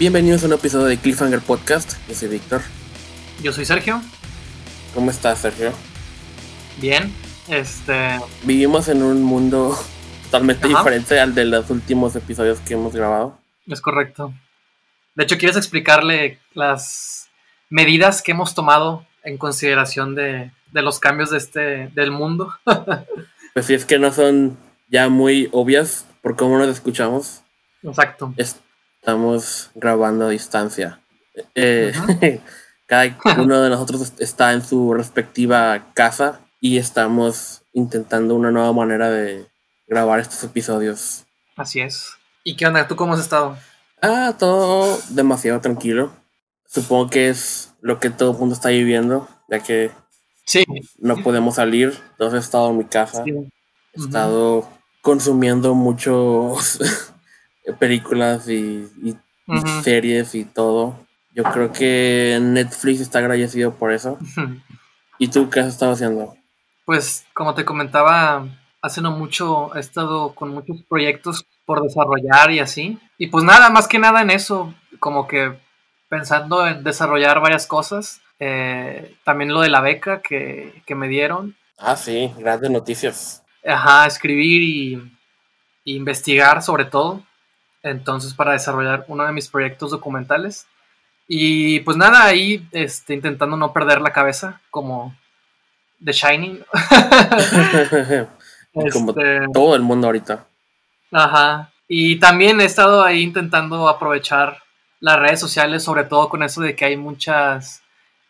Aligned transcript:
Bienvenidos 0.00 0.42
a 0.42 0.46
un 0.46 0.54
episodio 0.54 0.86
de 0.86 0.96
Cliffhanger 0.96 1.40
Podcast. 1.40 1.92
Yo 2.08 2.14
soy 2.14 2.28
Víctor. 2.28 2.62
Yo 3.42 3.52
soy 3.52 3.66
Sergio. 3.66 4.00
¿Cómo 4.94 5.10
estás, 5.10 5.40
Sergio? 5.40 5.74
Bien. 6.78 7.12
Este. 7.48 8.18
Vivimos 8.44 8.88
en 8.88 9.02
un 9.02 9.22
mundo 9.22 9.78
totalmente 10.24 10.68
diferente 10.68 11.20
al 11.20 11.34
de 11.34 11.44
los 11.44 11.68
últimos 11.68 12.16
episodios 12.16 12.60
que 12.60 12.72
hemos 12.72 12.94
grabado. 12.94 13.38
Es 13.66 13.82
correcto. 13.82 14.32
De 15.16 15.24
hecho, 15.24 15.36
¿quieres 15.36 15.58
explicarle 15.58 16.38
las 16.54 17.28
medidas 17.68 18.22
que 18.22 18.32
hemos 18.32 18.54
tomado 18.54 19.04
en 19.22 19.36
consideración 19.36 20.14
de, 20.14 20.50
de 20.72 20.80
los 20.80 20.98
cambios 20.98 21.30
de 21.30 21.36
este, 21.36 21.88
del 21.88 22.10
mundo? 22.10 22.54
pues 23.52 23.66
sí, 23.66 23.74
es 23.74 23.84
que 23.84 23.98
no 23.98 24.10
son 24.12 24.56
ya 24.88 25.10
muy 25.10 25.50
obvias 25.52 26.06
por 26.22 26.36
cómo 26.36 26.56
nos 26.56 26.68
escuchamos. 26.68 27.42
Exacto. 27.82 28.32
Estamos 29.00 29.70
grabando 29.74 30.26
a 30.26 30.30
distancia. 30.30 31.00
Eh, 31.54 31.92
cada 32.86 33.16
uno 33.38 33.62
de 33.62 33.70
nosotros 33.70 34.12
está 34.18 34.52
en 34.52 34.62
su 34.62 34.92
respectiva 34.92 35.92
casa 35.94 36.40
y 36.60 36.76
estamos 36.76 37.62
intentando 37.72 38.34
una 38.34 38.50
nueva 38.50 38.74
manera 38.74 39.08
de 39.08 39.46
grabar 39.86 40.20
estos 40.20 40.44
episodios. 40.44 41.24
Así 41.56 41.80
es. 41.80 42.10
¿Y 42.44 42.56
qué 42.56 42.66
onda? 42.66 42.86
¿Tú 42.88 42.96
cómo 42.96 43.14
has 43.14 43.20
estado? 43.20 43.56
Ah, 44.02 44.34
todo 44.38 45.00
demasiado 45.08 45.62
tranquilo. 45.62 46.12
Supongo 46.66 47.08
que 47.08 47.30
es 47.30 47.72
lo 47.80 48.00
que 48.00 48.10
todo 48.10 48.32
el 48.32 48.38
mundo 48.38 48.54
está 48.54 48.68
viviendo, 48.68 49.28
ya 49.48 49.60
que 49.60 49.90
sí. 50.44 50.64
no 50.98 51.16
podemos 51.22 51.54
salir. 51.54 51.98
Entonces 52.12 52.36
he 52.36 52.44
estado 52.44 52.68
en 52.68 52.76
mi 52.76 52.84
casa. 52.84 53.24
He 53.26 53.98
estado 53.98 54.68
consumiendo 55.00 55.74
muchos 55.74 56.78
películas 57.78 58.48
y, 58.48 58.88
series 59.82 60.34
y 60.34 60.44
todo. 60.44 61.06
Yo 61.34 61.44
creo 61.44 61.72
que 61.72 62.38
Netflix 62.40 63.00
está 63.00 63.18
agradecido 63.18 63.74
por 63.74 63.92
eso. 63.92 64.18
¿Y 65.18 65.28
tú 65.28 65.50
qué 65.50 65.60
has 65.60 65.66
estado 65.66 65.92
haciendo? 65.92 66.34
Pues 66.84 67.26
como 67.34 67.54
te 67.54 67.64
comentaba, 67.64 68.46
hace 68.82 69.00
no 69.00 69.12
mucho 69.12 69.74
he 69.76 69.80
estado 69.80 70.34
con 70.34 70.50
muchos 70.50 70.82
proyectos 70.88 71.46
por 71.66 71.82
desarrollar 71.82 72.50
y 72.50 72.60
así. 72.60 72.98
Y 73.18 73.28
pues 73.28 73.44
nada, 73.44 73.70
más 73.70 73.86
que 73.86 73.98
nada 73.98 74.22
en 74.22 74.30
eso, 74.30 74.74
como 74.98 75.26
que 75.26 75.56
pensando 76.08 76.66
en 76.66 76.82
desarrollar 76.82 77.40
varias 77.40 77.66
cosas. 77.66 78.20
Eh, 78.38 79.14
también 79.22 79.52
lo 79.52 79.60
de 79.60 79.68
la 79.68 79.82
beca 79.82 80.22
que, 80.22 80.82
que, 80.86 80.94
me 80.94 81.08
dieron. 81.08 81.56
Ah, 81.78 81.94
sí, 81.96 82.32
grandes 82.38 82.70
noticias. 82.70 83.42
Ajá, 83.64 84.06
escribir 84.06 84.62
y, 84.62 85.12
y 85.84 85.96
investigar 85.96 86.62
sobre 86.62 86.86
todo 86.86 87.22
entonces 87.82 88.34
para 88.34 88.52
desarrollar 88.52 89.04
uno 89.08 89.24
de 89.24 89.32
mis 89.32 89.48
proyectos 89.48 89.90
documentales. 89.90 90.66
Y 91.26 91.80
pues 91.80 91.96
nada, 91.96 92.24
ahí 92.24 92.66
este, 92.72 93.14
intentando 93.14 93.56
no 93.56 93.72
perder 93.72 94.00
la 94.00 94.12
cabeza, 94.12 94.60
como 94.70 95.14
The 96.04 96.12
Shining. 96.12 96.64
como 98.92 99.10
este, 99.10 99.46
todo 99.52 99.76
el 99.76 99.82
mundo 99.82 100.08
ahorita. 100.08 100.46
Ajá. 101.12 101.70
Y 101.86 102.18
también 102.18 102.60
he 102.60 102.64
estado 102.64 103.02
ahí 103.02 103.22
intentando 103.22 103.88
aprovechar 103.88 104.58
las 105.00 105.18
redes 105.18 105.40
sociales, 105.40 105.82
sobre 105.82 106.04
todo 106.04 106.28
con 106.28 106.42
eso 106.42 106.60
de 106.60 106.76
que 106.76 106.84
hay 106.84 106.96
muchas 106.96 107.82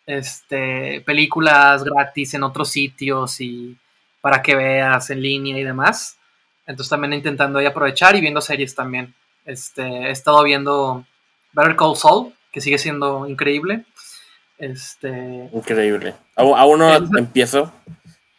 este, 0.07 1.01
películas 1.03 1.85
gratis 1.85 2.35
en 2.35 2.43
otros 2.43 2.71
sitios 2.71 3.41
y 3.41 3.77
para 4.21 4.43
que 4.43 4.55
veas 4.55 5.11
en 5.11 5.23
línea 5.23 5.59
y 5.59 5.65
demás. 5.65 6.17
Entonces 6.67 6.91
también 6.91 7.13
intentando 7.13 7.59
ahí 7.59 7.67
aprovechar 7.67 8.15
y 8.17 8.21
viendo 8.21 8.41
series 8.41 8.75
también. 8.75 9.15
Este, 9.45 9.83
he 9.83 10.11
estado 10.11 10.43
viendo 10.43 11.05
Better 11.53 11.77
Call 11.77 11.97
Saul, 11.97 12.33
que 12.53 12.61
sigue 12.61 12.79
siendo 12.79 13.27
increíble. 13.27 13.85
Este, 14.59 15.49
increíble. 15.53 16.15
Aún 16.37 16.79
no 16.79 17.19
empiezo, 17.19 17.73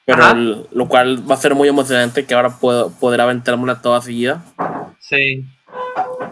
pero 0.05 0.67
lo 0.71 0.87
cual 0.87 1.29
va 1.29 1.35
a 1.35 1.39
ser 1.39 1.55
muy 1.55 1.67
emocionante 1.67 2.25
que 2.25 2.33
ahora 2.33 2.59
puedo 2.59 2.91
poder 2.91 3.21
aventármela 3.21 3.81
toda 3.81 4.01
seguida. 4.01 4.43
Sí. 4.99 5.45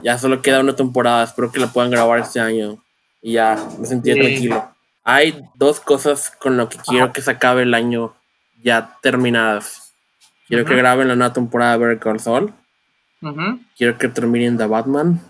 Ya 0.03 0.17
solo 0.17 0.41
queda 0.41 0.59
una 0.59 0.75
temporada, 0.75 1.23
espero 1.23 1.51
que 1.51 1.59
la 1.59 1.67
puedan 1.67 1.91
grabar 1.91 2.19
este 2.19 2.39
año. 2.39 2.83
Y 3.21 3.33
ya 3.33 3.57
me 3.79 3.85
sentí 3.85 4.13
tranquilo. 4.13 4.73
Hay 5.03 5.41
dos 5.55 5.79
cosas 5.79 6.29
con 6.29 6.55
lo 6.55 6.69
que 6.69 6.77
quiero 6.77 7.11
que 7.11 7.21
se 7.21 7.31
acabe 7.31 7.63
el 7.63 7.73
año 7.73 8.15
ya 8.63 8.97
terminadas. 9.01 9.93
Quiero 10.47 10.65
que 10.65 10.75
graben 10.75 11.07
la 11.07 11.15
nueva 11.15 11.33
temporada 11.33 11.73
de 11.73 11.77
Better 11.79 11.99
Call 11.99 12.19
Saul. 12.19 12.53
Quiero 13.77 13.97
que 13.97 14.07
terminen 14.07 14.57
The 14.57 14.65
Batman. 14.65 15.21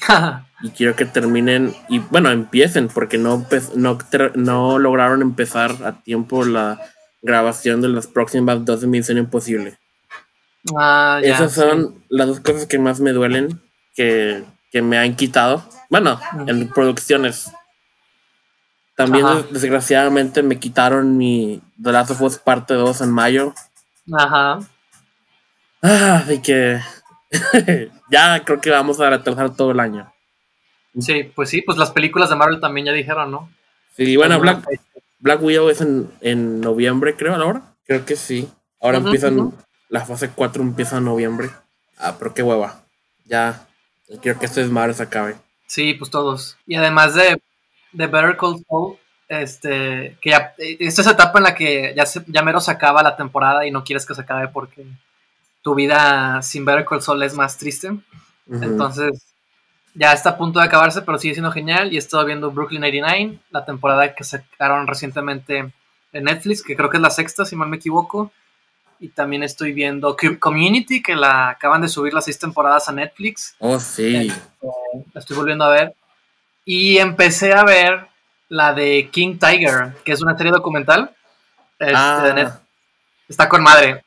y 0.62 0.70
quiero 0.70 0.96
que 0.96 1.04
terminen, 1.04 1.74
y 1.88 1.98
bueno, 1.98 2.30
empiecen, 2.30 2.88
porque 2.88 3.18
no, 3.18 3.46
no, 3.76 3.98
no 4.34 4.78
lograron 4.78 5.22
empezar 5.22 5.72
a 5.84 6.02
tiempo 6.02 6.44
la 6.44 6.80
grabación 7.22 7.80
de 7.80 7.88
las 7.88 8.06
próximas 8.06 8.64
dos 8.64 8.80
de 8.80 8.86
Misión 8.86 9.18
Imposible. 9.18 9.78
Ah, 10.76 11.20
Esas 11.22 11.52
son 11.54 12.04
las 12.08 12.28
dos 12.28 12.40
cosas 12.40 12.66
que 12.66 12.78
más 12.78 13.00
me 13.00 13.12
duelen, 13.12 13.60
que, 13.94 14.44
me 14.74 14.98
han 14.98 15.16
quitado. 15.16 15.64
Bueno, 15.88 16.20
en 16.46 16.68
producciones. 16.68 17.50
También, 18.96 19.26
desgraciadamente, 19.50 20.42
me 20.42 20.58
quitaron 20.58 21.16
mi 21.16 21.62
The 21.82 21.92
Last 21.92 22.10
of 22.10 22.20
Us 22.20 22.38
parte 22.38 22.74
2 22.74 23.00
en 23.00 23.10
mayo. 23.10 23.54
Ajá. 24.12 24.60
Ah, 25.82 26.22
de 26.26 26.42
que 26.42 26.80
ya 28.10 28.44
creo 28.44 28.60
que 28.60 28.70
vamos 28.70 29.00
a 29.00 29.10
retrasar 29.10 29.54
todo 29.54 29.70
el 29.72 29.80
año. 29.80 30.12
Sí, 30.98 31.24
pues 31.34 31.50
sí, 31.50 31.62
pues 31.62 31.78
las 31.78 31.92
películas 31.92 32.30
de 32.30 32.36
Marvel 32.36 32.60
también 32.60 32.86
ya 32.86 32.92
dijeron, 32.92 33.30
¿no? 33.30 33.50
Sí, 33.96 34.16
bueno, 34.16 34.40
Black, 34.40 34.66
Black 35.20 35.42
Widow 35.42 35.68
es 35.68 35.80
en, 35.80 36.60
noviembre, 36.60 37.16
creo, 37.16 37.34
ahora. 37.34 37.62
Creo 37.86 38.04
que 38.04 38.16
sí. 38.16 38.48
Ahora 38.80 38.98
empiezan, 38.98 39.52
la 39.88 40.04
fase 40.04 40.30
4 40.30 40.62
empieza 40.62 40.98
en 40.98 41.04
noviembre. 41.04 41.50
Ah, 41.98 42.16
pero 42.18 42.34
qué 42.34 42.42
hueva. 42.42 42.82
Ya, 43.26 43.66
quiero 44.22 44.38
que 44.38 44.46
este 44.46 44.60
desmadre 44.62 44.94
se 44.94 45.02
acabe. 45.02 45.36
Sí, 45.66 45.94
pues 45.94 46.10
todos. 46.10 46.56
Y 46.66 46.74
además 46.74 47.14
de, 47.14 47.40
de 47.92 48.06
Better 48.06 48.36
Call 48.36 48.64
Saul, 48.66 48.96
este, 49.28 50.16
que 50.20 50.30
ya, 50.30 50.54
esta 50.58 51.02
es 51.02 51.06
la 51.06 51.12
etapa 51.12 51.38
en 51.38 51.44
la 51.44 51.54
que 51.54 51.92
ya, 51.94 52.06
se, 52.06 52.24
ya 52.26 52.42
mero 52.42 52.60
se 52.60 52.72
acaba 52.72 53.02
la 53.02 53.16
temporada 53.16 53.64
y 53.66 53.70
no 53.70 53.84
quieres 53.84 54.04
que 54.04 54.14
se 54.14 54.22
acabe 54.22 54.48
porque 54.48 54.84
tu 55.62 55.74
vida 55.74 56.40
sin 56.42 56.64
ver 56.64 56.86
el 56.90 57.02
sol 57.02 57.22
es 57.22 57.34
más 57.34 57.56
triste. 57.58 57.90
Entonces, 58.50 59.34
ya 59.94 60.12
está 60.12 60.30
a 60.30 60.38
punto 60.38 60.58
de 60.58 60.66
acabarse, 60.66 61.02
pero 61.02 61.18
sigue 61.18 61.34
siendo 61.34 61.52
genial. 61.52 61.92
Y 61.92 61.96
he 61.96 61.98
estado 61.98 62.24
viendo 62.24 62.50
Brooklyn 62.50 62.80
99, 62.80 63.38
la 63.50 63.64
temporada 63.64 64.14
que 64.14 64.24
sacaron 64.24 64.86
recientemente 64.86 65.72
en 66.12 66.24
Netflix, 66.24 66.62
que 66.62 66.76
creo 66.76 66.90
que 66.90 66.96
es 66.96 67.02
la 67.02 67.10
sexta, 67.10 67.44
si 67.44 67.56
mal 67.56 67.68
me 67.68 67.76
equivoco. 67.76 68.32
Y 68.98 69.08
también 69.08 69.42
estoy 69.42 69.72
viendo 69.72 70.16
Community, 70.38 71.02
que 71.02 71.16
la 71.16 71.50
acaban 71.50 71.80
de 71.80 71.88
subir 71.88 72.12
las 72.12 72.24
seis 72.24 72.38
temporadas 72.38 72.88
a 72.88 72.92
Netflix. 72.92 73.54
Oh, 73.58 73.78
sí. 73.78 74.28
Este, 74.28 74.36
la 75.12 75.20
estoy 75.20 75.36
volviendo 75.36 75.64
a 75.64 75.70
ver. 75.70 75.94
Y 76.64 76.98
empecé 76.98 77.52
a 77.54 77.64
ver 77.64 78.06
la 78.48 78.74
de 78.74 79.08
King 79.10 79.38
Tiger, 79.38 79.94
que 80.04 80.12
es 80.12 80.20
una 80.20 80.36
serie 80.36 80.52
documental. 80.52 81.14
Este, 81.78 81.94
ah. 81.94 82.60
Está 83.26 83.48
con 83.48 83.62
madre 83.62 84.04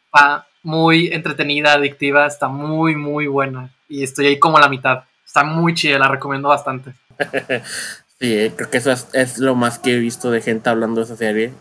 muy 0.64 1.08
entretenida, 1.14 1.74
adictiva, 1.74 2.26
está 2.26 2.48
muy, 2.48 2.96
muy 2.96 3.28
buena. 3.28 3.70
Y 3.88 4.04
estoy 4.04 4.28
ahí 4.28 4.40
como 4.40 4.58
a 4.58 4.62
la 4.62 4.70
mitad. 4.70 5.04
Está 5.26 5.44
muy 5.44 5.74
chida, 5.74 6.00
la 6.00 6.08
recomiendo 6.08 6.50
bastante. 6.50 6.94
sí, 8.20 8.52
creo 8.56 8.70
que 8.72 8.78
eso 8.78 8.92
es, 8.92 9.38
lo 9.38 9.56
más 9.56 9.78
que 9.78 9.96
he 9.96 10.00
visto 10.00 10.32
de 10.32 10.42
gente 10.42 10.70
hablando 10.70 11.02
de 11.02 11.06
esa 11.06 11.18
serie. 11.18 11.54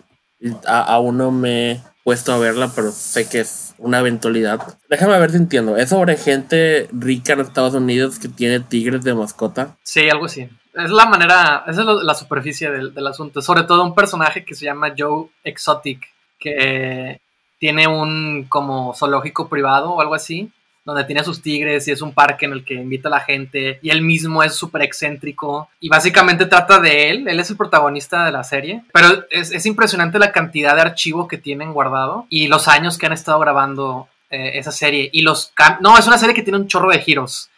aún 0.67 1.19
no 1.19 1.31
me 1.31 1.73
he 1.73 1.81
puesto 2.05 2.33
a 2.33 2.39
verla, 2.39 2.71
pero 2.75 2.91
sé 2.93 3.29
que 3.29 3.41
es 3.41 3.75
una 3.79 3.99
eventualidad. 3.99 4.61
Déjame 4.89 5.19
ver 5.19 5.31
si 5.31 5.37
entiendo. 5.37 5.77
¿Es 5.77 5.91
sobre 5.91 6.17
gente 6.17 6.89
rica 6.93 7.33
en 7.33 7.41
Estados 7.41 7.75
Unidos 7.75 8.19
que 8.19 8.29
tiene 8.29 8.61
tigres 8.61 9.03
de 9.03 9.15
mascota? 9.15 9.77
Sí, 9.83 10.09
algo 10.09 10.27
así. 10.27 10.49
Es 10.75 10.91
la 10.91 11.07
manera, 11.07 11.65
esa 11.67 11.83
es 11.83 11.87
la 11.87 12.15
superficie 12.15 12.71
del, 12.71 12.95
del 12.95 13.07
asunto. 13.07 13.43
Sobre 13.43 13.65
todo 13.65 13.85
un 13.85 13.95
personaje 13.95 14.45
que 14.45 14.55
se 14.55 14.65
llama 14.65 14.95
Joe 14.97 15.29
Exotic, 15.45 16.09
que 16.39 17.21
tiene 17.63 17.87
un 17.87 18.47
como 18.49 18.93
zoológico 18.93 19.47
privado 19.47 19.93
o 19.93 20.01
algo 20.01 20.17
así, 20.17 20.51
donde 20.85 21.05
tiene 21.05 21.23
sus 21.23 21.41
tigres 21.41 21.87
y 21.87 21.93
es 21.93 22.03
un 22.03 22.13
parque 22.13 22.47
en 22.47 22.55
el 22.55 22.65
que 22.65 22.75
invita 22.75 23.07
a 23.07 23.13
la 23.13 23.21
gente 23.21 23.79
y 23.83 23.91
él 23.91 24.03
mismo 24.03 24.43
es 24.43 24.57
súper 24.57 24.83
excéntrico 24.83 25.69
y 25.79 25.89
básicamente 25.89 26.47
trata 26.47 26.81
de 26.81 27.11
él, 27.11 27.29
él 27.29 27.39
es 27.39 27.51
el 27.51 27.57
protagonista 27.57 28.25
de 28.25 28.33
la 28.33 28.43
serie, 28.43 28.83
pero 28.93 29.27
es, 29.31 29.65
impresionante 29.65 30.19
la 30.19 30.33
cantidad 30.33 30.75
de 30.75 30.81
archivo 30.81 31.29
que 31.29 31.39
tienen 31.39 31.73
guardado 31.73 32.27
y 32.29 32.49
los 32.49 32.67
años 32.67 32.99
que 32.99 33.07
han 33.07 33.13
estado 33.13 33.39
grabando 33.39 34.09
eh, 34.29 34.59
esa 34.59 34.73
serie 34.73 35.09
y 35.13 35.23
los... 35.23 35.53
No, 35.81 35.97
es 35.97 36.09
una 36.09 36.19
serie 36.19 36.35
que 36.35 36.43
tiene 36.43 36.59
un 36.59 36.67
chorro 36.67 36.91
de 36.91 36.99
giros, 36.99 37.49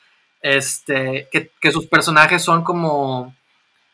este, 0.42 1.28
que, 1.32 1.50
que 1.58 1.72
sus 1.72 1.86
personajes 1.86 2.42
son 2.42 2.62
como 2.62 3.34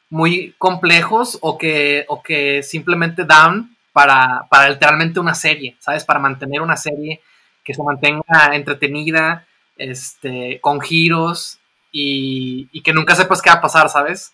muy 0.09 0.57
complejos 0.59 1.39
o 1.41 1.57
que, 1.57 2.05
o 2.09 2.21
que 2.21 2.65
simplemente 2.65 3.25
dan 3.25 3.77
para, 3.93 4.47
para 4.51 4.69
literalmente 4.69 5.21
una 5.21 5.35
serie, 5.35 5.77
¿sabes? 5.81 6.05
Para 6.05 6.21
mantener 6.21 6.63
una 6.63 6.77
serie 6.77 7.21
que 7.65 7.75
se 7.75 7.83
mantenga 7.83 8.51
entretenida, 8.53 9.47
este, 9.77 10.61
con 10.61 10.81
giros 10.81 11.59
y, 11.91 12.69
y 12.73 12.83
que 12.83 12.93
nunca 12.93 13.15
sepas 13.15 13.43
qué 13.43 13.51
va 13.51 13.57
a 13.57 13.61
pasar, 13.61 13.89
¿sabes? 13.89 14.33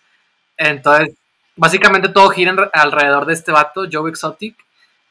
Entonces, 0.57 1.15
básicamente 1.55 2.09
todo 2.09 2.29
gira 2.29 2.69
alrededor 2.73 3.25
de 3.25 3.33
este 3.33 3.51
vato, 3.51 3.85
Joe 3.91 4.09
Exotic. 4.09 4.55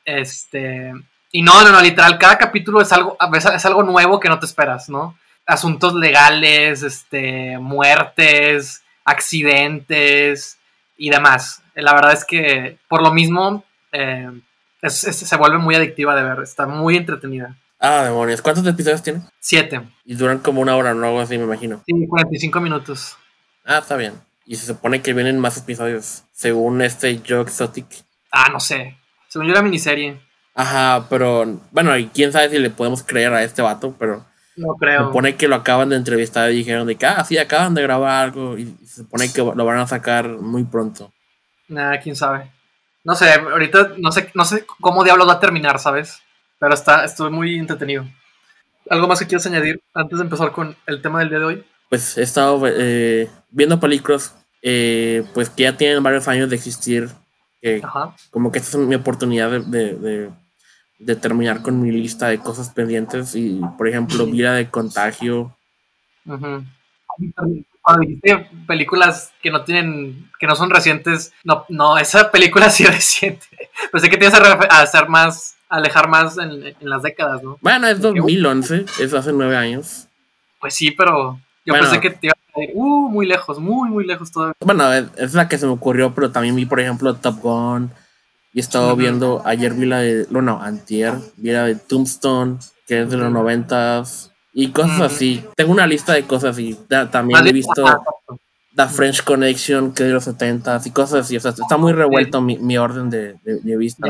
Este, 0.04 0.92
y 1.32 1.42
no, 1.42 1.62
no, 1.62 1.70
no, 1.70 1.82
literal, 1.82 2.18
cada 2.18 2.38
capítulo 2.38 2.80
es 2.80 2.92
algo, 2.92 3.18
es 3.34 3.66
algo 3.66 3.82
nuevo 3.82 4.20
que 4.20 4.28
no 4.28 4.38
te 4.38 4.46
esperas, 4.46 4.88
¿no? 4.88 5.18
Asuntos 5.44 5.94
legales, 5.94 6.82
este, 6.82 7.58
muertes, 7.58 8.82
accidentes 9.04 10.58
y 10.96 11.10
demás. 11.10 11.62
La 11.74 11.92
verdad 11.92 12.12
es 12.12 12.24
que 12.24 12.78
por 12.88 13.02
lo 13.02 13.12
mismo 13.12 13.64
eh, 13.96 14.30
es- 14.82 15.04
es- 15.04 15.16
se 15.16 15.36
vuelve 15.36 15.58
muy 15.58 15.74
adictiva 15.74 16.14
de 16.14 16.22
ver, 16.22 16.40
está 16.42 16.66
muy 16.66 16.96
entretenida. 16.96 17.56
Ah, 17.78 18.04
demonios. 18.04 18.40
¿Cuántos 18.42 18.66
episodios 18.66 19.02
tiene? 19.02 19.20
Siete, 19.40 19.80
Y 20.04 20.14
duran 20.14 20.38
como 20.38 20.60
una 20.60 20.76
hora, 20.76 20.94
¿no? 20.94 21.06
Algo 21.06 21.20
así, 21.20 21.36
me 21.38 21.44
imagino. 21.44 21.82
sí, 21.86 22.06
45 22.08 22.60
minutos. 22.60 23.16
Ah, 23.64 23.78
está 23.78 23.96
bien. 23.96 24.14
Y 24.46 24.56
se 24.56 24.66
supone 24.66 25.02
que 25.02 25.12
vienen 25.12 25.38
más 25.40 25.58
episodios, 25.58 26.22
según 26.32 26.80
este 26.80 27.20
Joe 27.28 27.42
Exotic. 27.42 27.86
Ah, 28.30 28.48
no 28.50 28.60
sé. 28.60 28.96
Según 29.28 29.48
yo 29.48 29.54
la 29.54 29.62
miniserie, 29.62 30.20
Ajá, 30.58 31.06
pero 31.10 31.60
bueno, 31.70 31.94
y 31.98 32.06
quién 32.06 32.32
sabe 32.32 32.48
si 32.48 32.58
le 32.58 32.70
podemos 32.70 33.02
creer 33.02 33.30
a 33.34 33.42
este 33.42 33.60
vato, 33.60 33.94
pero 33.98 34.24
no 34.56 34.72
se 34.72 34.78
creo. 34.78 35.06
supone 35.08 35.36
que 35.36 35.48
lo 35.48 35.56
acaban 35.56 35.90
de 35.90 35.96
entrevistar 35.96 36.50
y 36.50 36.56
dijeron 36.56 36.86
de 36.86 36.96
que, 36.96 37.04
ah, 37.04 37.22
sí, 37.24 37.36
acaban 37.36 37.74
de 37.74 37.82
grabar 37.82 38.24
algo 38.24 38.56
y 38.56 38.74
se 38.86 39.02
supone 39.02 39.30
que 39.30 39.42
lo 39.42 39.64
van 39.66 39.76
a 39.78 39.86
sacar 39.86 40.26
muy 40.28 40.64
pronto. 40.64 41.12
Nada, 41.68 42.00
quién 42.00 42.16
sabe. 42.16 42.50
No 43.06 43.14
sé, 43.14 43.30
ahorita 43.32 43.92
no 43.98 44.10
sé, 44.10 44.30
no 44.34 44.44
sé 44.44 44.66
cómo 44.80 45.04
diablos 45.04 45.28
va 45.28 45.34
a 45.34 45.40
terminar, 45.40 45.78
¿sabes? 45.78 46.20
Pero 46.58 46.74
está, 46.74 47.04
estoy 47.04 47.30
muy 47.30 47.56
entretenido. 47.56 48.04
¿Algo 48.90 49.06
más 49.08 49.18
que 49.20 49.26
quieras 49.26 49.46
añadir 49.46 49.80
antes 49.94 50.18
de 50.18 50.24
empezar 50.24 50.52
con 50.52 50.76
el 50.86 51.00
tema 51.02 51.20
del 51.20 51.28
día 51.30 51.38
de 51.38 51.44
hoy? 51.44 51.64
Pues 51.88 52.18
he 52.18 52.22
estado 52.22 52.60
eh, 52.66 53.30
viendo 53.50 53.78
películas, 53.78 54.34
eh, 54.62 55.24
pues 55.34 55.50
que 55.50 55.62
ya 55.64 55.76
tienen 55.76 56.02
varios 56.02 56.26
años 56.28 56.50
de 56.50 56.56
existir, 56.56 57.08
como 58.30 58.50
que 58.52 58.58
esta 58.58 58.78
es 58.78 58.84
mi 58.86 58.94
oportunidad 58.96 59.50
de, 59.50 59.60
de, 59.60 59.94
de- 59.94 60.30
de 60.98 61.14
terminar 61.16 61.60
con 61.62 61.80
mi 61.80 61.92
lista 61.92 62.28
de 62.28 62.38
cosas 62.38 62.70
pendientes 62.70 63.34
y, 63.36 63.60
por 63.76 63.86
ejemplo, 63.86 64.24
Vida 64.26 64.54
de 64.54 64.70
Contagio. 64.70 65.54
Cuando 67.86 68.00
dijiste 68.00 68.50
películas 68.66 69.32
que 69.40 69.48
no 69.48 69.62
tienen, 69.62 70.28
que 70.40 70.48
no 70.48 70.56
son 70.56 70.70
recientes, 70.70 71.32
no, 71.44 71.64
no, 71.68 71.96
esa 71.96 72.32
película 72.32 72.68
sí 72.70 72.82
es 72.82 72.90
reciente. 72.90 73.46
Pensé 73.92 74.10
que 74.10 74.16
te 74.16 74.24
ibas 74.24 74.40
a, 74.40 74.80
hacer 74.80 75.08
más, 75.08 75.54
a 75.68 75.76
alejar 75.76 76.08
más 76.08 76.36
en, 76.36 76.50
en 76.66 76.90
las 76.90 77.02
décadas, 77.02 77.44
¿no? 77.44 77.58
Bueno, 77.60 77.86
es 77.86 78.00
2011, 78.00 78.86
es 79.00 79.14
hace 79.14 79.32
nueve 79.32 79.56
años. 79.56 80.08
Pues 80.60 80.74
sí, 80.74 80.90
pero 80.90 81.38
yo 81.64 81.74
Bueno. 81.74 81.84
pensé 81.84 82.00
que 82.00 82.10
te 82.10 82.26
ibas 82.26 82.38
a 82.56 82.62
ir, 82.64 82.70
uh, 82.74 83.08
muy 83.08 83.24
lejos, 83.24 83.60
muy, 83.60 83.88
muy 83.88 84.04
lejos 84.04 84.32
todavía. 84.32 84.54
Bueno, 84.64 84.92
es, 84.92 85.34
la 85.34 85.46
que 85.48 85.56
se 85.56 85.66
me 85.66 85.72
ocurrió, 85.72 86.12
pero 86.12 86.32
también 86.32 86.56
vi, 86.56 86.66
por 86.66 86.80
ejemplo, 86.80 87.14
Top 87.14 87.40
Gun. 87.40 87.92
Y 88.52 88.58
he 88.58 88.62
estado 88.62 88.88
Ujú. 88.88 88.96
viendo, 88.96 89.42
ayer 89.44 89.74
vi 89.74 89.86
la 89.86 90.00
de, 90.00 90.26
no, 90.30 90.42
no, 90.42 90.60
antier, 90.60 91.14
vi 91.36 91.52
la 91.52 91.66
de 91.66 91.76
Tombstone, 91.76 92.58
que 92.88 93.02
es 93.02 93.10
de 93.10 93.16
los 93.16 93.30
noventas. 93.30 94.32
Y 94.58 94.68
cosas 94.70 95.00
así. 95.02 95.44
Tengo 95.54 95.70
una 95.70 95.86
lista 95.86 96.14
de 96.14 96.22
cosas 96.22 96.58
y 96.58 96.72
ta- 96.88 97.10
también 97.10 97.38
he 97.46 97.52
visto. 97.52 97.84
The 98.74 98.86
French 98.88 99.22
Connection, 99.22 99.92
que 99.92 100.04
de 100.04 100.12
los 100.12 100.24
setentas 100.24 100.86
y 100.86 100.90
cosas 100.92 101.26
así. 101.26 101.36
O 101.36 101.40
sea, 101.40 101.50
está 101.50 101.76
muy 101.76 101.92
revuelto 101.92 102.40
mi, 102.40 102.56
mi 102.58 102.76
orden 102.78 103.10
de, 103.10 103.34
de- 103.44 103.60
de 103.60 103.76
vista. 103.76 104.06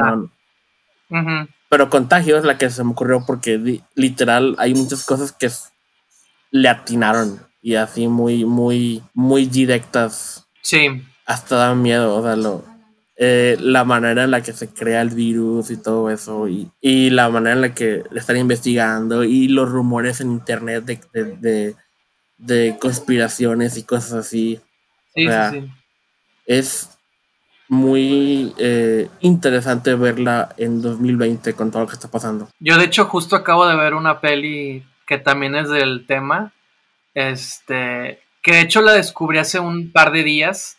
Pero 1.69 1.91
Contagio 1.91 2.37
es 2.39 2.45
la 2.45 2.59
que 2.59 2.71
se 2.71 2.85
me 2.85 2.93
ocurrió 2.93 3.25
porque 3.27 3.59
li- 3.59 3.83
literal 3.97 4.55
hay 4.59 4.75
muchas 4.75 5.05
cosas 5.05 5.33
que 5.33 5.51
le 6.53 6.69
atinaron 6.69 7.41
y 7.63 7.75
así 7.75 8.07
muy, 8.09 8.45
muy, 8.45 9.03
muy 9.15 9.47
directas. 9.47 10.47
Sí, 10.63 11.03
Hasta 11.27 11.57
da 11.57 11.75
miedo, 11.75 12.15
o 12.17 12.23
sea, 12.23 12.37
lo, 12.37 12.65
eh, 13.17 13.57
la 13.61 13.85
manera 13.85 14.25
en 14.25 14.31
la 14.31 14.43
que 14.43 14.53
se 14.53 14.69
crea 14.69 15.01
el 15.03 15.11
virus 15.11 15.71
y 15.71 15.77
todo 15.79 16.11
eso, 16.11 16.49
y, 16.49 16.71
y 16.81 17.11
la 17.11 17.29
manera 17.31 17.55
en 17.55 17.61
la 17.63 17.75
que 17.75 18.03
le 18.11 18.21
están 18.21 18.37
investigando, 18.37 19.25
y 19.25 19.49
los 19.49 19.69
rumores 19.71 20.21
en 20.21 20.31
internet 20.33 20.85
de, 20.85 21.01
de, 21.13 21.25
de- 21.37 21.77
de 22.39 22.77
conspiraciones 22.79 23.79
y 23.79 23.83
cosas 23.85 24.13
así. 24.13 24.61
sí, 25.15 25.27
O 25.27 25.31
sea, 25.31 25.51
sí, 25.53 25.61
sí. 25.63 25.71
Es 26.45 26.91
muy 27.69 28.55
eh, 28.59 29.09
interesante 29.21 29.95
verla 29.95 30.55
en 30.59 30.83
2020 30.83 31.55
con 31.55 31.71
todo 31.71 31.83
lo 31.83 31.89
que 31.89 31.95
está 31.95 32.09
pasando. 32.11 32.49
Yo 32.61 32.77
de 32.79 32.85
hecho 32.85 33.07
justo 33.07 33.37
acabo 33.37 33.67
de 33.67 33.75
ver 33.77 33.95
una 33.95 34.21
peli 34.21 34.85
que 35.07 35.19
también 35.19 35.55
es 35.57 35.69
del 35.71 36.05
tema, 36.07 36.53
este, 37.15 38.21
que 38.43 38.53
de 38.53 38.61
hecho 38.61 38.83
la 38.83 38.93
descubrí 38.93 39.39
hace 39.39 39.59
un 39.59 39.91
par 39.91 40.13
de 40.13 40.23
días 40.23 40.76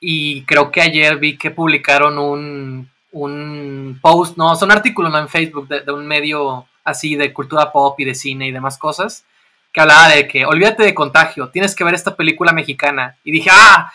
y 0.00 0.42
creo 0.42 0.70
que 0.70 0.80
ayer 0.80 1.16
vi 1.18 1.38
que 1.38 1.50
publicaron 1.50 2.18
un, 2.18 2.90
un 3.12 3.98
post, 4.02 4.36
no, 4.36 4.52
es 4.52 4.62
un 4.62 4.72
artículo 4.72 5.08
¿no? 5.08 5.18
en 5.18 5.28
Facebook 5.28 5.68
de, 5.68 5.80
de 5.80 5.92
un 5.92 6.06
medio 6.06 6.66
así 6.84 7.16
de 7.16 7.32
cultura 7.32 7.72
pop 7.72 7.98
y 7.98 8.04
de 8.04 8.14
cine 8.14 8.46
y 8.46 8.52
demás 8.52 8.78
cosas, 8.78 9.24
que 9.72 9.80
hablaba 9.80 10.08
de 10.08 10.28
que 10.28 10.46
olvídate 10.46 10.82
de 10.84 10.94
contagio, 10.94 11.48
tienes 11.48 11.74
que 11.74 11.84
ver 11.84 11.94
esta 11.94 12.14
película 12.14 12.52
mexicana. 12.52 13.16
Y 13.24 13.32
dije, 13.32 13.50
ah, 13.52 13.92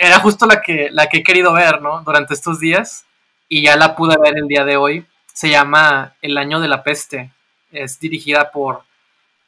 era 0.00 0.18
justo 0.18 0.46
la 0.46 0.60
que, 0.60 0.88
la 0.90 1.06
que 1.06 1.18
he 1.18 1.22
querido 1.22 1.52
ver, 1.52 1.80
¿no? 1.80 2.02
Durante 2.02 2.34
estos 2.34 2.58
días 2.58 3.04
y 3.48 3.62
ya 3.62 3.76
la 3.76 3.94
pude 3.94 4.16
ver 4.20 4.36
el 4.36 4.48
día 4.48 4.64
de 4.64 4.76
hoy. 4.76 5.06
Se 5.32 5.48
llama 5.48 6.14
El 6.22 6.38
año 6.38 6.60
de 6.60 6.68
la 6.68 6.82
peste. 6.82 7.32
Es 7.70 7.98
dirigida 8.00 8.50
por 8.50 8.82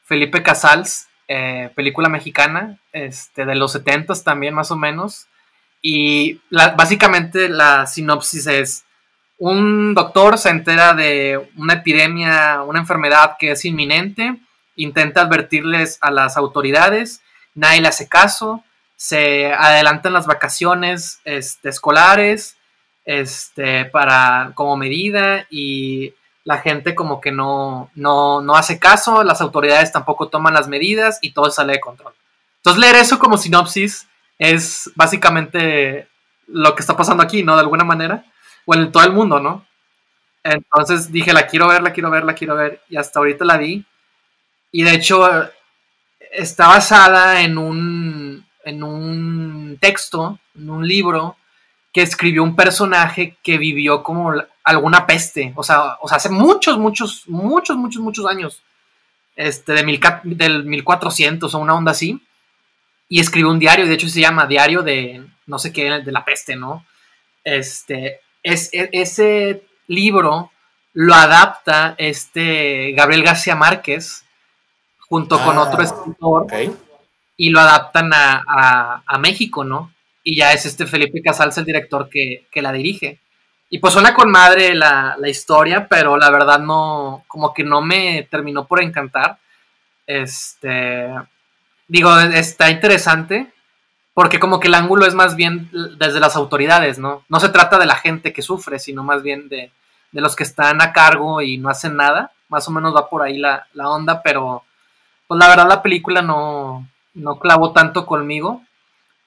Felipe 0.04 0.42
Casals, 0.42 1.08
eh, 1.28 1.70
película 1.74 2.08
mexicana, 2.08 2.78
este, 2.92 3.44
de 3.44 3.54
los 3.54 3.72
70 3.72 4.14
también 4.22 4.54
más 4.54 4.70
o 4.70 4.76
menos. 4.76 5.26
Y 5.88 6.40
la- 6.50 6.70
básicamente 6.70 7.48
la 7.48 7.86
sinopsis 7.86 8.48
es, 8.48 8.84
un 9.38 9.94
doctor 9.94 10.36
se 10.36 10.48
entera 10.48 10.94
de 10.94 11.48
una 11.56 11.74
epidemia, 11.74 12.62
una 12.62 12.80
enfermedad 12.80 13.36
que 13.38 13.52
es 13.52 13.64
inminente, 13.64 14.36
intenta 14.74 15.20
advertirles 15.20 15.98
a 16.00 16.10
las 16.10 16.36
autoridades, 16.36 17.20
nadie 17.54 17.80
le 17.82 17.86
hace 17.86 18.08
caso, 18.08 18.64
se 18.96 19.52
adelantan 19.52 20.12
las 20.12 20.26
vacaciones 20.26 21.20
este, 21.24 21.68
escolares 21.68 22.56
este, 23.04 23.84
para, 23.84 24.50
como 24.54 24.76
medida 24.76 25.46
y 25.50 26.14
la 26.42 26.58
gente 26.58 26.96
como 26.96 27.20
que 27.20 27.30
no, 27.30 27.92
no, 27.94 28.40
no 28.40 28.56
hace 28.56 28.80
caso, 28.80 29.22
las 29.22 29.40
autoridades 29.40 29.92
tampoco 29.92 30.26
toman 30.26 30.52
las 30.54 30.66
medidas 30.66 31.20
y 31.20 31.30
todo 31.30 31.48
sale 31.52 31.74
de 31.74 31.80
control. 31.80 32.12
Entonces 32.56 32.80
leer 32.80 32.96
eso 32.96 33.20
como 33.20 33.38
sinopsis 33.38 34.08
es 34.38 34.90
básicamente 34.94 36.08
lo 36.46 36.74
que 36.74 36.80
está 36.80 36.96
pasando 36.96 37.22
aquí, 37.22 37.42
¿no? 37.42 37.54
De 37.54 37.62
alguna 37.62 37.84
manera, 37.84 38.24
o 38.64 38.74
en 38.74 38.92
todo 38.92 39.04
el 39.04 39.12
mundo, 39.12 39.40
¿no? 39.40 39.66
Entonces 40.42 41.10
dije, 41.10 41.32
la 41.32 41.46
quiero 41.46 41.68
ver, 41.68 41.82
la 41.82 41.92
quiero 41.92 42.10
ver, 42.10 42.24
la 42.24 42.34
quiero 42.34 42.54
ver, 42.54 42.82
y 42.88 42.96
hasta 42.96 43.18
ahorita 43.18 43.44
la 43.44 43.56
vi. 43.56 43.84
Y 44.70 44.82
de 44.82 44.94
hecho, 44.94 45.28
está 46.30 46.68
basada 46.68 47.40
en 47.40 47.58
un, 47.58 48.46
en 48.64 48.82
un 48.82 49.78
texto, 49.80 50.38
en 50.54 50.70
un 50.70 50.86
libro, 50.86 51.36
que 51.92 52.02
escribió 52.02 52.42
un 52.42 52.54
personaje 52.54 53.38
que 53.42 53.56
vivió 53.56 54.02
como 54.02 54.34
alguna 54.62 55.06
peste, 55.06 55.52
o 55.56 55.62
sea, 55.62 55.96
o 56.00 56.08
sea, 56.08 56.18
hace 56.18 56.28
muchos, 56.28 56.78
muchos, 56.78 57.24
muchos, 57.26 57.76
muchos, 57.76 58.02
muchos 58.02 58.26
años, 58.26 58.62
este, 59.34 59.72
de 59.72 59.82
mil, 59.82 60.00
del 60.24 60.64
1400 60.64 61.54
o 61.54 61.58
una 61.58 61.74
onda 61.74 61.92
así, 61.92 62.20
y 63.08 63.20
escribió 63.20 63.50
un 63.50 63.58
diario, 63.58 63.86
de 63.86 63.94
hecho 63.94 64.08
se 64.08 64.20
llama 64.20 64.46
Diario 64.46 64.82
de 64.82 65.24
no 65.46 65.58
sé 65.58 65.72
qué, 65.72 65.84
de 66.00 66.12
la 66.12 66.24
peste, 66.24 66.56
¿no? 66.56 66.84
Este, 67.44 68.20
es, 68.42 68.70
e- 68.72 68.90
ese 68.92 69.62
libro 69.86 70.50
lo 70.92 71.14
adapta 71.14 71.94
este 71.98 72.92
Gabriel 72.92 73.22
García 73.22 73.54
Márquez 73.54 74.24
junto 75.08 75.40
con 75.44 75.56
Ah, 75.58 75.62
otro 75.62 75.82
escritor 75.82 76.42
Ok. 76.44 76.52
y 77.36 77.50
lo 77.50 77.60
adaptan 77.60 78.12
a, 78.12 78.42
a- 78.48 79.02
a 79.06 79.18
México, 79.18 79.62
¿no? 79.62 79.92
Y 80.24 80.36
ya 80.36 80.52
es 80.52 80.66
este 80.66 80.86
Felipe 80.86 81.22
Casals 81.22 81.56
el 81.58 81.64
director 81.64 82.08
que, 82.08 82.46
que 82.50 82.62
la 82.62 82.72
dirige. 82.72 83.20
Y 83.70 83.78
pues 83.78 83.92
suena 83.92 84.14
con 84.14 84.30
madre 84.30 84.74
la, 84.74 85.16
la 85.18 85.28
historia, 85.28 85.86
pero 85.88 86.16
la 86.16 86.30
verdad 86.30 86.58
no, 86.58 87.24
como 87.28 87.52
que 87.54 87.62
no 87.62 87.82
me 87.82 88.26
terminó 88.30 88.66
por 88.66 88.82
encantar. 88.82 89.38
Este, 90.06 91.08
digo, 91.88 92.18
está 92.18 92.70
interesante, 92.70 93.52
porque 94.14 94.40
como 94.40 94.60
que 94.60 94.68
el 94.68 94.74
ángulo 94.74 95.06
es 95.06 95.14
más 95.14 95.36
bien 95.36 95.70
desde 95.98 96.20
las 96.20 96.36
autoridades, 96.36 96.98
¿no? 96.98 97.24
No 97.28 97.40
se 97.40 97.50
trata 97.50 97.78
de 97.78 97.86
la 97.86 97.96
gente 97.96 98.32
que 98.32 98.42
sufre, 98.42 98.78
sino 98.78 99.02
más 99.02 99.22
bien 99.22 99.48
de, 99.48 99.70
de 100.12 100.20
los 100.20 100.34
que 100.34 100.44
están 100.44 100.80
a 100.80 100.92
cargo 100.92 101.42
y 101.42 101.58
no 101.58 101.68
hacen 101.68 101.96
nada. 101.96 102.32
Más 102.48 102.66
o 102.68 102.70
menos 102.70 102.94
va 102.94 103.10
por 103.10 103.22
ahí 103.22 103.38
la, 103.38 103.66
la 103.74 103.88
onda, 103.90 104.22
pero 104.22 104.64
pues 105.26 105.38
la 105.38 105.48
verdad 105.48 105.68
la 105.68 105.82
película 105.82 106.22
no, 106.22 106.88
no 107.14 107.38
clavó 107.38 107.72
tanto 107.72 108.06
conmigo. 108.06 108.62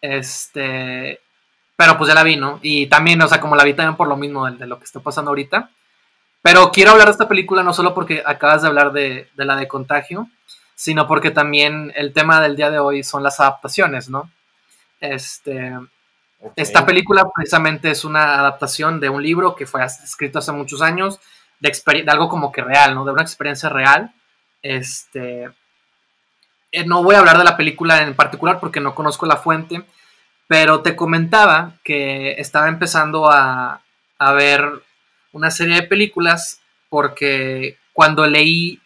Este, 0.01 1.19
pero 1.75 1.97
pues 1.97 2.07
ya 2.07 2.15
la 2.15 2.23
vi, 2.23 2.37
¿no? 2.37 2.59
Y 2.61 2.87
también, 2.87 3.21
o 3.21 3.27
sea, 3.27 3.39
como 3.39 3.55
la 3.55 3.65
vi 3.65 3.73
también 3.73 3.95
por 3.95 4.07
lo 4.07 4.17
mismo 4.17 4.45
de, 4.45 4.57
de 4.57 4.67
lo 4.67 4.79
que 4.79 4.85
está 4.85 5.01
pasando 5.01 5.29
ahorita. 5.29 5.69
Pero 6.41 6.71
quiero 6.71 6.91
hablar 6.91 7.07
de 7.07 7.11
esta 7.11 7.27
película 7.27 7.63
no 7.63 7.73
solo 7.73 7.93
porque 7.93 8.23
acabas 8.25 8.61
de 8.61 8.69
hablar 8.69 8.91
de, 8.91 9.29
de 9.35 9.45
la 9.45 9.55
de 9.55 9.67
contagio, 9.67 10.29
sino 10.79 11.07
porque 11.07 11.29
también 11.29 11.91
el 11.97 12.13
tema 12.13 12.39
del 12.39 12.55
día 12.55 12.71
de 12.71 12.79
hoy 12.79 13.03
son 13.03 13.21
las 13.21 13.41
adaptaciones, 13.41 14.09
¿no? 14.09 14.31
Este, 15.01 15.73
Esta 16.55 16.85
película 16.85 17.29
precisamente 17.35 17.91
es 17.91 18.05
una 18.05 18.39
adaptación 18.39 19.01
de 19.01 19.09
un 19.09 19.21
libro 19.21 19.57
que 19.57 19.65
fue 19.65 19.83
escrito 19.83 20.39
hace 20.39 20.53
muchos 20.53 20.81
años, 20.81 21.19
de, 21.59 21.77
de 21.85 22.09
algo 22.09 22.29
como 22.29 22.53
que 22.53 22.61
real, 22.61 22.95
¿no? 22.95 23.03
De 23.03 23.11
una 23.11 23.23
experiencia 23.23 23.67
real. 23.67 24.13
Este, 24.61 25.49
eh, 26.71 26.85
no 26.85 27.03
voy 27.03 27.15
a 27.15 27.19
hablar 27.19 27.37
de 27.37 27.43
la 27.43 27.57
película 27.57 28.01
en 28.01 28.15
particular 28.15 28.61
porque 28.61 28.79
no 28.79 28.95
conozco 28.95 29.25
la 29.25 29.35
fuente, 29.35 29.83
pero 30.47 30.79
te 30.79 30.95
comentaba 30.95 31.73
que 31.83 32.39
estaba 32.39 32.69
empezando 32.69 33.29
a, 33.29 33.81
a 34.17 34.31
ver 34.31 34.65
una 35.33 35.51
serie 35.51 35.75
de 35.75 35.83
películas 35.83 36.61
porque 36.87 37.77
cuando 37.91 38.25
leí 38.25 38.79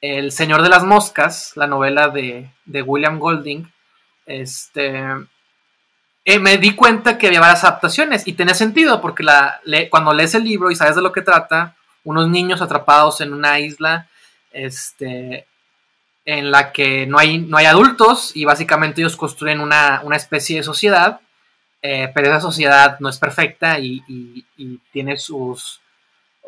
El 0.00 0.32
Señor 0.32 0.62
de 0.62 0.68
las 0.68 0.84
Moscas, 0.84 1.52
la 1.56 1.66
novela 1.66 2.08
de, 2.08 2.50
William 2.66 3.18
Golding, 3.18 3.70
este, 4.26 5.04
eh, 6.24 6.38
me 6.38 6.58
di 6.58 6.74
cuenta 6.74 7.18
que 7.18 7.26
había 7.26 7.40
varias 7.40 7.64
adaptaciones 7.64 8.26
y 8.26 8.34
tenía 8.34 8.54
sentido 8.54 9.00
porque 9.00 9.24
cuando 9.90 10.12
lees 10.12 10.34
el 10.34 10.44
libro 10.44 10.70
y 10.70 10.76
sabes 10.76 10.96
de 10.96 11.02
lo 11.02 11.12
que 11.12 11.22
trata, 11.22 11.76
unos 12.04 12.28
niños 12.28 12.62
atrapados 12.62 13.20
en 13.20 13.32
una 13.34 13.58
isla 13.58 14.08
este, 14.52 15.46
en 16.24 16.50
la 16.50 16.72
que 16.72 17.06
no 17.06 17.18
hay, 17.18 17.38
no 17.38 17.56
hay 17.56 17.66
adultos 17.66 18.32
y 18.34 18.44
básicamente 18.44 19.00
ellos 19.00 19.16
construyen 19.16 19.60
una, 19.60 20.02
especie 20.14 20.58
de 20.58 20.62
sociedad, 20.62 21.20
eh, 21.82 22.10
pero 22.14 22.28
esa 22.28 22.40
sociedad 22.40 22.98
no 23.00 23.08
es 23.08 23.18
perfecta 23.18 23.78
y, 23.78 24.44
tiene 24.92 25.16
sus... 25.16 25.80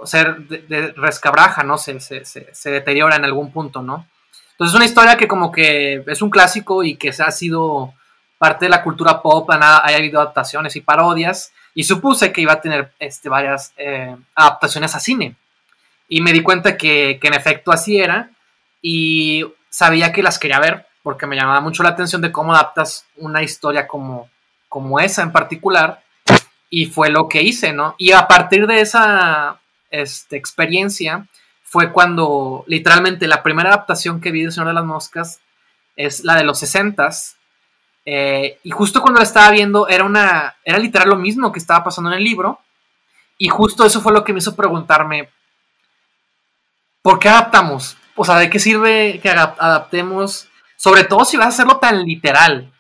O 0.03 0.07
sea, 0.07 0.25
de, 0.25 0.93
rescabraja, 0.97 1.63
¿no? 1.63 1.79
Se, 1.79 2.01
se, 2.01 2.71
deteriora 2.71 3.17
en 3.17 3.25
algún 3.25 3.53
punto, 3.53 3.83
¿no? 3.83 4.07
Entonces 4.53 4.73
es 4.73 4.77
una 4.77 4.85
historia 4.85 5.17
que 5.17 5.29
como 5.29 5.51
que 5.51 6.05
es 6.07 6.23
un 6.23 6.31
clásico 6.31 6.85
y 6.85 6.97
que 6.97 7.13
se 7.13 7.23
ha 7.23 7.31
sido 7.31 7.95
parte 8.39 8.67
de 8.67 8.71
la 8.71 8.83
cultura 8.83 9.23
pop, 9.23 9.49
ha 9.51 9.87
habido 9.87 10.21
adaptaciones 10.21 10.75
y 10.77 10.81
parodias, 10.81 11.53
y 11.75 11.85
supuse 11.85 12.33
que 12.33 12.41
iba 12.41 12.53
a 12.53 12.61
tener 12.61 12.93
este, 12.99 13.29
varias 13.29 13.73
eh, 13.77 14.15
adaptaciones 14.35 14.95
a 14.95 15.01
cine. 15.01 15.37
Y 16.09 16.21
me 16.21 16.33
di 16.33 16.43
cuenta 16.43 16.77
que, 16.77 17.19
que 17.21 17.29
en 17.29 17.35
efecto 17.35 17.73
así 17.73 17.99
era, 17.99 18.31
y 18.83 19.47
sabía 19.71 20.13
que 20.13 20.23
las 20.23 20.39
quería 20.39 20.61
ver 20.61 20.87
porque 21.03 21.27
me 21.27 21.37
llamaba 21.37 21.61
mucho 21.61 21.83
la 21.83 21.91
atención 21.91 22.23
de 22.23 22.33
cómo 22.33 22.55
adaptas 22.55 23.07
una 23.17 23.43
historia 23.43 23.87
como, 23.87 24.29
como 24.69 25.01
esa 25.01 25.23
en 25.23 25.33
particular 25.33 26.03
y 26.71 26.87
fue 26.87 27.11
lo 27.11 27.29
que 27.29 27.43
hice, 27.43 27.73
¿no? 27.73 27.95
Y 27.99 28.13
a 28.13 28.27
partir 28.27 28.67
de 28.67 28.81
esa 28.81 29.61
este, 29.93 30.37
experiencia 30.37 31.29
fue 31.63 31.93
cuando 31.93 32.65
literalmente 32.67 33.29
la 33.29 33.45
primera 33.45 33.69
adaptación 33.69 34.21
que 34.21 34.33
vi 34.33 34.43
de 34.45 34.51
Señor 34.51 34.67
de 34.67 34.75
las 34.75 34.85
Moscas 34.85 35.41
es 35.95 36.25
la 36.25 36.35
de 36.35 36.43
los 36.43 36.59
60 36.59 37.09
eh, 38.05 38.59
y 38.65 38.71
justo 38.73 39.01
cuando 39.01 39.21
la 39.21 39.25
estaba 39.25 39.53
viendo 39.53 39.87
era 39.87 40.03
una 40.03 40.57
era 40.65 40.79
literal 40.79 41.11
lo 41.11 41.17
mismo 41.17 41.53
que 41.53 41.61
estaba 41.61 41.85
pasando 41.85 42.11
en 42.11 42.17
el 42.17 42.25
libro 42.25 42.59
y 43.39 43.49
justo 43.49 43.87
eso 43.87 44.01
fue 44.01 44.13
lo 44.13 44.25
que 44.25 44.33
me 44.33 44.41
hizo 44.41 44.57
preguntarme 44.57 45.29
¿por 47.03 47.21
qué 47.21 47.29
adaptamos? 47.29 47.97
o 48.15 48.25
sea, 48.25 48.37
¿de 48.37 48.51
qué 48.51 48.59
sirve 48.59 49.21
que 49.23 49.31
adaptemos? 49.31 50.49
Sobre 50.77 51.05
todo 51.05 51.25
si 51.25 51.37
vas 51.37 51.47
a 51.47 51.51
hacerlo 51.51 51.79
tan 51.79 52.05
literal. 52.05 52.73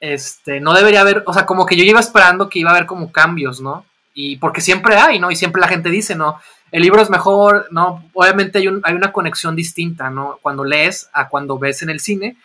Este, 0.00 0.60
no 0.60 0.74
debería 0.74 1.00
haber, 1.00 1.22
o 1.26 1.32
sea, 1.32 1.46
como 1.46 1.64
que 1.64 1.76
yo 1.76 1.84
iba 1.84 2.00
esperando 2.00 2.48
que 2.48 2.58
iba 2.58 2.70
a 2.70 2.74
haber 2.74 2.86
como 2.86 3.10
cambios, 3.10 3.60
¿no? 3.60 3.86
Y 4.14 4.36
porque 4.36 4.60
siempre 4.60 4.96
hay, 4.96 5.18
¿no? 5.18 5.30
Y 5.30 5.36
siempre 5.36 5.60
la 5.60 5.68
gente 5.68 5.90
dice, 5.90 6.14
¿no? 6.14 6.40
El 6.70 6.82
libro 6.82 7.02
es 7.02 7.10
mejor, 7.10 7.66
¿no? 7.70 8.08
Obviamente 8.14 8.58
hay, 8.58 8.68
hay 8.84 8.94
una 8.94 9.12
conexión 9.12 9.56
distinta, 9.56 10.08
¿no? 10.10 10.38
Cuando 10.40 10.64
lees 10.64 11.10
a 11.12 11.28
cuando 11.28 11.58
ves 11.58 11.82
en 11.82 11.90
el 11.90 12.00
cine. 12.00 12.36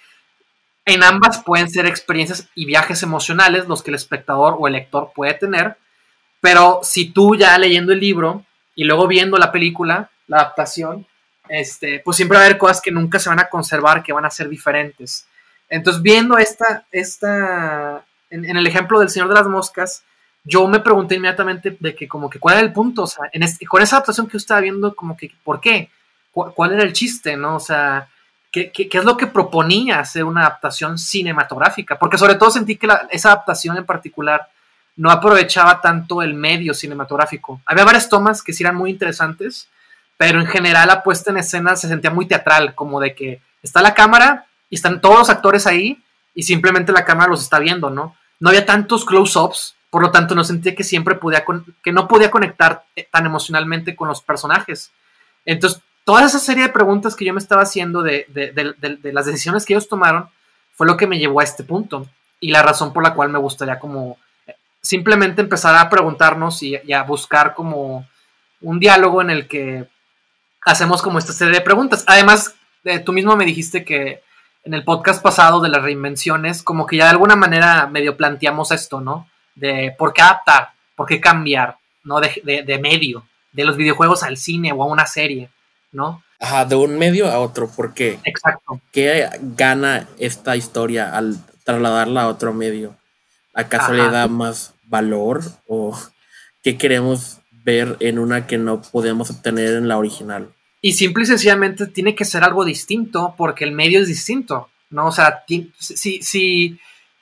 En 0.85 1.03
ambas 1.03 1.43
pueden 1.43 1.69
ser 1.69 1.85
experiencias 1.85 2.49
y 2.55 2.65
viajes 2.65 3.03
emocionales 3.03 3.67
los 3.67 3.83
que 3.83 3.91
el 3.91 3.95
espectador 3.95 4.55
o 4.57 4.67
el 4.67 4.73
lector 4.73 5.11
puede 5.13 5.35
tener, 5.35 5.77
pero 6.41 6.79
si 6.83 7.11
tú 7.11 7.35
ya 7.35 7.57
leyendo 7.57 7.93
el 7.93 7.99
libro 7.99 8.45
y 8.75 8.85
luego 8.85 9.07
viendo 9.07 9.37
la 9.37 9.51
película, 9.51 10.09
la 10.27 10.37
adaptación, 10.37 11.05
este, 11.49 11.99
pues 11.99 12.15
siempre 12.17 12.37
va 12.37 12.43
a 12.43 12.45
haber 12.45 12.57
cosas 12.57 12.81
que 12.81 12.91
nunca 12.91 13.19
se 13.19 13.29
van 13.29 13.39
a 13.39 13.49
conservar, 13.49 14.03
que 14.03 14.13
van 14.13 14.25
a 14.25 14.29
ser 14.29 14.47
diferentes. 14.47 15.27
Entonces, 15.67 16.01
viendo 16.01 16.37
esta, 16.37 16.85
esta 16.91 18.05
en, 18.29 18.45
el 18.45 18.67
ejemplo 18.67 18.99
del 18.99 19.09
Señor 19.09 19.27
de 19.27 19.35
las 19.35 19.47
Moscas, 19.47 20.03
yo 20.49 20.67
me 20.67 20.79
pregunté 20.79 21.15
inmediatamente 21.15 21.77
de 21.79 21.95
que 21.95 22.07
como 22.07 22.29
que 22.29 22.39
cuál 22.39 22.57
era 22.57 22.65
el 22.65 22.73
punto, 22.73 23.03
o 23.03 23.07
sea, 23.07 23.29
en 23.31 23.43
este, 23.43 23.65
con 23.67 23.81
esa 23.81 23.97
adaptación 23.97 24.25
que 24.25 24.33
yo 24.33 24.37
estaba 24.37 24.61
viendo, 24.61 24.95
como 24.95 25.15
que, 25.15 25.31
¿por 25.43 25.61
qué? 25.61 25.89
¿Cuál, 26.31 26.73
era 26.73 26.83
el 26.83 26.93
chiste, 26.93 27.37
no? 27.37 27.57
O 27.57 27.59
sea, 27.59 28.07
¿qué, 28.51 28.71
¿qué, 28.71 28.89
es 28.91 29.03
lo 29.03 29.17
que 29.17 29.27
proponía 29.27 29.99
hacer 29.99 30.23
una 30.23 30.41
adaptación 30.41 30.97
cinematográfica? 30.97 31.99
Porque 31.99 32.17
sobre 32.17 32.35
todo 32.35 32.49
sentí 32.49 32.77
que 32.77 32.87
esa 33.11 33.31
adaptación 33.31 33.77
en 33.77 33.85
particular 33.85 34.47
no 34.95 35.11
aprovechaba 35.11 35.81
tanto 35.81 36.21
el 36.21 36.33
medio 36.33 36.73
cinematográfico. 36.73 37.61
Había 37.65 37.85
varias 37.85 38.09
tomas 38.09 38.41
que 38.41 38.53
sí 38.53 38.63
eran 38.63 38.75
muy 38.75 38.89
interesantes, 38.89 39.67
pero 40.17 40.39
en 40.39 40.47
general 40.47 40.87
la 40.87 41.03
puesta 41.03 41.31
en 41.31 41.37
escena 41.37 41.75
se 41.75 41.87
sentía 41.87 42.11
muy 42.11 42.27
teatral, 42.27 42.75
como 42.75 42.99
de 42.99 43.13
que 43.13 43.41
está 43.61 43.81
la 43.81 43.93
cámara 43.93 44.45
y 44.69 44.75
están 44.75 45.01
todos 45.01 45.19
los 45.19 45.29
actores 45.29 45.67
ahí 45.67 46.01
y 46.33 46.43
simplemente 46.43 46.91
la 46.91 47.05
cámara 47.05 47.29
los 47.29 47.41
está 47.41 47.59
viendo, 47.59 47.89
¿no? 47.89 48.15
No 48.39 48.49
había 48.49 48.65
tantos 48.65 49.05
close-ups, 49.05 49.75
por 49.89 50.01
lo 50.01 50.11
tanto 50.11 50.35
no 50.35 50.43
sentía 50.43 50.75
que 50.75 50.83
siempre 50.83 51.15
podía, 51.15 51.43
que 51.83 51.91
no 51.91 52.07
podía 52.07 52.31
conectar 52.31 52.83
eh, 52.95 53.07
tan 53.09 53.25
emocionalmente 53.25 53.95
con 53.95 54.07
los 54.07 54.21
personajes. 54.21 54.91
Entonces, 55.45 55.81
toda 56.03 56.25
esa 56.25 56.39
serie 56.39 56.63
de 56.63 56.69
preguntas 56.69 57.15
que 57.15 57.25
yo 57.25 57.33
me 57.33 57.39
estaba 57.39 57.63
haciendo 57.63 58.01
de, 58.01 58.25
las 59.03 59.25
decisiones 59.25 59.65
que 59.65 59.73
ellos 59.73 59.87
tomaron 59.87 60.29
fue 60.75 60.87
lo 60.87 60.97
que 60.97 61.07
me 61.07 61.19
llevó 61.19 61.39
a 61.39 61.43
este 61.43 61.63
punto 61.63 62.07
y 62.39 62.51
la 62.51 62.61
razón 62.61 62.93
por 62.93 63.03
la 63.03 63.13
cual 63.13 63.29
me 63.29 63.39
gustaría 63.39 63.79
como 63.79 64.17
eh, 64.47 64.55
simplemente 64.81 65.41
empezar 65.41 65.75
a 65.75 65.89
preguntarnos 65.89 66.63
y, 66.63 66.79
y 66.85 66.93
a 66.93 67.03
buscar 67.03 67.53
como 67.53 68.07
un 68.61 68.79
diálogo 68.79 69.21
en 69.21 69.29
el 69.29 69.47
que 69.47 69.87
hacemos 70.65 71.01
como 71.01 71.19
esta 71.19 71.33
serie 71.33 71.53
de 71.53 71.61
preguntas. 71.61 72.03
Además, 72.07 72.55
eh, 72.83 72.99
tú 72.99 73.11
mismo 73.11 73.35
me 73.35 73.45
dijiste 73.45 73.83
que 73.83 74.21
en 74.63 74.73
el 74.73 74.83
podcast 74.83 75.21
pasado 75.21 75.61
de 75.61 75.69
las 75.69 75.81
reinvenciones, 75.81 76.63
como 76.63 76.85
que 76.85 76.97
ya 76.97 77.05
de 77.05 77.11
alguna 77.11 77.35
manera 77.35 77.87
medio 77.87 78.17
planteamos 78.17 78.71
esto, 78.71 79.01
¿no? 79.01 79.27
De 79.59 79.93
por 79.97 80.13
qué 80.13 80.21
adaptar, 80.21 80.69
por 80.95 81.07
qué 81.07 81.19
cambiar, 81.19 81.77
¿no? 82.03 82.19
De, 82.19 82.79
medio, 82.81 83.25
de 83.51 83.63
los 83.65 83.75
videojuegos 83.77 84.23
al 84.23 84.37
cine 84.37 84.71
o 84.71 84.83
a 84.83 84.85
una 84.85 85.05
serie, 85.05 85.49
¿no? 85.91 86.23
Ajá, 86.39 86.65
de 86.65 86.75
un 86.75 86.97
medio 86.97 87.27
a 87.27 87.39
otro, 87.39 87.69
¿por 87.69 87.93
qué? 87.93 88.19
Exacto. 88.23 88.79
¿Qué 88.91 89.27
gana 89.41 90.07
esta 90.17 90.55
historia 90.55 91.15
al 91.15 91.37
trasladarla 91.63 92.23
a 92.23 92.27
otro 92.29 92.53
medio? 92.53 92.95
¿Acaso 93.53 93.93
le 93.93 94.09
da 94.09 94.27
más 94.27 94.73
valor 94.85 95.41
o 95.67 95.97
qué 96.63 96.77
queremos 96.77 97.39
ver 97.51 97.97
en 97.99 98.19
una 98.19 98.47
que 98.47 98.57
no 98.57 98.81
podemos 98.81 99.29
obtener 99.29 99.75
en 99.75 99.87
la 99.87 99.97
original? 99.97 100.53
Y 100.81 100.93
simple 100.93 101.23
y 101.23 101.27
sencillamente 101.27 101.87
tiene 101.87 102.15
que 102.15 102.25
ser 102.25 102.43
algo 102.43 102.63
distinto 102.63 103.35
porque 103.37 103.65
el 103.65 103.73
medio 103.73 103.99
es 103.99 104.07
distinto, 104.07 104.69
¿no? 104.89 105.07
O 105.07 105.11
sea, 105.11 105.43
si, 105.47 106.21
si, 106.21 106.79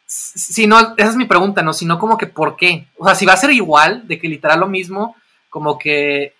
si, 0.08 0.68
no, 0.68 0.96
esa 0.96 1.10
es 1.10 1.16
mi 1.18 1.26
pregunta, 1.26 1.62
¿no? 1.62 1.74
Si 1.74 1.86
no, 1.86 2.00
como 2.00 2.18
que 2.18 2.28
¿por 2.28 2.56
qué? 2.56 2.88
O 2.98 3.06
sea, 3.06 3.14
si 3.14 3.26
va 3.26 3.34
a 3.34 3.38
ser 3.38 3.52
igual, 3.52 4.08
de 4.08 4.18
que 4.18 4.30
literal 4.30 4.62
lo 4.62 4.68
mismo, 4.68 5.16
como 5.50 5.78
que 5.78 6.34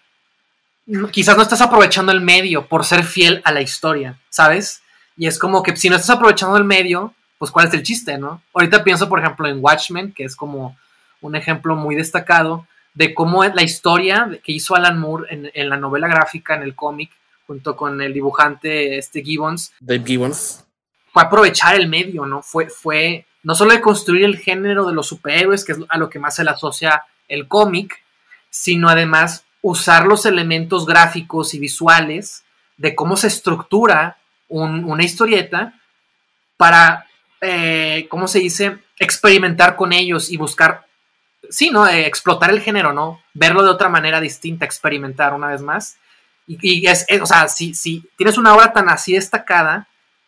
quizás 1.12 1.36
no 1.36 1.44
estás 1.44 1.60
aprovechando 1.62 2.14
el 2.14 2.22
medio 2.22 2.66
por 2.66 2.86
ser 2.86 3.04
fiel 3.04 3.42
a 3.44 3.52
la 3.52 3.62
historia, 3.62 4.20
¿sabes? 4.30 4.82
Y 5.18 5.28
es 5.28 5.38
como 5.38 5.64
que 5.64 5.76
si 5.76 5.90
no 5.90 5.98
estás 5.98 6.16
aprovechando 6.16 6.56
el 6.56 6.64
medio, 6.64 7.14
pues 7.38 7.52
¿cuál 7.52 7.68
es 7.68 7.74
el 7.74 7.84
chiste, 7.84 8.18
no? 8.18 8.42
Ahorita 8.54 8.86
pienso, 8.86 9.10
por 9.10 9.20
ejemplo, 9.20 9.48
en 9.48 9.60
Watchmen, 9.62 10.14
que 10.14 10.24
es 10.24 10.36
como 10.36 10.78
un 11.20 11.36
ejemplo 11.36 11.76
muy 11.76 11.96
destacado, 11.96 12.66
de 12.94 13.14
cómo 13.14 13.44
la 13.44 13.64
historia 13.64 14.30
que 14.44 14.54
hizo 14.54 14.76
Alan 14.76 14.98
Moore 14.98 15.52
en, 15.54 15.70
la 15.70 15.78
novela 15.78 16.08
gráfica, 16.08 16.56
en 16.56 16.64
el 16.64 16.74
cómic, 16.74 17.12
junto 17.46 17.76
con 17.76 18.02
el 18.02 18.14
dibujante 18.14 18.98
este 18.98 19.22
Gibbons. 19.22 19.74
Dave 19.80 20.04
Gibbons. 20.06 20.66
Fue 21.12 21.22
aprovechar 21.22 21.76
el 21.76 21.88
medio, 21.88 22.26
¿no? 22.26 22.42
Fue, 22.42 22.70
fue 22.70 23.26
no 23.48 23.56
solo 23.56 23.72
de 23.72 23.80
construir 23.80 24.26
el 24.26 24.38
género 24.38 24.86
de 24.86 24.94
los 24.94 25.08
superhéroes, 25.08 25.64
que 25.64 25.72
es 25.72 25.78
a 25.88 25.98
lo 25.98 26.10
que 26.10 26.20
más 26.20 26.36
se 26.36 26.44
le 26.44 26.50
asocia 26.50 27.06
el 27.30 27.48
cómic, 27.48 28.04
sino 28.50 28.90
además 28.90 29.46
usar 29.62 30.06
los 30.06 30.26
elementos 30.26 30.86
gráficos 30.86 31.54
y 31.54 31.60
visuales 31.60 32.44
de 32.76 32.94
cómo 32.94 33.16
se 33.16 33.28
estructura 33.28 34.18
una 34.50 35.02
historieta 35.02 35.80
para, 36.58 37.06
eh, 37.40 38.08
¿cómo 38.10 38.28
se 38.28 38.40
dice?, 38.40 38.80
experimentar 39.00 39.78
con 39.78 39.94
ellos 39.94 40.30
y 40.30 40.36
buscar 40.36 40.86
sí, 41.50 41.70
¿no? 41.70 41.88
Eh, 41.88 42.06
explotar 42.06 42.50
el 42.50 42.60
género, 42.60 42.92
¿no? 42.92 43.22
Verlo 43.34 43.64
de 43.64 43.70
otra 43.70 43.88
manera 43.88 44.20
distinta, 44.20 44.66
experimentar 44.66 45.34
una 45.34 45.48
vez 45.48 45.62
más. 45.62 45.96
Y, 46.48 46.86
es, 46.86 47.06
o 47.22 47.26
sea, 47.26 47.48
si, 47.48 47.74
si, 47.74 48.04
tienes 48.18 48.38
una 48.38 48.54
obra 48.54 48.74
tan 48.74 48.90
así 48.90 49.14
destacada, 49.14 49.88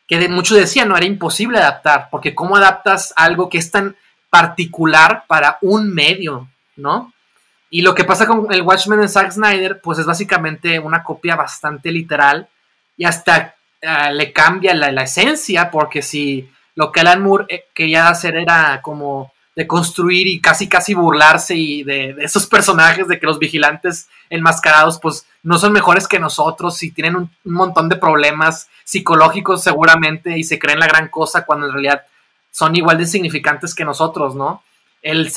que 0.09 0.17
de, 0.17 0.27
muchos 0.27 0.57
decían, 0.57 0.89
no, 0.89 0.97
era 0.97 1.05
imposible 1.05 1.59
adaptar, 1.59 2.09
porque 2.09 2.33
¿cómo 2.33 2.57
adaptas 2.57 3.13
algo 3.15 3.47
que 3.47 3.59
es 3.59 3.69
tan 3.69 3.95
particular 4.31 5.23
para 5.27 5.59
un 5.61 5.93
medio, 5.93 6.49
¿no? 6.75 7.13
Y 7.69 7.83
lo 7.83 7.93
que 7.93 8.03
pasa 8.03 8.25
con 8.25 8.51
el 8.51 8.63
Watchmen 8.63 9.01
de 9.01 9.07
Zack 9.07 9.31
Snyder, 9.31 9.79
pues 9.81 9.99
es 9.99 10.07
básicamente 10.07 10.79
una 10.79 11.03
copia 11.03 11.35
bastante 11.35 11.91
literal 11.91 12.47
y 12.97 13.05
hasta 13.05 13.53
ah, 13.83 14.11
le 14.11 14.33
cambia 14.33 14.73
la, 14.73 14.91
la, 14.91 15.03
esencia, 15.03 15.69
porque 15.69 16.01
si 16.01 16.49
lo 16.73 16.91
que 16.91 17.01
Alan 17.01 17.21
Moore 17.21 17.45
eh, 17.47 17.65
quería 17.75 18.09
hacer 18.09 18.35
era 18.35 18.81
como 18.81 19.31
de 19.59 19.67
construir 19.67 20.25
y 20.25 20.39
casi 20.39 20.69
casi 20.69 20.93
burlarse 20.93 21.53
y 21.53 21.83
de, 21.83 22.15
esos 22.19 22.47
personajes 22.47 23.09
de 23.09 23.19
que 23.19 23.25
los 23.25 23.39
vigilantes 23.39 24.07
enmascarados 24.29 24.99
pues 25.01 25.25
no 25.43 25.57
son 25.57 25.73
mejores 25.73 26.07
que 26.07 26.17
nosotros 26.17 26.81
y 26.81 26.91
tienen 26.91 27.17
un, 27.17 27.29
montón 27.43 27.89
de 27.89 27.97
problemas 27.97 28.69
psicológicos 28.85 29.61
seguramente 29.61 30.37
y 30.37 30.45
se 30.45 30.57
creen 30.57 30.79
la 30.79 30.87
gran 30.87 31.09
cosa 31.09 31.43
cuando 31.45 31.65
en 31.65 31.73
realidad 31.73 32.03
son 32.49 32.73
igual 32.73 32.99
de 32.99 33.05
significantes 33.05 33.75
que 33.75 33.83
nosotros, 33.83 34.33
¿no? 34.33 34.63
El, 35.01 35.29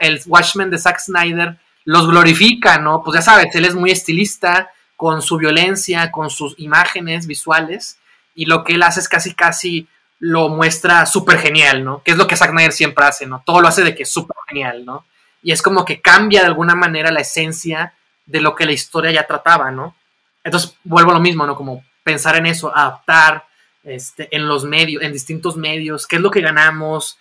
el 0.00 0.22
Watchmen 0.26 0.68
de 0.68 0.76
Zack 0.76 1.00
Snyder 1.00 1.56
los 1.86 2.06
glorifica, 2.06 2.76
¿no? 2.76 3.02
Pues 3.02 3.14
ya 3.14 3.22
sabes, 3.22 3.54
él 3.54 3.64
es 3.64 3.74
muy 3.74 3.92
estilista 3.92 4.70
con 4.94 5.22
su 5.22 5.38
violencia, 5.38 6.12
con 6.12 6.28
sus 6.28 6.54
imágenes 6.58 7.26
visuales 7.26 7.98
y 8.34 8.44
lo 8.44 8.62
que 8.62 8.74
él 8.74 8.82
hace 8.82 9.00
es 9.00 9.08
casi 9.08 9.32
casi 9.32 9.88
lo 10.20 10.50
muestra 10.50 11.06
súper 11.06 11.38
genial, 11.38 11.82
¿no? 11.82 12.02
Que 12.02 12.12
es 12.12 12.16
lo 12.16 12.26
que 12.26 12.36
Zack 12.36 12.50
Snyder 12.50 12.72
siempre 12.72 13.04
hace, 13.06 13.26
¿no? 13.26 13.42
Todo 13.44 13.60
lo 13.60 13.68
hace 13.68 13.82
de 13.82 13.94
que 13.94 14.04
es 14.04 14.10
súper 14.10 14.36
genial, 14.46 14.84
¿no? 14.84 15.06
Y 15.42 15.50
es 15.50 15.62
como 15.62 15.84
que 15.84 16.00
cambia 16.00 16.40
de 16.40 16.46
alguna 16.46 16.74
manera 16.74 17.10
la 17.10 17.20
esencia 17.20 17.94
de 18.26 18.40
lo 18.40 18.54
que 18.54 18.66
la 18.66 18.72
historia 18.72 19.10
ya 19.10 19.26
trataba, 19.26 19.70
¿no? 19.70 19.96
Entonces 20.44 20.76
vuelvo 20.84 21.10
a 21.10 21.14
lo 21.14 21.20
mismo, 21.20 21.46
¿no? 21.46 21.56
Como 21.56 21.82
pensar 22.04 22.36
en 22.36 22.46
eso, 22.46 22.74
adaptar 22.74 23.46
este, 23.82 24.28
en 24.36 24.46
los 24.46 24.64
medios, 24.64 25.02
en 25.02 25.12
distintos 25.12 25.56
medios, 25.56 26.06
qué 26.06 26.16
es 26.16 26.22
lo 26.22 26.30
que 26.30 26.42
ganamos, 26.42 27.18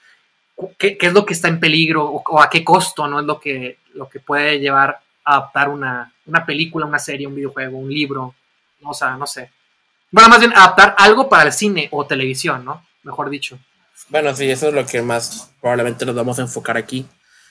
qué, 0.77 0.97
es 0.99 1.13
lo 1.13 1.25
que 1.25 1.33
está 1.33 1.47
en 1.47 1.61
peligro 1.61 2.05
o, 2.05 2.41
a 2.41 2.49
qué 2.49 2.65
costo, 2.65 3.07
¿no? 3.07 3.21
Es 3.21 3.25
lo 3.25 3.39
que, 3.39 3.77
lo 3.93 4.09
que 4.09 4.19
puede 4.19 4.59
llevar 4.59 4.99
a 5.23 5.37
adaptar 5.37 5.69
una, 5.69 6.11
una 6.25 6.45
película, 6.45 6.85
una 6.85 6.99
serie, 6.99 7.27
un 7.27 7.35
videojuego, 7.35 7.77
un 7.77 7.89
libro, 7.89 8.35
o 8.83 8.93
sea, 8.93 9.15
no 9.15 9.25
sé. 9.25 9.51
Bueno, 10.11 10.27
más 10.27 10.39
bien 10.39 10.51
adaptar 10.51 10.95
algo 10.97 11.29
para 11.29 11.43
el 11.43 11.53
cine 11.53 11.87
o 11.91 12.05
televisión, 12.05 12.65
¿no? 12.65 12.88
Mejor 13.03 13.29
dicho. 13.29 13.59
Bueno, 14.09 14.33
sí, 14.35 14.49
eso 14.49 14.69
es 14.69 14.73
lo 14.73 14.85
que 14.85 15.01
más 15.01 15.51
probablemente 15.61 16.05
nos 16.05 16.15
vamos 16.15 16.39
a 16.39 16.43
enfocar 16.43 16.77
aquí. 16.77 17.05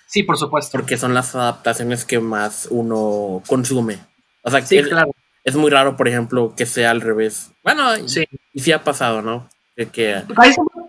Sí, 0.07 0.23
por 0.23 0.38
supuesto. 0.38 0.73
Porque 0.73 0.97
son 0.97 1.14
las 1.14 1.35
adaptaciones 1.35 2.05
que 2.05 2.19
más 2.19 2.67
uno 2.71 3.43
consume. 3.47 3.99
O 4.43 4.50
sea, 4.50 4.64
sí, 4.64 4.83
claro. 4.83 5.11
es 5.45 5.55
muy 5.55 5.71
raro, 5.71 5.97
por 5.97 6.09
ejemplo, 6.09 6.55
que 6.57 6.64
sea 6.64 6.90
al 6.90 7.02
revés. 7.02 7.50
Bueno, 7.62 8.09
sí. 8.09 8.26
y 8.55 8.61
sí 8.61 8.73
ha 8.73 8.83
pasado, 8.83 9.21
¿no? 9.21 9.49
que... 9.87 10.25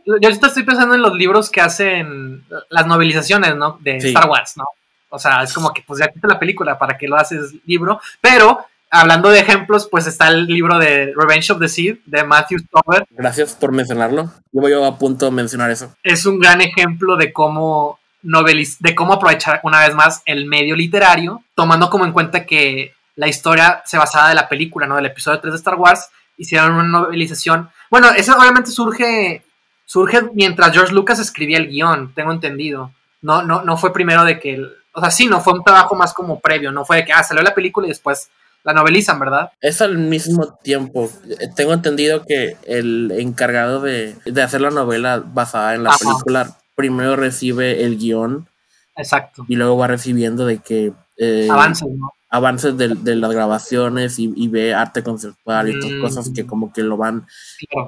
Yo 0.06 0.14
ahorita 0.28 0.48
estoy 0.48 0.64
pensando 0.64 0.96
en 0.96 1.02
los 1.02 1.14
libros 1.14 1.52
que 1.52 1.62
hacen 1.62 2.44
las 2.70 2.88
novelizaciones, 2.88 3.56
¿no? 3.56 3.78
De 3.82 3.98
Star 3.98 4.28
Wars, 4.28 4.58
¿no? 4.58 4.66
O 5.10 5.20
sea, 5.20 5.44
es 5.44 5.54
como 5.54 5.72
que 5.74 5.84
pues 5.86 6.00
ya 6.00 6.08
quita 6.08 6.28
la 6.28 6.40
película 6.40 6.78
para 6.78 6.98
que 6.98 7.08
lo 7.08 7.16
haces 7.16 7.54
libro, 7.66 8.00
pero 8.22 8.66
hablando 8.90 9.30
de 9.30 9.40
ejemplos, 9.40 9.88
pues 9.90 10.08
está 10.08 10.30
el 10.30 10.46
libro 10.46 10.78
de 10.80 11.14
Revenge 11.16 11.52
of 11.52 11.60
the 11.60 11.68
Seed 11.68 11.98
de 12.06 12.24
Matthew 12.24 12.60
Stover. 12.60 13.08
Gracias 13.12 13.54
por 13.54 13.72
mencionarlo. 13.72 14.32
Yo 14.52 14.62
voy 14.62 14.74
a 14.74 14.98
punto 14.98 15.26
de 15.26 15.32
mencionar 15.32 15.72
eso. 15.72 15.96
Es 16.04 16.26
un 16.26 16.40
gran 16.40 16.62
ejemplo 16.62 17.16
de 17.16 17.32
cómo 17.34 18.00
noveliz 18.22 18.78
de 18.80 18.96
cómo 18.96 19.14
aprovechar 19.14 19.62
una 19.64 19.80
vez 19.80 19.96
más 19.96 20.22
el 20.26 20.46
medio 20.46 20.76
literario, 20.76 21.44
tomando 21.56 21.90
como 21.90 22.06
en 22.06 22.12
cuenta 22.12 22.46
que 22.46 22.94
la 23.16 23.28
historia 23.28 23.82
se 23.86 23.98
basaba 23.98 24.30
de 24.30 24.36
la 24.36 24.50
película, 24.50 24.88
¿no? 24.88 24.96
Del 24.96 25.06
episodio 25.06 25.40
3 25.40 25.54
de 25.54 25.58
Star 25.58 25.76
Wars, 25.76 26.10
hicieron 26.38 26.74
una 26.74 26.84
novelización. 26.84 27.70
Bueno, 27.90 28.10
eso 28.12 28.36
obviamente 28.38 28.72
surge 28.72 29.44
surge 29.86 30.22
mientras 30.34 30.72
George 30.72 30.94
Lucas 30.94 31.20
escribía 31.20 31.58
el 31.58 31.68
guion, 31.68 32.14
tengo 32.14 32.32
entendido. 32.32 32.92
No, 33.22 33.42
no, 33.42 33.64
no 33.64 33.76
fue 33.76 33.92
primero 33.92 34.24
de 34.24 34.40
que, 34.40 34.62
o 34.94 35.02
sea, 35.02 35.10
sí, 35.12 35.28
no 35.28 35.42
fue 35.42 35.54
un 35.54 35.64
trabajo 35.64 35.96
más 35.96 36.14
como 36.14 36.40
previo, 36.40 36.72
no 36.72 36.86
fue 36.86 36.98
de 36.98 37.06
que, 37.06 37.12
ah, 37.12 37.24
salió 37.24 37.44
la 37.44 37.56
película 37.56 37.88
y 37.88 37.90
después 37.90 38.30
la 38.64 38.74
novelizan, 38.74 39.20
¿verdad? 39.20 39.52
Es 39.62 39.82
al 39.82 39.98
mismo 39.98 40.58
tiempo. 40.62 41.10
Tengo 41.56 41.74
entendido 41.74 42.26
que 42.26 42.58
el 42.68 43.12
encargado 43.12 43.82
de, 43.82 44.16
hacer 44.44 44.62
la 44.62 44.70
novela 44.70 45.24
basada 45.26 45.76
en 45.76 45.84
la 45.84 45.92
película 45.98 46.58
primero 46.76 47.16
recibe 47.16 47.84
el 47.84 47.98
guion. 47.98 48.48
Exacto. 48.96 49.46
Y 49.48 49.56
luego 49.56 49.78
va 49.78 49.88
recibiendo 49.88 50.46
de 50.46 50.60
que... 50.60 50.94
Eh, 51.18 51.48
avances, 51.50 51.88
¿no? 51.90 52.12
Avances 52.32 52.78
de, 52.78 53.16
las 53.16 53.32
grabaciones 53.32 54.20
y, 54.20 54.48
ve 54.50 54.76
arte 54.76 55.02
conceptual 55.02 55.68
y 55.68 55.78
otras 55.78 55.94
cosas 56.00 56.30
que 56.30 56.44
mm. 56.44 56.48
como 56.48 56.72
que 56.72 56.84
lo 56.84 56.96
van 56.96 57.26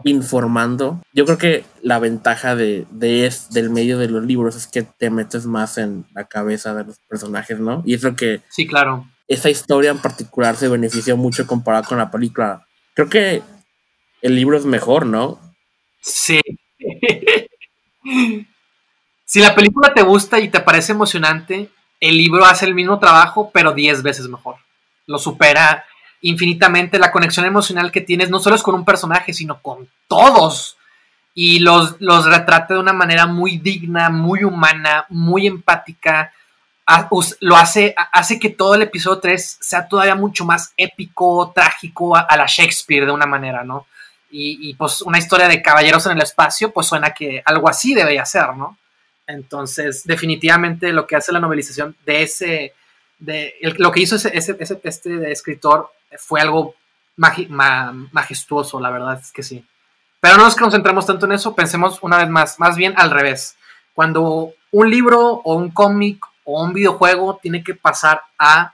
informando. 0.03 0.99
Yo 1.13 1.25
creo 1.25 1.37
que 1.37 1.63
la 1.83 1.99
ventaja 1.99 2.55
de, 2.55 2.87
de 2.89 3.27
es, 3.27 3.51
del 3.51 3.69
medio 3.69 3.99
de 3.99 4.07
los 4.07 4.25
libros 4.25 4.55
es 4.55 4.65
que 4.65 4.81
te 4.81 5.11
metes 5.11 5.45
más 5.45 5.77
en 5.77 6.05
la 6.15 6.23
cabeza 6.23 6.73
de 6.73 6.85
los 6.85 6.97
personajes, 7.07 7.59
¿no? 7.59 7.83
Y 7.85 7.93
es 7.93 8.01
lo 8.01 8.15
que... 8.15 8.41
Sí, 8.49 8.65
claro 8.65 9.05
esa 9.31 9.49
historia 9.49 9.91
en 9.91 9.99
particular 9.99 10.57
se 10.57 10.67
benefició 10.67 11.15
mucho 11.15 11.47
comparado 11.47 11.85
con 11.85 11.97
la 11.97 12.11
película. 12.11 12.67
Creo 12.93 13.07
que 13.07 13.41
el 14.21 14.35
libro 14.35 14.57
es 14.57 14.65
mejor, 14.65 15.05
¿no? 15.05 15.39
Sí. 16.01 16.41
si 19.25 19.39
la 19.39 19.55
película 19.55 19.93
te 19.93 20.01
gusta 20.01 20.37
y 20.39 20.49
te 20.49 20.59
parece 20.59 20.91
emocionante, 20.91 21.69
el 22.01 22.17
libro 22.17 22.43
hace 22.43 22.65
el 22.65 22.75
mismo 22.75 22.99
trabajo, 22.99 23.51
pero 23.53 23.71
10 23.71 24.03
veces 24.03 24.27
mejor. 24.27 24.55
Lo 25.07 25.17
supera 25.17 25.85
infinitamente. 26.19 26.99
La 26.99 27.13
conexión 27.13 27.45
emocional 27.45 27.89
que 27.89 28.01
tienes 28.01 28.29
no 28.29 28.39
solo 28.39 28.57
es 28.57 28.63
con 28.63 28.75
un 28.75 28.83
personaje, 28.83 29.33
sino 29.33 29.61
con 29.61 29.87
todos. 30.09 30.75
Y 31.33 31.59
los, 31.59 31.95
los 32.01 32.25
retrata 32.25 32.73
de 32.73 32.81
una 32.81 32.91
manera 32.91 33.27
muy 33.27 33.59
digna, 33.59 34.09
muy 34.09 34.43
humana, 34.43 35.05
muy 35.07 35.47
empática 35.47 36.33
lo 37.39 37.55
hace, 37.55 37.95
hace 38.11 38.39
que 38.39 38.49
todo 38.49 38.75
el 38.75 38.83
episodio 38.83 39.19
3 39.19 39.57
sea 39.59 39.87
todavía 39.87 40.15
mucho 40.15 40.45
más 40.45 40.73
épico, 40.77 41.51
trágico, 41.53 42.15
a, 42.15 42.35
la 42.35 42.45
Shakespeare 42.47 43.05
de 43.05 43.11
una 43.11 43.25
manera, 43.25 43.63
¿no? 43.63 43.87
Y, 44.33 44.73
pues 44.75 45.01
una 45.01 45.17
historia 45.17 45.49
de 45.49 45.61
caballeros 45.61 46.05
en 46.05 46.13
el 46.13 46.21
espacio, 46.21 46.71
pues 46.71 46.87
suena 46.87 47.13
que 47.13 47.41
algo 47.45 47.67
así 47.67 47.93
debería 47.93 48.25
ser, 48.25 48.55
¿no? 48.55 48.77
Entonces, 49.27 50.05
definitivamente 50.05 50.93
lo 50.93 51.05
que 51.05 51.17
hace 51.17 51.33
la 51.33 51.39
novelización 51.39 51.97
de 52.05 52.23
ese, 52.23 52.73
de 53.19 53.55
lo 53.77 53.91
que 53.91 53.99
hizo 53.99 54.15
ese, 54.15 54.31
ese, 54.35 54.57
este 54.83 55.31
escritor 55.31 55.91
fue 56.17 56.39
algo 56.39 56.75
majestuoso, 57.17 58.79
la 58.79 58.89
verdad 58.89 59.19
es 59.21 59.31
que 59.31 59.43
sí. 59.43 59.65
Pero 60.21 60.37
no 60.37 60.45
nos 60.45 60.55
concentremos 60.55 61.05
tanto 61.05 61.25
en 61.25 61.33
eso, 61.33 61.53
pensemos 61.53 61.99
una 62.01 62.17
vez 62.17 62.29
más, 62.29 62.59
más 62.59 62.77
bien 62.77 62.93
al 62.95 63.11
revés. 63.11 63.57
Cuando 63.93 64.53
un 64.71 64.89
libro 64.89 65.41
o 65.43 65.55
un 65.55 65.71
cómic 65.71 66.23
o 66.53 66.63
un 66.63 66.73
videojuego 66.73 67.39
tiene 67.41 67.63
que 67.63 67.75
pasar 67.75 68.21
a, 68.37 68.73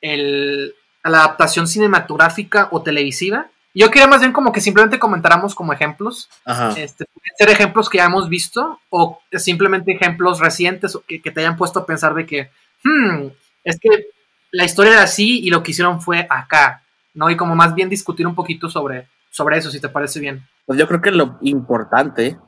el, 0.00 0.74
a 1.02 1.10
la 1.10 1.18
adaptación 1.18 1.66
cinematográfica 1.66 2.68
o 2.70 2.82
televisiva. 2.82 3.48
Yo 3.72 3.90
quería 3.90 4.08
más 4.08 4.20
bien 4.20 4.32
como 4.32 4.52
que 4.52 4.60
simplemente 4.60 4.98
comentáramos 4.98 5.54
como 5.54 5.72
ejemplos. 5.72 6.28
Este, 6.76 7.04
pueden 7.04 7.36
ser 7.38 7.50
ejemplos 7.50 7.88
que 7.88 7.98
ya 7.98 8.06
hemos 8.06 8.28
visto 8.28 8.80
o 8.90 9.20
simplemente 9.32 9.92
ejemplos 9.92 10.40
recientes 10.40 10.98
que, 11.06 11.22
que 11.22 11.30
te 11.30 11.40
hayan 11.40 11.56
puesto 11.56 11.80
a 11.80 11.86
pensar 11.86 12.14
de 12.14 12.26
que, 12.26 12.50
hmm, 12.82 13.28
es 13.62 13.78
que 13.78 14.08
la 14.50 14.64
historia 14.64 14.92
era 14.92 15.02
así 15.02 15.40
y 15.40 15.50
lo 15.50 15.62
que 15.62 15.70
hicieron 15.70 16.00
fue 16.00 16.26
acá, 16.28 16.82
¿no? 17.14 17.30
Y 17.30 17.36
como 17.36 17.54
más 17.54 17.74
bien 17.74 17.88
discutir 17.88 18.26
un 18.26 18.34
poquito 18.34 18.68
sobre, 18.68 19.06
sobre 19.30 19.58
eso, 19.58 19.70
si 19.70 19.80
te 19.80 19.88
parece 19.88 20.20
bien. 20.20 20.42
Pues 20.66 20.78
yo 20.78 20.86
creo 20.86 21.00
que 21.00 21.10
lo 21.10 21.38
importante, 21.40 22.38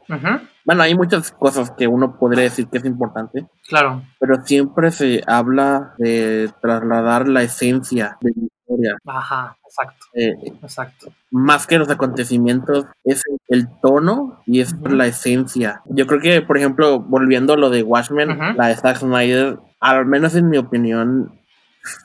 bueno, 0.64 0.82
hay 0.82 0.94
muchas 0.94 1.32
cosas 1.32 1.72
que 1.72 1.88
uno 1.88 2.18
podría 2.18 2.44
decir 2.44 2.68
que 2.68 2.78
es 2.78 2.84
importante. 2.84 3.46
Claro. 3.66 4.02
Pero 4.20 4.44
siempre 4.44 4.90
se 4.92 5.22
habla 5.26 5.94
de 5.98 6.50
trasladar 6.60 7.26
la 7.26 7.42
esencia 7.42 8.18
de 8.20 8.32
la 8.36 8.46
historia. 8.46 8.96
Ajá, 9.06 9.56
exacto. 9.64 10.06
Eh, 10.14 10.34
exacto. 10.62 11.12
Más 11.32 11.66
que 11.66 11.78
los 11.78 11.90
acontecimientos, 11.90 12.86
es 13.02 13.22
el 13.48 13.68
tono 13.80 14.40
y 14.46 14.60
es 14.60 14.74
la 14.82 15.06
esencia. 15.06 15.82
Yo 15.86 16.06
creo 16.06 16.20
que, 16.20 16.42
por 16.42 16.58
ejemplo, 16.58 17.00
volviendo 17.00 17.54
a 17.54 17.56
lo 17.56 17.70
de 17.70 17.82
Watchmen, 17.82 18.38
la 18.56 18.68
de 18.68 18.76
Zack 18.76 18.98
Snyder, 18.98 19.58
al 19.80 20.06
menos 20.06 20.36
en 20.36 20.48
mi 20.48 20.58
opinión, 20.58 21.40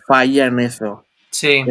falla 0.08 0.48
en 0.48 0.60
eso. 0.60 1.06
Sí. 1.30 1.64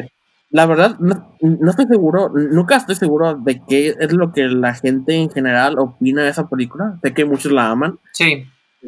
La 0.51 0.67
verdad, 0.67 0.97
no, 0.99 1.71
estoy 1.71 1.87
seguro, 1.87 2.31
nunca 2.31 2.77
estoy 2.77 2.95
seguro 2.95 3.35
de 3.35 3.61
qué 3.69 3.97
es 3.99 4.13
lo 4.13 4.33
que 4.33 4.45
la 4.45 4.75
gente 4.75 5.15
en 5.15 5.31
general 5.31 5.79
opina 5.79 6.23
de 6.23 6.31
esa 6.31 6.49
película. 6.49 6.99
Sé 7.03 7.13
que 7.13 7.25
muchos 7.25 7.53
la 7.53 7.71
aman. 7.71 7.99
Sí. 8.13 8.47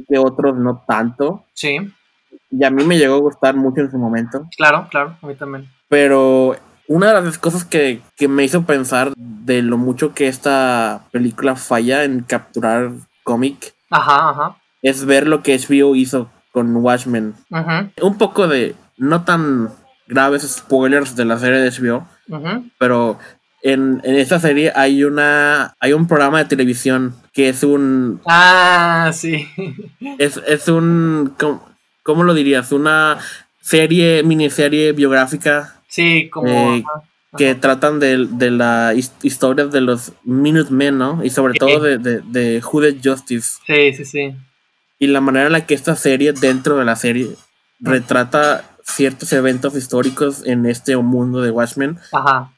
Que 0.09 0.18
otros 0.18 0.57
no 0.57 0.85
tanto. 0.87 1.44
Sí. 1.53 1.79
Y 2.51 2.64
a 2.64 2.71
mí 2.71 2.85
me 2.85 2.97
llegó 2.97 3.16
a 3.16 3.21
gustar 3.21 3.57
mucho 3.57 3.81
en 3.81 3.90
su 3.90 3.99
momento. 3.99 4.47
Claro, 4.57 4.87
claro, 4.90 5.16
a 5.21 5.27
mí 5.27 5.35
también. 5.35 5.68
Pero 5.88 6.57
una 6.87 7.12
de 7.12 7.23
las 7.23 7.38
cosas 7.38 7.64
que, 7.64 8.01
me 8.29 8.44
hizo 8.44 8.62
pensar 8.62 9.12
de 9.16 9.62
lo 9.62 9.77
mucho 9.77 10.14
que 10.14 10.29
esta 10.29 11.03
película 11.11 11.57
falla 11.57 12.05
en 12.05 12.23
capturar 12.23 12.92
cómic 13.25 13.75
ajá, 13.90 14.31
ajá. 14.31 14.57
es 14.81 15.05
ver 15.05 15.27
lo 15.27 15.42
que 15.42 15.59
HBO 15.59 15.94
hizo 15.94 16.31
con 16.53 16.75
Watchmen. 16.77 17.35
Un 18.01 18.18
poco 18.18 18.49
de, 18.49 18.75
no 18.97 19.25
tan 19.25 19.71
graves 20.09 20.42
spoilers 20.42 21.14
de 21.14 21.25
la 21.25 21.38
serie 21.38 21.61
de 21.61 21.71
HBO, 21.71 22.09
pero 22.79 23.18
en, 23.62 24.01
en, 24.05 24.14
esta 24.16 24.40
serie 24.40 24.73
hay 24.75 25.05
una 25.05 25.75
hay 25.81 25.92
un 25.92 26.07
programa 26.07 26.38
de 26.38 26.44
televisión 26.44 27.14
que 27.33 27.49
es 27.49 27.64
un 27.64 28.21
ah 28.25 29.11
sí 29.12 29.49
es, 30.18 30.40
es 30.47 30.68
un 30.68 31.35
¿cómo, 32.05 32.23
lo 32.23 32.35
dirías? 32.35 32.71
una 32.71 33.18
serie 33.61 34.23
miniserie 34.23 34.92
biográfica 34.92 35.81
sí 35.88 36.29
como 36.31 36.75
eh, 36.75 36.85
que 37.37 37.55
tratan 37.55 38.01
de, 38.01 38.51
la 38.51 38.94
historia 38.94 39.66
de 39.66 39.81
los 39.83 40.12
Minutemen, 40.25 40.97
¿no? 40.97 41.23
Y 41.23 41.31
sobre 41.31 41.55
todo 41.55 41.81
de, 41.81 41.99
de, 41.99 42.21
de 42.23 42.61
Justice. 42.62 43.59
Sí, 43.66 43.92
sí, 43.92 44.05
sí. 44.05 44.35
Y 44.99 45.09
la 45.09 45.21
manera 45.21 45.47
en 45.47 45.53
la 45.53 45.66
que 45.66 45.75
esta 45.75 45.94
serie, 45.94 46.33
dentro 46.33 46.77
de 46.77 46.85
la 46.85 46.97
serie, 46.97 47.29
retrata 47.81 48.64
ciertos 48.88 49.33
eventos 49.33 49.77
históricos 49.77 50.42
en 50.44 50.66
este 50.66 50.96
mundo 50.96 51.42
de 51.42 51.51
Watchmen, 51.51 51.98
Ajá. 52.12 52.53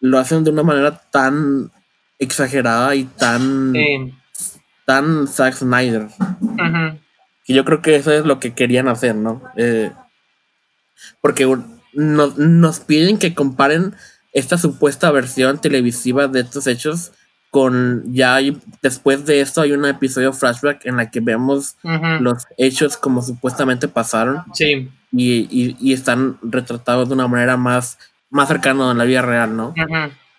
lo 0.00 0.18
hacen 0.18 0.44
de 0.44 0.50
una 0.50 0.62
manera 0.62 1.00
tan 1.10 1.70
exagerada 2.18 2.94
y 2.94 3.04
tan, 3.04 3.72
tan 4.84 5.28
Zack 5.28 5.54
Snyder. 5.54 6.08
Que 7.44 7.54
yo 7.54 7.64
creo 7.64 7.80
que 7.80 7.96
eso 7.96 8.12
es 8.12 8.26
lo 8.26 8.40
que 8.40 8.54
querían 8.54 8.88
hacer, 8.88 9.14
¿no? 9.14 9.42
Eh, 9.56 9.92
porque 11.20 11.46
nos, 11.94 12.80
piden 12.80 13.18
que 13.18 13.34
comparen 13.34 13.94
esta 14.32 14.58
supuesta 14.58 15.10
versión 15.10 15.60
televisiva 15.60 16.26
de 16.26 16.40
estos 16.40 16.66
hechos 16.66 17.12
con 17.50 18.04
ya 18.12 18.34
hay, 18.34 18.56
después 18.82 19.24
de 19.24 19.40
esto 19.40 19.62
hay 19.62 19.72
un 19.72 19.84
episodio 19.86 20.32
flashback 20.32 20.84
en 20.86 20.96
la 20.96 21.10
que 21.10 21.20
vemos 21.20 21.76
los 22.20 22.46
hechos 22.56 22.96
como 22.96 23.22
supuestamente 23.22 23.88
pasaron 23.88 24.42
sí. 24.52 24.90
y, 25.12 25.92
están 25.92 26.38
retratados 26.42 27.08
de 27.08 27.14
una 27.14 27.28
manera 27.28 27.56
más, 27.56 27.98
más 28.30 28.48
cercana 28.48 28.90
a 28.90 28.94
la 28.94 29.04
vida 29.04 29.22
real, 29.22 29.56
¿no? 29.56 29.74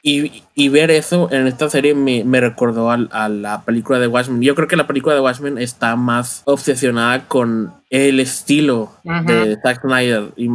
y, 0.01 0.69
ver 0.69 0.91
eso 0.91 1.29
en 1.31 1.47
esta 1.47 1.69
serie 1.69 1.93
me, 1.95 2.39
recordó 2.39 2.91
a, 2.91 3.29
la 3.29 3.63
película 3.65 3.99
de 3.99 4.07
Watchmen. 4.07 4.41
Yo 4.41 4.55
creo 4.55 4.67
que 4.67 4.77
la 4.77 4.87
película 4.87 5.15
de 5.15 5.21
Watchmen 5.21 5.57
está 5.57 5.95
más 5.95 6.43
obsesionada 6.45 7.27
con 7.27 7.73
el 7.89 8.19
estilo 8.19 8.91
de 9.03 9.57
Zack 9.63 9.81
Snyder 9.81 10.31
y, 10.37 10.49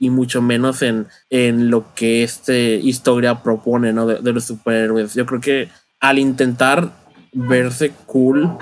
y 0.00 0.08
mucho 0.08 0.40
menos 0.40 0.80
en, 0.80 1.06
en 1.28 1.70
lo 1.70 1.94
que 1.94 2.22
esta 2.22 2.56
historia 2.56 3.42
propone, 3.42 3.92
¿no? 3.92 4.06
De, 4.06 4.32
los 4.32 4.44
superhéroes. 4.44 5.14
Yo 5.14 5.26
creo 5.26 5.40
que 5.40 5.68
al 6.00 6.18
intentar 6.18 6.90
verse 7.32 7.92
cool, 8.06 8.56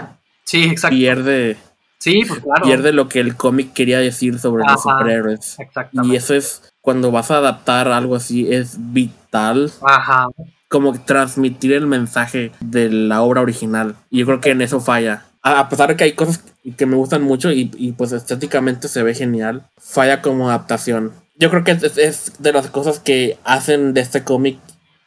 sí, 0.45 0.65
exacto. 0.65 0.97
pierde, 0.97 1.57
sí, 1.99 2.23
pues 2.27 2.41
claro. 2.41 2.65
pierde 2.65 2.93
lo 2.93 3.09
que 3.09 3.21
el 3.21 3.37
cómic 3.37 3.73
quería 3.73 3.99
decir 3.99 4.39
sobre 4.39 4.65
los 4.65 4.83
superhéroes. 4.83 5.57
Y 6.05 6.17
eso 6.17 6.35
es, 6.35 6.63
cuando 6.81 7.11
vas 7.11 7.31
a 7.31 7.39
adaptar 7.39 7.89
algo 7.89 8.17
así, 8.17 8.53
es 8.53 8.77
vital. 8.79 9.71
Ajá. 9.83 10.29
Como 10.69 11.01
transmitir 11.01 11.73
el 11.73 11.87
mensaje 11.87 12.53
de 12.61 12.91
la 12.91 13.23
obra 13.23 13.41
original. 13.41 13.97
Y 14.11 14.19
yo 14.19 14.27
creo 14.27 14.41
que 14.41 14.51
en 14.51 14.61
eso 14.61 14.81
falla. 14.81 15.25
A 15.43 15.69
pesar 15.71 15.89
de 15.89 15.97
que 15.97 16.05
hay 16.05 16.13
cosas 16.13 16.45
que 16.77 16.85
me 16.85 16.97
gustan 16.97 17.23
mucho 17.23 17.51
y, 17.53 17.71
y 17.79 17.93
pues 17.93 18.13
estéticamente 18.13 18.89
se 18.89 19.03
ve 19.03 19.15
genial, 19.15 19.67
falla 19.79 20.21
como 20.21 20.51
adaptación 20.51 21.13
yo 21.39 21.51
creo 21.51 21.65
que 21.65 21.71
es, 21.71 22.33
de 22.39 22.53
las 22.53 22.69
cosas 22.69 22.99
que 22.99 23.39
hacen 23.45 23.95
de 23.95 24.01
este 24.01 24.25
cómic, 24.25 24.59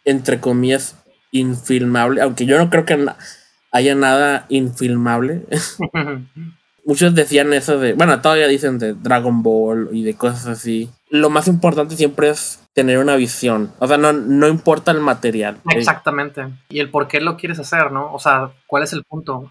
entre 0.06 0.39
comillas, 0.39 0.96
infilmable, 1.32 2.22
aunque 2.22 2.46
yo 2.46 2.58
no 2.58 2.70
creo 2.70 2.86
que 2.86 3.06
haya 3.72 3.96
nada 3.96 4.46
infilmable. 4.50 5.46
Muchos 6.86 7.13
decían 7.13 7.54
eso 7.54 7.80
de, 7.80 7.94
bueno, 7.94 8.22
todavía 8.22 8.48
dicen 8.48 8.80
de 8.80 8.94
Dragon 8.94 9.44
Ball 9.44 9.89
y 9.91 10.04
de 10.04 10.15
cosas 10.15 10.48
así. 10.48 10.89
Lo 11.10 11.30
más 11.30 11.48
importante 11.48 11.96
siempre 11.96 12.30
es 12.30 12.60
tener 12.74 12.98
una 12.98 13.15
visión. 13.15 13.72
O 13.80 13.88
sea, 13.88 13.98
no, 13.98 14.13
no 14.13 14.48
importa 14.48 14.91
el 14.91 15.00
material. 15.00 15.58
Exactamente. 15.70 16.48
Y 16.70 16.80
el 16.80 16.89
por 16.89 17.08
qué 17.08 17.22
lo 17.22 17.38
quieres 17.38 17.60
hacer, 17.60 17.91
¿no? 17.91 18.12
O 18.13 18.20
sea, 18.20 18.52
¿cuál 18.65 18.84
es 18.84 18.94
el 18.94 19.04
punto? 19.04 19.48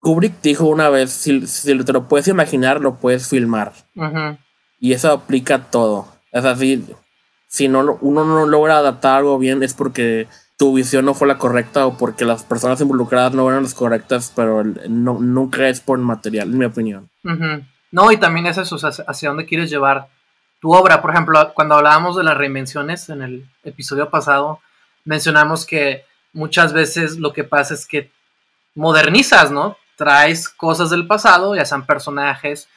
Kubrick 0.00 0.42
dijo 0.42 0.66
una 0.66 0.90
vez, 0.90 1.10
si, 1.10 1.46
si, 1.46 1.76
te 1.78 1.92
lo 1.92 2.06
puedes 2.06 2.28
imaginar, 2.28 2.80
lo 2.80 2.96
puedes 2.96 3.28
filmar. 3.28 3.72
Y 4.78 4.92
eso 4.92 5.10
aplica 5.10 5.54
a 5.54 5.70
todo. 5.70 6.06
Es 6.32 6.44
así, 6.44 6.84
si 7.48 7.66
no, 7.66 7.98
uno 8.02 8.24
no 8.24 8.46
logra 8.46 8.78
adaptar 8.78 9.16
algo 9.16 9.38
bien 9.38 9.62
es 9.62 9.72
porque 9.72 10.28
tu 10.58 10.74
visión 10.74 11.04
no 11.04 11.14
fue 11.14 11.28
la 11.28 11.38
correcta 11.38 11.86
o 11.86 11.96
porque 11.96 12.24
las 12.24 12.42
personas 12.42 12.80
involucradas 12.80 13.32
no 13.32 13.48
eran 13.48 13.62
las 13.62 13.74
correctas, 13.74 14.32
pero 14.34 14.64
no, 14.64 15.18
nunca 15.20 15.68
es 15.68 15.80
por 15.80 15.98
material, 15.98 16.50
en 16.50 16.58
mi 16.58 16.64
opinión. 16.64 17.08
No, 17.92 18.10
y 18.10 18.16
también 18.16 18.46
es 18.46 18.58
eso, 18.58 18.76
hacia 18.76 19.28
dónde 19.28 19.46
quieres 19.46 19.70
llevar 19.70 20.08
tu 20.60 20.74
obra. 20.74 21.00
Por 21.00 21.12
ejemplo, 21.12 21.52
cuando 21.54 21.76
hablábamos 21.76 22.16
de 22.16 22.24
las 22.24 22.36
reinvenciones 22.36 23.08
en 23.08 23.22
el 23.22 23.48
episodio 23.62 24.10
pasado, 24.10 24.58
mencionamos 25.04 25.64
que 25.64 26.04
muchas 26.32 26.72
veces 26.72 27.18
lo 27.18 27.32
que 27.32 27.44
pasa 27.44 27.74
es 27.74 27.86
que 27.86 28.10
modernizas, 28.74 29.52
¿no? 29.52 29.76
Traes 29.96 30.48
cosas 30.48 30.90
del 30.90 31.06
pasado, 31.06 31.54
ya 31.54 31.64
sean 31.64 31.86
personajes 31.86 32.68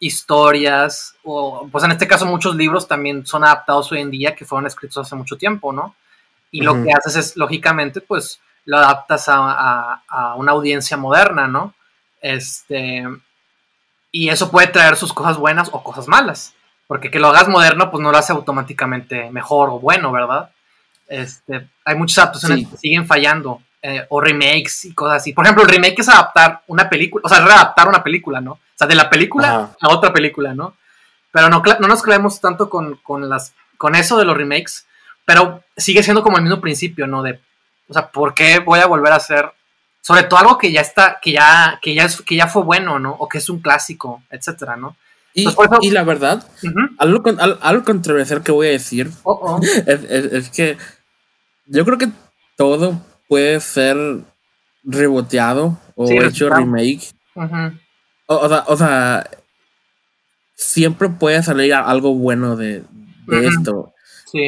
historias, 0.00 1.14
o 1.22 1.68
pues 1.70 1.84
en 1.84 1.92
este 1.92 2.08
caso 2.08 2.26
muchos 2.26 2.56
libros 2.56 2.88
también 2.88 3.24
son 3.24 3.44
adaptados 3.44 3.92
hoy 3.92 4.00
en 4.00 4.10
día 4.10 4.34
que 4.34 4.44
fueron 4.44 4.66
escritos 4.66 5.06
hace 5.06 5.14
mucho 5.14 5.36
tiempo, 5.36 5.72
¿no? 5.72 5.94
Y 6.50 6.62
lo 6.62 6.82
que 6.82 6.92
haces 6.92 7.16
es, 7.16 7.36
lógicamente, 7.36 8.00
pues 8.00 8.40
lo 8.64 8.78
adaptas 8.78 9.24
a, 9.28 10.34
una 10.36 10.52
audiencia 10.52 10.96
moderna, 10.96 11.46
¿no? 11.46 11.74
Este, 12.20 13.04
y 14.10 14.28
eso 14.28 14.50
puede 14.50 14.68
traer 14.68 14.96
sus 14.96 15.12
cosas 15.12 15.36
buenas 15.36 15.68
o 15.72 15.82
cosas 15.82 16.08
malas, 16.08 16.54
porque 16.86 17.10
que 17.10 17.20
lo 17.20 17.28
hagas 17.28 17.48
moderno, 17.48 17.90
pues 17.90 18.02
no 18.02 18.10
lo 18.10 18.18
hace 18.18 18.32
automáticamente 18.32 19.30
mejor 19.30 19.70
o 19.70 19.78
bueno, 19.78 20.10
¿verdad? 20.10 20.50
Este, 21.06 21.68
hay 21.84 21.94
muchas 21.96 22.18
adaptaciones 22.18 22.68
que 22.68 22.76
siguen 22.76 23.06
fallando, 23.06 23.62
eh, 23.80 24.04
o 24.08 24.20
remakes 24.20 24.86
y 24.86 24.92
cosas 24.92 25.18
así. 25.18 25.32
Por 25.32 25.44
ejemplo, 25.44 25.62
el 25.62 25.70
remake 25.70 26.00
es 26.00 26.08
adaptar 26.08 26.62
una 26.66 26.90
película, 26.90 27.22
o 27.24 27.28
sea, 27.28 27.44
readaptar 27.44 27.86
una 27.86 28.02
película, 28.02 28.40
¿no? 28.40 28.52
O 28.54 28.60
sea, 28.74 28.88
de 28.88 28.96
la 28.96 29.08
película 29.08 29.70
a 29.80 29.88
otra 29.90 30.12
película, 30.12 30.52
¿no? 30.52 30.74
Pero 31.30 31.48
no, 31.48 31.62
no 31.78 31.86
nos 31.86 32.02
creemos 32.02 32.40
tanto 32.40 32.68
con, 32.68 32.98
las, 33.28 33.54
con 33.76 33.94
eso 33.94 34.18
de 34.18 34.24
los 34.24 34.36
remakes, 34.36 34.87
pero 35.28 35.62
sigue 35.76 36.02
siendo 36.02 36.22
como 36.22 36.38
el 36.38 36.42
mismo 36.42 36.58
principio, 36.58 37.06
¿no? 37.06 37.22
De, 37.22 37.38
o 37.86 37.92
sea, 37.92 38.10
¿por 38.10 38.32
qué 38.32 38.60
voy 38.60 38.80
a 38.80 38.86
volver 38.86 39.12
a 39.12 39.16
hacer 39.16 39.44
sobre 40.00 40.22
todo 40.22 40.40
algo 40.40 40.56
que 40.56 40.72
ya 40.72 40.80
está, 40.80 41.18
que 41.20 41.32
ya, 41.32 41.78
que 41.82 41.94
ya 41.94 42.04
es, 42.04 42.22
que 42.22 42.34
ya 42.34 42.46
fue 42.46 42.62
bueno, 42.62 42.98
¿no? 42.98 43.12
O 43.12 43.28
que 43.28 43.36
es 43.36 43.50
un 43.50 43.60
clásico, 43.60 44.22
etcétera, 44.30 44.78
¿no? 44.78 44.96
Y, 45.34 45.90
la 45.90 46.02
verdad, 46.02 46.42
algo, 46.96 47.22
algo, 47.60 47.84
controversial 47.84 48.42
que 48.42 48.52
voy 48.52 48.68
a 48.68 48.70
decir 48.70 49.10
oh, 49.22 49.32
oh. 49.32 49.60
Es, 49.86 50.48
que 50.48 50.78
yo 51.66 51.84
creo 51.84 51.98
que 51.98 52.08
todo 52.56 52.98
puede 53.28 53.60
ser 53.60 53.98
reboteado 54.82 55.78
o 55.94 56.10
hecho 56.10 56.48
remake. 56.48 57.12
O, 58.24 58.76
sea, 58.78 59.28
siempre 60.54 61.10
puede 61.10 61.42
salir 61.42 61.74
algo 61.74 62.14
bueno 62.14 62.56
de, 62.56 62.82
esto. 63.30 63.92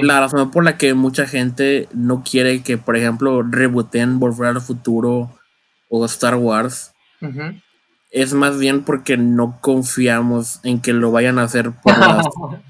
La 0.02 0.20
razón 0.20 0.50
por 0.50 0.64
la 0.64 0.76
que 0.76 0.94
mucha 0.94 1.26
gente 1.26 1.88
no 1.92 2.22
quiere 2.22 2.62
que, 2.62 2.78
por 2.78 2.96
ejemplo, 2.96 3.42
rebooten 3.42 4.18
Volver 4.18 4.48
al 4.48 4.60
Futuro 4.60 5.30
o 5.88 6.04
Star 6.04 6.36
Wars 6.36 6.92
es 8.10 8.34
más 8.34 8.58
bien 8.58 8.82
porque 8.82 9.16
no 9.16 9.58
confiamos 9.60 10.60
en 10.64 10.80
que 10.80 10.92
lo 10.92 11.12
vayan 11.12 11.38
a 11.38 11.44
hacer 11.44 11.70
por 11.72 11.96
las 11.98 12.26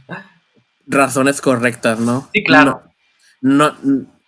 razones 0.87 1.40
correctas, 1.40 1.99
¿no? 2.01 2.29
Sí, 2.33 2.44
claro. 2.44 2.83
No, 3.40 3.75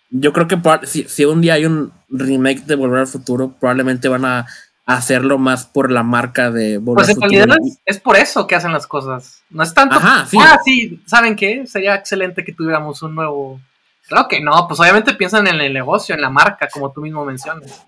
yo 0.09 0.33
creo 0.33 0.47
que 0.47 0.57
si, 0.83 1.03
si 1.03 1.25
un 1.25 1.41
día 1.41 1.53
hay 1.53 1.65
un 1.65 1.91
remake 2.09 2.65
de 2.65 2.75
Volver 2.75 3.01
al 3.01 3.07
Futuro, 3.07 3.55
probablemente 3.59 4.07
van 4.07 4.25
a 4.25 4.45
hacerlo 4.85 5.37
más 5.37 5.65
por 5.65 5.91
la 5.91 6.03
marca 6.03 6.51
de 6.51 6.79
Pues 6.79 7.09
en 7.09 7.21
realidad 7.21 7.57
es, 7.85 7.99
por 7.99 8.17
eso 8.17 8.47
que 8.47 8.55
hacen 8.55 8.73
las 8.73 8.87
cosas. 8.87 9.43
No 9.49 9.63
es 9.63 9.73
tanto. 9.73 9.95
Ajá, 9.95 10.25
sí. 10.25 10.37
Ah, 10.39 10.59
sí, 10.63 11.01
¿saben 11.05 11.35
qué? 11.35 11.65
Sería 11.67 11.95
excelente 11.95 12.43
que 12.43 12.53
tuviéramos 12.53 13.01
un 13.01 13.15
nuevo. 13.15 13.59
Claro 14.07 14.27
que 14.27 14.41
no, 14.41 14.67
pues 14.67 14.79
obviamente 14.79 15.13
piensan 15.13 15.47
en 15.47 15.61
el 15.61 15.73
negocio, 15.73 16.13
en 16.13 16.21
la 16.21 16.29
marca, 16.29 16.67
como 16.71 16.91
tú 16.91 17.01
mismo 17.01 17.23
mencionas. 17.23 17.85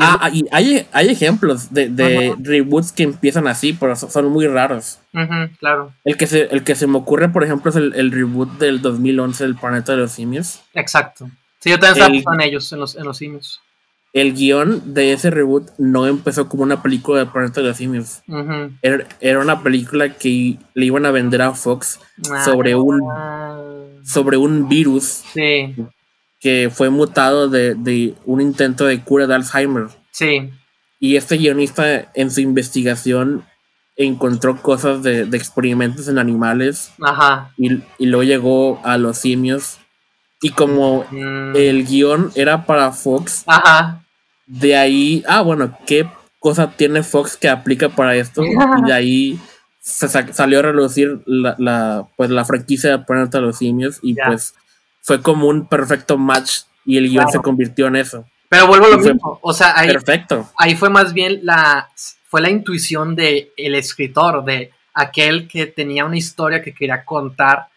ah, 0.00 0.30
y 0.32 0.46
hay, 0.50 0.86
hay 0.92 1.08
ejemplos 1.10 1.72
de, 1.72 2.34
reboots 2.40 2.92
que 2.92 3.02
empiezan 3.02 3.46
así, 3.46 3.74
pero 3.74 3.94
son 3.94 4.30
muy 4.30 4.46
raros. 4.46 5.00
claro. 5.58 5.92
El 6.04 6.16
que, 6.16 6.26
se, 6.26 6.44
el 6.44 6.64
que 6.64 6.74
se 6.74 6.86
me 6.86 6.96
ocurre, 6.96 7.28
por 7.28 7.44
ejemplo, 7.44 7.70
es 7.70 7.76
el, 7.76 8.10
reboot 8.10 8.58
del 8.58 8.80
2011 8.80 9.44
del 9.44 9.56
Planeta 9.56 9.92
de 9.92 9.98
los 9.98 10.12
Simios. 10.12 10.62
Exacto. 10.72 11.28
Sí, 11.58 11.70
yo 11.70 11.78
también 11.78 12.14
estaba 12.14 12.36
en 12.36 12.42
ellos, 12.42 12.72
en 12.72 12.78
los, 12.78 12.96
en 12.96 13.04
los 13.04 13.18
simios 13.18 13.60
el 14.20 14.34
guion 14.34 14.94
de 14.94 15.12
ese 15.12 15.30
reboot 15.30 15.70
no 15.78 16.06
empezó 16.06 16.48
como 16.48 16.62
una 16.62 16.82
película 16.82 17.20
de 17.20 17.26
Planeta 17.26 17.60
de 17.60 17.68
los 17.68 17.76
Simios. 17.76 18.22
era, 18.82 19.40
una 19.40 19.62
película 19.62 20.14
que 20.14 20.58
le 20.74 20.86
iban 20.86 21.06
a 21.06 21.10
vender 21.10 21.42
a 21.42 21.54
Fox 21.54 22.00
sobre 22.44 22.74
un 22.74 23.00
ah. 23.10 23.60
sobre 24.04 24.36
un 24.36 24.68
virus 24.68 25.24
que 26.40 26.70
fue 26.72 26.90
mutado 26.90 27.48
de, 27.48 28.14
un 28.24 28.40
intento 28.40 28.86
de 28.86 29.00
cura 29.02 29.26
de 29.26 29.34
Alzheimer. 29.34 29.88
Sí. 30.10 30.50
Y 31.00 31.16
este 31.16 31.36
guionista 31.36 32.10
en 32.14 32.30
su 32.30 32.40
investigación 32.40 33.44
encontró 33.96 34.62
cosas 34.62 35.02
de, 35.02 35.22
experimentos 35.32 36.08
en 36.08 36.18
animales. 36.18 36.92
Y, 37.56 37.82
y 37.98 38.06
luego 38.06 38.22
llegó 38.22 38.80
a 38.84 38.96
los 38.98 39.18
simios 39.18 39.78
y 40.40 40.50
como 40.50 41.04
mm. 41.10 41.56
el 41.56 41.84
guion 41.84 42.30
era 42.34 42.64
para 42.64 42.92
Fox, 42.92 43.44
de 44.48 44.76
ahí, 44.76 45.22
ah, 45.28 45.42
bueno, 45.42 45.78
¿qué 45.86 46.08
cosa 46.38 46.72
tiene 46.72 47.02
Fox 47.02 47.36
que 47.36 47.48
aplica 47.48 47.90
para 47.90 48.16
esto? 48.16 48.42
Y 48.44 48.54
de 48.86 48.92
ahí 48.92 49.40
se 49.78 50.08
salió 50.08 50.58
a 50.58 50.62
reducir 50.62 51.20
la, 51.26 52.08
pues, 52.16 52.30
la 52.30 52.44
franquicia 52.44 52.90
de 52.90 53.04
Planeta 53.04 53.38
a 53.38 53.42
los 53.42 53.58
Simios 53.58 53.98
y 54.02 54.14
pues 54.14 54.54
fue 55.02 55.22
como 55.22 55.46
un 55.46 55.66
perfecto 55.66 56.18
match 56.18 56.62
y 56.84 56.98
el 56.98 57.08
guion 57.08 57.30
se 57.30 57.38
convirtió 57.38 57.86
en 57.86 57.96
eso. 57.96 58.24
Pero 58.48 58.66
vuelvo 58.66 58.86
a 58.86 58.90
lo 58.90 58.98
mismo, 58.98 59.38
o 59.42 59.52
sea, 59.52 59.78
ahí, 59.78 59.88
perfecto. 59.88 60.50
ahí 60.56 60.74
fue 60.74 60.88
más 60.88 61.12
bien 61.12 61.40
la, 61.42 61.88
fue 62.28 62.40
la 62.40 62.48
intuición 62.50 63.14
del 63.14 63.50
el 63.56 63.74
escritor, 63.74 64.44
de 64.44 64.72
aquel 64.94 65.48
que 65.48 65.66
tenía 65.66 66.06
una 66.06 66.16
historia 66.16 66.62
que 66.62 66.72
quería 66.72 67.04
contar, 67.04 67.68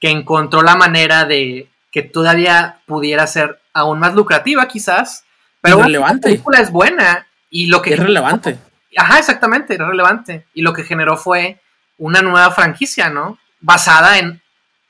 que 0.00 0.10
encontró 0.10 0.62
la 0.62 0.74
manera 0.74 1.26
de 1.26 1.68
que 1.92 2.02
todavía 2.02 2.80
pudiera 2.86 3.26
ser 3.26 3.58
aún 3.74 3.98
más 3.98 4.14
lucrativa 4.14 4.66
quizás, 4.68 5.25
pero 5.74 5.88
la 5.88 6.14
película 6.20 6.60
es 6.60 6.70
buena 6.70 7.26
y 7.50 7.66
lo 7.66 7.82
que... 7.82 7.94
Es 7.94 8.00
relevante. 8.00 8.58
Ajá, 8.96 9.18
exactamente, 9.18 9.74
es 9.74 9.80
relevante. 9.80 10.46
Y 10.54 10.62
lo 10.62 10.72
que 10.72 10.84
generó 10.84 11.16
fue 11.16 11.60
una 11.98 12.22
nueva 12.22 12.50
franquicia, 12.50 13.10
¿no? 13.10 13.38
Basada 13.60 14.18
en 14.18 14.40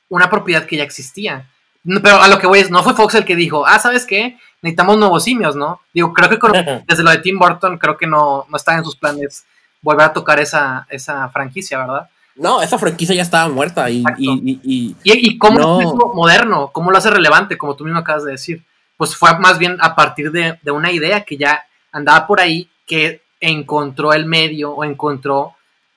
una 0.09 0.29
propiedad 0.29 0.65
que 0.65 0.77
ya 0.77 0.83
existía. 0.83 1.47
Pero 1.83 2.21
a 2.21 2.27
lo 2.27 2.39
que 2.39 2.47
voy 2.47 2.59
es, 2.59 2.69
no 2.69 2.83
fue 2.83 2.93
Fox 2.93 3.15
el 3.15 3.25
que 3.25 3.35
dijo, 3.35 3.65
ah, 3.65 3.79
¿sabes 3.79 4.05
qué? 4.05 4.37
Necesitamos 4.61 4.97
nuevos 4.97 5.23
simios, 5.23 5.55
¿no? 5.55 5.81
Digo, 5.93 6.13
creo 6.13 6.29
que 6.29 6.83
desde 6.87 7.03
lo 7.03 7.11
de 7.11 7.19
Tim 7.19 7.39
Burton, 7.39 7.77
creo 7.77 7.97
que 7.97 8.07
no, 8.07 8.45
no 8.49 8.57
está 8.57 8.75
en 8.75 8.83
sus 8.83 8.95
planes 8.95 9.45
volver 9.81 10.07
a 10.07 10.13
tocar 10.13 10.39
esa, 10.39 10.85
esa 10.89 11.29
franquicia, 11.29 11.77
¿verdad? 11.77 12.09
No, 12.35 12.61
esa 12.61 12.77
franquicia 12.77 13.15
ya 13.15 13.21
estaba 13.21 13.49
muerta 13.49 13.89
y... 13.89 14.03
Y, 14.17 14.59
y, 14.63 14.95
y, 15.03 15.37
cómo 15.37 15.59
lo 15.59 15.79
hace 15.79 15.85
moderno, 16.13 16.69
cómo 16.71 16.91
lo 16.91 16.97
hace 16.97 17.09
relevante, 17.09 17.57
como 17.57 17.75
tú 17.75 17.83
mismo 17.83 17.99
acabas 17.99 18.25
de 18.25 18.31
decir. 18.31 18.63
Pues 18.97 19.15
fue 19.15 19.37
más 19.39 19.57
bien 19.57 19.77
a 19.79 19.95
partir 19.95 20.31
de, 20.31 20.59
de 20.61 20.71
una 20.71 20.91
idea 20.91 21.23
que 21.23 21.37
ya 21.37 21.65
andaba 21.91 22.27
por 22.27 22.41
ahí, 22.41 22.69
que 22.85 23.21
encontró 23.39 24.13
el 24.13 24.25
medio 24.25 24.71
o 24.71 24.83
encontró 24.83 25.55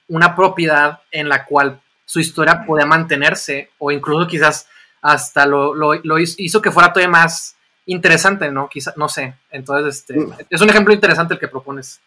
una 0.08 0.36
propiedad 0.36 1.00
en 1.10 1.28
la 1.28 1.44
cual 1.44 1.80
su 2.04 2.20
historia 2.20 2.64
podía 2.66 2.86
mantenerse 2.86 3.70
o 3.78 3.90
incluso 3.90 4.26
quizás 4.26 4.66
hasta 5.00 5.46
lo, 5.46 5.74
lo, 5.74 6.18
hizo 6.18 6.60
que 6.60 6.70
fuera 6.70 6.92
todavía 6.92 7.08
más 7.08 7.56
interesante, 7.86 8.50
¿no? 8.50 8.68
Quizás, 8.68 8.96
no 8.96 9.08
sé. 9.08 9.34
Entonces, 9.50 9.98
este, 9.98 10.18
mm. 10.18 10.34
es 10.50 10.60
un 10.60 10.68
ejemplo 10.68 10.92
interesante 10.92 11.34
el 11.34 11.40
que 11.40 11.48
propones. 11.48 12.00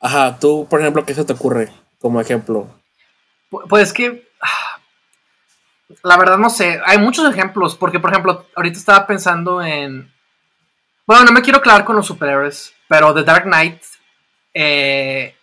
Ajá, 0.00 0.38
tú, 0.38 0.66
por 0.68 0.80
ejemplo, 0.80 1.04
¿qué 1.04 1.14
se 1.14 1.24
te 1.24 1.32
ocurre 1.32 1.72
como 1.98 2.20
ejemplo? 2.20 2.68
Pues 3.68 3.92
que, 3.92 4.28
la 6.02 6.16
verdad 6.16 6.38
no 6.38 6.50
sé, 6.50 6.80
hay 6.84 6.98
muchos 6.98 7.28
ejemplos, 7.30 7.76
porque 7.76 8.00
por 8.00 8.10
ejemplo, 8.10 8.46
ahorita 8.54 8.78
estaba 8.78 9.06
pensando 9.06 9.62
en, 9.62 10.12
bueno, 11.06 11.24
no 11.24 11.32
me 11.32 11.42
quiero 11.42 11.62
clavar 11.62 11.84
con 11.84 11.96
los 11.96 12.06
superhéroes, 12.06 12.72
pero 12.88 13.14
The 13.14 13.22
Dark 13.22 13.44
Knight, 13.44 13.82
eh, 14.54 15.34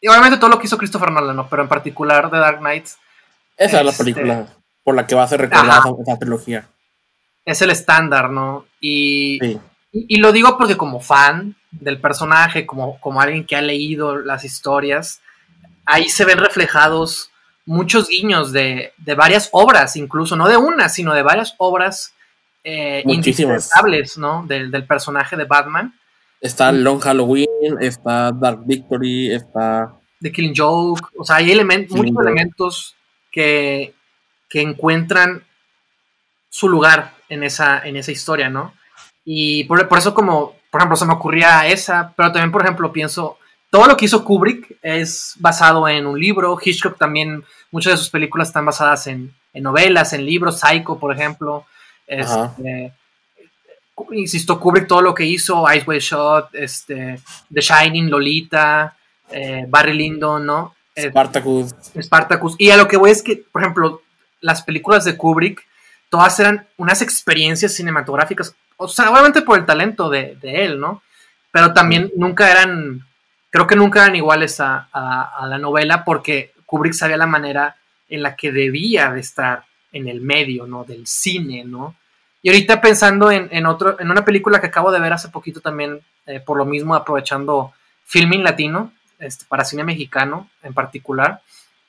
y 0.00 0.08
obviamente 0.08 0.38
todo 0.38 0.50
lo 0.50 0.58
que 0.58 0.66
hizo 0.66 0.78
Christopher 0.78 1.10
Nolan, 1.10 1.36
¿no? 1.36 1.48
Pero 1.48 1.62
en 1.62 1.68
particular 1.68 2.30
The 2.30 2.36
Dark 2.36 2.58
Knight. 2.58 2.86
Esa 3.56 3.78
es 3.78 3.84
la 3.84 3.90
este, 3.90 4.04
película 4.04 4.46
por 4.84 4.94
la 4.94 5.06
que 5.06 5.14
va 5.14 5.24
a 5.24 5.28
ser 5.28 5.40
recordada 5.40 5.82
esa 6.00 6.18
trilogía. 6.18 6.68
Es 7.44 7.60
el 7.62 7.70
estándar, 7.70 8.30
¿no? 8.30 8.66
Y, 8.80 9.38
y, 9.92 10.16
lo 10.18 10.32
digo 10.32 10.56
porque 10.56 10.76
como 10.76 11.00
fan 11.00 11.56
del 11.72 12.00
personaje, 12.00 12.66
como, 12.66 13.00
como 13.00 13.20
alguien 13.20 13.44
que 13.44 13.56
ha 13.56 13.62
leído 13.62 14.16
las 14.16 14.44
historias, 14.44 15.20
ahí 15.86 16.08
se 16.08 16.24
ven 16.24 16.38
reflejados 16.38 17.30
muchos 17.66 18.08
guiños 18.08 18.52
de, 18.52 18.92
de 18.96 19.14
varias 19.14 19.48
obras, 19.52 19.96
incluso, 19.96 20.36
no 20.36 20.48
de 20.48 20.56
una, 20.56 20.88
sino 20.88 21.12
de 21.12 21.22
varias 21.22 21.54
obras 21.58 22.14
eh, 22.64 23.02
indispensables, 23.06 24.16
¿no? 24.16 24.44
Del, 24.46 24.70
del 24.70 24.84
personaje 24.84 25.36
de 25.36 25.44
Batman. 25.44 25.94
Está 26.40 26.72
Long 26.72 27.00
Halloween, 27.00 27.46
está 27.80 28.32
Dark 28.32 28.60
Victory, 28.64 29.32
está. 29.32 29.94
The 30.20 30.32
Killing 30.32 30.54
Joke. 30.56 31.08
O 31.18 31.24
sea, 31.24 31.36
hay 31.36 31.50
elementos, 31.50 31.96
muchos 31.96 32.16
elementos 32.20 32.96
que, 33.30 33.94
que, 34.48 34.62
encuentran 34.62 35.44
su 36.48 36.68
lugar 36.68 37.14
en 37.28 37.42
esa, 37.42 37.86
en 37.86 37.96
esa 37.96 38.12
historia, 38.12 38.48
¿no? 38.48 38.74
Y 39.24 39.64
por, 39.64 39.86
por, 39.88 39.98
eso, 39.98 40.14
como, 40.14 40.56
por 40.70 40.80
ejemplo, 40.80 40.96
se 40.96 41.06
me 41.06 41.14
ocurría 41.14 41.66
esa, 41.66 42.12
pero 42.16 42.32
también, 42.32 42.52
por 42.52 42.62
ejemplo, 42.62 42.92
pienso. 42.92 43.38
Todo 43.70 43.86
lo 43.86 43.96
que 43.96 44.04
hizo 44.04 44.24
Kubrick 44.24 44.78
es 44.82 45.34
basado 45.38 45.88
en 45.88 46.06
un 46.06 46.18
libro. 46.18 46.58
Hitchcock 46.62 46.98
también, 46.98 47.44
muchas 47.70 47.94
de 47.94 47.96
sus 47.98 48.10
películas 48.10 48.48
están 48.48 48.64
basadas 48.64 49.06
en, 49.06 49.34
en 49.52 49.62
novelas, 49.62 50.12
en 50.12 50.24
libros. 50.24 50.60
Psycho, 50.60 50.98
por 50.98 51.14
ejemplo. 51.14 51.66
Este, 52.06 52.92
insisto, 54.12 54.60
Kubrick 54.60 54.86
todo 54.86 55.02
lo 55.02 55.14
que 55.14 55.24
hizo, 55.24 55.64
Ice 55.72 55.84
White 55.86 56.04
Shot, 56.04 56.54
este, 56.54 57.20
The 57.52 57.60
Shining, 57.60 58.10
Lolita, 58.10 58.96
eh, 59.30 59.64
Barry 59.68 59.94
Lyndon, 59.94 60.46
¿no? 60.46 60.74
Eh, 60.94 61.08
Spartacus. 61.08 61.74
Spartacus. 62.00 62.54
Y 62.58 62.70
a 62.70 62.76
lo 62.76 62.88
que 62.88 62.96
voy 62.96 63.10
es 63.10 63.22
que, 63.22 63.36
por 63.36 63.62
ejemplo, 63.62 64.02
las 64.40 64.62
películas 64.62 65.04
de 65.04 65.16
Kubrick, 65.16 65.66
todas 66.08 66.38
eran 66.40 66.66
unas 66.76 67.02
experiencias 67.02 67.74
cinematográficas, 67.74 68.54
o 68.76 68.88
sea, 68.88 69.10
obviamente 69.10 69.42
por 69.42 69.58
el 69.58 69.66
talento 69.66 70.08
de, 70.08 70.38
él, 70.42 70.78
¿no? 70.78 71.02
Pero 71.50 71.72
también 71.72 72.12
nunca 72.16 72.50
eran, 72.50 73.06
creo 73.56 73.66
que 73.66 73.76
nunca 73.76 74.04
eran 74.04 74.16
iguales 74.16 74.60
a, 74.60 74.88
a 74.92 75.46
la 75.46 75.58
novela 75.58 76.04
porque 76.04 76.52
Kubrick 76.66 76.92
sabía 76.92 77.16
la 77.16 77.26
manera 77.26 77.76
en 78.08 78.22
la 78.22 78.36
que 78.36 78.52
debía 78.52 79.10
de 79.12 79.20
estar 79.20 79.64
en 79.92 80.08
el 80.08 80.20
medio, 80.20 80.66
¿no? 80.66 80.84
Del 80.84 81.06
cine, 81.06 81.64
¿no? 81.64 81.96
Y 82.42 82.50
ahorita 82.50 82.80
pensando 82.80 83.30
en, 83.32 83.66
otro, 83.66 83.98
en 83.98 84.10
una 84.10 84.24
película 84.24 84.60
que 84.60 84.68
acabo 84.68 84.92
de 84.92 85.00
ver 85.00 85.12
hace 85.12 85.30
poquito 85.30 85.60
también, 85.60 86.00
eh, 86.26 86.38
por 86.38 86.56
lo 86.56 86.64
mismo 86.64 86.94
aprovechando 86.94 87.72
filming 88.04 88.44
latino, 88.44 88.92
este, 89.18 89.46
para 89.46 89.64
cine 89.64 89.82
mexicano 89.82 90.48
en 90.62 90.72
particular. 90.72 91.42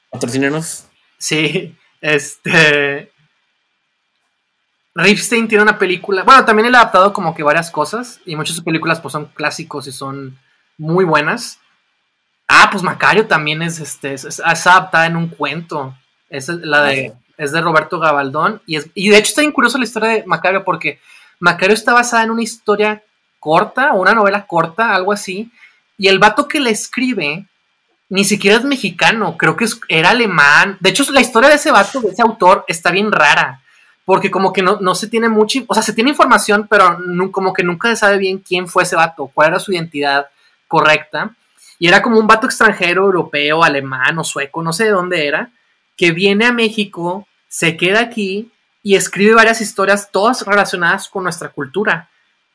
¿Patrocínenos? 0.10 0.88
Sí, 1.18 1.76
este... 2.02 3.12
Ripstein 4.96 5.48
tiene 5.48 5.62
una 5.62 5.78
película, 5.78 6.24
bueno, 6.24 6.44
también 6.44 6.66
él 6.70 6.74
ha 6.74 6.80
adaptado 6.80 7.14
como 7.14 7.36
que 7.36 7.44
varias 7.44 7.70
cosas, 7.70 8.20
y 8.26 8.36
muchas 8.36 8.54
de 8.54 8.56
sus 8.56 8.64
películas 8.64 9.00
pues 9.00 9.12
son 9.12 9.28
clásicos 9.28 9.86
y 9.86 9.92
son 9.92 10.40
muy 10.78 11.06
buenas. 11.06 11.60
Ah, 12.48 12.70
pues 12.72 12.84
Macario 12.84 13.28
también 13.28 13.62
es, 13.62 13.80
este, 13.80 14.14
es, 14.14 14.40
adaptada 14.40 15.06
en 15.06 15.16
un 15.16 15.28
cuento. 15.28 15.96
Es 16.30 16.50
la 16.50 16.84
de 16.84 17.14
es 17.38 17.52
de 17.52 17.62
Roberto 17.62 18.00
Gabaldón. 18.00 18.62
Y, 18.66 18.78
es, 18.78 18.90
y 18.94 19.10
de 19.10 19.18
hecho 19.18 19.30
está 19.30 19.42
bien 19.42 19.52
curioso 19.52 19.78
la 19.78 19.84
historia 19.84 20.10
de 20.10 20.24
Macario 20.26 20.64
porque 20.64 21.00
Macario 21.40 21.76
está 21.76 21.94
basada 21.94 22.24
en 22.24 22.32
una 22.32 22.42
historia 22.42 23.04
corta 23.40 23.94
una 23.94 24.14
novela 24.14 24.46
corta, 24.46 24.94
algo 24.94 25.14
así. 25.14 25.52
Y 25.98 26.08
el 26.08 26.20
vato 26.20 26.48
que 26.48 26.60
le 26.60 26.72
escribe 26.72 27.46
ni 28.10 28.24
siquiera 28.24 28.58
es 28.58 28.64
mexicano, 28.64 29.38
creo 29.38 29.56
que 29.56 29.66
era 29.90 30.12
alemán. 30.12 30.78
De 30.80 30.90
hecho, 30.90 31.10
la 31.12 31.22
historia 31.22 31.50
de 31.50 31.56
ese 31.56 31.72
vato, 31.72 32.00
de 32.02 32.10
ese 32.10 32.22
autor, 32.22 32.64
está 32.68 32.92
bien 32.92 33.12
rara. 33.12 33.62
Porque 34.06 34.32
como 34.32 34.54
que 34.54 34.62
no, 34.62 34.96
se 34.96 35.08
tiene 35.08 35.28
mucha, 35.28 35.60
o 35.68 35.74
sea, 35.74 35.84
se 35.84 35.92
tiene 35.92 36.12
información, 36.12 36.68
pero 36.70 36.98
como 37.32 37.52
que 37.52 37.64
nunca 37.64 37.90
se 37.90 37.98
sabe 37.98 38.18
bien 38.18 38.38
quién 38.40 38.68
fue 38.68 38.84
ese 38.84 38.96
vato, 38.96 39.30
cuál 39.34 39.50
era 39.50 39.60
su 39.60 39.74
identidad 39.74 40.28
correcta. 40.68 41.36
Y 41.80 41.88
era 41.88 42.02
como 42.02 42.20
un 42.20 42.28
vato 42.28 42.48
extranjero, 42.48 43.06
europeo, 43.06 43.64
alemán 43.64 44.18
o 44.18 44.24
sueco, 44.24 44.64
no 44.64 44.74
sé 44.74 44.86
de 44.86 44.92
dónde 44.92 45.28
era 45.28 45.52
que 45.98 46.12
viene 46.12 46.46
a 46.46 46.54
México, 46.54 47.28
se 47.50 47.76
queda 47.76 48.00
aquí 48.00 48.52
y 48.84 48.96
escribe 48.96 49.34
varias 49.34 49.60
historias, 49.60 50.12
todas 50.12 50.46
relacionadas 50.46 51.10
con 51.10 51.24
nuestra 51.24 51.50
cultura. 51.50 52.10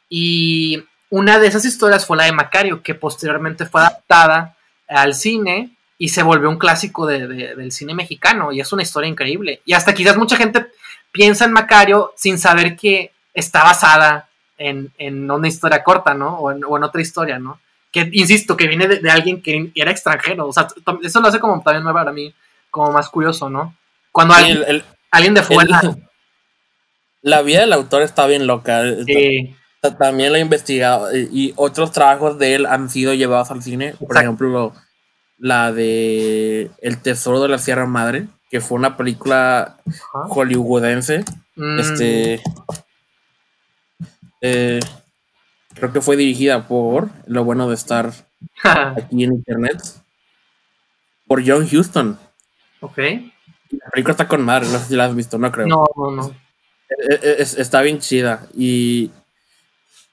Y 0.09 0.83
una 1.11 1.39
de 1.39 1.49
esas 1.49 1.65
historias 1.65 2.07
fue 2.07 2.17
la 2.17 2.25
de 2.25 2.33
Macario, 2.33 2.83
que 2.83 2.95
posteriormente 2.95 3.67
fue 3.67 3.81
adaptada 3.81 4.57
al 4.89 5.15
cine 5.15 5.77
y 5.99 6.09
se 6.09 6.23
volvió 6.23 6.49
un 6.49 6.59
clásico 6.59 7.07
del 7.07 7.73
cine 7.73 7.95
mexicano. 7.95 8.53
Y 8.53 8.61
es 8.61 8.73
una 8.73 8.83
historia 8.83 9.11
increíble. 9.11 9.61
Y 9.65 9.73
hasta 9.73 9.93
quizás 9.93 10.17
mucha 10.17 10.37
gente 10.37 10.69
piensa 11.11 11.45
en 11.45 11.53
Macario 11.53 12.13
sin 12.17 12.39
saber 12.39 12.77
que 12.77 13.13
está 13.35 13.65
basada 13.65 14.29
en, 14.57 14.93
una 15.31 15.49
historia 15.49 15.83
corta, 15.83 16.15
¿no? 16.15 16.39
O 16.39 16.53
en, 16.53 16.85
otra 16.85 17.03
historia, 17.03 17.39
¿no? 17.39 17.59
Que, 17.93 18.09
insisto, 18.13 18.57
que 18.57 18.67
viene 18.67 18.89
de, 18.89 19.11
alguien 19.11 19.43
que 19.43 19.71
era 19.75 19.91
extranjero. 19.91 20.49
O 20.49 20.53
sea, 20.53 20.67
eso 21.03 21.21
lo 21.21 21.29
hace 21.29 21.39
como 21.39 21.63
también 21.63 21.85
nuevo 21.85 21.99
para 21.99 22.13
mí 22.13 22.35
como 22.71 22.91
más 22.91 23.09
curioso, 23.11 23.51
¿no? 23.51 23.77
Cuando 24.11 24.35
alguien, 24.35 25.35
de 25.35 25.43
fuera... 25.43 25.81
la 27.23 27.43
vida 27.43 27.61
del 27.61 27.73
autor 27.73 28.03
está 28.03 28.27
bien 28.27 28.47
loca. 28.47 28.83
Sí. 29.07 29.55
También 29.99 30.31
lo 30.31 30.39
he 30.39 30.41
investigado 30.41 31.15
y 31.15 31.53
otros 31.57 31.93
trabajos 31.93 32.39
de 32.39 32.55
él 32.55 32.67
han 32.67 32.89
sido 32.89 33.15
llevados 33.15 33.51
al 33.51 33.63
cine. 33.63 33.95
Por 33.99 34.17
ejemplo, 34.17 34.73
la 35.39 35.73
de 35.73 36.71
El 36.81 37.03
Tesoro 37.03 37.41
de 37.41 37.49
la 37.49 37.59
Sierra 37.59 37.85
Madre, 37.87 38.29
que 38.49 38.61
fue 38.61 38.79
una 38.79 38.97
película 38.97 39.79
hollywoodense. 40.13 41.25
Mm. 41.57 41.79
Este. 41.81 42.43
Eh, 44.41 44.81
creo 45.75 45.93
que 45.93 46.01
fue 46.01 46.17
dirigida 46.17 46.67
por 46.67 47.11
Lo 47.27 47.45
bueno 47.45 47.69
de 47.69 47.75
estar 47.75 48.13
aquí 48.65 49.25
en 49.25 49.33
internet. 49.33 49.81
Por 51.27 51.47
John 51.47 51.69
Huston. 51.71 52.19
Ok. 52.81 52.99
La 52.99 53.91
película 53.91 54.13
está 54.13 54.29
con 54.29 54.43
madre, 54.43 54.69
no 54.69 54.79
sé 54.79 54.87
si 54.87 54.97
la 54.97 55.07
has 55.07 55.15
visto, 55.15 55.39
no 55.39 55.51
creo. 55.51 55.67
No, 55.67 55.85
no, 55.97 56.11
no. 56.11 56.37
E, 57.09 57.15
e, 57.15 57.43
está 57.43 57.81
bien 57.81 58.01
chida. 58.01 58.47
Y, 58.55 59.11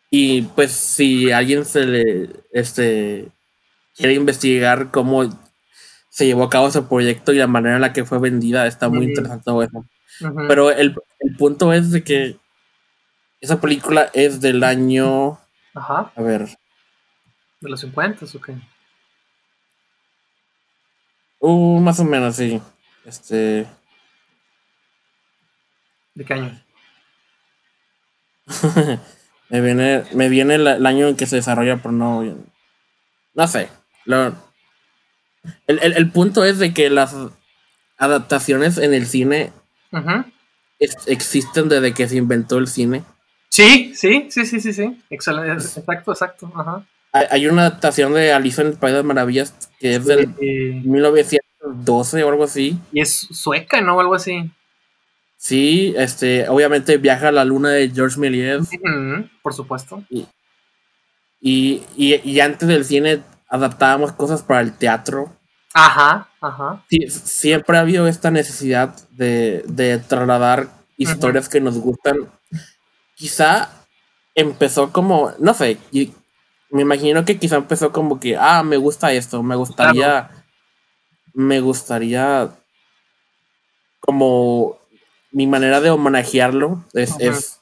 y 0.10 0.44
pues 0.44 0.72
si 0.72 1.32
alguien 1.32 1.66
se 1.66 1.86
le 1.86 2.30
este, 2.52 3.28
quiere 3.96 4.14
investigar 4.14 4.92
cómo 4.92 5.30
se 6.10 6.26
llevó 6.26 6.44
a 6.44 6.50
cabo 6.50 6.68
ese 6.68 6.82
proyecto 6.82 7.34
y 7.34 7.38
la 7.38 7.48
manera 7.48 7.76
en 7.76 7.82
la 7.82 7.94
que 7.94 8.06
fue 8.06 8.20
vendida, 8.20 8.66
está 8.66 8.90
muy 8.90 9.06
interesante 9.06 9.50
eso. 9.50 9.86
Pero 10.48 10.72
el, 10.72 10.96
punto 11.38 11.72
es 11.74 11.92
de 11.92 12.04
que 12.04 12.38
esa 13.42 13.62
película 13.62 14.10
es 14.14 14.42
del 14.42 14.64
año. 14.64 15.40
Ajá. 15.80 16.12
A 16.14 16.22
ver. 16.22 16.46
¿De 17.62 17.70
los 17.70 17.80
50 17.80 18.26
o 18.26 18.42
qué? 18.42 18.56
Uh, 21.40 21.80
más 21.80 22.00
o 22.02 22.04
menos, 22.04 22.36
sí. 22.36 22.62
Este. 23.06 23.66
¿De 26.16 26.26
qué 26.26 26.34
año? 26.34 26.62
me 29.50 29.62
viene, 29.62 30.04
me 30.14 30.28
viene 30.28 30.56
el, 30.56 30.86
año 30.86 31.08
en 31.08 31.16
que 31.16 31.26
se 31.26 31.38
desarrolla, 31.38 31.78
pero 31.78 31.94
no. 31.94 32.24
No 33.34 33.48
sé. 33.48 33.70
el, 35.68 36.12
punto 36.12 36.44
es 36.44 36.60
de 36.60 36.74
que 36.74 36.90
las 36.90 37.16
adaptaciones 37.98 38.78
en 38.78 38.94
el 38.94 39.08
cine 39.08 39.54
existen 41.06 41.70
desde 41.70 41.94
que 41.94 42.10
se 42.10 42.18
inventó 42.18 42.58
el 42.58 42.68
cine. 42.68 43.06
Sí, 43.60 43.92
sí, 43.94 44.28
sí, 44.30 44.46
sí, 44.46 44.62
sí, 44.62 44.72
sí. 44.72 45.02
Excelente. 45.10 45.52
Exacto, 45.52 46.12
exacto. 46.14 46.52
Ajá. 46.56 46.86
Hay, 47.12 47.46
una 47.48 47.64
adaptación 47.64 48.14
de 48.14 48.32
Alicia 48.32 48.62
en 48.62 48.68
el 48.68 48.78
País 48.78 48.94
de 48.94 49.00
las 49.00 49.06
Maravillas 49.06 49.70
que 49.80 49.96
es 49.96 50.06
del 50.06 50.30
1912 50.86 52.24
o 52.24 52.30
algo 52.30 52.46
así. 52.46 52.80
Y 52.94 53.02
es 53.02 53.28
sueca, 53.32 53.82
¿no? 53.82 53.98
O 53.98 54.00
algo 54.00 54.16
así. 54.16 54.50
Sí, 55.36 55.94
este, 55.98 56.48
obviamente 56.48 56.96
viaja 56.98 57.28
a 57.28 57.32
la 57.34 57.44
luna 57.44 57.72
de 57.72 57.90
George 57.90 58.18
Méliès. 58.18 58.70
por 59.42 59.54
supuesto. 59.54 60.04
Y, 61.42 61.84
y, 61.98 62.40
antes 62.40 62.68
del 62.68 62.86
cine 62.86 63.24
adaptábamos 63.50 64.14
cosas 64.14 64.42
para 64.42 64.62
el 64.62 64.78
teatro. 64.78 65.36
Ajá, 65.74 66.30
ajá. 66.40 66.86
siempre 67.10 67.78
ha 67.78 67.82
habido 67.82 68.08
esta 68.08 68.32
necesidad 68.32 68.96
de, 69.12 70.02
trasladar 70.08 70.70
historias 70.98 71.50
que 71.50 71.60
nos 71.60 71.78
gustan. 71.78 72.30
Quizá 73.20 73.70
empezó 74.34 74.94
como, 74.94 75.34
no 75.40 75.54
sé, 75.54 75.78
me 76.72 76.84
imagino 76.84 77.26
que 77.26 77.38
quizá 77.38 77.58
empezó 77.58 77.92
como 77.92 78.18
que, 78.18 78.38
ah, 78.38 78.64
me 78.64 78.78
gusta 78.78 79.12
esto, 79.12 79.44
me 79.44 79.58
gustaría, 79.58 80.30
me 81.34 81.60
gustaría 81.60 82.50
como 84.00 84.80
mi 85.34 85.48
manera 85.48 85.82
de 85.82 85.90
homenajearlo 85.90 86.86
es, 86.94 87.60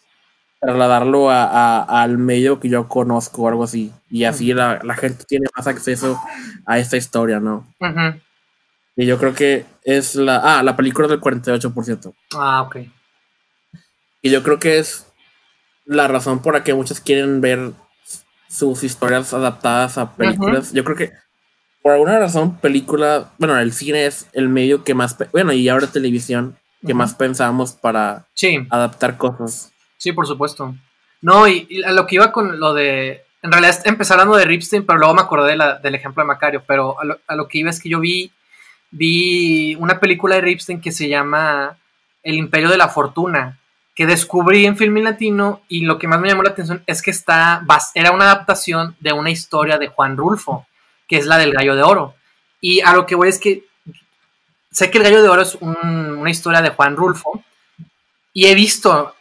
trasladarlo 0.59 1.31
a, 1.31 1.81
al 1.81 2.19
medio 2.19 2.59
que 2.59 2.69
yo 2.69 2.87
conozco 2.87 3.43
o 3.43 3.47
algo 3.47 3.63
así. 3.63 3.91
Y 4.09 4.25
así 4.25 4.53
la, 4.53 4.79
gente 4.95 5.25
tiene 5.27 5.47
más 5.55 5.65
acceso 5.65 6.19
a 6.67 6.77
esta 6.77 6.97
historia, 6.97 7.39
¿no? 7.39 7.67
Y 8.95 9.07
yo 9.07 9.17
creo 9.17 9.33
que 9.33 9.65
es 9.83 10.15
la... 10.15 10.37
Ah, 10.37 10.63
la 10.63 10.75
película 10.75 11.07
del 11.07 11.19
48%. 11.19 12.13
Ah, 12.35 12.61
ok. 12.61 12.77
Y 14.21 14.29
yo 14.29 14.43
creo 14.43 14.59
que 14.59 14.79
es 14.79 15.06
la 15.87 16.07
razón 16.07 16.41
por 16.41 16.53
la 16.53 16.63
que 16.63 16.73
muchos 16.73 16.99
quieren 16.99 17.41
ver 17.41 17.71
sus 18.49 18.83
historias 18.83 19.33
adaptadas 19.33 19.97
a 19.97 20.15
películas. 20.15 20.73
Yo 20.73 20.83
creo 20.83 20.95
que 20.95 21.13
por 21.81 21.93
alguna 21.93 22.19
razón 22.19 22.57
película, 22.57 23.31
bueno, 23.37 23.57
el 23.57 23.71
cine 23.71 24.05
es 24.05 24.27
el 24.33 24.49
medio 24.49 24.83
que 24.83 24.93
más, 24.93 25.17
bueno, 25.31 25.53
y 25.53 25.67
ahora 25.69 25.87
televisión, 25.87 26.57
que 26.85 26.93
más 26.93 27.15
pensamos 27.15 27.71
para 27.71 28.25
adaptar 28.69 29.17
cosas. 29.17 29.71
Sí, 29.97 30.11
por 30.11 30.27
supuesto. 30.27 30.75
No, 31.21 31.47
y, 31.47 31.81
a 31.85 31.91
lo 31.93 32.05
que 32.05 32.15
iba 32.15 32.31
con 32.31 32.59
lo 32.59 32.73
de, 32.73 33.23
en 33.41 33.51
realidad 33.51 33.81
empecé 33.85 34.13
hablando 34.13 34.35
de 34.35 34.45
Ripstein, 34.45 34.85
pero 34.85 34.99
luego 34.99 35.13
me 35.15 35.21
acordé 35.21 35.57
del 35.81 35.95
ejemplo 35.95 36.21
de 36.21 36.27
Macario, 36.27 36.63
pero 36.67 36.99
a 36.99 37.05
lo, 37.05 37.19
a 37.25 37.35
lo, 37.35 37.47
que 37.47 37.59
iba 37.59 37.69
es 37.69 37.81
que 37.81 37.89
yo 37.89 37.99
vi, 37.99 38.31
vi 38.91 39.75
una 39.75 39.99
película 39.99 40.35
de 40.35 40.41
Ripstein 40.41 40.81
que 40.81 40.91
se 40.91 41.07
llama 41.07 41.77
El 42.21 42.35
Imperio 42.35 42.69
de 42.69 42.77
la 42.77 42.89
Fortuna, 42.89 43.59
que 43.97 44.05
descubrí 44.05 44.67
en 44.67 44.77
Filmin 44.77 45.05
Latino 45.05 45.63
y 45.67 45.81
lo 45.81 45.97
que 45.97 46.07
más 46.07 46.19
me 46.19 46.29
llamó 46.29 46.43
la 46.43 46.51
atención 46.51 46.83
es 46.85 47.01
que 47.01 47.09
está, 47.09 47.65
era 47.95 48.11
una 48.11 48.25
adaptación 48.25 48.95
de 48.99 49.11
una 49.11 49.31
historia 49.31 49.79
de 49.79 49.87
Juan 49.87 50.15
Rulfo, 50.15 50.67
que 51.07 51.17
es 51.17 51.25
la 51.25 51.39
del 51.39 51.51
Gallo 51.51 51.75
de 51.75 51.81
Oro. 51.81 52.13
Y 52.61 52.81
a 52.81 52.93
lo 52.93 53.07
que 53.07 53.15
voy 53.15 53.29
es 53.29 53.39
que 53.39 53.65
sé 54.69 54.91
que 54.91 54.99
el 54.99 55.03
Gallo 55.03 55.23
de 55.23 55.29
Oro 55.29 55.41
es 55.41 55.55
una 55.55 56.29
historia 56.29 56.61
de 56.61 56.69
Juan 56.69 56.95
Rulfo 56.95 57.43
y 58.33 58.45
he 58.45 58.53
visto 58.53 59.15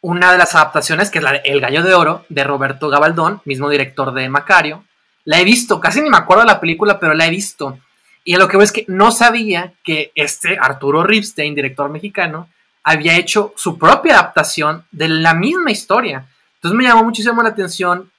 una 0.00 0.32
de 0.32 0.38
las 0.38 0.52
adaptaciones, 0.52 1.10
que 1.10 1.18
es 1.18 1.24
la 1.24 1.34
de 1.34 1.42
El 1.44 1.60
Gallo 1.60 1.84
de 1.84 1.94
Oro, 1.94 2.24
de 2.28 2.42
Roberto 2.42 2.88
Gabaldón, 2.88 3.40
mismo 3.44 3.70
director 3.70 4.12
de 4.12 4.28
Macario. 4.28 4.84
La 5.26 5.38
he 5.38 5.44
visto, 5.44 5.78
casi 5.78 6.00
ni 6.00 6.10
me 6.10 6.16
acuerdo 6.16 6.42
de 6.42 6.48
la 6.48 6.58
película, 6.58 6.98
pero 6.98 7.14
la 7.14 7.28
he 7.28 7.30
visto. 7.30 7.78
Y 8.24 8.34
a 8.34 8.38
lo 8.38 8.48
que 8.48 8.56
voy 8.56 8.64
es 8.64 8.72
que 8.72 8.84
no 8.88 9.12
sabía 9.12 9.74
que 9.84 10.10
este 10.16 10.58
Arturo 10.60 11.04
Ripstein, 11.04 11.54
director 11.54 11.88
mexicano, 11.88 12.48
había 12.88 13.16
hecho 13.16 13.52
su 13.56 13.78
propia 13.78 14.14
adaptación 14.14 14.84
de 14.90 15.08
la 15.08 15.34
misma 15.34 15.70
historia. 15.70 16.26
Entonces 16.54 16.76
me 16.76 16.84
llamó 16.84 17.04
muchísimo 17.04 17.42
la 17.42 17.50
atención. 17.50 18.10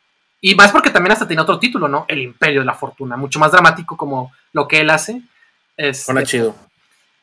Y 0.41 0.55
más 0.55 0.71
porque 0.71 0.91
también 0.91 1.11
hasta 1.11 1.27
tiene 1.27 1.41
otro 1.41 1.59
título, 1.59 1.87
¿no? 1.87 2.05
El 2.07 2.19
Imperio 2.19 2.61
de 2.61 2.65
la 2.65 2.75
Fortuna. 2.75 3.17
Mucho 3.17 3.39
más 3.39 3.51
dramático 3.51 3.97
como 3.97 4.31
lo 4.53 4.67
que 4.67 4.81
él 4.81 4.89
hace. 4.91 5.21
Este, 5.75 6.23
chido. 6.23 6.55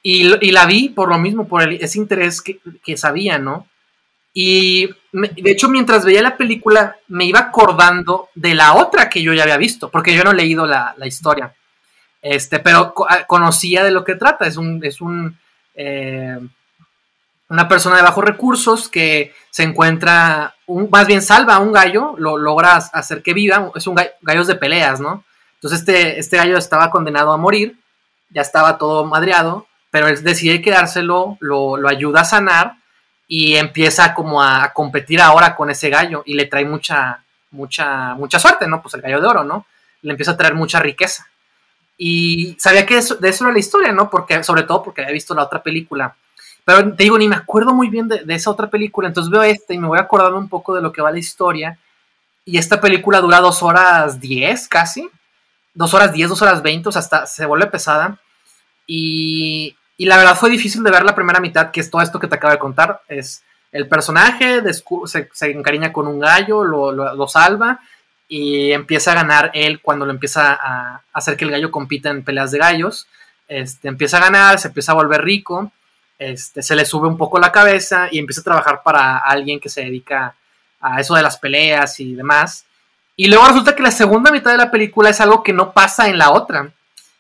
Y, 0.03 0.25
la 0.51 0.67
vi 0.67 0.89
por 0.89 1.09
lo 1.09 1.19
mismo, 1.19 1.49
por 1.49 1.73
ese 1.73 1.99
interés 1.99 2.43
que, 2.43 2.97
sabía, 2.97 3.39
¿no? 3.39 3.67
Y 4.35 4.91
de 5.13 5.51
hecho, 5.51 5.69
mientras 5.69 6.05
veía 6.05 6.23
la 6.23 6.37
película, 6.37 6.97
me 7.09 7.25
iba 7.25 7.39
acordando 7.39 8.29
de 8.35 8.55
la 8.55 8.75
otra 8.75 9.09
que 9.09 9.23
yo 9.23 9.33
ya 9.33 9.45
había 9.45 9.57
visto, 9.57 9.91
porque 9.91 10.15
yo 10.15 10.23
no 10.25 10.33
he 10.33 10.35
leído 10.35 10.67
la, 10.67 10.95
historia. 11.05 11.55
Este, 12.21 12.59
pero 12.59 12.93
ah, 13.09 13.25
conocía 13.27 13.83
de 13.83 13.93
lo 13.93 14.05
que 14.05 14.17
trata. 14.17 14.47
Es 14.47 14.57
un, 14.57 14.85
es 14.85 15.01
un 15.01 15.39
eh, 15.75 16.39
una 17.49 17.69
persona 17.69 17.97
de 17.97 18.03
bajos 18.03 18.25
recursos 18.25 18.89
que 18.89 19.35
se 19.51 19.63
encuentra, 19.63 20.57
más 20.91 21.07
bien 21.07 21.23
salva 21.23 21.57
a 21.57 21.61
un 21.61 21.73
gallo, 21.73 22.15
lo 22.19 22.37
logra 22.37 22.77
hacer 22.77 23.23
que 23.23 23.35
viva, 23.35 23.71
es 23.75 23.87
un 23.87 23.95
gallo, 23.95 24.11
gallos 24.23 24.47
de 24.47 24.57
peleas, 24.57 25.01
¿no? 25.01 25.25
Entonces 25.55 25.81
este, 25.81 26.19
este 26.19 26.37
gallo 26.37 26.59
estaba 26.59 26.91
condenado 26.91 27.33
a 27.33 27.37
morir, 27.37 27.79
ya 28.31 28.43
estaba 28.43 28.79
todo 28.79 29.05
madreado, 29.05 29.67
pero 29.91 30.09
él 30.09 30.23
decide 30.23 30.61
quedárselo, 30.61 31.39
lo, 31.41 31.77
lo 31.77 31.89
ayuda 31.89 32.23
a 32.23 32.25
sanar 32.25 32.77
y 33.29 33.57
empieza 33.57 34.15
como 34.15 34.43
a, 34.43 34.73
competir 34.73 35.21
ahora 35.21 35.55
con 35.55 35.71
ese 35.71 35.89
gallo 35.89 36.23
y 36.27 36.35
le 36.35 36.47
trae 36.47 36.65
mucha, 36.65 37.25
mucha, 37.51 38.15
mucha 38.15 38.39
suerte, 38.39 38.67
¿no? 38.67 38.83
Pues 38.83 38.95
el 38.95 39.01
gallo 39.01 39.21
de 39.21 39.27
oro, 39.27 39.45
¿no? 39.45 39.67
Le 40.03 40.11
empieza 40.11 40.33
a 40.33 40.37
traer 40.37 40.55
mucha 40.55 40.81
riqueza. 40.81 41.27
Y 41.97 42.57
sabía 42.59 42.85
que 42.85 42.97
de 42.97 43.29
eso 43.29 43.45
era 43.45 43.53
la 43.53 43.59
historia, 43.59 43.93
¿no? 43.93 44.11
Porque, 44.11 44.43
sobre 44.45 44.65
todo 44.65 44.83
porque 44.83 45.01
había 45.01 45.15
visto 45.15 45.35
la 45.35 45.45
otra 45.45 45.63
película 45.63 46.15
pero 46.67 46.97
te 46.97 47.05
digo, 47.05 47.17
ni 47.17 47.29
me 47.29 47.37
acuerdo 47.37 47.73
muy 47.73 47.89
bien 47.89 48.09
de, 48.09 48.25
esa 48.35 48.51
otra 48.51 48.69
película, 48.69 49.07
entonces 49.07 49.31
veo 49.31 49.45
esta 49.45 49.73
y 49.73 49.79
me 49.79 49.87
voy 49.87 50.01
acordando 50.01 50.37
un 50.37 50.49
poco 50.49 50.75
de 50.75 50.83
lo 50.83 50.91
que 50.91 51.01
va 51.01 51.13
la 51.13 51.21
historia. 51.21 51.79
Y 52.45 52.59
esta 52.59 52.81
película 52.81 53.21
dura 53.21 53.39
dos 53.39 53.63
horas 53.63 54.21
diez 54.21 54.67
casi, 54.67 55.09
dos 55.75 55.95
horas 55.95 56.13
diez, 56.13 56.29
dos 56.29 56.43
horas 56.43 56.63
veinte, 56.63 56.89
o 56.89 56.93
sea, 56.93 56.99
hasta 56.99 57.25
se 57.27 57.47
vuelve 57.47 57.69
pesada. 57.69 58.19
Y, 58.85 59.77
y, 59.97 60.07
la 60.07 60.17
verdad 60.17 60.37
fue 60.37 60.51
difícil 60.51 60.83
de 60.83 60.91
ver 60.91 61.05
la 61.05 61.15
primera 61.15 61.39
mitad, 61.39 61.71
que 61.71 61.79
es 61.79 61.89
todo 61.89 62.03
esto 62.03 62.19
que 62.19 62.27
te 62.27 62.35
acabo 62.35 62.53
de 62.53 62.59
contar. 62.59 63.01
Es 63.07 63.45
el 63.71 63.87
personaje 63.87 64.61
se, 64.73 65.29
se, 65.33 65.51
encariña 65.53 65.93
con 65.93 66.09
un 66.09 66.19
gallo, 66.19 66.65
lo, 66.65 66.91
lo, 66.91 67.29
salva 67.29 67.79
y 68.27 68.73
empieza 68.73 69.13
a 69.13 69.15
ganar 69.15 69.53
él 69.55 69.81
cuando 69.81 70.05
lo 70.05 70.11
empieza 70.11 70.53
a, 70.53 71.03
hacer 71.13 71.37
que 71.37 71.45
el 71.45 71.53
gallo 71.53 71.71
compita 71.71 72.11
en 72.11 72.25
peleas 72.25 72.51
de 72.51 72.59
gallos. 72.59 73.07
Este, 73.47 73.87
empieza 73.87 74.17
a 74.17 74.23
ganar, 74.23 74.59
se 74.59 74.67
empieza 74.67 74.91
a 74.91 74.97
volver 74.97 75.23
rico 75.23 75.71
este, 76.19 76.63
se 76.63 76.75
le 76.75 76.85
sube 76.85 77.09
un 77.09 77.17
poco 77.17 77.39
la 77.39 77.53
cabeza 77.53 78.09
y 78.11 78.19
empieza 78.19 78.41
a 78.41 78.45
trabajar 78.45 78.83
para 78.83 79.19
alguien 79.19 79.61
que 79.61 79.69
se 79.69 79.83
dedica 79.83 80.35
a 80.81 81.01
eso 81.01 81.15
de 81.15 81.23
las 81.23 81.39
peleas 81.39 82.01
y 82.01 82.15
demás. 82.15 82.65
Y 83.17 83.29
luego 83.29 83.47
resulta 83.47 83.75
que 83.75 83.83
la 83.83 83.91
segunda 83.91 84.31
mitad 84.31 84.51
de 84.51 84.59
la 84.59 84.71
película 84.71 85.11
es 85.11 85.21
algo 85.21 85.43
que 85.43 85.53
no 85.53 85.73
pasa 85.73 86.09
en 86.09 86.19
la 86.19 86.31
otra, 86.33 86.71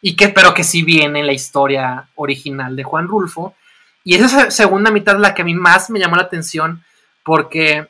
y 0.00 0.14
que, 0.14 0.28
pero 0.28 0.54
que 0.54 0.62
sí 0.62 0.82
viene 0.82 1.20
en 1.20 1.26
la 1.26 1.32
historia 1.32 2.08
original 2.14 2.76
de 2.76 2.84
Juan 2.84 3.08
Rulfo. 3.08 3.54
Y 4.04 4.14
esa 4.14 4.50
segunda 4.50 4.90
mitad 4.90 5.16
es 5.16 5.20
la 5.20 5.34
que 5.34 5.42
a 5.42 5.44
mí 5.44 5.54
más 5.54 5.90
me 5.90 5.98
llamó 5.98 6.16
la 6.16 6.22
atención, 6.22 6.84
porque 7.24 7.88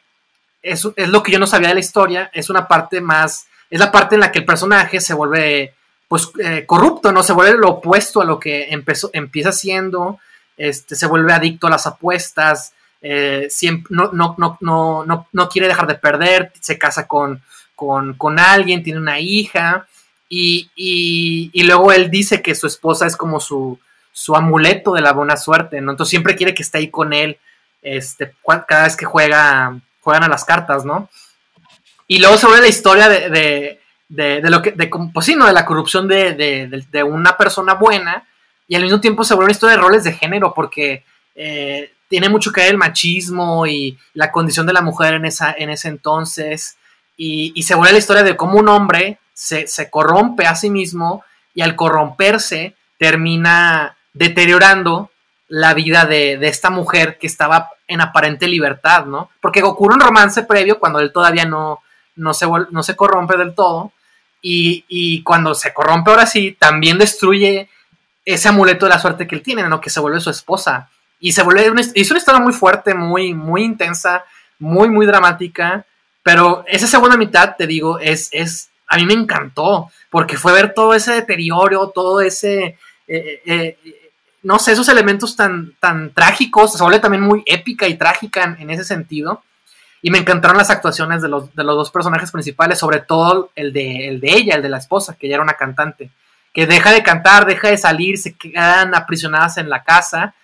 es, 0.62 0.89
es 0.97 1.09
lo 1.09 1.22
que 1.22 1.33
yo 1.33 1.39
no 1.39 1.47
sabía 1.47 1.68
de 1.68 1.74
la 1.74 1.80
historia, 1.80 2.30
es 2.33 2.49
una 2.49 2.66
parte 2.66 3.01
más, 3.01 3.47
es 3.68 3.80
la 3.80 3.93
parte 3.93 4.14
en 4.14 4.22
la 4.22 4.33
que 4.33 4.39
el 4.39 4.45
personaje 4.47 5.01
se 5.01 5.14
vuelve 5.14 5.74
pues 6.09 6.30
eh, 6.39 6.64
corrupto, 6.64 7.12
¿no? 7.12 7.22
Se 7.22 7.33
vuelve 7.33 7.59
lo 7.59 7.68
opuesto 7.68 8.22
a 8.22 8.24
lo 8.24 8.39
que 8.39 8.68
empezó, 8.70 9.11
empieza 9.12 9.53
siendo, 9.53 10.18
este, 10.57 10.96
se 10.96 11.07
vuelve 11.07 11.32
adicto 11.32 11.66
a 11.66 11.70
las 11.70 11.86
apuestas, 11.86 12.72
eh, 13.02 13.46
siempre, 13.50 13.94
no, 13.94 14.11
no, 14.12 14.59
no, 14.61 15.28
no, 15.32 15.48
quiere 15.48 15.68
dejar 15.68 15.86
de 15.86 15.94
perder, 15.94 16.52
se 16.61 16.78
casa 16.78 17.07
con, 17.07 17.42
con, 17.74 18.38
alguien, 18.38 18.82
tiene 18.82 18.98
una 18.98 19.20
hija, 19.20 19.86
y, 20.28 20.70
y, 20.74 21.62
luego 21.62 21.92
él 21.92 22.11
dice 22.11 22.42
que 22.42 22.54
su 22.54 22.66
esposa 22.66 23.07
es 23.07 23.16
como 23.16 23.38
su, 23.38 23.78
su 24.12 24.34
amuleto 24.34 24.92
de 24.94 25.02
la 25.02 25.12
buena 25.12 25.36
suerte, 25.36 25.80
¿no? 25.80 25.92
Entonces 25.92 26.11
siempre 26.11 26.34
quiere 26.34 26.54
que 26.54 26.62
esté 26.62 26.78
ahí 26.78 26.90
con 26.90 27.12
él, 27.12 27.38
este, 27.82 28.34
cada 28.66 28.84
vez 28.84 28.96
que 28.96 29.04
juega, 29.04 29.78
juegan 30.00 30.24
a 30.24 30.28
las 30.28 30.44
cartas, 30.44 30.84
¿no? 30.84 31.09
Y 32.09 32.18
luego 32.18 32.36
sobre 32.38 32.61
la 32.61 32.68
historia 32.68 33.09
de, 33.09 33.80
de, 34.09 34.40
lo 34.50 34.62
que, 34.62 34.72
de, 34.72 34.90
pues. 35.12 35.26
De 35.26 35.52
la 35.52 35.64
corrupción 35.64 36.09
de, 36.09 37.04
una 37.04 37.36
persona 37.36 37.74
buena 37.74 38.26
y 38.69 38.75
al 38.75 38.83
mismo 38.83 39.01
tiempo 39.01 39.25
se 39.25 39.35
vuelve 39.35 39.47
una 39.47 39.53
historia 39.53 39.77
de 39.77 39.83
roles 39.83 40.05
de 40.05 40.12
género 40.12 40.53
porque 40.55 41.05
eh, 41.35 41.93
tiene 42.09 42.29
mucho 42.29 42.53
que 42.53 42.62
ver 42.62 42.71
el 42.71 42.79
machismo 42.79 43.67
y 43.67 43.99
la 44.14 44.33
condición 44.33 44.67
de 44.67 44.73
la 44.73 44.83
mujer 44.83 45.14
en, 45.14 45.25
esa, 45.25 45.55
en 45.57 45.71
ese 45.71 45.89
entonces. 45.89 46.77
Y, 47.17 47.62
se 47.62 47.75
vuelve 47.75 47.93
la 47.93 47.99
historia 47.99 48.23
de 48.23 48.37
cómo 48.37 48.59
un 48.59 48.69
hombre 48.69 49.19
se, 49.33 49.67
corrompe 49.91 50.47
a 50.47 50.55
sí 50.55 50.71
mismo 50.71 51.25
y 51.55 51.62
al 51.62 51.75
corromperse 51.75 52.75
termina 52.99 53.97
deteriorando 54.12 55.11
la 55.49 55.75
vida 55.75 56.05
de, 56.05 56.35
esta 56.43 56.71
mujer 56.71 57.19
que 57.19 57.27
estaba 57.27 57.71
en 57.87 58.01
aparente 58.01 58.49
libertad, 58.49 59.07
¿no? 59.07 59.31
Porque 59.41 59.62
ocurre 59.62 59.95
un 59.95 60.01
romance 60.01 60.43
previo 60.43 60.79
cuando 60.79 61.01
él 61.01 61.12
todavía 61.12 61.45
no, 61.45 61.81
no, 62.17 62.35
se, 62.35 62.47
no 62.71 62.83
se 62.83 62.97
corrompe 62.97 63.37
del 63.37 63.55
todo. 63.55 63.93
Y, 64.43 64.85
y, 64.89 65.23
cuando 65.23 65.55
se 65.55 65.73
corrompe 65.73 66.11
ahora 66.11 66.27
sí, 66.27 66.57
también 66.59 66.99
destruye 66.99 67.69
ese 68.27 68.49
amuleto 68.49 68.85
de 68.85 68.91
la 68.91 68.99
suerte 68.99 69.27
que 69.27 69.37
él 69.37 69.43
tiene, 69.43 69.66
¿no? 69.68 69.81
Que 69.81 69.89
se 69.89 70.01
vuelve 70.01 70.20
su 70.20 70.31
esposa. 70.31 70.91
Y 71.20 71.33
se 71.33 71.43
vuelve 71.43 71.70
una, 71.70 71.81
una 71.81 72.18
historia 72.18 72.41
muy 72.41 72.53
fuerte, 72.53 72.93
muy, 72.93 73.33
muy 73.33 73.62
intensa, 73.62 74.24
muy, 74.59 74.91
muy 74.91 75.07
dramática. 75.07 75.87
Pero 76.22 76.64
esa 76.66 76.89
segunda 76.89 77.16
mitad, 77.16 77.55
te 77.57 77.68
digo, 77.68 78.01
es, 78.01 78.29
es, 78.33 78.68
a 78.89 78.97
mí 78.97 79.07
me 79.07 79.14
encantó, 79.14 79.91
porque 80.11 80.37
fue 80.37 80.53
ver 80.53 80.74
todo 80.74 80.93
ese 80.93 81.12
deterioro, 81.12 81.91
todo 81.91 82.20
ese, 82.20 82.79
eh, 83.07 83.43
eh, 83.47 83.79
eh, 83.85 84.11
no 84.43 84.59
sé, 84.59 84.72
esos 84.72 84.89
elementos 84.89 85.37
tan, 85.37 85.74
tan 85.79 86.11
trágicos, 86.12 86.72
se 86.72 86.83
vuelve 86.83 86.99
también 86.99 87.22
muy 87.22 87.45
épica 87.47 87.87
y 87.87 87.95
trágica 87.95 88.57
en, 88.59 88.70
ese 88.70 88.85
sentido. 88.85 89.45
Y 90.03 90.11
me 90.11 90.18
encantaron 90.18 90.57
las 90.57 90.70
actuaciones 90.70 91.22
de 91.22 91.29
los, 91.29 91.55
de 91.55 91.62
los 91.62 91.77
dos 91.77 91.91
personajes 91.93 92.33
principales, 92.33 92.81
sobre 92.81 93.01
todo 93.01 93.51
el 93.55 93.72
de, 93.72 94.09
el 94.09 94.20
de 94.20 94.33
ella, 94.33 94.57
el 94.57 94.62
de 94.62 94.68
la 94.68 94.79
esposa, 94.79 95.16
que 95.16 95.29
ya 95.29 95.35
era 95.37 95.45
una 95.45 95.55
cantante, 95.55 96.11
que 96.57 96.66
deja 96.66 96.90
de 96.90 97.02
cantar, 97.02 97.44
deja 97.44 97.68
de 97.68 97.76
salir, 97.76 98.16
se 98.16 98.34
quedan 98.34 98.94
aprisionadas 98.94 99.59
en 99.59 99.68
la 99.68 99.84
casa 99.84 100.34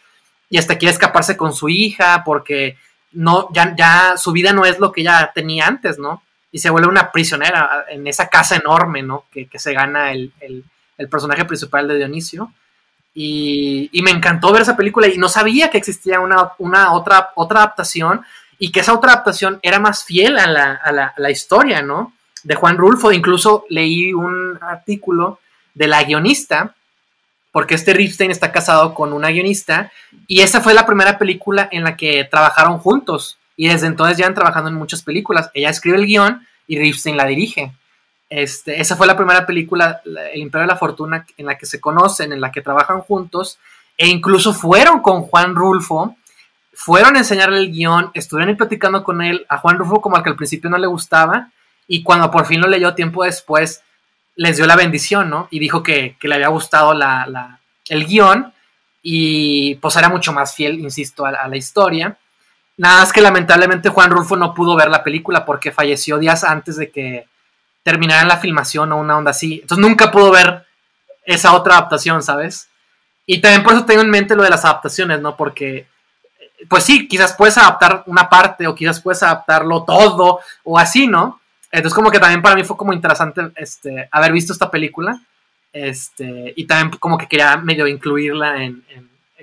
y 0.50 0.58
hasta 0.58 0.76
quiere 0.76 0.92
escaparse 0.92 1.38
con 1.38 1.54
su 1.54 1.70
hija 1.70 2.22
porque 2.22 2.76
no, 3.12 3.48
ya, 3.50 3.74
ya 3.74 4.18
su 4.18 4.30
vida 4.30 4.52
no 4.52 4.66
es 4.66 4.78
lo 4.78 4.92
que 4.92 5.00
ella 5.00 5.32
tenía 5.34 5.66
antes, 5.66 5.98
¿no? 5.98 6.22
Y 6.50 6.58
se 6.58 6.68
vuelve 6.68 6.88
una 6.88 7.10
prisionera 7.10 7.86
en 7.88 8.06
esa 8.06 8.28
casa 8.28 8.56
enorme, 8.56 9.02
¿no? 9.02 9.24
Que, 9.32 9.48
se 9.54 9.72
gana 9.72 10.12
el, 10.12 10.30
personaje 11.10 11.46
principal 11.46 11.88
de 11.88 11.96
Dionisio. 11.96 12.52
Y, 13.14 13.88
me 14.04 14.10
encantó 14.10 14.52
ver 14.52 14.60
esa 14.60 14.76
película 14.76 15.08
y 15.08 15.16
no 15.16 15.30
sabía 15.30 15.70
que 15.70 15.78
existía 15.78 16.20
una, 16.20 16.52
una, 16.58 16.92
otra, 16.92 17.30
otra 17.36 17.60
adaptación 17.60 18.20
y 18.58 18.70
que 18.70 18.80
esa 18.80 18.92
otra 18.92 19.12
adaptación 19.12 19.60
era 19.62 19.80
más 19.80 20.04
fiel 20.04 20.38
a 20.38 20.46
la, 20.46 20.74
a 20.74 20.92
la, 20.92 21.06
a 21.06 21.20
la 21.22 21.30
historia, 21.30 21.80
¿no? 21.80 22.12
De 22.42 22.54
Juan 22.54 22.76
Rulfo. 22.76 23.12
Incluso 23.12 23.64
leí 23.70 24.12
un 24.12 24.58
artículo 24.60 25.38
de 25.74 25.86
la 25.86 26.02
guionista 26.04 26.74
porque 27.52 27.74
este 27.74 27.92
Ripstein 27.92 28.30
está 28.30 28.50
casado 28.50 28.94
con 28.94 29.12
una 29.12 29.28
guionista 29.28 29.92
y 30.26 30.40
esa 30.40 30.60
fue 30.60 30.74
la 30.74 30.86
primera 30.86 31.18
película 31.18 31.68
en 31.70 31.84
la 31.84 31.96
que 31.96 32.24
trabajaron 32.24 32.78
juntos 32.78 33.38
y 33.56 33.68
desde 33.68 33.86
entonces 33.86 34.16
ya 34.16 34.26
han 34.26 34.34
trabajado 34.34 34.68
en 34.68 34.74
muchas 34.74 35.02
películas. 35.02 35.50
Ella 35.52 35.68
escribe 35.68 35.98
el 35.98 36.06
guion 36.06 36.46
y 36.66 36.78
Ripstein 36.78 37.16
la 37.16 37.26
dirige. 37.26 37.72
Este, 38.30 38.80
esa 38.80 38.96
fue 38.96 39.06
la 39.06 39.16
primera 39.16 39.44
película, 39.44 40.00
El 40.06 40.40
Imperio 40.40 40.62
de 40.62 40.72
la 40.72 40.78
Fortuna, 40.78 41.26
en 41.36 41.44
la 41.44 41.58
que 41.58 41.66
se 41.66 41.78
conocen, 41.78 42.32
en 42.32 42.40
la 42.40 42.50
que 42.50 42.62
trabajan 42.62 43.00
juntos 43.00 43.58
e 43.98 44.08
incluso 44.08 44.54
fueron 44.54 45.00
con 45.02 45.20
Juan 45.22 45.54
Rulfo, 45.54 46.16
fueron 46.72 47.16
a 47.16 47.18
enseñarle 47.18 47.58
el 47.58 47.70
guion, 47.70 48.10
estuvieron 48.14 48.56
platicando 48.56 49.04
con 49.04 49.20
él, 49.20 49.44
a 49.50 49.58
Juan 49.58 49.76
Rulfo 49.76 50.00
como 50.00 50.16
al 50.16 50.22
que 50.22 50.30
al 50.30 50.36
principio 50.36 50.70
no 50.70 50.78
le 50.78 50.86
gustaba 50.86 51.50
y 51.86 52.02
cuando 52.02 52.30
por 52.30 52.46
fin 52.46 52.62
lo 52.62 52.68
leyó 52.68 52.94
tiempo 52.94 53.22
después, 53.24 53.82
les 54.36 54.56
dio 54.56 54.66
la 54.66 54.76
bendición, 54.76 55.30
¿no? 55.30 55.48
Y 55.50 55.58
dijo 55.58 55.82
que, 55.82 56.16
le 56.20 56.34
había 56.34 56.48
gustado 56.48 56.94
la, 56.94 57.60
el 57.88 58.06
guion 58.06 58.52
y 59.02 59.74
pues 59.76 59.96
era 59.96 60.08
mucho 60.08 60.32
más 60.32 60.54
fiel, 60.54 60.80
insisto, 60.80 61.26
a, 61.26 61.48
la 61.48 61.56
historia. 61.56 62.16
Nada 62.76 63.00
más 63.00 63.12
que 63.12 63.20
lamentablemente 63.20 63.90
Juan 63.90 64.10
Rulfo 64.10 64.36
no 64.36 64.54
pudo 64.54 64.76
ver 64.76 64.88
la 64.88 65.02
película 65.02 65.44
porque 65.44 65.72
falleció 65.72 66.18
días 66.18 66.44
antes 66.44 66.76
de 66.76 66.90
que 66.90 67.26
terminara 67.82 68.26
la 68.26 68.38
filmación 68.38 68.92
o 68.92 68.98
una 68.98 69.18
onda 69.18 69.32
así. 69.32 69.60
Entonces 69.60 69.86
nunca 69.86 70.10
pudo 70.10 70.30
ver 70.30 70.66
esa 71.24 71.52
otra 71.54 71.74
adaptación, 71.74 72.22
¿sabes? 72.22 72.68
Y 73.26 73.40
también 73.40 73.62
por 73.62 73.74
eso 73.74 73.84
tengo 73.84 74.02
en 74.02 74.10
mente 74.10 74.34
lo 74.34 74.42
de 74.42 74.50
las 74.50 74.64
adaptaciones, 74.64 75.20
¿no? 75.20 75.36
Porque, 75.36 75.86
pues 76.68 76.84
sí, 76.84 77.06
quizás 77.06 77.34
puedes 77.34 77.58
adaptar 77.58 78.02
una 78.06 78.28
parte 78.28 78.66
o 78.66 78.74
quizás 78.74 79.00
puedes 79.00 79.22
adaptarlo 79.22 79.84
todo 79.84 80.40
o 80.64 80.78
así, 80.78 81.06
¿no? 81.06 81.41
Entonces 81.72 81.94
como 81.94 82.10
que 82.10 82.18
también 82.18 82.42
para 82.42 82.54
mí 82.54 82.64
fue 82.64 82.76
como 82.76 82.92
interesante 82.92 83.50
este, 83.56 84.08
haber 84.12 84.30
visto 84.30 84.52
esta 84.52 84.70
película 84.70 85.18
este, 85.72 86.52
y 86.54 86.66
también 86.66 86.98
como 86.98 87.16
que 87.16 87.26
quería 87.26 87.56
medio 87.56 87.86
incluirla 87.86 88.62
en, 88.62 88.84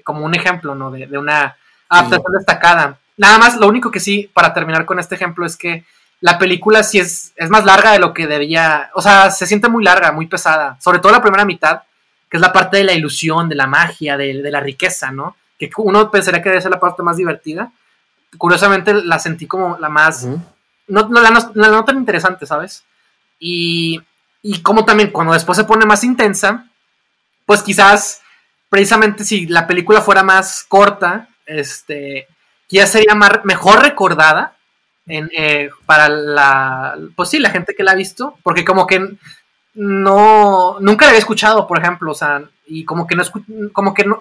como 0.04 0.24
un 0.24 0.36
ejemplo, 0.36 0.76
¿no? 0.76 0.92
De, 0.92 1.18
una 1.18 1.58
adaptación 1.90 2.34
destacada. 2.34 3.00
Nada 3.18 3.38
más, 3.40 3.58
lo 3.58 3.68
único 3.68 3.90
que 3.92 4.00
sí, 4.00 4.30
para 4.32 4.54
terminar 4.54 4.86
con 4.86 5.00
este 5.00 5.16
ejemplo, 5.16 5.46
es 5.46 5.58
que 5.58 5.84
la 6.22 6.38
película 6.38 6.84
sí 6.84 7.00
es, 7.00 7.34
es 7.36 7.50
más 7.50 7.66
larga 7.66 7.92
de 7.92 8.00
lo 8.00 8.14
que 8.14 8.28
debía, 8.28 8.92
o 8.94 9.02
sea, 9.02 9.32
se 9.32 9.48
siente 9.48 9.68
muy 9.68 9.84
larga, 9.84 10.12
muy 10.12 10.28
pesada, 10.28 10.78
sobre 10.80 11.00
todo 11.00 11.12
la 11.12 11.22
primera 11.22 11.46
mitad, 11.46 11.82
que 12.30 12.38
es 12.38 12.42
la 12.42 12.54
parte 12.54 12.78
de 12.78 12.84
la 12.84 12.94
ilusión, 12.94 13.50
de 13.50 13.56
la 13.56 13.68
magia, 13.68 14.16
de, 14.16 14.34
la 14.36 14.60
riqueza, 14.60 15.12
¿no? 15.12 15.36
Que 15.58 15.70
uno 15.78 16.12
pensaría 16.12 16.42
que 16.42 16.50
debe 16.50 16.62
ser 16.62 16.72
la 16.72 16.80
parte 16.80 17.02
más 17.02 17.18
divertida. 17.18 17.72
Curiosamente 18.38 18.94
la 18.94 19.18
sentí 19.18 19.48
como 19.48 19.78
la 19.80 19.90
más 19.90 20.28
no, 20.90 21.08
la, 21.10 21.52
no, 21.54 21.86
tan 21.86 21.98
interesante, 21.98 22.46
¿sabes? 22.46 22.84
Y, 23.40 24.02
como 24.64 24.86
también 24.86 25.12
cuando 25.12 25.34
después 25.34 25.58
se 25.58 25.64
pone 25.64 25.86
más 25.86 26.04
intensa, 26.04 26.68
pues 27.46 27.62
quizás 27.62 28.22
precisamente 28.70 29.24
si 29.24 29.48
la 29.48 29.68
película 29.68 30.02
fuera 30.02 30.24
más 30.24 30.66
corta, 30.68 31.30
este, 31.46 32.28
quizás 32.68 32.92
sería 32.92 33.16
mejor 33.44 33.82
recordada 33.82 34.56
eh, 35.08 35.70
para 35.86 36.10
la, 36.10 36.98
pues 37.16 37.30
sí, 37.30 37.40
la 37.40 37.50
gente 37.50 37.74
que 37.76 37.84
la 37.84 37.92
ha 37.92 37.96
visto, 37.96 38.38
porque 38.44 38.64
como 38.64 38.86
que 38.86 39.18
no, 39.74 40.78
nunca 40.80 41.06
la 41.06 41.10
había 41.10 41.20
escuchado, 41.20 41.68
por 41.68 41.80
ejemplo, 41.80 42.12
o 42.12 42.16
sea, 42.16 42.44
y 42.68 42.86
como 42.86 43.08
que 43.08 43.16
no, 43.16 43.24
como 43.74 43.94
que 43.94 44.04
no, 44.06 44.20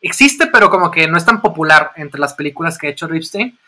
existe, 0.00 0.46
pero 0.46 0.70
como 0.70 0.90
que 0.90 1.08
no 1.08 1.16
es 1.16 1.24
tan 1.24 1.40
popular 1.40 1.92
entre 1.96 2.20
las 2.20 2.34
películas 2.34 2.78
que 2.78 2.86
ha 2.86 2.90
hecho 2.90 3.06
Ripstein 3.06 3.58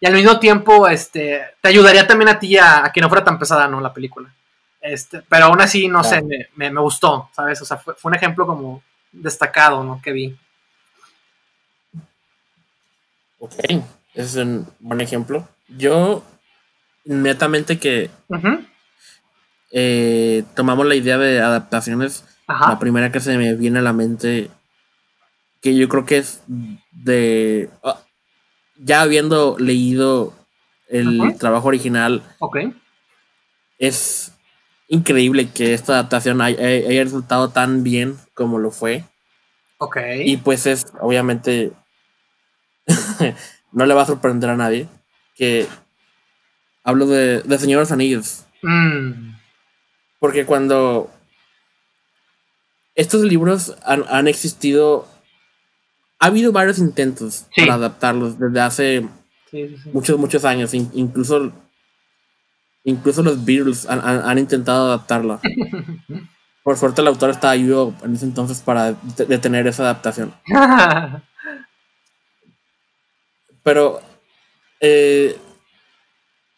y 0.00 0.06
al 0.06 0.12
mismo 0.12 0.38
tiempo 0.38 0.86
este, 0.88 1.42
te 1.60 1.68
ayudaría 1.68 2.06
también 2.06 2.28
a 2.28 2.38
ti 2.38 2.56
a, 2.58 2.90
que 2.92 3.00
no 3.00 3.08
fuera 3.08 3.24
tan 3.24 3.38
pesada, 3.38 3.66
¿no? 3.68 3.80
La 3.80 3.94
película. 3.94 4.32
Este, 4.80 5.22
pero 5.28 5.46
aún 5.46 5.60
así, 5.60 5.88
no 5.88 6.04
sé, 6.04 6.22
me, 6.22 6.70
me, 6.70 6.80
gustó, 6.80 7.30
¿sabes? 7.34 7.60
O 7.62 7.64
sea, 7.64 7.78
fue, 7.78 7.94
un 8.02 8.14
ejemplo 8.14 8.46
como 8.46 8.82
destacado, 9.10 9.82
¿no? 9.82 10.00
Que 10.02 10.12
vi. 10.12 10.36
Ok, 13.38 13.54
es 14.14 14.36
un 14.36 14.68
buen 14.78 15.00
ejemplo. 15.00 15.48
Yo, 15.68 16.22
inmediatamente 17.04 17.78
que 17.78 18.10
eh, 19.72 20.44
tomamos 20.54 20.86
la 20.86 20.94
idea 20.94 21.18
de 21.18 21.40
adaptaciones, 21.40 22.24
la 22.46 22.78
primera 22.78 23.10
que 23.10 23.20
se 23.20 23.36
me 23.36 23.54
viene 23.54 23.80
a 23.80 23.82
la 23.82 23.92
mente, 23.92 24.50
que 25.60 25.74
yo 25.74 25.88
creo 25.88 26.04
que 26.04 26.18
es 26.18 26.42
de... 26.92 27.70
Ah, 27.82 28.05
ya 28.78 29.02
habiendo 29.02 29.56
leído 29.58 30.32
el 30.88 31.36
trabajo 31.38 31.68
original, 31.68 32.22
es 33.78 34.32
increíble 34.88 35.50
que 35.50 35.74
esta 35.74 35.94
adaptación 35.94 36.40
haya, 36.40 36.58
resultado 37.02 37.50
tan 37.50 37.82
bien 37.82 38.16
como 38.34 38.58
lo 38.58 38.70
fue. 38.70 39.04
Ok. 39.78 39.98
Y 40.24 40.36
pues 40.38 40.66
es, 40.66 40.86
obviamente, 41.00 41.72
no 43.72 43.86
le 43.86 43.94
va 43.94 44.02
a 44.02 44.06
sorprender 44.06 44.50
a 44.50 44.56
nadie 44.56 44.88
que 45.34 45.66
hablo 46.82 47.06
de, 47.06 47.42
de 47.42 47.58
Señor 47.58 47.78
de 47.78 47.82
los 47.82 47.92
Anillos. 47.92 48.44
Mm. 48.62 49.34
Porque 50.18 50.46
cuando 50.46 51.10
estos 52.94 53.22
libros 53.22 53.76
han 53.84 54.28
existido 54.28 55.06
ha 56.18 56.26
habido 56.26 56.52
varios 56.52 56.78
intentos 56.78 57.46
para 57.56 57.74
adaptarlos 57.74 58.38
desde 58.38 58.60
hace 58.60 59.08
muchos, 59.92 60.18
muchos 60.18 60.44
años. 60.44 60.74
incluso, 60.74 61.52
incluso 62.84 63.22
los 63.22 63.44
Beatles 63.44 63.86
han, 63.88 64.38
intentado 64.38 64.86
adaptarla. 64.86 65.40
Por 66.62 66.76
suerte 66.76 67.00
el 67.00 67.06
autor 67.06 67.30
estaba 67.30 67.52
ahí 67.52 67.70
en 68.02 68.14
ese 68.14 68.24
entonces 68.24 68.60
para 68.60 68.92
detener 69.28 69.66
esa 69.66 69.84
adaptación. 69.84 70.34
Pero 73.62 74.00
eh, 74.80 75.38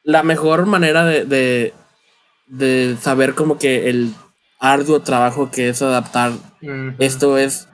la 0.02 0.22
mejor 0.22 0.66
manera 0.66 1.04
de, 1.04 1.74
de, 2.46 2.96
saber 3.00 3.34
como 3.34 3.58
que 3.58 3.90
el 3.90 4.14
arduo 4.58 5.00
trabajo 5.00 5.50
que 5.50 5.68
es 5.68 5.82
adaptar 5.82 6.32
esto 6.98 7.38
es 7.38 7.68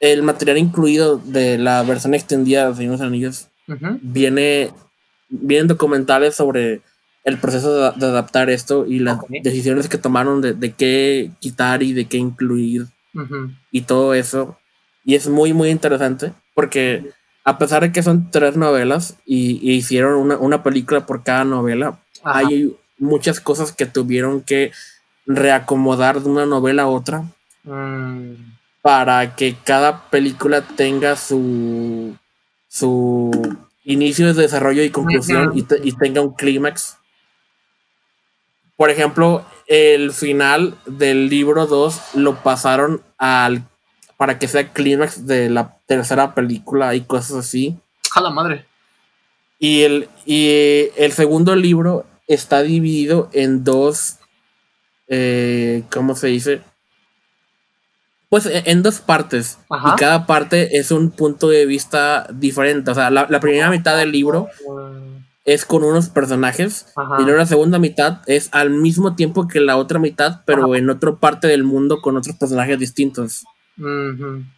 el 0.00 0.22
material 0.22 0.58
incluido 0.58 1.18
de 1.18 1.58
la 1.58 1.82
versión 1.82 2.14
extendida 2.14 2.68
de 2.68 2.74
Señor 2.74 2.92
de 2.92 2.98
los 2.98 3.06
Anillos 3.06 3.48
viene 4.00 4.70
vienen 5.28 5.68
documentales 5.68 6.34
sobre 6.34 6.80
el 7.24 7.38
proceso 7.38 7.92
de, 7.92 8.06
adaptar 8.06 8.48
esto 8.48 8.86
y 8.86 9.00
las 9.00 9.18
decisiones 9.42 9.88
que 9.88 9.98
tomaron 9.98 10.40
de, 10.40 10.72
qué 10.72 11.30
quitar 11.40 11.82
y 11.82 11.92
de 11.92 12.06
qué 12.06 12.16
incluir 12.16 12.86
y 13.70 13.82
todo 13.82 14.14
eso. 14.14 14.56
Y 15.04 15.14
es 15.14 15.28
muy, 15.28 15.52
muy 15.52 15.70
interesante 15.70 16.32
porque 16.54 17.10
a 17.44 17.58
pesar 17.58 17.82
de 17.82 17.92
que 17.92 18.02
son 18.02 18.30
tres 18.30 18.56
novelas 18.56 19.16
y, 19.26 19.72
hicieron 19.72 20.14
una, 20.14 20.36
una, 20.38 20.62
película 20.62 21.04
por 21.04 21.22
cada 21.22 21.44
novela, 21.44 21.98
hay 22.24 22.74
muchas 22.98 23.40
cosas 23.40 23.72
que 23.72 23.86
tuvieron 23.86 24.40
que 24.40 24.72
reacomodar 25.26 26.22
de 26.22 26.28
una 26.30 26.46
novela 26.46 26.84
a 26.84 26.88
otra. 26.88 27.24
Mm. 27.64 28.57
Para 28.82 29.36
que 29.36 29.56
cada 29.64 30.08
película 30.10 30.62
tenga 30.62 31.16
su 31.16 32.16
su 32.68 33.30
inicio 33.84 34.32
de 34.32 34.42
desarrollo 34.42 34.82
y 34.82 34.90
conclusión 34.90 35.52
y, 35.54 35.66
y, 35.82 35.92
tenga 35.92 36.20
un 36.20 36.34
clímax. 36.34 36.98
Por 38.76 38.90
ejemplo, 38.90 39.44
el 39.66 40.12
final 40.12 40.76
del 40.86 41.28
libro 41.28 41.66
2 41.66 42.14
lo 42.14 42.42
pasaron 42.42 43.02
al 43.16 43.64
para 44.18 44.38
que 44.38 44.48
sea 44.48 44.72
clímax 44.72 45.26
de 45.26 45.48
la 45.48 45.78
tercera 45.86 46.34
película 46.34 46.94
y 46.94 47.02
cosas 47.02 47.36
así. 47.36 47.78
A 48.14 48.20
la 48.20 48.30
madre. 48.30 48.66
Y 49.58 49.82
el, 49.82 50.08
y 50.26 50.90
el 50.96 51.12
segundo 51.12 51.56
libro 51.56 52.04
está 52.26 52.62
dividido 52.62 53.30
en 53.32 53.64
dos, 53.64 54.16
eh, 55.08 55.84
¿cómo 55.90 56.14
se 56.14 56.26
dice? 56.28 56.60
Pues 58.28 58.46
e, 58.46 58.62
en 58.66 58.82
dos 58.82 59.00
partes. 59.00 59.58
Y 59.70 59.96
cada 59.96 60.26
parte 60.26 60.78
es 60.78 60.90
un 60.90 61.10
punto 61.10 61.48
de 61.48 61.66
vista 61.66 62.26
diferente. 62.32 62.90
O 62.90 62.94
sea, 62.94 63.10
la, 63.10 63.26
primera 63.40 63.70
mitad 63.70 63.96
del 63.96 64.12
libro 64.12 64.48
es 65.44 65.64
con 65.64 65.84
unos 65.84 66.08
personajes. 66.10 66.86
Y 67.18 67.22
luego 67.22 67.38
la 67.38 67.46
segunda 67.46 67.78
mitad 67.78 68.20
es 68.26 68.48
al 68.52 68.70
mismo 68.70 69.14
tiempo 69.14 69.48
que 69.48 69.60
la 69.60 69.76
otra 69.76 69.98
mitad, 69.98 70.42
pero 70.44 70.74
en 70.74 70.90
otra 70.90 71.16
parte 71.16 71.46
del 71.46 71.64
mundo 71.64 72.00
con 72.00 72.16
otros 72.16 72.36
personajes 72.36 72.78
distintos. 72.78 73.44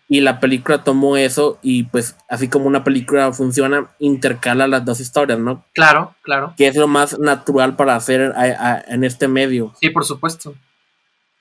Y 0.09 0.21
la 0.21 0.41
película 0.41 0.83
tomó 0.83 1.17
eso 1.17 1.59
y 1.63 1.85
pues 1.85 2.17
así 2.29 2.49
como 2.49 2.67
una 2.67 2.85
película 2.85 3.33
funciona, 3.33 3.91
intercala 3.99 4.67
las 4.67 4.85
dos 4.85 4.99
historias, 5.01 5.39
¿no? 5.39 5.65
Claro, 5.75 6.15
claro. 6.23 6.55
Que 6.57 6.67
es 6.67 6.77
lo 6.77 6.89
más 6.89 7.19
natural 7.19 7.77
para 7.77 7.97
hacer 7.97 8.35
en 8.89 9.05
este 9.05 9.29
medio. 9.29 9.75
Sí, 9.81 9.91
por 9.91 10.05
supuesto. 10.05 10.55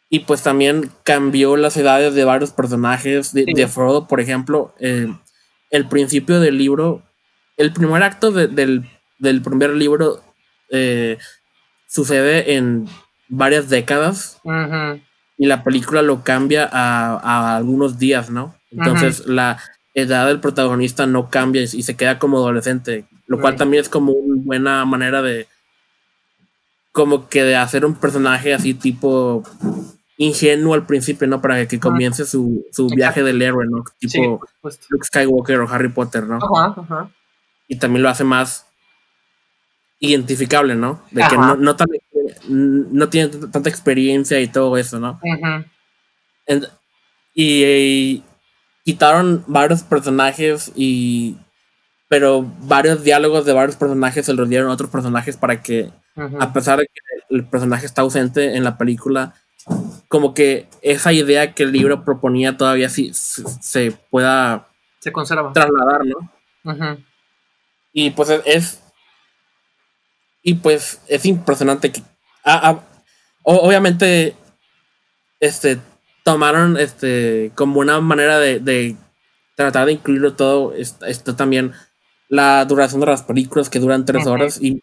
Y 0.09 0.19
pues 0.21 0.41
también 0.41 0.89
cambió 1.03 1.55
las 1.55 1.77
edades 1.77 2.15
de 2.15 2.23
varios 2.23 2.51
personajes. 2.51 3.33
De, 3.33 3.67
Frodo, 3.67 4.07
por 4.07 4.19
ejemplo, 4.19 4.73
eh, 4.79 5.07
el 5.69 5.87
principio 5.87 6.39
del 6.39 6.57
libro, 6.57 7.03
el 7.57 7.71
primer 7.73 8.01
acto 8.03 8.31
del, 8.31 8.89
primer 9.19 9.71
libro 9.71 10.23
eh, 10.71 11.17
sucede 11.87 12.55
en 12.55 12.87
varias 13.27 13.69
décadas 13.69 14.41
y 15.37 15.45
la 15.45 15.63
película 15.63 16.01
lo 16.01 16.23
cambia 16.23 16.67
a, 16.71 17.55
algunos 17.55 17.99
días, 17.99 18.29
¿no? 18.29 18.55
Entonces 18.71 19.25
la 19.25 19.59
edad 19.93 20.27
del 20.27 20.39
protagonista 20.39 21.05
no 21.05 21.29
cambia 21.29 21.61
y, 21.61 21.67
se 21.67 21.95
queda 21.95 22.19
como 22.19 22.37
adolescente, 22.37 23.05
lo 23.27 23.39
cual 23.39 23.55
también 23.55 23.81
es 23.81 23.89
como 23.89 24.11
una 24.11 24.43
buena 24.43 24.85
manera 24.85 25.21
de 25.21 25.47
como 26.91 27.29
que 27.29 27.43
de 27.43 27.55
hacer 27.55 27.85
un 27.85 27.95
personaje 27.95 28.53
así 28.53 28.73
tipo 28.73 29.43
ingenuo 30.19 30.73
al 30.73 30.85
principio, 30.85 31.27
¿no? 31.27 31.41
Para 31.41 31.65
que 31.65 31.79
comience 31.79 32.25
su, 32.25 32.65
viaje 32.93 33.23
del 33.23 33.41
héroe, 33.41 33.65
¿no? 33.67 33.85
Tipo 33.99 34.41
Luke 34.89 35.05
Skywalker 35.05 35.61
o 35.61 35.69
Harry 35.69 35.87
Potter, 35.87 36.25
¿no? 36.25 36.35
Ajá, 36.35 36.75
ajá. 36.77 37.09
Y 37.69 37.77
también 37.77 38.03
lo 38.03 38.09
hace 38.09 38.25
más 38.25 38.67
identificable, 39.99 40.75
¿no? 40.75 41.01
De 41.11 41.23
que 41.29 41.37
no, 41.37 41.55
no, 41.55 41.77
no 42.49 43.09
tiene 43.09 43.29
tanta 43.47 43.69
experiencia 43.69 44.41
y 44.41 44.49
todo 44.49 44.77
eso, 44.77 44.99
¿no? 44.99 45.19
y, 47.33 48.23
quitaron 48.83 49.43
varios 49.47 49.83
personajes 49.83 50.71
y 50.75 51.37
pero 52.07 52.43
varios 52.61 53.03
diálogos 53.03 53.45
de 53.45 53.53
varios 53.53 53.75
personajes 53.75 54.25
se 54.25 54.33
los 54.33 54.49
dieron 54.49 54.69
a 54.69 54.73
otros 54.73 54.89
personajes 54.89 55.37
para 55.37 55.61
que 55.61 55.91
a 56.39 56.51
pesar 56.51 56.79
de 56.79 56.87
que 56.87 57.35
el 57.35 57.45
personaje 57.45 57.85
está 57.85 58.01
ausente 58.01 58.57
en 58.57 58.63
la 58.63 58.77
película 58.77 59.35
como 60.07 60.33
que 60.33 60.67
esa 60.81 61.13
idea 61.13 61.53
que 61.53 61.63
el 61.63 61.71
libro 61.71 62.03
proponía 62.03 62.57
todavía 62.57 62.89
sí 62.89 63.11
se, 63.13 63.91
pueda 63.91 64.67
se 64.99 65.11
conserva 65.11 65.53
trasladar, 65.53 66.01
¿no? 66.05 66.97
Y 67.93 68.11
pues 68.11 68.29
es 68.45 68.81
y 70.41 70.55
pues 70.55 71.01
es 71.07 71.25
impresionante 71.25 71.91
que 71.91 72.01
Ah, 72.43 72.61
ah, 72.63 72.79
obviamente, 73.43 74.35
este, 75.39 75.79
tomaron 76.23 76.77
este, 76.77 77.51
como 77.55 77.79
una 77.79 77.99
manera 78.01 78.39
de, 78.39 78.95
tratar 79.55 79.85
de 79.85 79.93
incluirlo 79.93 80.33
todo, 80.33 80.73
esto, 80.73 81.35
también 81.35 81.73
la 82.27 82.63
duración 82.65 83.01
de 83.01 83.07
las 83.07 83.23
películas 83.23 83.69
que 83.69 83.79
duran 83.79 84.05
tres 84.05 84.25
horas 84.25 84.59
y, 84.61 84.81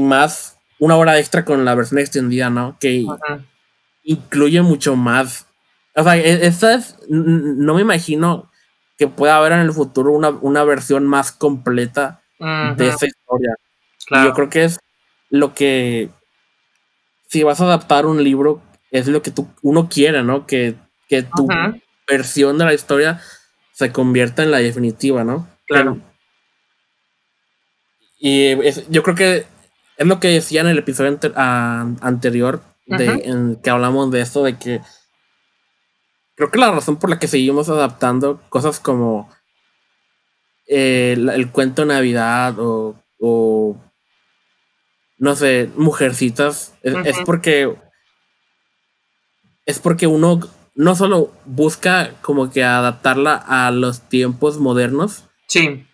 más 0.00 0.56
una 0.78 0.96
hora 0.96 1.18
extra 1.18 1.44
con 1.44 1.66
la 1.66 1.74
versión 1.74 2.00
extendida, 2.00 2.48
¿no? 2.48 2.78
Que 2.80 3.04
incluye 4.02 4.62
mucho 4.62 4.96
más. 4.96 5.46
O 5.94 6.02
sea, 6.02 6.16
e, 6.16 6.46
esta 6.46 6.74
es, 6.74 6.96
no 7.08 7.74
me 7.74 7.82
imagino 7.82 8.50
que 8.98 9.08
pueda 9.08 9.36
haber 9.36 9.52
en 9.52 9.60
el 9.60 9.72
futuro 9.72 10.12
una, 10.12 10.64
versión 10.64 11.06
más 11.06 11.32
completa 11.32 12.22
de 12.38 12.88
esta 12.88 13.06
historia. 13.06 13.54
yo 14.10 14.32
creo 14.32 14.50
que 14.50 14.64
es 14.64 14.78
lo 15.30 15.54
que 15.54 16.10
si 17.28 17.42
vas 17.42 17.60
a 17.60 17.64
adaptar 17.64 18.04
un 18.04 18.22
libro, 18.22 18.60
es 18.90 19.08
lo 19.08 19.22
que 19.22 19.30
tú, 19.30 19.48
uno 19.62 19.88
quiere, 19.88 20.22
¿no? 20.22 20.46
Que, 20.46 20.76
tu 21.08 21.46
versión 22.08 22.56
de 22.56 22.64
la 22.64 22.74
historia 22.74 23.20
se 23.72 23.92
convierta 23.92 24.42
en 24.42 24.50
la 24.50 24.58
definitiva, 24.58 25.24
¿no? 25.24 25.46
Claro. 25.66 25.98
Y 28.18 28.54
yo 28.88 29.02
creo 29.02 29.14
que 29.14 29.46
es 29.96 30.06
lo 30.06 30.20
que 30.20 30.28
decía 30.28 30.62
en 30.62 30.68
el 30.68 30.78
episodio 30.78 31.18
anterior, 31.34 32.62
de, 32.86 33.22
en 33.24 33.56
que 33.56 33.70
hablamos 33.70 34.10
de 34.10 34.20
esto, 34.20 34.42
de 34.42 34.58
que 34.58 34.80
creo 36.34 36.50
que 36.50 36.58
la 36.58 36.70
razón 36.70 36.96
por 36.96 37.10
la 37.10 37.18
que 37.18 37.28
seguimos 37.28 37.68
adaptando 37.68 38.40
cosas 38.48 38.80
como 38.80 39.30
eh, 40.66 41.14
el, 41.16 41.50
cuento 41.50 41.82
de 41.82 41.88
Navidad 41.88 42.56
o 42.58 42.96
no 45.22 45.36
sé, 45.36 45.70
mujercitas, 45.76 46.74
es, 46.82 47.16
porque 47.24 47.72
es 49.66 49.78
porque 49.78 50.08
uno 50.08 50.40
no 50.74 50.96
solo 50.96 51.30
busca 51.44 52.14
como 52.22 52.50
que 52.50 52.64
adaptarla 52.64 53.36
a 53.36 53.70
los 53.70 54.00
tiempos 54.08 54.58
modernos, 54.58 55.26
sí. 55.46 55.86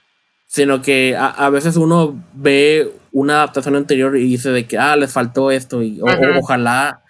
sino 0.47 0.81
que 0.81 1.15
a, 1.15 1.51
veces 1.51 1.77
uno 1.77 2.25
ve 2.33 2.91
una 3.19 3.35
adaptación 3.35 3.75
anterior 3.75 4.17
y 4.17 4.25
dice 4.25 4.51
de 4.51 4.67
que, 4.67 4.79
ah, 4.79 4.95
les 4.95 5.13
faltó 5.13 5.51
esto 5.51 5.83
y 5.83 6.01
ojalá 6.01 7.03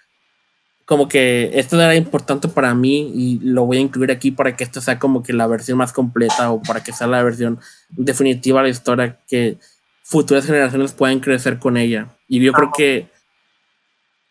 como 0.85 1.07
que 1.07 1.51
esto 1.53 1.79
era 1.79 1.95
importante 1.95 2.47
para 2.47 2.73
mí 2.73 3.11
y 3.13 3.39
lo 3.43 3.65
voy 3.65 3.77
a 3.77 3.81
incluir 3.81 4.09
aquí 4.11 4.31
para 4.31 4.55
que 4.55 4.63
esto 4.63 4.81
sea 4.81 4.97
como 4.97 5.21
que 5.21 5.33
la 5.33 5.45
versión 5.45 5.77
más 5.77 5.93
completa 5.93 6.51
o 6.51 6.63
para 6.63 6.81
que 6.81 6.91
sea 6.91 7.05
la 7.05 7.21
versión 7.21 7.59
definitiva 7.89 8.59
de 8.59 8.63
la 8.63 8.71
historia 8.71 9.19
que 9.27 9.59
futuras 10.01 10.47
generaciones 10.47 10.93
pueden 10.93 11.19
crecer 11.19 11.59
con 11.59 11.77
ella. 11.77 12.07
Y 12.27 12.39
yo 12.39 12.53
creo 12.53 12.71
que 12.75 13.07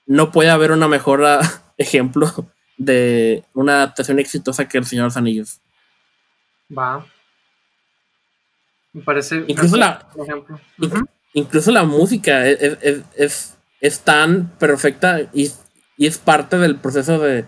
no 0.05 0.33
puede 0.33 0.51
haber 0.51 0.73
una 0.73 0.89
mejor 0.89 1.23
ejemplo 1.79 2.51
de 2.77 3.45
una 3.55 3.75
adaptación 3.75 4.19
exitosa 4.19 4.67
que 4.67 4.79
El 4.79 4.85
Señor 4.85 5.05
de 5.05 5.07
los 5.07 5.17
Anillos. 5.17 5.61
Va. 6.77 7.07
Me 8.93 9.03
parece. 9.03 9.45
Incluso, 9.47 9.77
la, 9.77 10.09
incluso 11.39 11.71
la 11.71 11.85
música 11.85 12.47
es, 12.47 13.55
es, 13.81 14.01
tan 14.01 14.51
perfecta 14.59 15.21
y, 15.33 15.51
es 15.99 16.19
parte 16.19 16.59
del 16.59 16.77
proceso 16.77 17.19
de, 17.19 17.45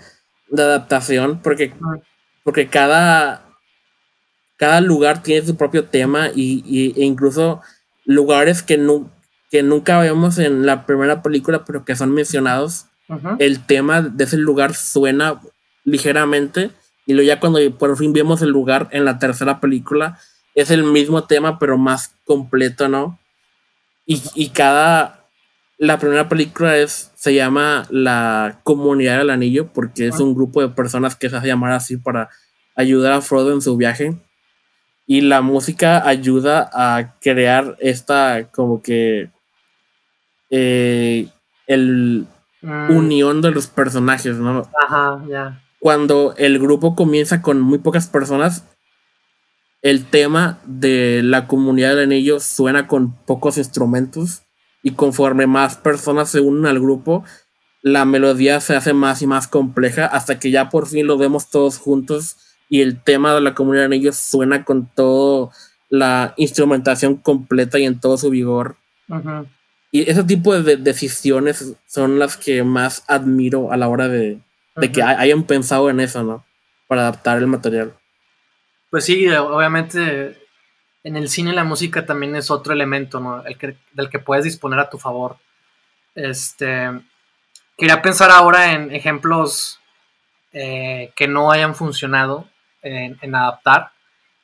adaptación 0.53 1.41
porque, 1.43 1.72
porque 2.43 2.66
cada, 2.66 3.47
cada 4.57 4.80
lugar 4.80 5.22
tiene 5.22 5.47
su 5.47 5.57
propio 5.57 5.84
tema 5.84 6.28
y, 6.34 6.93
e 7.01 7.05
incluso 7.05 7.61
lugares 8.05 8.62
que, 8.62 8.76
que 9.51 9.62
nunca 9.62 10.01
vemos 10.01 10.38
en 10.38 10.66
la 10.66 10.86
primera 10.86 11.22
película, 11.22 11.64
pero 11.64 11.84
que 11.84 11.97
son 11.97 12.12
mencionados. 12.12 12.86
El 13.41 13.66
tema 13.66 14.03
de 14.03 14.22
ese 14.22 14.36
lugar 14.36 14.74
suena 14.74 15.41
ligeramente 15.84 16.70
y 17.07 17.14
luego 17.14 17.26
ya 17.26 17.41
cuando 17.41 17.59
por 17.76 17.97
fin 17.97 18.12
vemos 18.12 18.41
el 18.41 18.51
lugar 18.51 18.88
en 18.93 19.05
la 19.05 19.18
tercera 19.18 19.59
película, 19.59 20.18
es 20.55 20.70
el 20.70 20.84
mismo 20.84 21.24
tema, 21.24 21.59
pero 21.59 21.76
más 21.76 22.14
completo, 22.24 22.88
¿no? 22.88 23.18
Y, 24.35 24.49
cada. 24.49 25.25
La 25.79 25.99
primera 25.99 26.29
película 26.29 26.77
es, 26.77 27.11
se 27.15 27.33
llama 27.33 27.87
La 27.91 28.61
Comunidad 28.65 29.19
del 29.19 29.31
Anillo, 29.31 29.73
porque 29.73 30.09
es 30.09 30.21
un 30.21 30.35
grupo 30.35 30.61
de 30.61 30.69
personas 30.69 31.17
que 31.17 31.31
se 31.31 31.37
hace 31.37 31.47
llamar 31.47 31.73
así 31.73 31.97
para 31.97 32.29
ayudar 32.77 33.13
a 33.13 33.21
Frodo 33.23 33.53
en 33.53 33.63
su 33.63 33.77
viaje 33.77 34.15
y 35.11 35.23
la 35.23 35.43
música 35.43 36.07
ayuda 36.07 36.71
a 36.73 37.17
crear 37.21 37.77
esta 37.81 38.49
como 38.53 38.81
que 38.81 39.31
eh, 40.51 41.27
el 41.67 42.29
mm. 42.63 42.91
unión 42.91 43.43
de 43.43 43.51
los 43.51 43.67
personajes, 43.67 44.37
¿no? 44.37 44.69
Ajá, 44.87 45.21
ya. 45.29 45.63
Cuando 45.81 46.35
el 46.37 46.61
grupo 46.61 46.95
comienza 46.95 47.43
con 47.43 47.61
muy 47.61 47.79
pocas 47.79 48.07
personas, 48.07 48.65
el 49.83 50.05
tema 50.07 50.61
de 50.64 51.22
la 51.22 51.47
comunidad 51.47 51.91
del 51.91 52.05
anillo 52.05 52.41
suena 52.41 52.87
con 52.87 53.14
pocos 53.24 53.59
instrumentos 53.59 54.43
y 54.83 54.93
conforme 54.93 55.47
más 55.47 55.76
personas 55.76 56.31
se 56.31 56.41
unen 56.41 56.66
al 56.66 56.81
grupo, 56.81 57.24
la 57.83 58.05
melodía 58.05 58.61
se 58.61 58.76
hace 58.76 58.93
más 58.93 59.22
y 59.22 59.26
más 59.26 59.49
compleja 59.49 60.07
hasta 60.07 60.39
que 60.39 60.51
ya 60.51 60.68
por 60.68 60.87
fin 60.87 61.07
lo 61.07 61.16
vemos 61.16 61.51
todos 61.51 61.78
juntos 61.78 62.37
y 62.68 62.83
el 62.83 63.03
tema 63.03 63.35
de 63.35 63.41
la 63.41 63.55
comunidad 63.55 63.85
del 63.85 63.93
anillo 63.93 64.12
suena 64.12 64.64
con 64.64 64.87
toda 64.95 65.51
la 65.89 66.35
instrumentación 66.37 67.16
completa 67.16 67.78
y 67.78 67.85
en 67.85 67.99
todo 67.99 68.16
su 68.16 68.31
vigor. 68.31 68.76
Y 69.91 70.09
ese 70.09 70.22
tipo 70.22 70.59
de 70.59 70.76
decisiones 70.76 71.74
son 71.87 72.18
las 72.18 72.37
que 72.37 72.62
más 72.62 73.03
admiro 73.09 73.72
a 73.72 73.76
la 73.76 73.89
hora 73.89 74.09
de, 74.09 74.41
que 74.93 75.03
hayan 75.03 75.43
pensado 75.45 75.91
en 75.91 75.99
eso, 75.99 76.22
¿no? 76.22 76.45
Para 76.87 77.03
adaptar 77.03 77.39
el 77.39 77.49
material. 77.49 77.95
Pues 78.91 79.05
sí, 79.05 79.28
obviamente 79.28 80.36
en 81.03 81.16
el 81.16 81.28
cine 81.28 81.53
la 81.53 81.64
música 81.64 82.05
también 82.05 82.36
es 82.36 82.51
otro 82.51 82.72
elemento, 82.72 83.20
¿no? 83.20 83.45
El 83.45 83.57
que, 83.57 83.76
del 83.93 84.11
que 84.11 84.18
puedes 84.18 84.45
disponer 84.45 84.78
a 84.78 84.91
tu 84.91 84.99
favor. 84.99 85.36
Este, 86.14 86.91
quería 87.76 88.03
pensar 88.03 88.30
ahora 88.30 88.72
en 88.72 88.95
ejemplos 88.95 89.80
eh, 90.53 91.12
que 91.16 91.28
no 91.28 91.51
hayan 91.51 91.74
funcionado 91.74 92.47
en, 92.82 93.34
adaptar. 93.34 93.93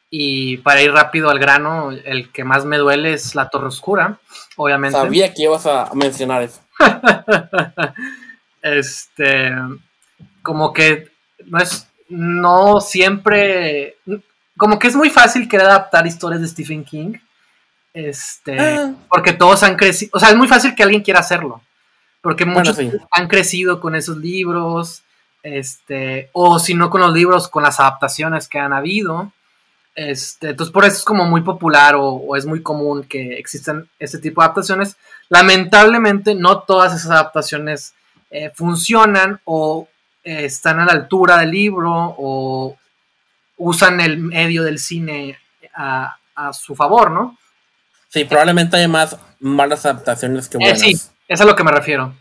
Y 0.09 0.59
para 0.59 0.81
ir 0.83 0.93
rápido 0.93 1.31
al 1.31 1.39
grano, 1.39 1.91
el 1.91 2.31
que 2.31 2.45
más 2.45 2.65
me 2.65 2.79
duele 2.79 3.13
es 3.13 3.35
la 3.35 3.51
Torre 3.51 3.67
Oscura, 3.67 4.19
obviamente. 4.57 4.97
Sabía 4.97 5.35
que 5.35 5.43
ibas 5.43 5.67
a 5.67 5.91
mencionar 5.95 6.43
eso. 6.43 6.61
este, 8.63 9.53
como 10.43 10.73
que 10.73 11.11
no 11.45 11.59
es, 11.59 11.89
no 12.09 12.81
siempre, 12.81 13.97
como 14.57 14.79
que 14.79 14.89
es 14.89 14.97
muy 14.97 15.11
fácil 15.11 15.49
querer 15.49 15.67
adaptar 15.67 16.07
historias 16.07 16.41
de 16.41 16.49
Stephen 16.49 16.85
King. 16.85 17.15
Este, 17.93 18.59
ah. 18.61 18.93
porque 19.09 19.33
todos 19.33 19.63
han 19.63 19.77
crecido, 19.77 20.11
o 20.13 20.21
sea, 20.21 20.29
es 20.29 20.37
muy 20.37 20.49
fácil 20.49 20.75
que 20.75 20.83
alguien 20.83 21.03
quiera 21.03 21.21
hacerlo, 21.21 21.63
porque 22.21 22.45
muchos 22.45 22.79
han 23.11 23.27
crecido 23.27 23.81
con 23.81 23.95
esos 23.95 24.19
libros, 24.19 25.03
este, 25.43 26.29
o 26.33 26.59
si 26.59 26.75
no 26.75 26.91
con 26.91 27.01
los 27.01 27.15
libros, 27.15 27.49
con 27.49 27.63
las 27.63 27.81
adaptaciones 27.81 28.49
que 28.49 28.59
han 28.59 28.73
habido. 28.73 29.33
Este, 29.95 30.51
entonces 30.51 30.73
por 30.73 30.85
eso 30.85 30.99
es 30.99 31.05
como 31.05 31.25
muy 31.25 31.41
popular 31.41 31.95
o, 31.97 32.37
es 32.37 32.45
muy 32.45 32.63
común 32.63 33.05
que 33.05 33.39
existan 33.39 33.89
este 33.99 34.19
tipo 34.19 34.41
de 34.41 34.47
adaptaciones. 34.47 34.97
Lamentablemente 35.31 36.35
no 36.35 36.59
todas 36.59 36.95
esas 36.95 37.13
adaptaciones 37.13 37.95
eh, 38.31 38.51
funcionan 38.55 39.41
o 39.45 39.89
eh, 40.23 40.45
están 40.45 40.81
a 40.81 40.85
la 40.85 40.93
altura 40.93 41.39
del 41.39 41.51
libro 41.51 42.15
o 42.19 42.77
usan 43.57 44.01
el 44.01 44.19
medio 44.19 44.63
del 44.63 44.79
cine 44.79 45.39
a, 45.75 46.17
su 46.53 46.77
favor, 46.77 47.11
¿no? 47.11 47.39
Sí, 48.09 48.25
probablemente 48.25 48.77
hay 48.77 48.89
más 48.89 49.17
malas 49.41 49.87
adaptaciones 49.87 50.49
que 50.49 50.59
eh, 50.59 50.61
buenas. 50.61 50.81
sí, 50.81 50.91
eso 50.93 51.13
es 51.29 51.41
a 51.41 51.45
lo 51.45 51.57
que 51.57 51.65
me 51.65 51.73
refiero. 51.73 52.15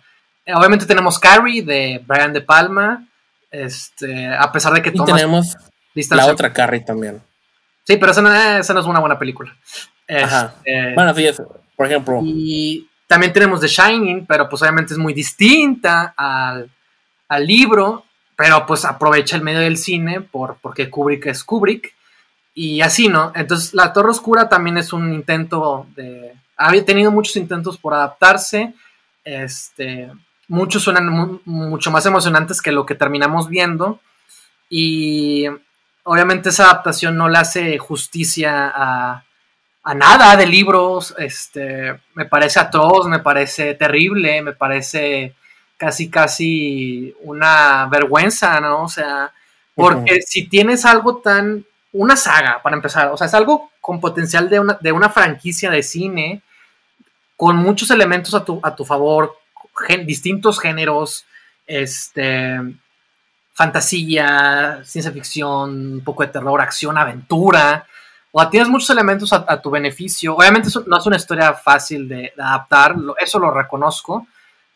Eh, 0.46 0.54
obviamente 0.54 0.86
tenemos 0.86 1.20
Carrie 1.20 1.64
de 1.64 2.02
Brian 2.06 2.32
De 2.32 2.42
Palma, 2.42 3.06
este, 3.52 4.28
a 4.28 4.52
pesar 4.52 4.74
de 4.74 4.82
que 4.82 4.92
y 4.94 5.04
tenemos 5.06 5.58
la 6.10 6.28
otra 6.28 6.54
Carrie 6.54 6.82
también. 6.82 7.22
Sí, 7.86 7.98
pero 7.98 8.12
esa 8.12 8.22
no, 8.22 8.34
es 8.34 8.86
una 8.86 9.00
buena 9.00 9.20
película. 9.20 9.56
Este, 10.08 10.94
bueno, 10.96 11.14
sí, 11.14 11.28
por 11.76 11.86
ejemplo. 11.86 12.22
Y 12.24 12.90
también 13.08 13.34
tenemos 13.34 13.60
The 13.60 13.68
Shining, 13.68 14.26
pero 14.26 14.50
pues 14.50 14.62
obviamente 14.62 14.94
es 14.94 14.98
muy 14.98 15.14
distinta 15.14 16.14
al, 16.16 16.70
al 17.28 17.46
libro 17.46 18.06
pero 18.36 18.66
pues 18.66 18.86
aprovecha 18.86 19.36
el 19.36 19.42
medio 19.42 19.60
del 19.60 19.78
cine 19.78 20.22
por, 20.22 20.58
porque 20.62 20.90
Kubrick 20.90 21.28
es 21.28 21.44
Kubrick 21.44 21.94
y 22.54 22.82
así, 22.82 23.10
¿no? 23.10 23.32
Entonces 23.36 23.74
La 23.74 23.94
Torre 23.94 24.12
Oscura 24.12 24.50
también 24.50 24.78
es 24.78 24.94
un 24.94 25.14
intento 25.14 25.88
de... 25.96 26.34
Había 26.58 26.86
tenido 26.86 27.12
muchos 27.12 27.36
intentos 27.36 27.78
por 27.78 27.94
adaptarse, 27.94 28.74
este, 29.26 30.10
muchos 30.48 30.84
suenan 30.84 31.42
mucho 31.46 31.92
más 31.92 32.06
emocionantes 32.06 32.62
que 32.62 32.72
lo 32.72 32.86
que 32.86 32.96
terminamos 32.96 33.50
viendo 33.50 34.00
y 34.70 35.48
obviamente 36.04 36.50
esa 36.50 36.66
adaptación 36.66 37.18
no 37.18 37.28
le 37.28 37.38
hace 37.38 37.78
justicia 37.78 38.72
a, 38.74 39.26
a 39.84 39.94
nada 39.94 40.36
de 40.36 40.48
libros, 40.48 41.14
este, 41.18 42.00
me 42.14 42.26
parece 42.26 42.60
atroz, 42.60 43.08
me 43.08 43.20
parece 43.20 43.76
terrible, 43.76 44.42
me 44.42 44.54
parece 44.54 45.36
casi, 45.78 46.10
casi 46.10 47.16
una 47.22 47.88
vergüenza, 47.88 48.60
¿no? 48.60 48.84
O 48.84 48.90
sea, 48.90 49.32
porque 49.74 50.22
si 50.22 50.48
tienes 50.48 50.86
algo 50.86 51.18
tan, 51.18 51.66
una 51.92 52.16
saga, 52.16 52.62
para 52.62 52.76
empezar, 52.76 53.10
o 53.12 53.18
sea, 53.18 53.28
es 53.28 53.34
algo 53.34 53.72
con 53.82 54.00
potencial 54.00 54.50
de 54.50 54.60
una, 54.60 54.78
de 54.80 54.92
una 54.92 55.10
franquicia 55.10 55.70
de 55.70 55.84
cine, 55.84 56.42
con 57.36 57.58
muchos 57.58 57.92
elementos 57.92 58.34
a 58.34 58.46
tu, 58.46 58.60
a 58.64 58.76
tu 58.76 58.86
favor, 58.86 59.36
distintos 60.06 60.60
géneros, 60.60 61.26
este, 61.68 62.58
fantasía, 63.54 64.82
ciencia 64.84 65.12
ficción, 65.12 65.94
un 65.94 66.04
poco 66.04 66.24
de 66.24 66.30
terror, 66.30 66.62
acción, 66.62 66.98
aventura. 66.98 67.86
O 68.32 68.42
sea, 68.42 68.50
tienes 68.50 68.70
muchos 68.70 68.90
elementos 68.90 69.34
a, 69.34 69.62
tu 69.62 69.70
beneficio. 69.70 70.36
Obviamente 70.36 70.70
no 70.88 70.98
es 70.98 71.06
una 71.06 71.16
historia 71.18 71.54
fácil 71.54 72.08
de, 72.08 72.34
de 72.36 72.44
adaptar, 72.44 72.96
eso 73.20 73.40
lo 73.40 73.52
reconozco, 73.52 74.28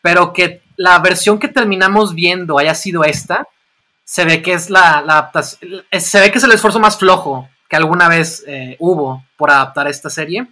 pero 0.02 0.32
que 0.32 0.62
la 0.80 0.98
versión 0.98 1.38
que 1.38 1.48
terminamos 1.48 2.14
viendo 2.14 2.56
haya 2.56 2.74
sido 2.74 3.04
esta, 3.04 3.46
se 4.02 4.24
ve 4.24 4.40
que 4.40 4.54
es 4.54 4.70
la, 4.70 4.96
adaptación, 5.00 5.84
se 5.92 6.20
ve 6.20 6.32
que 6.32 6.38
es 6.38 6.44
el 6.44 6.52
esfuerzo 6.52 6.80
más 6.80 6.98
flojo 6.98 7.50
que 7.68 7.76
alguna 7.76 8.08
vez 8.08 8.42
eh, 8.46 8.76
hubo 8.78 9.22
por 9.36 9.50
adaptar 9.50 9.88
esta 9.88 10.08
serie, 10.08 10.46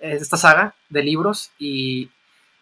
eh, 0.00 0.18
esta 0.20 0.36
saga 0.36 0.74
de 0.88 1.04
libros, 1.04 1.52
y, 1.56 2.10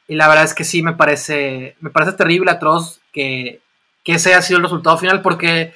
la 0.07 0.29
verdad 0.29 0.45
es 0.45 0.53
que 0.53 0.65
sí 0.65 0.83
me 0.83 0.93
parece, 0.93 1.77
me 1.81 1.89
parece 1.89 2.13
terrible, 2.13 2.51
atroz, 2.51 3.01
que, 3.11 3.63
que 4.05 4.13
ese 4.13 4.35
haya 4.35 4.43
sido 4.43 4.59
el 4.59 4.65
resultado 4.65 4.99
final, 4.99 5.23
porque 5.23 5.73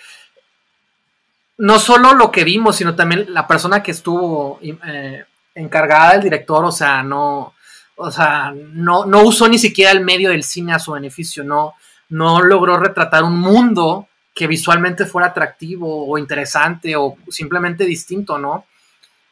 no 1.57 1.78
solo 1.78 2.12
lo 2.12 2.30
que 2.30 2.45
vimos, 2.45 2.76
sino 2.76 2.95
también 2.95 3.33
la 3.33 3.47
persona 3.47 3.83
que 3.83 3.93
estuvo 3.93 4.61
eh, 4.62 5.24
encargada 5.55 6.12
del 6.12 6.24
director, 6.24 6.62
o 6.62 6.72
sea, 6.72 7.03
no, 7.03 7.55
o 8.03 8.11
sea, 8.11 8.53
no, 8.55 9.07
no 9.07 9.22
usó 9.22 9.48
ni 9.48 9.59
siquiera 9.59 9.90
el 9.92 10.05
medio 10.05 10.30
del 10.30 10.44
cine 10.44 10.72
a 10.72 10.78
su 10.78 10.92
beneficio, 10.92 11.44
no, 11.44 11.74
no 12.09 12.42
logró 12.42 12.76
retratar 12.76 13.24
un 13.24 13.38
mundo 13.38 14.09
que 14.34 14.46
visualmente 14.46 15.07
fuera 15.07 15.28
atractivo 15.28 16.09
o 16.09 16.18
interesante 16.18 16.96
o 16.96 17.16
simplemente 17.28 17.84
distinto, 17.84 18.38
¿no? 18.38 18.66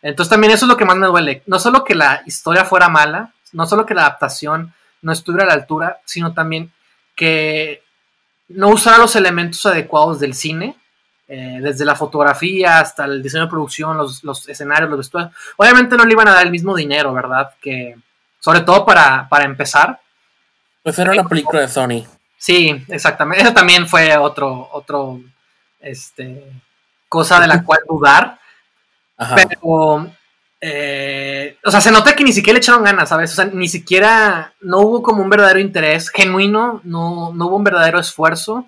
Entonces 0.02 0.30
también 0.30 0.52
eso 0.52 0.64
es 0.64 0.68
lo 0.68 0.76
que 0.76 0.84
más 0.84 0.96
me 0.96 1.06
duele. 1.06 1.42
No 1.46 1.58
solo 1.58 1.84
que 1.84 1.94
la 1.94 2.22
historia 2.26 2.64
fuera 2.64 2.88
mala, 2.88 3.32
no 3.52 3.66
solo 3.66 3.84
que 3.84 3.94
la 3.94 4.02
adaptación 4.02 4.72
no 5.02 5.12
estuviera 5.12 5.44
a 5.44 5.48
la 5.48 5.54
altura, 5.54 6.00
sino 6.04 6.32
también 6.32 6.70
que 7.14 7.82
no 8.48 8.68
usara 8.68 8.98
los 8.98 9.16
elementos 9.16 9.64
adecuados 9.66 10.20
del 10.20 10.34
cine, 10.34 10.76
eh, 11.28 11.58
desde 11.62 11.84
la 11.84 11.94
fotografía 11.94 12.80
hasta 12.80 13.04
el 13.04 13.22
diseño 13.22 13.44
de 13.44 13.50
producción, 13.50 13.96
los, 13.96 14.24
los 14.24 14.48
escenarios, 14.48 14.90
los 14.90 14.98
vestuarios. 14.98 15.32
Obviamente 15.56 15.96
no 15.96 16.04
le 16.04 16.12
iban 16.12 16.28
a 16.28 16.32
dar 16.32 16.46
el 16.46 16.50
mismo 16.50 16.74
dinero, 16.74 17.12
¿verdad? 17.12 17.50
Que, 17.60 17.96
sobre 18.40 18.62
todo 18.62 18.84
para, 18.84 19.28
empezar. 19.44 20.00
Pues 20.82 20.98
era 20.98 21.12
una 21.12 21.28
película 21.28 21.60
de 21.60 21.68
Sony. 21.68 22.04
Sí, 22.36 22.84
exactamente. 22.88 23.44
Eso 23.44 23.52
también 23.52 23.86
fue 23.86 24.16
otro, 24.16 24.68
otro, 24.72 25.20
este, 25.80 26.42
cosa 27.08 27.38
de 27.38 27.46
la 27.46 27.62
cual 27.64 27.80
dudar. 27.88 28.38
Pero, 29.36 30.10
eh, 30.58 31.58
o 31.62 31.70
sea, 31.70 31.82
se 31.82 31.92
nota 31.92 32.16
que 32.16 32.24
ni 32.24 32.32
siquiera 32.32 32.54
le 32.54 32.60
echaron 32.60 32.82
ganas, 32.82 33.10
¿sabes? 33.10 33.32
O 33.32 33.34
sea, 33.34 33.44
ni 33.44 33.68
siquiera, 33.68 34.54
no 34.62 34.78
hubo 34.78 35.02
como 35.02 35.22
un 35.22 35.28
verdadero 35.28 35.60
interés 35.60 36.08
genuino, 36.08 36.80
no, 36.84 37.30
no 37.34 37.46
hubo 37.46 37.56
un 37.56 37.64
verdadero 37.64 38.00
esfuerzo. 38.00 38.66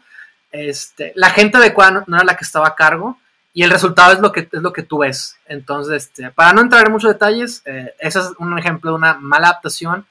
Este, 0.50 1.12
la 1.16 1.30
gente 1.30 1.56
adecuada 1.56 2.04
no 2.06 2.16
era 2.16 2.24
la 2.24 2.36
que 2.36 2.44
estaba 2.44 2.68
a 2.68 2.74
cargo 2.74 3.16
y 3.54 3.62
el 3.62 3.70
resultado 3.70 4.12
es 4.12 4.20
lo 4.20 4.32
que, 4.32 4.48
es 4.50 4.62
lo 4.62 4.72
que 4.72 4.82
tú 4.82 4.98
ves. 4.98 5.36
Entonces, 5.46 6.04
este, 6.04 6.30
para 6.30 6.52
no 6.52 6.62
entrar 6.62 6.86
en 6.86 6.92
muchos 6.92 7.12
detalles, 7.12 7.62
eh, 7.66 7.94
ese 7.98 8.20
es 8.20 8.30
un 8.38 8.58
ejemplo 8.58 8.92
de 8.92 8.96
una 8.96 9.14
mala 9.14 9.48
adaptación. 9.48 10.06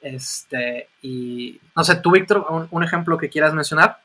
Este, 0.00 0.88
y 1.02 1.60
no 1.74 1.84
sé, 1.84 1.96
tú, 1.96 2.12
Víctor, 2.12 2.46
un, 2.70 2.82
ejemplo 2.82 3.18
que 3.18 3.28
quieras 3.28 3.52
mencionar. 3.52 3.98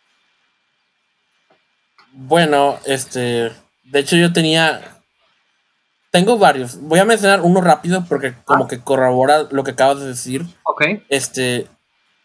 Bueno, 2.12 2.80
este, 2.86 3.52
de 3.84 4.00
hecho 4.00 4.18
yo 4.18 4.34
tenía, 4.34 4.82
tengo 6.10 6.38
varios. 6.38 6.82
Voy 6.82 7.00
a 7.00 7.06
mencionar 7.06 7.42
uno 7.42 7.62
rápido 7.62 8.04
porque 8.10 8.34
como 8.44 8.66
ah. 8.66 8.68
que 8.68 8.82
corrobora 8.82 9.48
lo 9.52 9.64
que 9.64 9.72
acabas 9.72 10.02
de 10.02 10.08
decir. 10.08 10.46
Ok. 10.64 10.84
Este, 11.08 11.68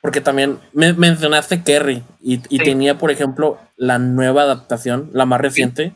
porque 0.00 0.20
también 0.20 0.58
me 0.72 0.92
mencionaste 0.92 1.62
Kerry 1.62 2.02
y, 2.20 2.38
tenía, 2.58 2.98
por 2.98 3.12
ejemplo, 3.12 3.58
la 3.76 3.98
nueva 3.98 4.42
adaptación, 4.42 5.10
la 5.12 5.26
más 5.26 5.40
reciente. 5.40 5.94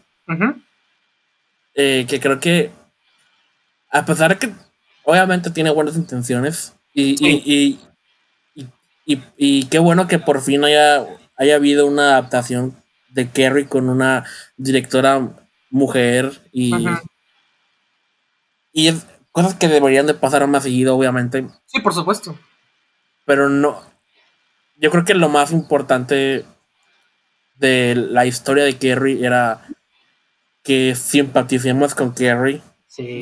Eh, 1.74 2.06
que 2.08 2.20
creo 2.20 2.40
que, 2.40 2.70
a 3.90 4.04
pesar 4.04 4.30
de 4.30 4.38
que 4.38 4.54
obviamente 5.04 5.50
tiene 5.50 5.70
buenas 5.70 5.96
intenciones, 5.96 6.74
y, 6.92 7.78
y, 9.36 9.64
qué 9.64 9.78
bueno 9.78 10.06
que 10.06 10.18
por 10.18 10.40
fin 10.40 10.64
haya, 10.64 11.06
haya 11.36 11.54
habido 11.54 11.86
una 11.86 12.12
adaptación 12.12 12.74
de 13.08 13.28
Kerry 13.28 13.66
con 13.66 13.88
una 13.88 14.24
directora 14.56 15.30
mujer 15.70 16.40
y, 16.52 16.72
Y 18.72 18.88
es 18.88 19.06
cosas 19.32 19.54
que 19.54 19.68
deberían 19.68 20.06
de 20.06 20.14
pasar 20.14 20.46
más 20.46 20.64
seguido, 20.64 20.96
obviamente. 20.96 21.46
Sí, 21.66 21.80
por 21.80 21.94
supuesto. 21.94 22.38
Pero 23.24 23.48
no. 23.48 23.82
Yo 24.76 24.90
creo 24.90 25.04
que 25.04 25.14
lo 25.14 25.28
más 25.28 25.52
importante 25.52 26.44
de 27.56 27.94
la 27.94 28.26
historia 28.26 28.64
de 28.64 28.78
Kerry 28.78 29.24
era 29.24 29.66
que 30.62 30.94
simpaticemos 30.94 31.94
con 31.94 32.14
Kerry. 32.14 32.62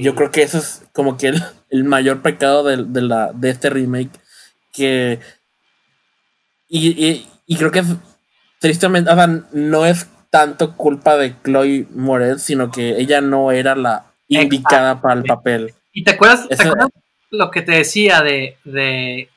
Yo 0.03 0.15
creo 0.15 0.31
que 0.31 0.43
eso 0.43 0.59
es 0.59 0.83
como 0.93 1.17
que 1.17 1.33
el, 1.71 1.85
mayor 1.85 2.23
pecado 2.23 2.65
de, 2.65 3.03
la, 3.03 3.33
de 3.33 3.51
este 3.51 3.71
remake. 3.71 4.11
Que. 4.73 5.21
Y, 6.69 7.27
creo 7.57 7.71
que 7.71 7.83
tristemente, 8.61 9.11
o 9.11 9.15
sea, 9.15 9.27
no 9.53 9.87
es 9.87 10.09
tanto 10.31 10.77
culpa 10.77 11.17
de 11.17 11.35
Chloe 11.43 11.87
Moretz, 11.91 12.43
sino 12.43 12.71
que 12.71 13.01
ella 13.01 13.21
no 13.21 13.53
era 13.53 13.75
la 13.75 14.13
indicada 14.29 15.01
para 15.01 15.15
el 15.15 15.25
papel. 15.25 15.75
¿Y 15.93 16.05
te 16.05 16.13
acuerdas, 16.13 16.47
lo 17.31 17.51
que 17.51 17.63
te 17.63 17.73
decía 17.73 18.23
de, 18.23 18.57
de, 18.65 19.29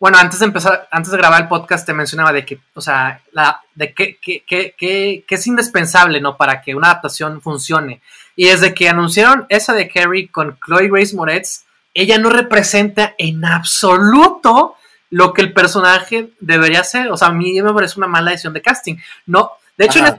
bueno, 0.00 0.16
antes 0.16 0.38
de 0.38 0.46
empezar, 0.46 0.88
antes 0.90 1.12
de 1.12 1.18
grabar 1.18 1.42
el 1.42 1.48
podcast 1.48 1.84
te 1.84 1.92
mencionaba 1.92 2.32
de 2.32 2.46
que, 2.46 2.58
o 2.72 2.80
sea, 2.80 3.20
la, 3.32 3.60
de 3.74 3.92
que, 3.92 4.16
que, 4.16 4.42
que, 4.42 4.74
que, 4.74 5.24
es 5.28 5.46
indispensable, 5.46 6.22
¿no? 6.22 6.38
Para 6.38 6.62
que 6.62 6.74
una 6.74 6.88
adaptación 6.88 7.42
funcione. 7.42 8.00
Y 8.34 8.46
desde 8.46 8.72
que 8.72 8.88
anunciaron 8.88 9.44
esa 9.50 9.74
de 9.74 9.88
Carrie 9.88 10.28
con 10.28 10.58
Chloe 10.64 10.88
Grace 10.88 11.14
Moretz, 11.14 11.64
ella 11.92 12.16
no 12.16 12.30
representa 12.30 13.14
en 13.18 13.44
absoluto 13.44 14.76
lo 15.10 15.34
que 15.34 15.42
el 15.42 15.52
personaje 15.52 16.30
debería 16.40 16.82
ser. 16.82 17.10
O 17.12 17.18
sea, 17.18 17.28
a 17.28 17.32
mí 17.32 17.60
me 17.60 17.74
parece 17.74 17.98
una 17.98 18.06
mala 18.06 18.30
decisión 18.30 18.54
de 18.54 18.62
casting. 18.62 18.96
No, 19.26 19.52
de 19.76 19.84
hecho, 19.84 20.00
no, 20.00 20.18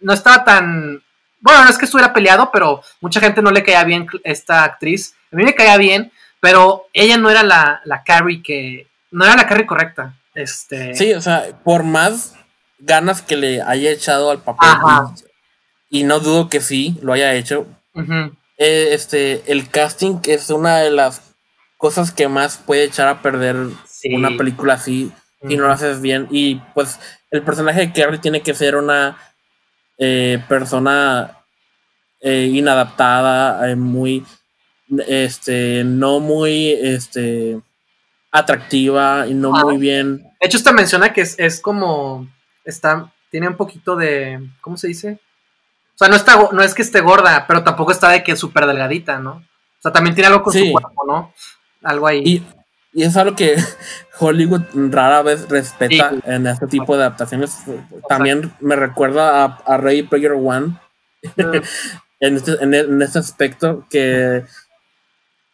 no 0.00 0.12
estaba 0.14 0.44
tan. 0.44 1.02
Bueno, 1.40 1.64
no 1.64 1.68
es 1.68 1.76
que 1.76 1.84
estuviera 1.84 2.14
peleado, 2.14 2.50
pero 2.50 2.82
mucha 3.02 3.20
gente 3.20 3.42
no 3.42 3.50
le 3.50 3.62
caía 3.62 3.84
bien 3.84 4.06
esta 4.22 4.64
actriz. 4.64 5.14
A 5.30 5.36
mí 5.36 5.44
me 5.44 5.54
caía 5.54 5.76
bien, 5.76 6.10
pero 6.40 6.86
ella 6.94 7.18
no 7.18 7.28
era 7.28 7.42
la, 7.42 7.82
la 7.84 8.02
Carrie 8.02 8.42
que. 8.42 8.86
No 9.14 9.24
era 9.24 9.36
la 9.36 9.46
Carrie 9.46 9.66
correcta. 9.66 10.14
Este... 10.34 10.94
Sí, 10.94 11.14
o 11.14 11.22
sea, 11.22 11.44
por 11.62 11.84
más 11.84 12.34
ganas 12.78 13.22
que 13.22 13.36
le 13.36 13.62
haya 13.62 13.90
echado 13.90 14.30
al 14.30 14.42
papel, 14.42 14.68
y, 15.88 16.02
no 16.02 16.18
dudo 16.18 16.48
que 16.48 16.60
sí 16.60 16.98
lo 17.02 17.12
haya 17.12 17.34
hecho, 17.34 17.66
eh, 18.58 18.88
este, 18.90 19.50
el 19.50 19.68
casting 19.68 20.18
es 20.24 20.50
una 20.50 20.78
de 20.78 20.90
las 20.90 21.22
cosas 21.76 22.10
que 22.10 22.28
más 22.28 22.56
puede 22.56 22.84
echar 22.84 23.08
a 23.08 23.22
perder 23.22 23.56
una 24.12 24.36
película 24.36 24.74
así 24.74 25.12
si 25.46 25.56
no 25.56 25.66
lo 25.66 25.72
haces 25.72 26.00
bien. 26.00 26.26
Y 26.30 26.56
pues 26.74 26.98
el 27.30 27.42
personaje 27.42 27.80
de 27.80 27.92
Carrie 27.92 28.18
tiene 28.18 28.40
que 28.40 28.54
ser 28.54 28.76
una 28.76 29.16
eh, 29.98 30.42
persona 30.48 31.38
eh, 32.20 32.50
inadaptada, 32.52 33.70
eh, 33.70 33.76
muy, 33.76 34.24
este, 35.06 35.84
no 35.84 36.20
muy, 36.20 36.70
este, 36.70 37.60
atractiva 38.34 39.26
y 39.26 39.34
no 39.34 39.52
muy 39.52 39.78
bien. 39.78 40.18
De 40.40 40.46
hecho, 40.46 40.56
esta 40.56 40.72
menciona 40.72 41.12
que 41.12 41.22
es, 41.22 41.60
como, 41.60 42.28
está, 42.64 43.12
tiene 43.30 43.48
un 43.48 43.56
poquito 43.56 43.96
de, 43.96 44.40
¿cómo 44.60 44.76
se 44.76 44.88
dice? 44.88 45.20
O 45.94 45.98
sea, 45.98 46.08
no 46.08 46.16
está, 46.16 46.36
no 46.52 46.62
es 46.62 46.74
que 46.74 46.82
esté 46.82 47.00
gorda, 47.00 47.46
pero 47.46 47.62
tampoco 47.62 47.92
está 47.92 48.08
de 48.10 48.24
que 48.24 48.32
es 48.32 48.38
súper 48.38 48.66
delgadita, 48.66 49.20
¿no? 49.20 49.34
O 49.34 49.82
sea, 49.82 49.92
también 49.92 50.14
tiene 50.14 50.28
algo 50.28 50.42
con 50.42 50.52
su 50.52 50.72
cuerpo, 50.72 51.04
¿no? 51.06 51.32
Algo 51.82 52.06
ahí. 52.08 52.44
Y 52.92 53.02
es 53.02 53.16
algo 53.16 53.36
que 53.36 53.56
Hollywood 54.18 54.62
rara 54.72 55.22
vez 55.22 55.48
respeta 55.48 56.12
en 56.24 56.46
este 56.46 56.66
tipo 56.66 56.96
de 56.96 57.02
adaptaciones. 57.02 57.58
También 58.08 58.52
me 58.60 58.76
recuerda 58.76 59.44
a, 59.44 59.62
a 59.66 59.76
Ray 59.76 60.04
Player 60.04 60.32
One 60.32 60.78
en, 62.20 62.36
este, 62.36 62.62
en, 62.62 63.02
este 63.02 63.18
aspecto 63.18 63.86
que 63.90 64.44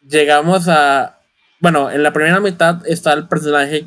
llegamos 0.07 0.69
a. 0.69 1.20
Bueno, 1.61 1.91
en 1.91 2.03
la 2.03 2.13
primera 2.13 2.41
mitad 2.41 2.87
está 2.87 3.13
el 3.13 3.29
personaje 3.29 3.87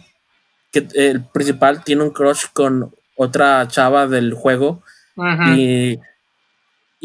que 0.71 0.87
el 0.95 1.23
principal 1.23 1.83
tiene 1.83 2.03
un 2.03 2.11
crush 2.11 2.45
con 2.53 2.93
otra 3.15 3.67
chava 3.67 4.07
del 4.07 4.33
juego 4.33 4.83
y 5.55 5.99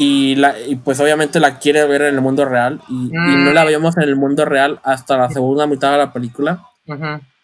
y, 0.01 0.35
la, 0.35 0.57
y 0.57 0.77
pues 0.77 0.97
obviamente 1.01 1.41
la 1.41 1.59
quiere 1.59 1.85
ver 1.85 2.03
en 2.03 2.15
el 2.15 2.21
mundo 2.21 2.45
real 2.45 2.79
y, 2.87 3.09
no 3.11 3.51
la 3.51 3.65
mm. 3.65 3.67
vemos 3.67 3.97
en 3.97 4.03
el 4.03 4.15
mundo 4.15 4.45
real 4.45 4.79
hasta 4.85 5.17
la 5.17 5.29
segunda 5.29 5.67
mitad 5.67 5.91
de 5.91 5.97
la 5.97 6.13
película. 6.13 6.63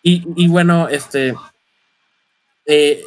y, 0.02 0.48
bueno, 0.48 0.88
este, 0.88 1.36
eh, 2.66 3.04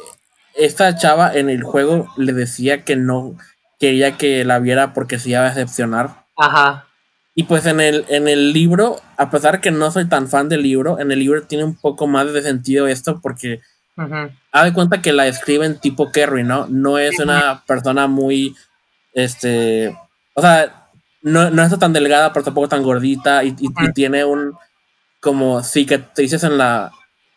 esta 0.53 0.95
chava 0.97 1.33
en 1.33 1.49
el 1.49 1.63
juego 1.63 2.07
le 2.15 2.33
decía 2.33 2.85
que 2.85 2.95
no 2.95 3.37
quería 3.79 4.17
que 4.17 4.45
la 4.45 4.59
viera 4.59 4.93
porque 4.93 5.17
se 5.17 5.31
iba 5.31 5.39
a 5.39 5.49
decepcionar. 5.49 6.25
Ajá. 6.37 6.85
Y 7.39 7.43
pues 7.43 7.65
en 7.65 7.79
el, 7.79 8.03
en 8.09 8.27
el 8.27 8.51
libro, 8.51 8.99
a 9.15 9.29
pesar 9.29 9.61
que 9.61 9.71
no 9.71 9.91
soy 9.91 10.09
tan 10.09 10.27
fan 10.27 10.49
del 10.49 10.61
libro, 10.61 10.99
en 10.99 11.09
el 11.09 11.19
libro 11.19 11.43
tiene 11.43 11.63
un 11.63 11.73
poco 11.73 12.05
más 12.05 12.33
de 12.33 12.41
sentido 12.41 12.85
esto 12.85 13.21
porque 13.21 13.61
uh 13.95 14.27
de 14.65 14.73
cuenta 14.73 15.01
que 15.01 15.13
la 15.13 15.25
escriben 15.25 15.79
tipo 15.79 16.11
Kerry, 16.11 16.43
¿no? 16.43 16.67
No 16.67 16.97
es 16.97 17.17
una 17.19 17.63
persona 17.65 18.07
muy 18.07 18.57
este, 19.13 19.95
o 20.33 20.41
sea, 20.41 20.89
no, 21.21 21.49
no 21.49 21.63
está 21.63 21.79
tan 21.79 21.93
delgada, 21.93 22.33
pero 22.33 22.43
tampoco 22.43 22.67
tan 22.67 22.83
gordita 22.83 23.41
y, 23.45 23.55
tiene 23.93 24.25
un, 24.25 24.55
como 25.21 25.63
cicatrices 25.63 26.43
en 26.43 26.57
la, 26.57 26.91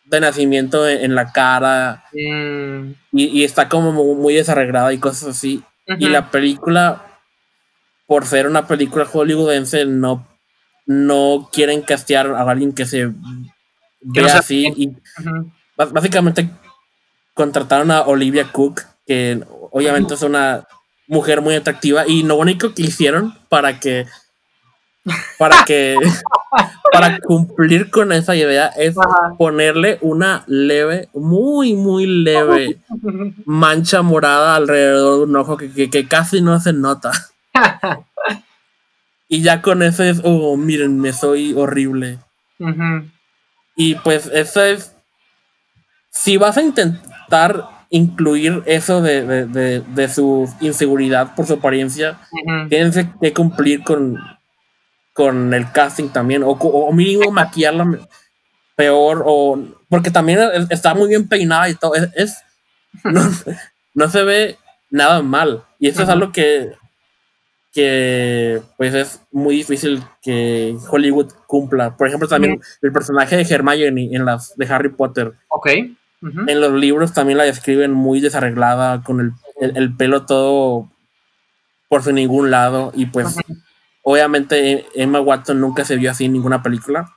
de 0.07 0.18
nacimiento 0.18 0.88
en, 0.88 1.14
la 1.14 1.30
cara 1.30 2.03
mm. 2.12 2.92
y, 3.12 3.44
está 3.44 3.68
como 3.68 3.92
muy, 3.92 4.34
desarreglada 4.34 4.92
y 4.92 4.98
cosas 4.98 5.28
así. 5.36 5.62
Y 5.86 6.09
la 6.09 6.32
película, 6.32 7.11
por 8.12 8.26
ser 8.26 8.46
una 8.46 8.66
película 8.66 9.06
hollywoodense, 9.06 9.86
no, 9.86 10.28
no 10.84 11.48
quieren 11.50 11.80
castear 11.80 12.26
a 12.26 12.42
alguien 12.42 12.74
que 12.74 12.84
se 12.84 13.10
vea 14.02 14.36
así. 14.36 14.70
Y 14.76 14.92
básicamente 15.78 16.50
contrataron 17.32 17.90
a 17.90 18.02
Olivia 18.02 18.52
Cook, 18.52 18.82
que 19.06 19.42
obviamente 19.70 20.12
es 20.12 20.20
una 20.20 20.68
mujer 21.06 21.40
muy 21.40 21.54
atractiva 21.54 22.06
y 22.06 22.22
lo 22.22 22.36
único 22.36 22.74
que 22.74 22.82
hicieron 22.82 23.34
para 23.48 23.80
que 23.80 24.06
para 25.38 25.64
que 25.64 25.96
para 26.92 27.18
cumplir 27.20 27.90
con 27.90 28.12
esa 28.12 28.36
idea 28.36 28.66
es 28.66 28.94
ponerle 29.38 29.96
una 30.02 30.44
leve, 30.48 31.08
muy 31.14 31.72
muy 31.72 32.04
leve 32.04 32.78
mancha 33.46 34.02
morada 34.02 34.54
alrededor 34.54 35.16
de 35.16 35.24
un 35.24 35.36
ojo 35.36 35.56
que, 35.56 36.06
casi 36.06 36.42
no 36.42 36.60
se 36.60 36.74
nota. 36.74 37.10
Y 39.28 39.42
ya 39.42 39.62
con 39.62 39.82
eso 39.82 40.03
es, 40.03 40.20
oh, 40.24 40.57
miren, 40.57 41.00
me 41.00 41.12
soy 41.12 41.55
horrible. 41.55 42.18
Y 43.76 43.94
pues 43.96 44.26
eso 44.32 44.62
es, 44.62 44.94
si 46.11 46.36
vas 46.36 46.57
a 46.57 46.62
intentar 46.62 47.68
incluir 47.90 48.62
eso 48.66 49.03
de, 49.03 50.09
su 50.12 50.53
inseguridad 50.61 51.34
por 51.34 51.46
su 51.46 51.55
apariencia, 51.55 52.18
tienen 52.68 52.92
que 53.20 53.32
cumplir 53.32 53.82
con, 53.84 54.18
con 55.12 55.53
el 55.53 55.70
casting 55.72 56.09
también, 56.09 56.42
o, 56.44 56.92
mínimo 56.92 57.30
maquillarla 57.30 57.98
peor, 58.76 59.22
o 59.26 59.59
porque 59.88 60.11
también 60.11 60.40
está 60.70 60.94
muy 60.94 61.09
bien 61.09 61.28
peinada 61.28 61.68
y 61.68 61.74
todo, 61.74 61.94
es, 61.94 62.38
no, 63.94 64.09
se 64.09 64.22
ve 64.22 64.57
nada 64.90 65.22
mal, 65.22 65.64
y 65.78 65.88
eso 65.88 66.03
es 66.03 66.09
algo 66.09 66.32
que, 66.32 66.72
que 67.72 68.60
pues 68.76 68.94
es 68.94 69.22
muy 69.32 69.56
difícil 69.56 70.02
que 70.22 70.76
Hollywood 70.90 71.32
cumpla. 71.46 71.96
Por 71.96 72.08
ejemplo, 72.08 72.28
también 72.28 72.60
el 72.82 72.92
personaje 72.92 73.36
de 73.36 73.54
Hermione 73.54 74.10
en 74.12 74.24
las 74.24 74.56
de 74.56 74.66
Harry 74.66 74.90
Potter. 74.90 75.32
Ok 75.48 75.68
en 76.22 76.60
los 76.60 76.72
libros 76.72 77.12
también 77.12 77.38
la 77.38 77.44
describen 77.44 77.92
muy 77.92 78.20
desarreglada, 78.20 79.02
con 79.02 79.34
el, 79.60 79.96
pelo 79.96 80.24
todo 80.24 80.88
por 81.88 82.02
su 82.02 82.12
ningún 82.12 82.50
lado. 82.50 82.92
Y 82.94 83.06
pues, 83.06 83.36
obviamente, 84.02 84.86
Emma 84.94 85.20
Watson 85.20 85.60
nunca 85.60 85.84
se 85.84 85.96
vio 85.96 86.10
así 86.10 86.26
en 86.26 86.34
ninguna 86.34 86.62
película. 86.62 87.16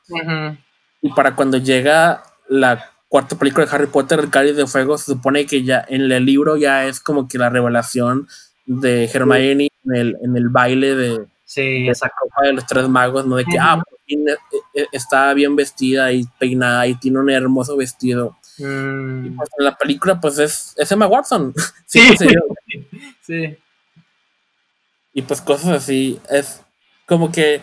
Y 1.02 1.10
para 1.12 1.36
cuando 1.36 1.58
llega 1.58 2.24
la 2.50 2.92
cuarta 3.08 3.38
película 3.38 3.66
de 3.66 3.76
Harry 3.76 3.88
Potter, 3.88 4.20
El 4.20 4.32
Cáliz 4.32 4.56
de 4.56 4.66
Fuego, 4.66 4.98
se 4.98 5.14
supone 5.14 5.46
que 5.46 5.64
ya 5.64 5.86
en 5.88 6.12
el 6.12 6.26
libro 6.26 6.58
ya 6.58 6.86
es 6.86 7.00
como 7.00 7.28
que 7.28 7.38
la 7.38 7.50
revelación 7.50 8.28
de 8.66 9.06
Hermione 9.06 9.70
en, 9.86 9.96
el, 9.96 10.18
en 10.22 10.38
el 10.38 10.50
baile 10.50 10.96
de, 10.96 11.26
esa 11.90 12.10
copa 12.10 12.44
de 12.44 12.54
los 12.54 12.66
tres 12.66 12.88
magos, 12.90 13.26
¿no? 13.26 13.36
De 13.36 13.46
que, 13.46 13.58
ah, 13.60 13.82
eh, 14.08 14.36
eh, 14.74 14.88
está 14.92 15.34
bien 15.34 15.56
vestida 15.56 16.12
y 16.12 16.26
peinada 16.40 16.86
y 16.88 16.96
tiene 16.96 17.20
un 17.20 17.30
hermoso 17.30 17.78
vestido. 17.78 18.38
Mm. 18.58 19.26
Y 19.26 19.30
pues 19.32 19.50
en 19.58 19.66
la 19.66 19.76
película, 19.76 20.20
pues 20.20 20.40
es, 20.40 20.74
es 20.78 20.92
Emma 20.92 21.08
Watson. 21.08 21.54
sí, 21.86 22.02
sí. 23.22 23.58
Y 25.14 25.22
pues 25.22 25.42
cosas 25.42 25.70
así. 25.72 26.20
Es 26.30 26.62
como 27.06 27.32
que 27.32 27.62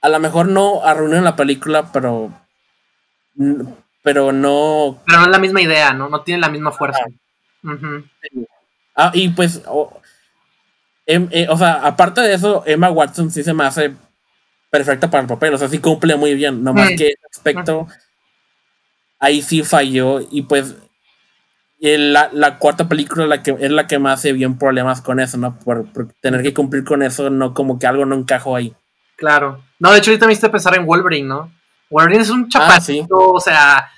a 0.00 0.08
lo 0.08 0.20
mejor 0.20 0.46
no 0.48 0.84
arruinan 0.84 1.24
la 1.24 1.36
película, 1.36 1.90
pero. 1.92 2.30
Pero 4.02 4.32
no. 4.32 5.02
Pero 5.06 5.18
no 5.18 5.24
es 5.24 5.30
la 5.30 5.38
misma 5.38 5.62
idea, 5.62 5.92
¿no? 5.94 6.08
No 6.08 6.22
tiene 6.22 6.40
la 6.40 6.50
misma 6.50 6.72
fuerza. 6.72 7.04
Ah, 8.94 9.10
y 9.14 9.30
pues. 9.30 9.62
Em, 11.06 11.28
eh, 11.30 11.46
o 11.50 11.56
sea, 11.56 11.74
aparte 11.86 12.20
de 12.22 12.34
eso, 12.34 12.62
Emma 12.66 12.90
Watson 12.90 13.30
sí 13.30 13.42
se 13.44 13.52
me 13.52 13.64
hace 13.64 13.92
perfecta 14.70 15.10
para 15.10 15.22
el 15.22 15.28
papel, 15.28 15.54
o 15.54 15.58
sea, 15.58 15.68
sí 15.68 15.78
cumple 15.78 16.16
muy 16.16 16.34
bien, 16.34 16.62
nomás 16.64 16.92
Mm. 16.92 16.96
que 16.96 17.06
ese 17.08 17.26
aspecto 17.30 17.86
ahí 19.20 19.40
sí 19.42 19.62
falló 19.62 20.20
y 20.30 20.42
pues 20.42 20.74
la, 21.80 22.30
la 22.32 22.58
cuarta 22.58 22.88
película 22.88 23.26
la 23.26 23.42
que, 23.42 23.54
es 23.60 23.70
la 23.70 23.86
que 23.86 23.98
más 23.98 24.20
se 24.22 24.32
vio 24.32 24.46
en 24.46 24.58
problemas 24.58 25.02
con 25.02 25.20
eso, 25.20 25.36
¿no? 25.36 25.58
Por, 25.58 25.92
por 25.92 26.12
tener 26.20 26.42
que 26.42 26.54
cumplir 26.54 26.82
con 26.84 27.02
eso, 27.02 27.28
no 27.30 27.52
como 27.52 27.78
que 27.78 27.86
algo 27.86 28.06
no 28.06 28.14
encajó 28.14 28.56
ahí. 28.56 28.74
Claro. 29.16 29.62
No, 29.78 29.92
de 29.92 29.98
hecho, 29.98 30.10
ahorita 30.10 30.26
me 30.26 30.32
hiciste 30.32 30.48
pensar 30.48 30.74
en 30.76 30.86
Wolverine, 30.86 31.28
¿no? 31.28 31.52
Wolverine 31.90 32.22
es 32.22 32.30
un 32.30 32.48
Ah, 32.54 32.80
sí. 32.80 33.06
o 33.10 33.38
sea, 33.38 33.90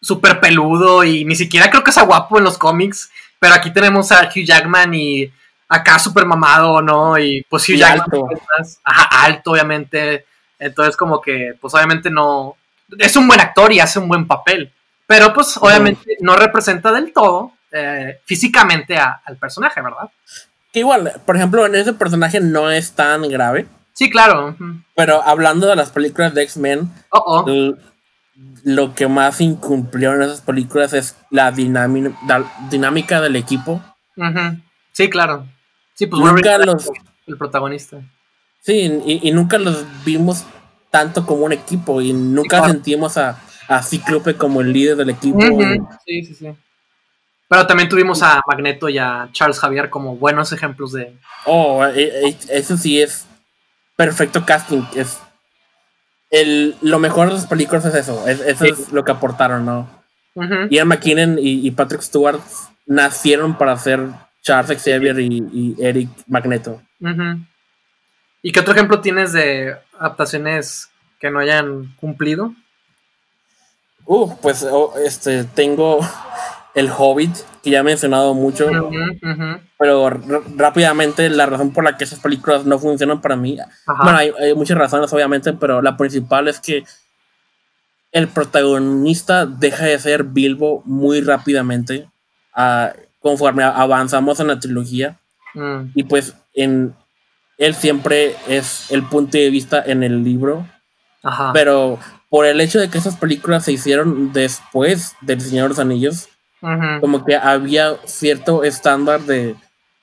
súper 0.00 0.38
peludo 0.40 1.02
y 1.04 1.24
ni 1.24 1.34
siquiera 1.34 1.68
creo 1.68 1.82
que 1.82 1.92
sea 1.92 2.04
guapo 2.04 2.38
en 2.38 2.44
los 2.44 2.56
cómics. 2.58 3.10
Pero 3.40 3.54
aquí 3.54 3.72
tenemos 3.72 4.12
a 4.12 4.28
Hugh 4.28 4.44
Jackman 4.46 4.94
y 4.94 5.30
acá 5.72 5.98
súper 5.98 6.24
mamado, 6.26 6.80
¿no? 6.82 7.18
Y 7.18 7.44
pues 7.48 7.68
Hugh 7.68 7.74
Y 7.74 7.78
Jackman. 7.78 8.00
alto. 8.02 8.28
Ajá, 8.84 9.24
alto, 9.24 9.50
obviamente. 9.52 10.26
Entonces, 10.58 10.96
como 10.96 11.20
que, 11.20 11.54
pues 11.60 11.74
obviamente 11.74 12.10
no. 12.10 12.56
Es 12.98 13.16
un 13.16 13.26
buen 13.26 13.40
actor 13.40 13.72
y 13.72 13.80
hace 13.80 13.98
un 13.98 14.08
buen 14.08 14.26
papel. 14.26 14.70
Pero, 15.06 15.32
pues, 15.34 15.56
obviamente 15.56 16.16
no 16.20 16.36
representa 16.36 16.92
del 16.92 17.12
todo 17.12 17.52
eh, 17.72 18.20
físicamente 18.26 18.98
a- 18.98 19.22
al 19.24 19.36
personaje, 19.38 19.80
¿verdad? 19.80 20.10
Que 20.72 20.80
igual, 20.80 21.20
por 21.24 21.36
ejemplo, 21.36 21.64
en 21.66 21.74
ese 21.74 21.92
personaje 21.94 22.38
no 22.40 22.70
es 22.70 22.92
tan 22.92 23.22
grave, 23.28 23.66
Sí, 23.94 24.10
claro. 24.10 24.56
pero 24.94 25.22
hablando 25.22 25.66
de 25.66 25.76
las 25.76 25.90
películas 25.90 26.34
de 26.34 26.42
X-Men, 26.42 26.90
Oh, 27.10 27.44
oh. 27.46 27.74
lo 28.64 28.94
que 28.94 29.06
más 29.08 29.40
incumplió 29.40 30.12
en 30.14 30.22
esas 30.22 30.40
películas 30.42 30.92
es 30.92 31.16
la, 31.30 31.50
dinámica 32.70 33.20
del 33.20 33.36
equipo. 33.36 33.82
Sí, 34.92 35.08
claro. 35.10 35.46
Sí, 35.94 36.06
pues 36.06 36.20
Nunca 36.20 36.32
Wolverine 36.34 36.66
los- 36.66 36.90
el 37.26 37.36
protagonista. 37.38 37.98
Sí, 38.60 39.00
y, 39.06 39.28
y 39.28 39.32
nunca 39.32 39.58
los 39.58 39.84
vimos 40.04 40.44
tanto 40.90 41.24
como 41.26 41.44
un 41.44 41.52
equipo 41.52 42.00
y 42.00 42.12
nunca 42.12 42.58
claro. 42.58 42.72
sentimos 42.72 43.16
a, 43.16 43.38
a 43.68 43.82
Cíclope 43.82 44.36
como 44.36 44.60
el 44.60 44.72
líder 44.72 44.96
del 44.96 45.10
equipo. 45.10 45.40
Sí, 46.06 46.24
sí, 46.24 46.34
sí. 46.34 46.48
Pero 47.48 47.66
también 47.66 47.88
tuvimos 47.88 48.22
a 48.22 48.40
Magneto 48.46 48.88
y 48.88 48.98
a 48.98 49.28
Charles 49.32 49.58
Javier 49.58 49.90
como 49.90 50.16
buenos 50.16 50.52
ejemplos 50.52 50.92
de. 50.92 51.16
Oh, 51.44 51.84
e- 51.84 52.28
e- 52.28 52.36
eso 52.50 52.76
sí 52.76 53.00
es 53.00 53.26
perfecto 53.96 54.44
casting. 54.46 54.82
Es 54.94 55.18
el, 56.30 56.76
lo 56.80 56.98
mejor 56.98 57.28
de 57.28 57.34
las 57.34 57.46
películas 57.46 57.84
es 57.84 57.94
eso. 57.94 58.26
es- 58.26 58.40
eso 58.40 58.64
Sí. 58.64 58.70
es 58.70 58.92
lo 58.92 59.04
que 59.04 59.12
aportaron, 59.12 59.64
¿no? 59.66 59.88
Ujú. 60.34 60.68
Ian 60.70 60.88
McKinnon 60.88 61.38
y, 61.38 61.66
y 61.66 61.70
Patrick 61.72 62.00
Stewart 62.00 62.40
nacieron 62.86 63.58
para 63.58 63.76
ser 63.76 64.08
Charles 64.42 64.82
Xavier 64.82 65.18
y, 65.20 65.42
y 65.52 65.76
Eric 65.78 66.08
Magneto. 66.26 66.82
¿Y 68.42 68.52
qué 68.52 68.60
otro 68.60 68.74
ejemplo 68.74 69.00
tienes 69.00 69.32
de 69.32 69.76
adaptaciones 69.98 70.90
que 71.20 71.30
no 71.30 71.38
hayan 71.38 71.94
cumplido? 71.96 72.54
Uh, 74.04 74.36
pues 74.42 74.64
oh, 74.64 74.94
este 74.98 75.44
tengo 75.44 76.00
el 76.74 76.90
Hobbit, 76.90 77.36
que 77.62 77.70
ya 77.70 77.80
he 77.80 77.82
mencionado 77.84 78.34
mucho. 78.34 78.68
Pero 79.78 80.10
rápidamente 80.56 81.28
la 81.30 81.46
razón 81.46 81.72
por 81.72 81.84
la 81.84 81.96
que 81.96 82.04
esas 82.04 82.18
películas 82.18 82.64
no 82.64 82.78
funcionan 82.78 83.20
para 83.20 83.36
mí, 83.36 83.58
Ajá. 83.60 84.02
bueno, 84.02 84.18
hay, 84.18 84.32
hay 84.40 84.54
muchas 84.54 84.76
razones 84.76 85.12
obviamente, 85.12 85.52
pero 85.52 85.82
la 85.82 85.96
principal 85.96 86.48
es 86.48 86.58
que 86.58 86.84
el 88.10 88.28
protagonista 88.28 89.46
deja 89.46 89.86
de 89.86 89.98
ser 89.98 90.24
Bilbo 90.24 90.82
muy 90.84 91.20
rápidamente 91.20 92.08
ah, 92.54 92.92
conforme 93.22 93.62
avanzamos 93.62 94.40
en 94.40 94.48
la 94.48 94.58
trilogía 94.60 95.18
Mm, 95.54 95.90
y 95.94 96.04
pues 96.04 96.34
en 96.54 96.94
él 97.58 97.74
siempre 97.74 98.34
es 98.48 98.90
el 98.90 99.02
punto 99.02 99.36
de 99.36 99.50
vista 99.50 99.82
en 99.84 100.02
el 100.02 100.24
libro, 100.24 100.66
Ajá. 101.22 101.50
pero 101.52 101.98
por 102.30 102.46
el 102.46 102.58
hecho 102.60 102.80
de 102.80 102.88
que 102.88 102.96
esas 102.96 103.16
películas 103.16 103.64
se 103.66 103.72
hicieron 103.72 104.32
después 104.32 105.14
del 105.20 105.40
Señor 105.42 105.64
de 105.64 105.68
los 105.68 105.78
Anillos, 105.78 106.28
como 107.00 107.24
que 107.24 107.36
había 107.36 107.96
cierto 108.06 108.64
estándar 108.64 109.20
de 109.22 109.56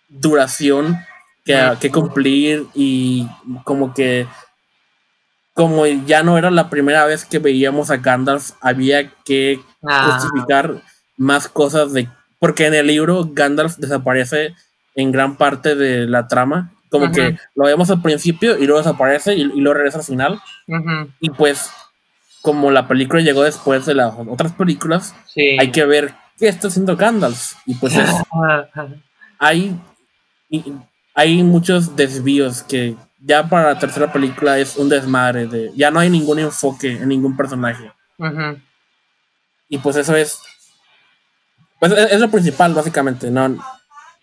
duración 0.07 0.99
que, 1.45 1.59
que 1.79 1.89
cumplir 1.89 2.67
y 2.75 3.27
como 3.63 3.93
que 3.93 4.27
como 5.53 5.85
ya 5.87 6.21
no 6.21 6.37
era 6.37 6.51
la 6.51 6.69
primera 6.69 7.05
vez 7.05 7.25
que 7.25 7.39
veíamos 7.39 7.89
a 7.89 7.97
Gandalf, 7.97 8.51
había 8.61 9.09
que 9.25 9.59
Ah, 9.81 10.19
justificar 10.19 10.81
más 11.17 11.47
cosas 11.47 11.93
de 11.93 12.09
porque 12.39 12.65
en 12.67 12.73
el 12.73 12.87
libro 12.87 13.29
Gandalf 13.31 13.77
desaparece 13.77 14.55
en 14.95 15.11
gran 15.11 15.35
parte 15.37 15.75
de 15.75 16.07
la 16.07 16.27
trama, 16.27 16.71
como 16.89 17.11
que 17.11 17.37
lo 17.55 17.65
vemos 17.65 17.89
al 17.91 18.01
principio 18.01 18.57
y 18.57 18.65
luego 18.65 18.79
desaparece 18.79 19.35
y, 19.35 19.41
y 19.41 19.61
luego 19.61 19.75
regresa 19.75 19.99
al 19.99 20.03
final 20.05 20.41
y 21.19 21.29
pues 21.29 21.69
como 22.41 22.71
la 22.71 22.87
película 22.87 23.21
llegó 23.21 23.43
después 23.43 23.85
de 23.85 23.93
las 23.95 24.13
otras 24.17 24.53
películas, 24.53 25.13
Sí. 25.27 25.57
hay 25.59 25.71
que 25.71 25.85
ver 25.85 26.13
qué 26.37 26.47
está 26.47 26.69
haciendo 26.69 26.95
Gandalf. 26.95 27.53
Y 27.65 27.75
pues 27.75 27.95
es- 27.97 28.09
hay, 29.39 29.77
y- 30.49 30.73
hay 31.13 31.43
muchos 31.43 31.95
desvíos 31.97 32.63
que 32.63 32.95
ya 33.19 33.47
para 33.49 33.73
la 33.73 33.79
tercera 33.79 34.11
película 34.13 34.57
es 34.57 34.77
un 34.77 34.87
desmadre. 34.87 35.47
De, 35.47 35.71
ya 35.75 35.91
no 35.91 35.99
hay 35.99 36.09
ningún 36.09 36.39
enfoque 36.39 36.93
en 36.93 37.09
ningún 37.09 37.35
personaje. 37.35 37.91
Y 39.67 39.77
pues 39.79 39.97
eso 39.97 40.15
es. 40.15 40.39
Pues 41.79 41.91
es, 41.93 42.11
es 42.13 42.19
lo 42.19 42.29
principal, 42.29 42.73
básicamente. 42.73 43.29
¿no? 43.31 43.57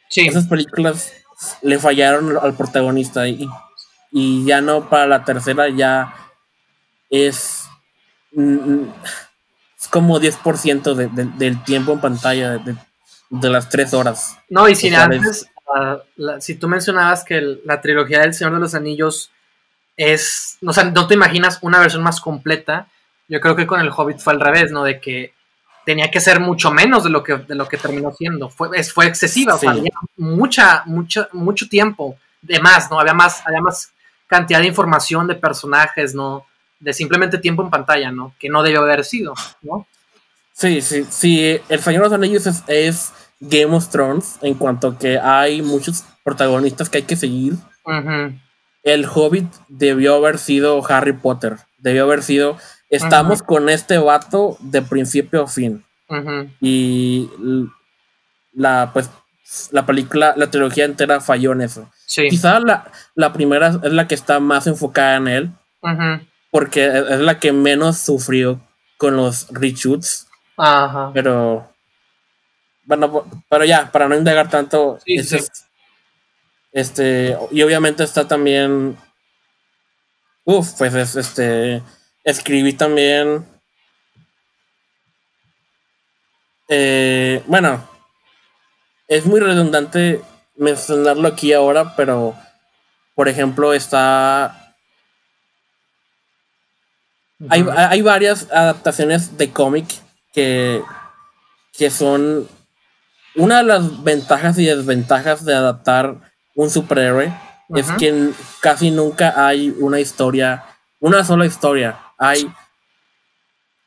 Sí. 0.09 0.27
Esas 0.27 0.47
películas 0.47 1.13
le 1.63 1.79
fallaron 1.79 2.37
al 2.41 2.55
protagonista. 2.55 3.27
Y, 3.29 3.49
y 4.13 4.45
ya 4.45 4.61
no 4.61 4.89
para 4.89 5.07
la 5.07 5.25
tercera, 5.25 5.69
ya 5.69 6.15
es. 7.11 7.65
mm, 8.33 8.85
Es 9.79 9.89
como 9.89 10.19
10% 10.19 10.95
de- 10.95 11.09
de- 11.09 11.31
del 11.37 11.63
tiempo 11.63 11.93
en 11.93 12.01
pantalla 12.01 12.53
de, 12.59 12.77
de- 13.31 13.51
las 13.51 13.69
tres 13.69 13.93
horas. 13.95 14.37
No, 14.49 14.69
y 14.69 14.75
si 14.75 14.91
Lo 14.91 14.97
cual 14.97 15.13
antes, 15.13 15.47
la- 16.17 16.41
si 16.41 16.55
tú 16.57 16.67
mencionabas 16.69 17.25
que 17.25 17.37
el- 17.39 17.61
la 17.65 17.81
trilogía 17.81 18.21
del 18.21 18.35
Señor 18.35 18.55
de 18.55 18.61
los 18.61 18.75
Anillos 18.75 19.31
es, 19.97 20.59
o 20.67 20.73
sea, 20.73 20.85
no 20.85 21.07
te 21.07 21.15
imaginas 21.15 21.59
una 21.63 21.79
versión 21.79 22.03
más 22.03 22.21
completa, 22.21 22.89
yo 23.29 23.41
creo 23.41 23.55
que 23.57 23.67
con 23.67 23.81
el 23.81 23.91
Hobbit 23.95 24.19
fue 24.19 24.33
al 24.33 24.41
revés, 24.41 24.71
¿no? 24.73 24.83
De 24.85 25.01
que 25.01 25.33
tenía 25.87 26.11
que 26.11 26.21
ser 26.21 26.41
mucho 26.41 26.73
menos 26.73 27.05
de 27.05 27.11
lo 27.11 27.23
que, 27.23 27.37
de 27.37 27.55
lo 27.55 27.69
que 27.69 27.77
terminó 27.77 28.13
siendo. 28.13 28.51
Fue, 28.51 28.83
fue 28.83 29.07
excesiva, 29.07 29.55
o 29.55 29.59
sea, 29.59 29.71
había 29.71 29.93
mucha, 30.17 30.83
mucha, 30.85 31.29
mucho 31.33 31.69
tiempo 31.69 32.17
de 32.43 32.59
más, 32.59 32.91
¿no? 32.91 32.99
Había 32.99 33.15
más, 33.15 33.41
había 33.47 33.61
más 33.61 33.93
cantidad 34.27 34.59
de 34.59 34.67
información 34.67 35.29
de 35.29 35.37
personajes, 35.37 36.13
¿no? 36.13 36.45
De 36.81 36.93
simplemente 36.93 37.39
tiempo 37.39 37.63
en 37.63 37.71
pantalla, 37.71 38.11
¿no? 38.11 38.35
Que 38.37 38.49
no 38.49 38.65
debió 38.65 38.81
haber 38.81 39.05
sido, 39.05 39.33
¿no? 39.63 39.87
Sí, 40.53 40.81
sí, 40.83 41.07
sí. 41.09 41.61
El 41.69 41.81
Señor 41.81 42.03
de 42.03 42.09
los 42.09 42.19
Anillos 42.19 42.47
es, 42.49 42.65
es 42.67 43.13
Game 43.39 43.73
of 43.77 43.89
Thrones 43.89 44.39
en 44.43 44.55
cuanto 44.55 44.99
que 44.99 45.21
hay 45.21 45.63
muchos 45.63 46.03
protagonistas 46.25 46.91
que 46.91 46.99
hay 46.99 47.05
que 47.05 47.15
seguir. 47.15 47.55
El 48.83 49.07
Hobbit 49.07 49.47
debió 49.69 50.17
haber 50.17 50.39
sido 50.39 50.85
Harry 50.89 51.13
Potter. 51.13 51.59
Debió 51.79 52.03
haber 52.03 52.25
sido. 52.25 52.59
Estamos 52.89 53.43
con 53.43 53.69
este 53.69 53.99
vato 53.99 54.57
de 54.61 54.83
principio 54.83 55.43
a 55.43 55.47
fin. 55.49 55.85
Y 56.61 57.29
la, 58.53 58.91
pues, 58.93 59.11
la 59.71 59.87
película, 59.87 60.35
la 60.37 60.51
trilogía 60.51 60.85
entera 60.85 61.21
falló 61.21 61.53
en 61.53 61.63
eso. 61.63 61.91
Sí. 62.07 62.29
Quizá 62.29 62.61
la, 62.61 62.91
la 63.15 63.33
primera 63.33 63.69
es 63.83 63.93
la 63.93 64.07
que 64.07 64.15
está 64.15 64.41
más 64.41 64.67
enfocada 64.67 65.17
en 65.17 65.29
él, 65.29 65.51
porque 66.51 66.87
es 66.87 67.11
es 67.11 67.21
la 67.21 67.39
que 67.39 67.53
menos 67.53 67.99
sufrió 67.99 68.61
con 68.97 69.17
los 69.17 69.49
reshoots. 69.51 70.29
Ajá. 70.57 71.11
Pero. 71.13 71.73
Bueno, 72.85 73.25
pero 73.49 73.65
ya, 73.65 73.91
para 73.91 74.09
no 74.09 74.17
indagar 74.17 74.49
tanto. 74.49 74.99
Sí, 75.05 75.23
sí. 75.23 75.39
este. 76.73 77.37
Y 77.51 77.63
obviamente 77.63 78.05
está 78.05 78.27
también. 78.27 78.97
Uf, 80.45 80.73
pues 80.79 80.95
es 80.95 81.17
este. 81.17 81.83
Escribí 82.27 82.75
también. 82.75 83.47
eh, 86.69 87.43
bueno. 87.47 87.89
Es 89.09 89.25
muy 89.25 89.41
redundante 89.41 90.21
mencionarlo 90.57 91.29
aquí 91.29 91.55
ahora, 91.55 91.97
pero. 91.97 92.35
Por 93.15 93.29
ejemplo, 93.29 93.73
está. 93.73 94.75
Hay, 97.49 97.65
hay 97.75 98.03
varias 98.03 98.51
adaptaciones 98.51 99.39
de 99.39 99.53
cómic 99.53 99.87
que, 100.35 100.83
que 101.73 101.91
son 101.91 102.49
una 103.37 103.59
de 103.59 103.65
las 103.65 104.03
ventajas 104.03 104.59
y 104.59 104.65
desventajas 104.65 105.45
de 105.45 105.55
adaptar 105.55 106.17
un 106.55 106.71
superhéroe 106.71 107.33
es 107.75 107.91
que 107.93 108.31
casi 108.61 108.91
nunca 108.91 109.47
hay 109.47 109.75
una 109.79 110.01
historia, 110.01 110.65
una 111.01 111.25
sola 111.25 111.47
historia. 111.47 111.99
Hay 112.19 112.51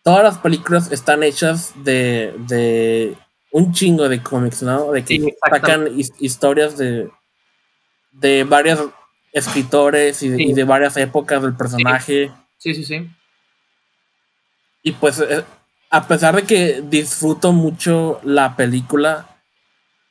todas 0.03 0.23
las 0.23 0.38
películas 0.38 0.91
están 0.91 1.23
hechas 1.23 1.73
de, 1.84 2.34
de 2.47 3.15
un 3.51 3.73
chingo 3.73 4.07
de 4.09 4.21
cómics, 4.21 4.61
¿no? 4.63 4.91
De 4.91 5.03
que 5.03 5.15
Sí, 5.19 5.34
sacan 5.49 5.88
his- 5.99 6.13
historias 6.19 6.77
de, 6.77 7.09
de 8.11 8.43
varias 8.43 8.80
escritores 9.34 10.23
y 10.23 10.53
de, 10.53 10.63
varias 10.63 10.97
épocas 10.97 11.41
del 11.41 11.55
personaje. 11.55 12.32
Sí, 12.57 12.73
sí, 12.73 12.84
sí. 12.84 13.09
Y 14.84 14.93
pues, 14.93 15.19
eh, 15.19 15.43
a 15.89 16.07
pesar 16.07 16.36
de 16.36 16.43
que 16.43 16.82
disfruto 16.84 17.51
mucho 17.51 18.19
la 18.23 18.55
película, 18.55 19.27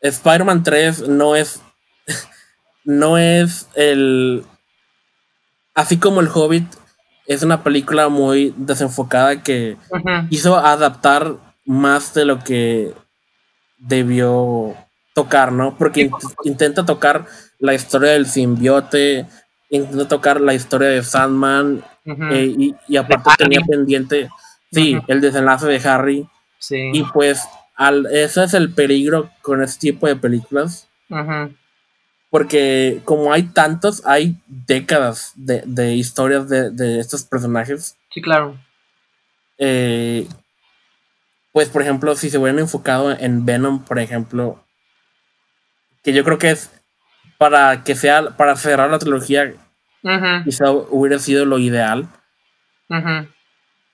Spider-Man 0.00 0.62
3 0.62 1.08
no 1.08 1.34
es. 1.36 1.60
no 2.84 3.18
es 3.18 3.68
el. 3.74 4.44
Así 5.74 5.98
como 5.98 6.20
El 6.20 6.28
Hobbit, 6.28 6.66
es 7.28 7.42
una 7.42 7.62
película 7.62 8.08
muy 8.08 8.54
desenfocada 8.56 9.42
que 9.42 9.76
hizo 10.30 10.56
adaptar 10.56 11.34
más 11.66 12.14
de 12.14 12.24
lo 12.24 12.42
que 12.42 12.94
debió 13.76 14.74
tocar, 15.14 15.52
¿no? 15.52 15.76
Porque 15.76 16.10
intenta 16.44 16.86
tocar 16.86 17.26
la 17.58 17.74
historia 17.74 18.12
del 18.12 18.26
simbiote, 18.26 19.26
intenta 19.68 20.08
tocar 20.08 20.40
la 20.40 20.54
historia 20.54 20.88
de 20.88 21.02
Sandman, 21.02 21.84
eh, 22.32 22.72
y, 22.88 22.96
aparte 22.96 23.44
tenía 23.44 23.60
pendiente, 23.60 24.30
sí, 24.72 24.98
el 25.06 25.20
desenlace 25.20 25.66
de 25.66 25.86
Harry. 25.86 26.26
Sí. 26.58 26.90
Y 26.94 27.02
pues 27.12 27.46
al, 27.76 28.06
ese 28.06 28.44
es 28.44 28.54
el 28.54 28.72
peligro 28.72 29.30
con 29.42 29.62
este 29.62 29.92
tipo 29.92 30.06
de 30.06 30.16
películas. 30.16 30.88
Porque 32.30 33.00
como 33.04 33.32
hay 33.32 33.44
tantos, 33.44 34.02
hay 34.04 34.36
décadas 34.46 35.32
de, 35.34 35.94
historias 35.94 36.48
de, 36.48 36.98
estos 36.98 37.24
personajes. 37.24 37.96
Sí, 38.12 38.20
claro. 38.20 38.58
Eh, 39.56 40.26
pues, 41.52 41.68
por 41.70 41.82
ejemplo, 41.82 42.14
si 42.14 42.30
se 42.30 42.38
hubieran 42.38 42.58
enfocado 42.58 43.10
en 43.10 43.46
Venom, 43.46 43.82
por 43.84 43.98
ejemplo, 43.98 44.62
que 46.02 46.12
yo 46.12 46.22
creo 46.22 46.38
que 46.38 46.50
es 46.50 46.70
para 47.38 47.84
que 47.84 47.94
sea, 47.94 48.36
para 48.36 48.56
cerrar 48.56 48.90
la 48.90 48.98
trilogía, 48.98 49.54
quizá 50.44 50.70
hubiera 50.70 51.18
sido 51.18 51.44
lo 51.44 51.58
ideal. 51.58 52.08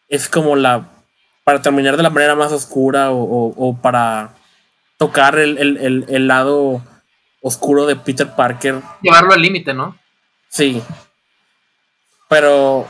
Es 0.08 0.28
como 0.28 0.56
la, 0.56 0.88
para 1.44 1.62
terminar 1.62 1.96
de 1.96 2.02
la 2.02 2.10
manera 2.10 2.34
más 2.34 2.52
oscura 2.52 3.10
o, 3.12 3.78
para 3.80 4.34
tocar 4.98 5.38
el, 5.38 6.26
lado 6.26 6.82
oscuro 7.44 7.84
de 7.84 7.94
Peter 7.94 8.34
Parker. 8.34 8.80
Llevarlo 9.02 9.34
al 9.34 9.42
límite, 9.42 9.74
¿no? 9.74 9.98
Sí. 10.48 10.82
Pero 12.28 12.88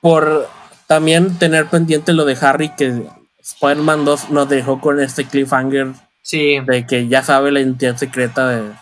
por 0.00 0.46
también 0.86 1.38
tener 1.38 1.66
pendiente 1.66 2.12
lo 2.12 2.26
de 2.26 2.36
Harry 2.38 2.68
que 2.76 3.06
Spider-Man 3.42 4.04
2 4.04 4.28
nos 4.28 4.48
dejó 4.48 4.78
con 4.78 5.00
este 5.00 5.24
cliffhanger. 5.24 5.92
Sí. 6.20 6.60
De 6.66 6.86
que 6.86 7.08
ya 7.08 7.22
sabe 7.22 7.50
la 7.50 7.60
identidad 7.60 7.96
secreta 7.96 8.46
de. 8.46 8.72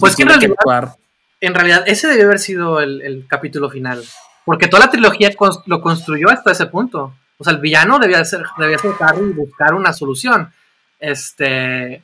pues 0.00 0.16
que 0.16 0.24
en 0.24 0.28
realidad, 0.28 0.96
en 1.40 1.54
realidad, 1.54 1.84
ese 1.86 2.08
debió 2.08 2.24
haber 2.24 2.40
sido 2.40 2.80
el, 2.80 3.26
capítulo 3.28 3.70
final. 3.70 4.02
Porque 4.44 4.66
toda 4.66 4.86
la 4.86 4.90
trilogía 4.90 5.30
lo 5.66 5.80
construyó 5.80 6.28
hasta 6.28 6.50
ese 6.50 6.66
punto. 6.66 7.14
O 7.38 7.44
sea, 7.44 7.52
el 7.52 7.60
villano 7.60 8.00
debía 8.00 8.24
ser, 8.24 8.42
debía 8.58 8.78
ser 8.78 8.92
Harry 8.98 9.30
y 9.30 9.32
buscar 9.32 9.74
una 9.74 9.92
solución. 9.92 10.52
Este. 10.98 12.02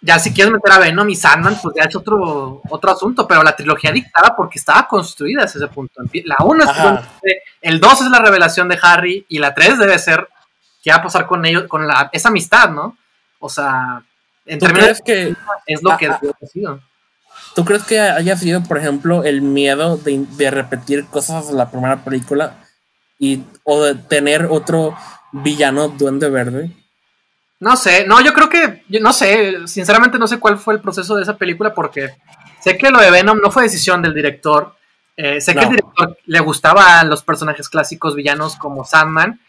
Ya 0.00 0.18
si 0.18 0.32
quieres 0.32 0.52
meter 0.52 0.72
a 0.72 0.78
Venom 0.78 1.08
y 1.08 1.16
Sandman, 1.16 1.58
pues 1.62 1.74
ya 1.76 1.84
es 1.84 1.96
otro, 1.96 2.60
otro 2.68 2.90
asunto, 2.90 3.26
pero 3.26 3.42
la 3.42 3.56
trilogía 3.56 3.90
dictaba 3.90 4.34
porque 4.36 4.58
estaba 4.58 4.86
construida 4.86 5.44
hasta 5.44 5.58
ese 5.58 5.68
punto. 5.68 6.02
La 6.24 6.36
1 6.44 6.64
es 6.64 7.40
el 7.60 7.80
2 7.80 8.00
es 8.02 8.10
la 8.10 8.20
revelación 8.20 8.68
de 8.68 8.78
Harry 8.80 9.26
y 9.28 9.38
la 9.38 9.54
3 9.54 9.78
debe 9.78 9.98
ser 9.98 10.28
qué 10.82 10.90
va 10.90 10.96
a 10.96 11.02
pasar 11.02 11.26
con 11.26 11.44
ellos, 11.44 11.64
con 11.68 11.86
la, 11.86 12.08
esa 12.12 12.28
amistad, 12.28 12.70
¿no? 12.70 12.96
O 13.40 13.48
sea, 13.48 14.02
en 14.46 14.58
términos 14.58 15.00
que 15.04 15.34
es 15.66 15.82
lo 15.82 15.96
que 15.96 16.06
ha 16.06 16.20
sido. 16.50 16.80
¿Tú 17.54 17.64
crees 17.64 17.84
que 17.84 17.98
haya 17.98 18.36
sido, 18.36 18.62
por 18.62 18.78
ejemplo, 18.78 19.24
el 19.24 19.42
miedo 19.42 19.96
de, 19.96 20.50
repetir 20.50 21.06
cosas 21.06 21.48
de 21.48 21.54
la 21.54 21.70
primera 21.70 22.04
película 22.04 22.54
y, 23.18 23.42
o 23.64 23.82
de 23.82 23.94
tener 23.94 24.46
otro 24.46 24.96
villano 25.32 25.88
duende 25.88 26.30
verde? 26.30 26.70
No 27.60 27.76
sé, 27.76 28.06
no, 28.06 28.20
yo 28.20 28.32
creo 28.32 28.48
que, 28.48 28.84
no 29.00 29.12
sé, 29.12 29.66
sinceramente 29.66 30.18
no 30.18 30.28
sé 30.28 30.38
cuál 30.38 30.58
fue 30.58 30.74
el 30.74 30.80
proceso 30.80 31.16
de 31.16 31.22
esa 31.22 31.36
película 31.36 31.74
porque 31.74 32.10
sé 32.60 32.78
que 32.78 32.90
lo 32.90 33.00
de 33.00 33.10
Venom 33.10 33.38
no 33.42 33.50
fue 33.50 33.64
decisión 33.64 34.00
del 34.00 34.14
director, 34.14 34.76
eh, 35.16 35.40
sé 35.40 35.54
que 35.54 35.60
al 35.60 35.70
director 35.70 36.16
le 36.26 36.40
gustaban 36.40 37.10
los 37.10 37.24
personajes 37.24 37.68
clásicos 37.68 38.14
villanos 38.14 38.54
como 38.54 38.84
Sandman, 38.84 39.40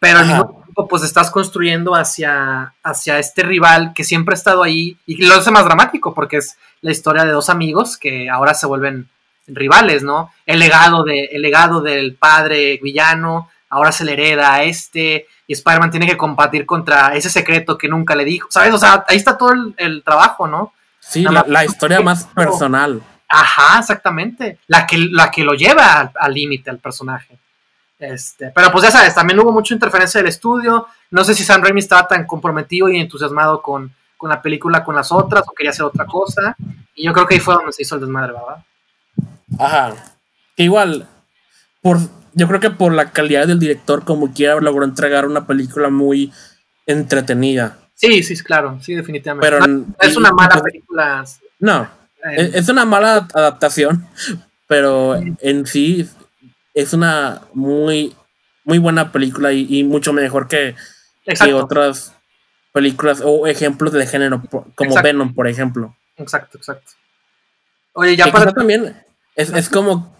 pero 0.00 0.18
al 0.18 0.26
mismo 0.26 0.62
tiempo 0.64 0.88
pues 0.88 1.04
estás 1.04 1.30
construyendo 1.30 1.94
hacia, 1.94 2.74
hacia 2.82 3.20
este 3.20 3.44
rival 3.44 3.92
que 3.94 4.02
siempre 4.02 4.32
ha 4.32 4.36
estado 4.36 4.64
ahí 4.64 4.96
y 5.06 5.24
lo 5.24 5.34
hace 5.34 5.52
más 5.52 5.64
dramático 5.64 6.12
porque 6.12 6.38
es 6.38 6.56
la 6.80 6.90
historia 6.90 7.24
de 7.24 7.30
dos 7.30 7.48
amigos 7.48 7.96
que 7.96 8.28
ahora 8.28 8.54
se 8.54 8.66
vuelven 8.66 9.08
rivales, 9.46 10.02
¿no? 10.02 10.32
El 10.46 10.58
legado, 10.58 11.04
de, 11.04 11.26
el 11.26 11.42
legado 11.42 11.80
del 11.80 12.14
padre 12.14 12.80
villano 12.82 13.48
ahora 13.72 13.90
se 13.90 14.04
le 14.04 14.12
hereda 14.12 14.52
a 14.52 14.64
este 14.64 15.26
y 15.46 15.54
Spider-Man 15.54 15.90
tiene 15.90 16.06
que 16.06 16.18
combatir 16.18 16.66
contra 16.66 17.14
ese 17.14 17.30
secreto 17.30 17.78
que 17.78 17.88
nunca 17.88 18.14
le 18.14 18.24
dijo, 18.24 18.48
¿sabes? 18.50 18.74
O 18.74 18.78
sea, 18.78 19.04
ahí 19.08 19.16
está 19.16 19.38
todo 19.38 19.54
el, 19.76 20.02
trabajo, 20.04 20.46
¿no? 20.46 20.74
Sí, 21.00 21.24
la, 21.24 21.64
historia 21.64 22.00
más 22.00 22.26
personal. 22.26 23.02
Ajá, 23.28 23.80
exactamente. 23.80 24.58
La 24.66 24.86
que, 24.86 24.98
la 24.98 25.30
que 25.30 25.42
lo 25.42 25.54
lleva 25.54 26.12
al 26.14 26.34
límite 26.34 26.68
al 26.68 26.78
personaje. 26.78 27.38
Este, 27.98 28.50
pero 28.50 28.70
pues 28.70 28.84
ya 28.84 28.90
sabes, 28.90 29.14
también 29.14 29.40
hubo 29.40 29.52
mucha 29.52 29.72
interferencia 29.72 30.20
del 30.20 30.28
estudio. 30.28 30.86
No 31.10 31.24
sé 31.24 31.34
si 31.34 31.42
Sam 31.42 31.62
Raimi 31.62 31.80
estaba 31.80 32.06
tan 32.06 32.26
comprometido 32.26 32.90
y 32.90 33.00
entusiasmado 33.00 33.62
con, 33.62 33.94
la 34.20 34.42
película 34.42 34.84
con 34.84 34.94
las 34.94 35.10
otras 35.10 35.44
o 35.48 35.52
quería 35.52 35.70
hacer 35.70 35.86
otra 35.86 36.04
cosa. 36.04 36.54
Y 36.94 37.04
yo 37.04 37.12
creo 37.14 37.26
que 37.26 37.34
ahí 37.34 37.40
fue 37.40 37.54
donde 37.54 37.72
se 37.72 37.82
hizo 37.82 37.94
el 37.94 38.02
desmadre, 38.02 38.34
¿verdad? 38.34 38.64
Ajá. 39.58 39.94
igual, 40.56 41.08
por, 41.80 41.98
yo 42.34 42.48
creo 42.48 42.60
que 42.60 42.70
por 42.70 42.92
la 42.92 43.10
calidad 43.10 43.46
del 43.46 43.58
director, 43.58 44.04
como 44.04 44.32
quiera, 44.32 44.60
logró 44.60 44.84
entregar 44.84 45.26
una 45.26 45.46
película 45.46 45.90
muy 45.90 46.32
entretenida. 46.86 47.78
Sí, 47.94 48.22
sí, 48.22 48.36
claro, 48.42 48.78
sí, 48.82 48.94
definitivamente. 48.94 49.48
Pero 49.48 49.84
es 50.00 50.16
una 50.16 50.32
mala 50.32 50.60
película. 50.62 51.24
No, 51.58 51.88
eh, 52.30 52.50
es 52.54 52.68
una 52.68 52.84
mala 52.84 53.28
adaptación, 53.32 54.06
pero 54.66 55.16
en 55.16 55.66
sí 55.66 56.08
es 56.74 56.92
una 56.92 57.42
muy, 57.52 58.14
muy 58.64 58.78
buena 58.78 59.12
película 59.12 59.52
y, 59.52 59.84
mucho 59.84 60.12
mejor 60.12 60.48
que, 60.48 60.74
otras 61.54 62.14
películas 62.72 63.20
o 63.24 63.46
ejemplos 63.46 63.92
de 63.92 64.06
género, 64.06 64.42
como 64.74 65.02
Venom, 65.02 65.34
por 65.34 65.46
ejemplo. 65.46 65.96
Exacto, 66.16 66.58
exacto. 66.58 66.92
Oye, 67.92 68.16
ya 68.16 68.26
para. 68.28 68.52
También 68.52 68.96
es, 69.34 69.68
como. 69.68 70.16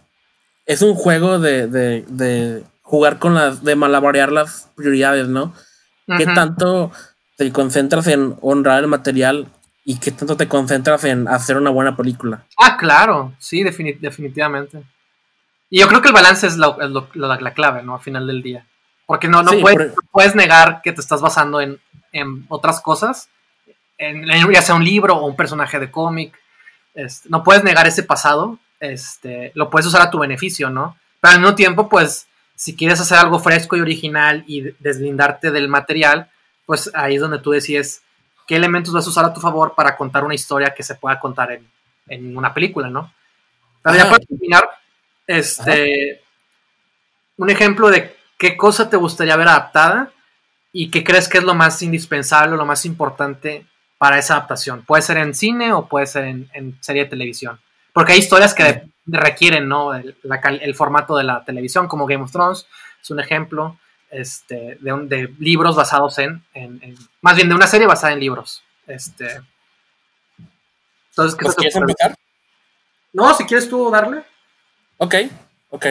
Es 0.67 0.83
un 0.83 0.95
juego 0.95 1.39
de, 1.39 2.65
jugar 2.83 3.19
con 3.19 3.35
las. 3.35 3.65
de 3.65 3.77
malabarear 3.77 4.33
las 4.33 4.71
prioridades, 4.77 5.29
¿no? 5.29 5.55
¿Qué 6.07 6.27
tanto 6.27 6.93
te 7.37 7.51
concentras 7.53 8.07
en 8.07 8.37
honrar 8.41 8.83
el 8.83 8.89
material 8.89 9.49
y 9.85 9.99
qué 9.99 10.11
tanto 10.11 10.37
te 10.37 10.49
concentras 10.49 11.05
en 11.05 11.27
hacer 11.29 11.57
una 11.57 11.71
buena 11.71 11.97
película? 11.97 12.45
Ah, 12.59 12.77
claro, 12.77 13.33
sí, 13.39 13.63
definitivamente. 13.63 14.83
Y 15.71 15.81
yo 15.81 15.89
creo 15.89 16.03
que 16.03 16.09
el 16.09 16.15
balance 16.15 16.47
es, 16.47 16.59
la, 16.59 17.53
clave, 17.55 17.83
¿no? 17.83 17.95
Al 17.95 18.01
final 18.01 18.27
del 18.27 18.43
día. 18.43 18.67
Porque 19.07 19.27
no, 19.27 19.43
no, 19.43 19.53
puedes, 20.11 20.35
negar 20.35 20.83
que 20.83 20.93
te 20.93 21.01
estás 21.01 21.21
basando 21.21 21.61
en, 21.61 21.81
otras 22.49 22.81
cosas, 22.81 23.31
en, 23.97 24.27
ya 24.53 24.63
sea 24.63 24.75
un 24.75 24.85
libro 24.85 25.17
o 25.17 25.27
un 25.27 25.35
personaje 25.35 25.79
de 25.81 25.91
cómic. 25.91 26.39
Este, 26.95 27.29
no 27.31 27.43
puedes 27.43 27.65
negar 27.65 27.87
ese 27.87 28.03
pasado, 28.03 28.59
este, 28.83 29.53
lo 29.55 29.71
puedes 29.71 29.87
usar 29.87 30.03
a 30.03 30.11
tu 30.11 30.19
beneficio, 30.19 30.69
¿no? 30.69 30.97
Pero 31.21 31.35
al 31.35 31.41
mismo 31.41 31.55
tiempo, 31.55 31.89
pues, 31.89 32.27
si 32.55 32.77
quieres 32.77 33.01
hacer 33.01 33.19
algo 33.19 33.39
fresco 33.39 33.77
y 33.77 33.81
original 33.81 34.45
y 34.47 34.73
deslindarte 34.79 35.51
del 35.51 35.69
material, 35.69 36.31
pues 36.67 36.91
ahí 36.95 37.15
es 37.15 37.21
donde 37.21 37.39
tú 37.39 37.53
decides 37.53 38.03
qué 38.47 38.57
elementos 38.57 38.93
vas 38.93 39.07
a 39.07 39.11
usar 39.11 39.25
a 39.25 39.33
tu 39.33 39.41
favor 39.41 39.75
para 39.75 39.97
contar 39.97 40.25
una 40.25 40.35
historia 40.35 40.75
que 40.75 40.83
se 40.83 40.97
pueda 40.97 41.19
contar 41.19 41.53
en, 41.53 41.67
en 42.09 42.37
una 42.37 42.53
película, 42.53 42.91
¿no? 42.91 43.13
Pero 43.83 43.97
ya 43.97 44.05
para 44.09 44.25
terminar, 44.25 44.69
este, 45.27 46.23
un 47.37 47.51
ejemplo 47.51 47.91
de 47.91 48.17
qué 48.39 48.57
cosa 48.57 48.91
te 48.91 48.97
gustaría 48.97 49.37
ver 49.37 49.49
adaptada 49.49 50.13
y 50.73 50.91
qué 50.91 51.05
crees 51.05 51.29
que 51.29 51.39
es 51.39 51.45
lo 51.45 51.55
más 51.55 51.83
indispensable, 51.83 52.57
lo 52.57 52.67
más 52.67 52.85
importante 52.85 53.67
para 53.99 54.19
esa 54.19 54.35
adaptación. 54.35 54.83
Puede 54.83 55.03
ser 55.03 55.19
en 55.19 55.35
cine 55.35 55.73
o 55.73 55.87
puede 55.87 56.07
ser 56.07 56.25
en, 56.25 56.79
serie 56.81 57.05
de 57.05 57.11
televisión. 57.11 57.61
Porque 57.93 58.13
hay 58.13 58.19
historias 58.19 58.55
que 58.55 58.85
requieren 59.07 59.69
¿no? 59.69 59.95
el, 59.95 60.75
formato 60.75 61.17
de 61.17 61.25
la 61.25 61.45
televisión, 61.45 61.89
como 61.89 62.07
Game 62.07 62.25
of 62.25 62.33
Thrones, 62.33 62.67
es 63.03 63.11
un 63.11 63.21
ejemplo 63.21 63.79
este, 64.11 64.79
de, 64.81 65.35
libros 65.39 65.77
basados 65.77 66.19
en, 66.19 66.43
Más 67.21 67.37
bien 67.37 67.49
de 67.49 67.55
una 67.55 67.67
serie 67.67 67.87
basada 67.87 68.13
en 68.13 68.21
libros. 68.21 68.63
Este, 68.87 69.41
entonces, 71.11 71.39
¿qué 71.39 71.47
¿Quieres 71.57 71.77
empezar? 71.77 72.15
No, 73.13 73.35
si 73.35 73.45
quieres 73.45 73.69
tú 73.69 73.91
darle. 73.91 74.25
Ok, 74.97 75.15
ok. 75.71 75.87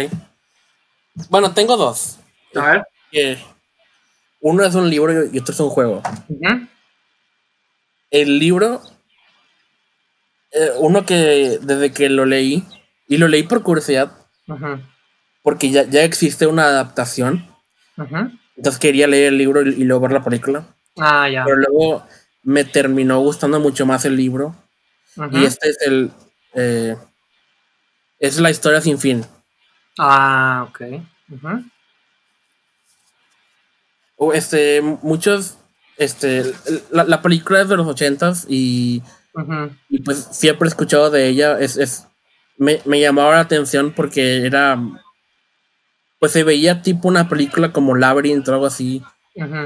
Bueno, 1.30 1.54
tengo 1.54 1.78
dos. 1.78 2.18
A 2.56 2.84
ver. 3.12 3.38
uno 4.40 4.64
es 4.64 4.74
un 4.74 4.90
libro 4.90 5.26
y 5.26 5.40
otro 5.40 5.54
es 5.54 5.60
un 5.60 5.70
juego. 5.70 6.02
El 8.10 8.40
libro, 8.40 8.82
eh, 10.52 10.72
uno 10.78 11.06
que 11.06 11.60
desde 11.62 11.92
que 11.92 12.10
lo 12.10 12.26
leí 12.26 12.66
Y 13.08 13.18
lo 13.18 13.28
leí 13.28 13.44
por 13.44 13.64
curiosidad. 13.64 14.12
Porque 15.44 15.72
ya, 15.72 15.84
ya 15.84 16.04
existe 16.04 16.48
una 16.48 16.66
adaptación. 16.66 17.48
Entonces 18.56 18.80
quería 18.80 19.08
leer 19.08 19.30
el 19.30 19.38
libro 19.38 19.62
y, 19.62 19.84
luego 19.84 20.02
ver 20.02 20.12
la 20.12 20.24
película. 20.24 20.66
Ah, 20.98 21.30
ya. 21.30 21.44
Pero 21.46 21.58
luego 21.58 22.06
me 22.44 22.64
terminó 22.64 23.20
gustando 23.20 23.60
mucho 23.60 23.86
más 23.86 24.06
el 24.06 24.16
libro. 24.16 24.56
Y 25.32 25.46
este 25.46 25.70
es 25.70 25.78
el. 25.82 26.12
Eh, 26.54 26.96
es 28.20 28.40
la 28.40 28.52
historia 28.52 28.82
sin 28.82 29.00
fin. 29.00 29.26
Ah, 29.98 30.68
ok. 30.70 30.82
O 34.16 34.34
este, 34.34 34.82
muchos. 34.82 35.58
Este, 35.98 36.44
la, 36.92 37.22
película 37.22 37.62
es 37.62 37.70
de 37.70 37.78
los 37.78 37.88
ochentas 37.88 38.46
y, 38.50 39.04
y 39.90 40.02
pues 40.02 40.28
siempre 40.32 40.68
he 40.68 40.70
escuchado 40.70 41.10
de 41.10 41.28
ella. 41.28 41.60
Es, 41.60 41.78
es, 41.78 42.08
me, 42.58 42.80
me 42.86 43.00
llamaba 43.00 43.36
la 43.36 43.42
atención 43.42 43.94
porque 43.96 44.46
era 44.46 44.80
pues 46.22 46.34
se 46.34 46.44
veía 46.44 46.84
tipo 46.84 47.08
una 47.08 47.28
película 47.28 47.74
como 47.74 47.96
Labyrinth 47.96 48.48
o 48.48 48.54
algo 48.54 48.68
así, 48.68 49.02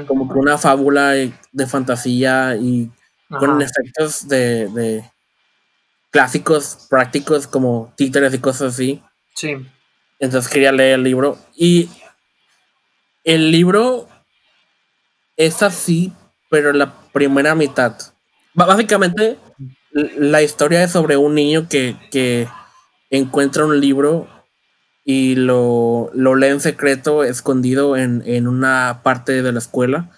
como 0.06 0.26
que 0.26 0.38
una 0.38 0.56
fábula 0.56 1.10
de 1.10 1.66
fantasía 1.66 2.56
y 2.56 2.90
con 3.28 3.60
efectos 3.60 4.26
de, 4.26 5.04
clásicos 6.10 6.86
prácticos 6.88 7.46
como 7.46 7.92
títeres 7.94 8.32
y 8.32 8.38
cosas 8.38 8.72
así. 8.72 9.02
Sí. 9.34 9.54
Entonces 10.18 10.50
quería 10.50 10.72
leer 10.72 10.94
el 10.94 11.02
libro 11.02 11.36
y 11.54 11.90
el 13.22 13.50
libro 13.50 14.08
es 15.36 15.62
así, 15.62 16.10
pero 16.48 16.72
la 16.72 16.90
primera 17.12 17.54
mitad. 17.54 17.98
Básicamente, 18.54 19.36
la 19.96 20.42
historia 20.42 20.84
es 20.84 20.92
sobre 20.92 21.16
un 21.16 21.34
niño 21.34 21.68
que, 21.68 21.96
que 22.10 22.48
encuentra 23.10 23.64
un 23.64 23.80
libro 23.80 24.28
y 25.04 25.36
lo, 25.36 26.10
lo 26.12 26.34
lee 26.34 26.48
en 26.48 26.60
secreto, 26.60 27.24
escondido 27.24 27.96
en, 27.96 28.48
una 28.48 29.00
parte 29.02 29.42
de 29.42 29.52
la 29.52 29.58
escuela. 29.58 30.10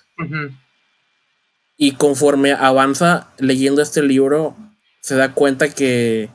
Y 1.76 1.92
conforme 1.92 2.52
avanza 2.52 3.28
leyendo 3.38 3.82
este 3.82 4.02
libro, 4.02 4.56
se 5.00 5.14
da 5.14 5.32
cuenta 5.32 5.68
que, 5.68 6.28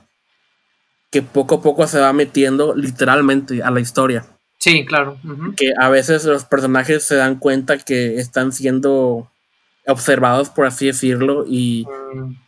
que 1.12 1.22
poco 1.22 1.56
a 1.56 1.62
poco 1.62 1.86
se 1.88 2.00
va 2.00 2.14
metiendo 2.14 2.76
literalmente 2.76 3.62
a 3.62 3.72
la 3.72 3.82
historia. 3.82 4.26
Sí, 4.60 4.86
claro. 4.86 5.18
Que 5.58 5.74
a 5.78 5.89
veces 5.89 6.24
los 6.24 6.46
personajes 6.46 7.04
se 7.04 7.16
dan 7.16 7.39
cuenta 7.39 7.78
que 7.78 8.20
están 8.20 8.54
siendo 8.54 9.30
observados, 9.86 10.50
por 10.50 10.66
así 10.66 10.86
decirlo, 10.86 11.44
y, 11.46 11.86
mm. 12.14 12.43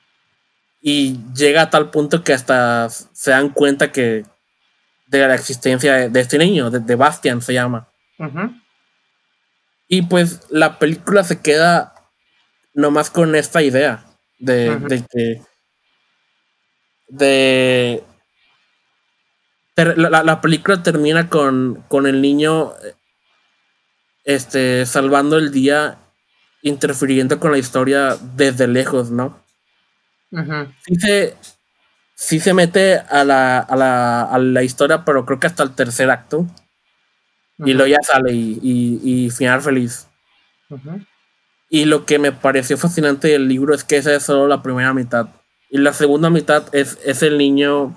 Y 0.87 1.17
llega 1.33 1.63
a 1.63 1.69
tal 1.71 1.89
punto 1.89 2.23
que 2.23 2.31
hasta 2.31 2.87
se 2.91 3.31
dan 3.31 3.49
cuenta 3.49 3.91
que, 3.91 4.23
de 5.07 5.27
la 5.27 5.33
existencia 5.33 6.09
de, 6.09 6.19
este 6.19 6.37
niño, 6.37 6.69
de, 6.69 6.95
Bastian 6.95 7.41
se 7.41 7.55
llama. 7.55 7.89
Y 9.87 10.03
pues 10.03 10.41
la 10.51 10.77
película 10.77 11.23
se 11.23 11.41
queda 11.41 11.95
nomás 12.75 13.09
con 13.09 13.35
esta 13.35 13.63
idea 13.63 14.05
de, 14.37 14.77
de 14.77 15.03
que 15.11 15.41
de 17.07 18.03
la, 19.75 20.21
la, 20.21 20.39
película 20.39 20.83
termina 20.83 21.29
con, 21.29 21.83
con 21.87 22.05
el 22.05 22.21
niño 22.21 22.73
este 24.23 24.85
salvando 24.85 25.39
el 25.39 25.51
día 25.51 25.97
interfiriendo 26.61 27.39
con 27.39 27.51
la 27.51 27.57
historia 27.57 28.15
desde 28.35 28.67
lejos, 28.67 29.09
¿no? 29.09 29.44
Dice 30.87 31.35
sí 32.15 32.39
se 32.39 32.53
mete 32.53 32.97
a 32.97 33.23
la, 33.23 33.59
a 33.59 33.75
la, 33.75 34.23
a 34.23 34.39
la 34.39 34.63
historia, 34.63 35.05
pero 35.05 35.25
creo 35.25 35.39
que 35.39 35.47
hasta 35.47 35.63
el 35.63 35.75
tercer 35.75 36.09
acto. 36.09 36.47
Y 37.59 37.73
luego 37.73 37.87
ya 37.87 37.99
sale 38.01 38.33
y, 38.33 38.59
y, 39.01 39.29
final 39.29 39.61
feliz. 39.61 40.07
Y 41.69 41.85
lo 41.85 42.05
que 42.05 42.19
me 42.19 42.33
pareció 42.33 42.77
fascinante 42.77 43.29
del 43.29 43.47
libro 43.47 43.73
es 43.73 43.83
que 43.83 43.97
esa 43.97 44.13
es 44.13 44.23
solo 44.23 44.47
la 44.47 44.61
primera 44.61 44.93
mitad. 44.93 45.27
Y 45.69 45.77
la 45.77 45.93
segunda 45.93 46.29
mitad 46.29 46.63
es, 46.73 46.99
es 47.05 47.21
el 47.23 47.37
niño 47.37 47.95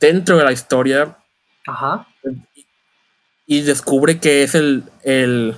dentro 0.00 0.38
de 0.38 0.44
la 0.44 0.52
historia. 0.52 1.18
Ajá. 1.66 2.08
Y, 3.46 3.62
descubre 3.62 4.18
que 4.18 4.42
es 4.42 4.54
el, 4.56 4.84
el, 5.04 5.56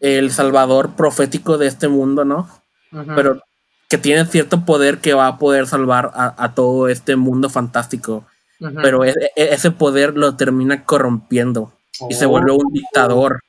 el 0.00 0.30
salvador 0.30 0.96
profético 0.96 1.56
de 1.56 1.66
este 1.66 1.88
mundo, 1.88 2.24
¿no? 2.24 2.48
Pero 2.90 3.42
que 3.90 3.98
tiene 3.98 4.24
cierto 4.24 4.64
poder 4.64 4.98
que 4.98 5.14
va 5.14 5.26
a 5.26 5.36
poder 5.36 5.66
salvar 5.66 6.12
a, 6.14 6.54
todo 6.54 6.88
este 6.88 7.16
mundo 7.16 7.50
fantástico. 7.50 8.24
Pero 8.82 9.04
e, 9.04 9.10
e, 9.10 9.52
ese 9.52 9.72
poder 9.72 10.16
lo 10.16 10.36
termina 10.36 10.84
corrompiendo 10.84 11.72
y 12.08 12.14
se 12.14 12.24
vuelve 12.24 12.52
un 12.52 12.72
dictador. 12.72 13.42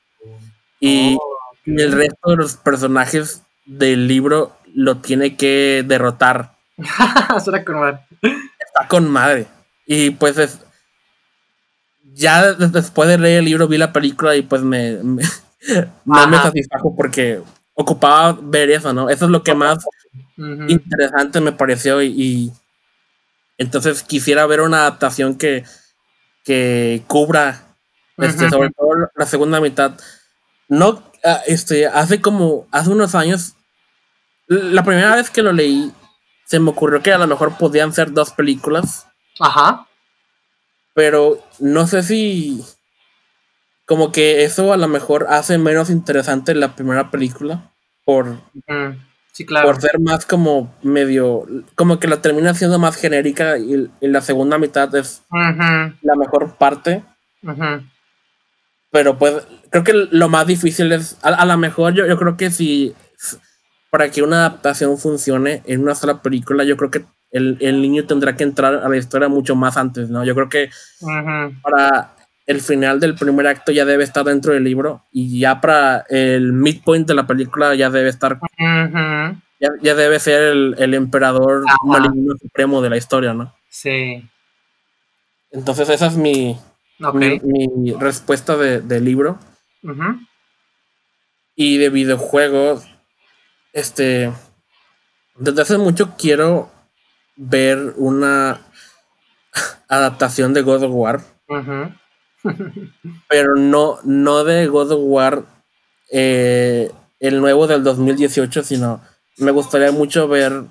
Y, 0.80 1.16
oh, 1.16 1.54
el 1.64 1.92
resto 1.92 2.30
de 2.30 2.36
los 2.36 2.56
personajes 2.56 3.42
del 3.66 4.08
libro 4.08 4.56
lo 4.74 4.96
tiene 4.96 5.36
que 5.36 5.84
derrotar. 5.86 6.56
Está 8.66 8.88
con 8.88 9.08
madre. 9.08 9.46
Y 9.86 10.10
pues 10.10 10.38
es, 10.38 10.58
ya 12.14 12.52
después 12.52 13.08
de 13.08 13.18
leer 13.18 13.38
el 13.38 13.44
libro 13.44 13.68
vi 13.68 13.78
la 13.78 13.92
película 13.92 14.34
y 14.34 14.42
pues 14.42 14.62
me, 14.62 14.94
me 15.04 15.22
no 16.04 16.26
me 16.26 16.36
satisfajo 16.38 16.96
porque 16.96 17.40
ocupaba 17.74 18.38
ver 18.40 18.70
eso, 18.70 18.92
¿no? 18.92 19.08
Eso 19.08 19.24
es 19.26 19.30
lo 19.30 19.42
que 19.42 19.54
más 19.54 19.84
interesante 20.68 21.40
me 21.40 21.52
pareció 21.52 22.02
y, 22.02 22.52
entonces 23.58 24.02
quisiera 24.02 24.46
ver 24.46 24.60
una 24.60 24.78
adaptación 24.78 25.36
que, 25.36 25.64
que 26.44 27.02
cubra 27.06 27.76
este, 28.18 28.50
sobre 28.50 28.70
todo 28.70 29.10
la 29.14 29.26
segunda 29.26 29.60
mitad. 29.60 29.92
No, 30.68 31.02
ah, 31.24 31.40
este, 31.46 31.86
hace 31.86 32.20
como, 32.20 32.66
hace 32.72 32.90
unos 32.90 33.14
años, 33.14 33.54
la 34.48 34.82
primera 34.82 35.14
vez 35.14 35.30
que 35.30 35.42
lo 35.42 35.52
leí, 35.52 35.92
se 36.46 36.58
me 36.58 36.70
ocurrió 36.70 37.02
que 37.02 37.12
a 37.12 37.18
lo 37.18 37.26
mejor 37.26 37.56
podían 37.56 37.92
ser 37.92 38.12
dos 38.12 38.32
películas. 38.32 39.06
Ajá. 39.40 39.86
Pero 40.94 41.42
no 41.58 41.86
sé 41.86 42.02
si 42.02 42.64
como 43.92 44.10
que 44.10 44.42
eso 44.42 44.72
a 44.72 44.78
lo 44.78 44.88
mejor 44.88 45.26
hace 45.28 45.58
menos 45.58 45.90
interesante 45.90 46.54
la 46.54 46.74
primera 46.74 47.10
película 47.10 47.70
por 48.06 48.38
por 49.62 49.80
ser 49.82 50.00
más 50.00 50.24
como 50.24 50.74
medio, 50.82 51.46
como 51.74 52.00
que 52.00 52.08
la 52.08 52.22
termina 52.22 52.54
siendo 52.54 52.78
más 52.78 52.96
genérica 52.96 53.58
y, 53.58 53.90
la 54.00 54.22
segunda 54.22 54.56
mitad 54.56 54.94
es 54.96 55.24
la 55.30 56.16
mejor 56.16 56.56
parte. 56.56 57.04
Pero 58.90 59.18
pues 59.18 59.46
creo 59.68 59.84
que 59.84 59.92
lo 59.92 60.30
más 60.30 60.46
difícil 60.46 60.90
es, 60.92 61.18
a, 61.20 61.44
lo 61.44 61.58
mejor 61.58 61.92
yo, 61.92 62.06
yo 62.06 62.16
creo 62.16 62.38
que 62.38 62.50
si 62.50 62.94
para 63.90 64.10
que 64.10 64.22
una 64.22 64.46
adaptación 64.46 64.96
funcione 64.96 65.60
en 65.66 65.82
una 65.82 65.94
sola 65.94 66.22
película, 66.22 66.64
yo 66.64 66.78
creo 66.78 66.90
que 66.90 67.04
el, 67.30 67.82
niño 67.82 68.06
tendrá 68.06 68.36
que 68.36 68.44
entrar 68.44 68.72
a 68.76 68.88
la 68.88 68.96
historia 68.96 69.28
mucho 69.28 69.54
más 69.54 69.76
antes, 69.76 70.08
¿no? 70.08 70.24
Yo 70.24 70.34
creo 70.34 70.48
que 70.48 70.70
para 71.60 72.14
el 72.46 72.60
final 72.60 73.00
del 73.00 73.14
primer 73.14 73.46
acto 73.46 73.72
ya 73.72 73.84
debe 73.84 74.04
estar 74.04 74.24
dentro 74.24 74.52
del 74.52 74.64
libro 74.64 75.04
y 75.12 75.38
ya 75.38 75.60
para 75.60 76.04
el 76.08 76.52
midpoint 76.52 77.06
de 77.06 77.14
la 77.14 77.26
película 77.26 77.74
ya 77.74 77.90
debe 77.90 78.08
estar 78.08 78.38
ya, 79.80 79.94
debe 79.94 80.18
ser 80.18 80.42
el, 80.76 80.94
emperador 80.94 81.64
maligno 81.84 82.34
supremo 82.40 82.82
de 82.82 82.90
la 82.90 82.96
historia, 82.96 83.32
¿no? 83.32 83.54
Sí. 83.68 84.28
Entonces 85.52 85.88
esa 85.88 86.06
es 86.06 86.16
mi, 86.16 86.58
mi, 87.12 87.92
respuesta 87.92 88.56
de, 88.56 89.00
libro. 89.00 89.38
Y 91.54 91.78
de 91.78 91.90
videojuegos, 91.90 92.88
este, 93.72 94.32
desde 95.36 95.62
hace 95.62 95.78
mucho 95.78 96.16
quiero 96.16 96.70
ver 97.36 97.94
una 97.96 98.60
adaptación 99.88 100.54
de 100.54 100.62
God 100.62 100.82
of 100.84 100.92
War. 100.92 101.20
pero 103.28 103.56
no, 103.56 103.98
no 104.04 104.44
de 104.44 104.66
God 104.66 104.92
of 104.92 105.00
War 105.02 105.44
eh, 106.10 106.90
el 107.20 107.40
nuevo 107.40 107.66
del 107.66 107.84
2018, 107.84 108.62
sino 108.62 109.00
me 109.38 109.50
gustaría 109.50 109.92
mucho 109.92 110.28
ver 110.28 110.64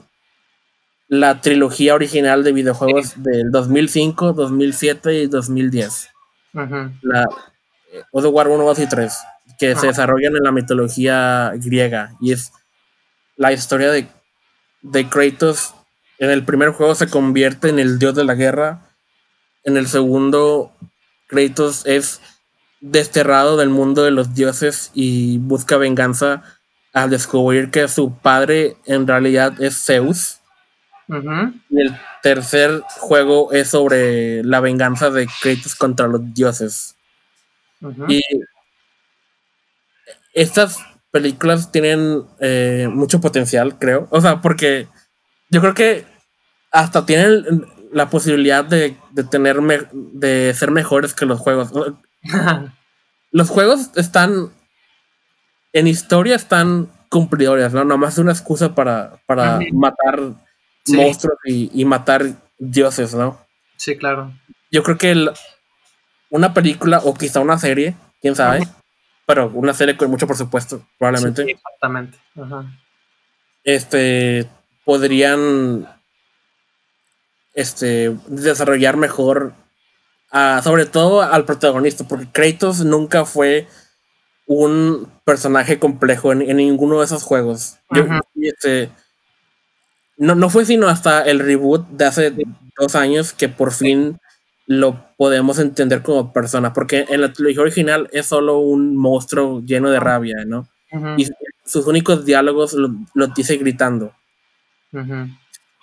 la 1.08 1.42
trilogía 1.42 1.96
original 1.96 2.44
de 2.44 2.54
videojuegos 2.54 3.22
del 3.22 3.52
2005, 3.52 4.34
2007 4.34 5.24
y 5.24 5.28
2010. 5.28 6.10
La 6.54 7.24
eh, 7.92 8.04
God 8.12 8.26
of 8.26 8.34
War 8.34 8.48
1, 8.48 8.64
2 8.64 8.80
y 8.80 8.88
3, 8.88 9.14
que 9.60 9.76
se 9.76 9.88
desarrollan 9.88 10.36
en 10.36 10.44
la 10.44 10.52
mitología 10.52 11.52
griega 11.56 12.14
y 12.22 12.34
es 12.34 12.52
la 13.36 13.52
historia 13.52 13.92
de, 13.92 14.08
de 14.82 15.10
Kratos. 15.10 15.74
En 16.20 16.30
el 16.30 16.46
primer 16.46 16.70
juego 16.70 16.96
se 16.96 17.10
convierte 17.10 17.70
en 17.70 17.80
el 17.80 17.98
dios 17.98 18.14
de 18.16 18.24
la 18.24 18.36
guerra. 18.36 18.90
En 19.64 19.78
el 19.78 19.88
segundo 19.88 20.72
Kratos 21.32 21.86
es 21.86 22.22
desterrado 22.82 23.58
del 23.58 23.70
mundo 23.70 24.04
de 24.04 24.12
los 24.12 24.36
dioses 24.36 24.92
y 24.94 25.38
busca 25.38 25.78
venganza 25.78 26.44
al 26.94 27.10
descubrir 27.10 27.72
que 27.72 27.88
su 27.88 28.18
padre 28.18 28.76
en 28.86 29.08
realidad 29.08 29.62
es 29.62 29.84
Zeus. 29.86 30.40
Y 31.08 31.82
el 31.82 31.98
tercer 32.22 32.84
juego 33.00 33.52
es 33.52 33.70
sobre 33.70 34.44
la 34.44 34.60
venganza 34.60 35.10
de 35.10 35.28
Kratos 35.42 35.76
contra 35.76 36.08
los 36.08 36.34
dioses. 36.34 36.96
Y 38.08 38.22
estas 40.34 40.78
películas 41.12 41.72
tienen 41.72 42.24
eh, 42.40 42.88
mucho 42.90 43.20
potencial, 43.20 43.78
creo. 43.80 44.08
O 44.12 44.22
sea, 44.22 44.42
porque 44.42 44.88
yo 45.50 45.62
creo 45.62 45.74
que 45.74 46.06
hasta 46.72 47.06
tienen 47.06 47.66
la 47.92 48.10
posibilidad 48.10 48.64
de, 48.64 48.96
tener 49.30 49.60
de 49.92 50.54
ser 50.54 50.72
mejores 50.72 51.14
que 51.14 51.26
los 51.26 51.40
juegos. 51.40 51.72
los 53.32 53.50
juegos 53.50 53.92
están 53.96 54.52
en 55.74 55.88
historia 55.88 56.36
están 56.36 56.90
cumplidores, 57.10 57.74
¿no? 57.74 57.84
Nomás 57.84 58.14
es 58.14 58.20
una 58.20 58.32
excusa 58.32 58.74
para, 58.76 59.22
para 59.26 59.60
matar 59.74 60.20
monstruos 60.88 61.38
y, 61.46 61.86
matar 61.86 62.26
dioses, 62.58 63.14
¿no? 63.14 63.40
Sí, 63.78 63.98
claro. 63.98 64.34
Yo 64.72 64.84
creo 64.84 64.98
que 64.98 65.30
una 66.30 66.54
película 66.54 67.02
o 67.04 67.14
quizá 67.14 67.40
una 67.40 67.58
serie, 67.58 67.96
quién 68.22 68.36
sabe, 68.36 68.68
pero 69.26 69.50
una 69.54 69.74
serie 69.74 69.98
con 69.98 70.10
mucho 70.10 70.28
presupuesto, 70.28 70.86
probablemente. 70.98 71.44
Sí, 71.44 71.52
exactamente. 71.52 72.18
Este 73.64 74.48
podrían 74.86 75.88
este 77.54 78.16
desarrollar 78.28 78.98
mejor 78.98 79.54
sobre 80.64 80.86
todo 80.86 81.22
al 81.22 81.46
protagonista, 81.46 82.06
porque 82.08 82.28
Kratos 82.32 82.86
nunca 82.86 83.26
fue 83.26 83.68
un 84.48 85.10
personaje 85.26 85.80
complejo 85.80 86.32
en, 86.32 86.56
ninguno 86.58 87.00
de 87.00 87.06
esos 87.06 87.24
juegos. 87.24 87.78
Este, 88.36 88.90
no, 90.18 90.36
no 90.36 90.50
fue 90.50 90.66
sino 90.66 90.88
hasta 90.88 91.22
el 91.22 91.40
reboot 91.40 91.88
de 91.90 92.06
hace 92.06 92.34
dos 92.78 92.96
años 92.96 93.34
que 93.34 93.50
por 93.50 93.74
fin 93.74 94.20
lo 94.68 95.06
podemos 95.18 95.60
entender 95.60 96.02
como 96.02 96.32
persona, 96.32 96.72
porque 96.72 97.06
en 97.10 97.22
la 97.22 97.34
trilogía 97.34 97.62
original 97.62 98.10
es 98.14 98.28
solo 98.28 98.60
un 98.60 98.96
monstruo 98.96 99.62
lleno 99.66 99.90
de 99.90 100.00
rabia, 100.00 100.46
¿no? 100.46 100.68
Y 101.18 101.28
sus 101.66 101.88
únicos 101.88 102.26
diálogos 102.26 102.74
lo, 102.74 103.28
dice 103.28 103.58
gritando. 103.58 104.14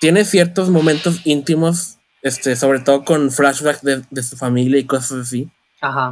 Tiene 0.01 0.25
ciertos 0.25 0.69
momentos 0.71 1.21
íntimos, 1.25 1.99
este, 2.23 2.57
sobre 2.57 2.81
todo 2.81 3.05
con 3.05 3.31
flashbacks 3.31 3.83
de, 3.83 4.03
de 4.11 4.23
su 4.23 4.37
familia 4.37 4.79
y 4.79 4.87
cosas 4.87 5.27
así. 5.27 5.51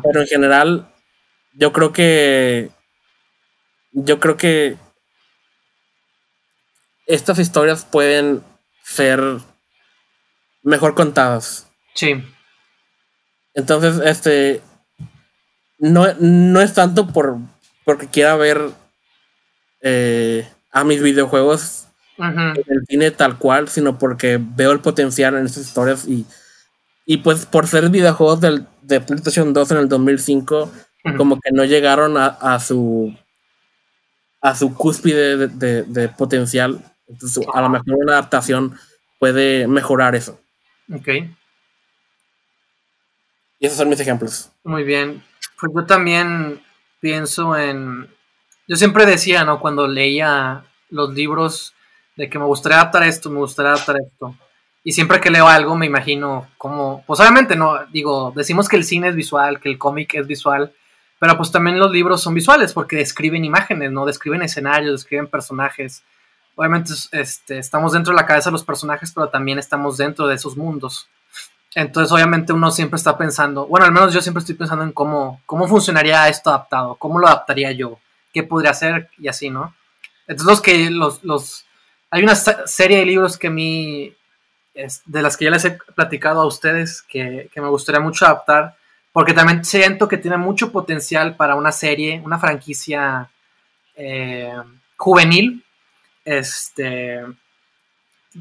Pero 0.03 0.21
en 0.21 0.27
general, 0.27 0.93
yo 1.55 1.73
creo 1.73 1.93
que. 1.93 2.71
Yo 3.93 4.21
creo 4.21 4.37
que. 4.37 4.77
Estas 7.07 7.39
historias 7.39 7.85
pueden 7.85 8.43
ser 8.83 9.21
mejor 10.63 10.95
contadas. 10.95 11.69
Sí. 11.95 12.25
Entonces, 13.55 14.01
este. 14.05 14.63
No, 15.79 16.07
no 16.15 16.61
es 16.61 16.73
tanto 16.75 17.07
por 17.09 17.39
porque 17.87 18.09
quiera 18.09 18.35
ver 18.35 18.71
eh, 19.81 20.47
a 20.73 20.83
mis 20.83 21.01
videojuegos 21.01 21.87
en 22.19 22.65
el 22.67 22.87
cine 22.89 23.11
tal 23.11 23.39
cual, 23.39 23.69
sino 23.69 23.99
porque 23.99 24.41
veo 24.41 24.73
el 24.73 24.81
potencial 24.81 25.37
en 25.37 25.47
estas 25.47 25.65
historias 25.65 26.07
y, 26.07 26.27
y 27.05 27.19
pues 27.19 27.47
por 27.47 27.67
ser 27.67 27.89
videojuegos 27.91 28.41
del, 28.41 28.67
de 28.83 29.01
PlayStation 29.01 29.53
2 29.53 29.71
en 29.73 29.77
el 29.79 29.89
2005, 29.89 30.73
como 31.17 31.39
que 31.41 31.53
no 31.53 31.65
llegaron 31.65 32.17
a, 32.17 32.59
su 32.59 33.15
a 34.41 34.55
su 34.55 34.75
cúspide 34.75 35.49
de, 35.49 36.09
potencial. 36.09 36.83
Entonces, 37.09 37.47
a 37.53 37.61
lo 37.61 37.69
mejor 37.69 37.95
una 37.97 38.15
adaptación 38.15 38.77
puede 39.19 39.69
mejorar 39.69 40.15
eso. 40.17 40.41
Ok. 40.93 41.09
Y 43.59 43.67
esos 43.67 43.79
son 43.79 43.89
mis 43.89 44.01
ejemplos. 44.01 44.51
Muy 44.65 44.83
bien. 44.83 45.23
Pues 45.61 45.73
yo 45.75 45.87
también 45.87 46.61
pienso 47.01 47.57
en. 47.57 48.09
Yo 48.69 48.77
siempre 48.77 49.07
decía, 49.07 49.45
¿no? 49.45 49.61
Cuando 49.61 49.87
leía 49.87 50.65
los 50.91 51.15
libros 51.15 51.76
de 52.17 52.29
que 52.29 52.39
me 52.39 52.45
gustaría 52.45 52.81
adaptar 52.81 53.05
esto, 53.05 53.31
me 53.31 53.39
gustaría 53.39 53.73
adaptar 53.73 53.97
esto. 54.01 54.35
Y 54.83 54.93
siempre 54.93 55.21
que 55.21 55.31
leo 55.31 55.49
algo 55.49 55.77
me 55.77 55.87
imagino 55.87 56.49
como, 56.57 57.05
pues 57.07 57.21
obviamente 57.21 57.57
no, 57.57 57.85
digo, 57.87 58.33
decimos 58.35 58.69
que 58.69 58.77
el 58.77 58.85
cine 58.85 59.09
es 59.09 59.15
visual, 59.17 59.61
que 59.61 59.69
el 59.69 59.79
cómic 59.79 60.15
es 60.15 60.27
visual, 60.27 60.73
pero 61.19 61.37
pues 61.37 61.51
también 61.51 61.79
los 61.79 61.91
libros 61.91 62.23
son 62.23 62.35
visuales 62.35 62.73
porque 62.73 62.97
describen 62.97 63.45
imágenes, 63.45 63.91
¿no? 63.91 64.07
Describen 64.07 64.43
escenarios, 64.43 64.93
describen 65.01 65.27
personajes. 65.27 66.03
Obviamente 66.55 66.93
este, 67.13 67.59
estamos 67.59 67.93
dentro 67.93 68.13
de 68.13 68.21
la 68.21 68.27
cabeza 68.27 68.51
de 68.51 68.53
los 68.53 68.65
personajes, 68.65 69.13
pero 69.13 69.29
también 69.29 69.59
estamos 69.59 69.97
dentro 69.97 70.27
de 70.27 70.37
esos 70.37 70.57
mundos. 70.57 71.09
Entonces, 71.75 72.11
obviamente, 72.11 72.55
uno 72.55 72.71
siempre 72.71 72.97
está 72.97 73.19
pensando, 73.19 73.67
bueno, 73.67 73.85
al 73.85 73.93
menos 73.93 74.15
yo 74.15 74.23
siempre 74.23 74.39
estoy 74.39 74.55
pensando 74.55 74.83
en 74.83 74.93
cómo, 74.93 75.43
cómo 75.45 75.69
funcionaría 75.69 76.27
esto 76.29 76.49
adaptado, 76.49 76.95
cómo 76.95 77.19
lo 77.19 77.27
adaptaría 77.27 77.73
yo, 77.73 77.99
qué 78.33 78.43
podría 78.43 78.71
hacer 78.71 79.11
y 79.19 79.29
así, 79.29 79.51
¿no? 79.51 79.75
Entonces, 80.27 80.47
los 80.47 80.61
que, 80.63 80.91
los, 80.91 81.23
los, 81.23 81.66
hay 82.11 82.23
una 82.23 82.35
serie 82.35 82.99
de 82.99 83.07
libros 83.07 83.39
que 83.39 83.49
a 83.49 83.51
mí, 83.51 84.15
de 84.75 85.23
las 85.23 85.37
que 85.37 85.47
ya 85.47 85.51
les 85.51 85.65
he 85.65 85.79
platicado 85.95 86.41
a 86.41 86.47
ustedes, 86.47 87.03
que, 87.03 87.49
que 87.53 87.61
me 87.61 87.69
gustaría 87.69 88.01
mucho 88.01 88.27
adaptar, 88.27 88.77
porque 89.13 89.33
también 89.33 89.65
siento 89.65 90.09
que 90.09 90.19
tiene 90.19 90.37
mucho 90.37 90.71
potencial 90.71 91.37
para 91.37 91.55
una 91.55 91.73
serie, 91.73 92.21
una 92.25 92.39
franquicia 92.39 93.31
eh, 93.97 94.53
juvenil. 94.97 95.65
Este 96.25 97.23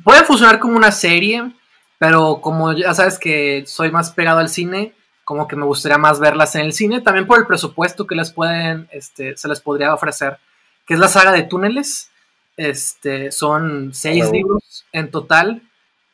puede 0.04 0.24
funcionar 0.24 0.60
como 0.60 0.76
una 0.76 0.92
serie, 0.92 1.52
pero 1.98 2.42
como 2.42 2.74
ya 2.74 2.94
sabes 2.94 3.18
que 3.18 3.64
soy 3.66 3.92
más 3.92 4.12
pegado 4.12 4.40
al 4.40 4.50
cine, 4.50 4.94
como 5.24 5.48
que 5.48 5.56
me 5.56 5.66
gustaría 5.66 5.98
más 5.98 6.20
verlas 6.20 6.56
en 6.56 6.62
el 6.62 6.74
cine, 6.74 7.02
también 7.02 7.26
por 7.26 7.40
el 7.40 7.48
presupuesto 7.48 8.06
que 8.06 8.16
les 8.16 8.32
pueden, 8.32 8.88
este, 8.92 9.38
se 9.38 9.48
les 9.48 9.62
podría 9.62 9.94
ofrecer, 9.94 10.38
que 10.86 10.94
es 10.94 11.00
la 11.00 11.08
saga 11.08 11.32
de 11.32 11.44
túneles. 11.44 12.12
Este, 12.58 13.32
son 13.32 13.94
seis 13.94 14.30
libros 14.32 14.86
en 14.92 15.12
total. 15.12 15.62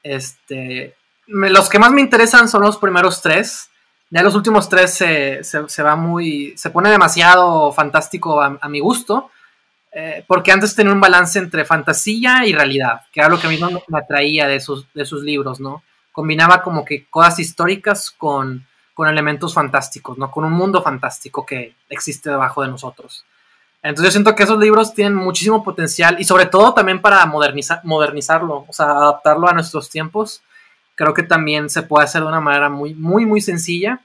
Este, 0.03 0.95
los 1.27 1.69
que 1.69 1.79
más 1.79 1.91
me 1.91 2.01
interesan 2.01 2.49
son 2.49 2.61
los 2.61 2.77
primeros 2.77 3.21
tres. 3.21 3.69
Ya 4.09 4.23
los 4.23 4.35
últimos 4.35 4.67
tres 4.67 4.93
se, 4.93 5.43
se, 5.43 5.83
va 5.83 5.95
muy. 5.95 6.53
se 6.57 6.69
pone 6.69 6.89
demasiado 6.89 7.71
fantástico 7.71 8.41
a, 8.41 8.69
mi 8.69 8.79
gusto. 8.79 9.31
Eh, 9.93 10.23
porque 10.25 10.51
antes 10.51 10.73
tenía 10.73 10.93
un 10.93 11.01
balance 11.01 11.37
entre 11.37 11.65
fantasía 11.65 12.45
y 12.45 12.53
realidad, 12.53 13.01
que 13.11 13.19
era 13.19 13.29
lo 13.29 13.39
que 13.39 13.47
a 13.47 13.49
mí 13.49 13.59
me 13.87 13.99
atraía 13.99 14.47
de 14.47 14.61
sus, 14.61 14.87
de 14.93 15.05
sus 15.05 15.21
libros, 15.21 15.59
¿no? 15.59 15.83
Combinaba 16.13 16.61
como 16.61 16.85
que 16.85 17.07
cosas 17.09 17.39
históricas 17.39 18.09
con, 18.09 18.65
con 18.93 19.09
elementos 19.09 19.53
fantásticos, 19.53 20.17
¿no? 20.17 20.31
Con 20.31 20.45
un 20.45 20.53
mundo 20.53 20.81
fantástico 20.81 21.45
que 21.45 21.75
existe 21.89 22.29
debajo 22.29 22.61
de 22.61 22.69
nosotros. 22.69 23.25
Entonces 23.83 24.05
yo 24.05 24.11
siento 24.11 24.35
que 24.35 24.43
esos 24.43 24.59
libros 24.59 24.93
tienen 24.93 25.15
muchísimo 25.15 25.63
potencial 25.63 26.17
y 26.19 26.23
sobre 26.23 26.45
todo 26.45 26.73
también 26.73 27.01
para 27.01 27.25
modernizar, 27.25 27.81
modernizarlo, 27.83 28.65
o 28.67 28.73
sea, 28.73 28.91
adaptarlo 28.91 29.47
a 29.47 29.53
nuestros 29.53 29.89
tiempos 29.89 30.43
creo 31.01 31.13
que 31.15 31.23
también 31.23 31.69
se 31.69 31.81
puede 31.81 32.05
hacer 32.05 32.21
de 32.21 32.27
una 32.27 32.41
manera 32.41 32.69
muy, 32.69 32.93
muy, 32.93 33.25
muy 33.25 33.41
sencilla. 33.41 34.01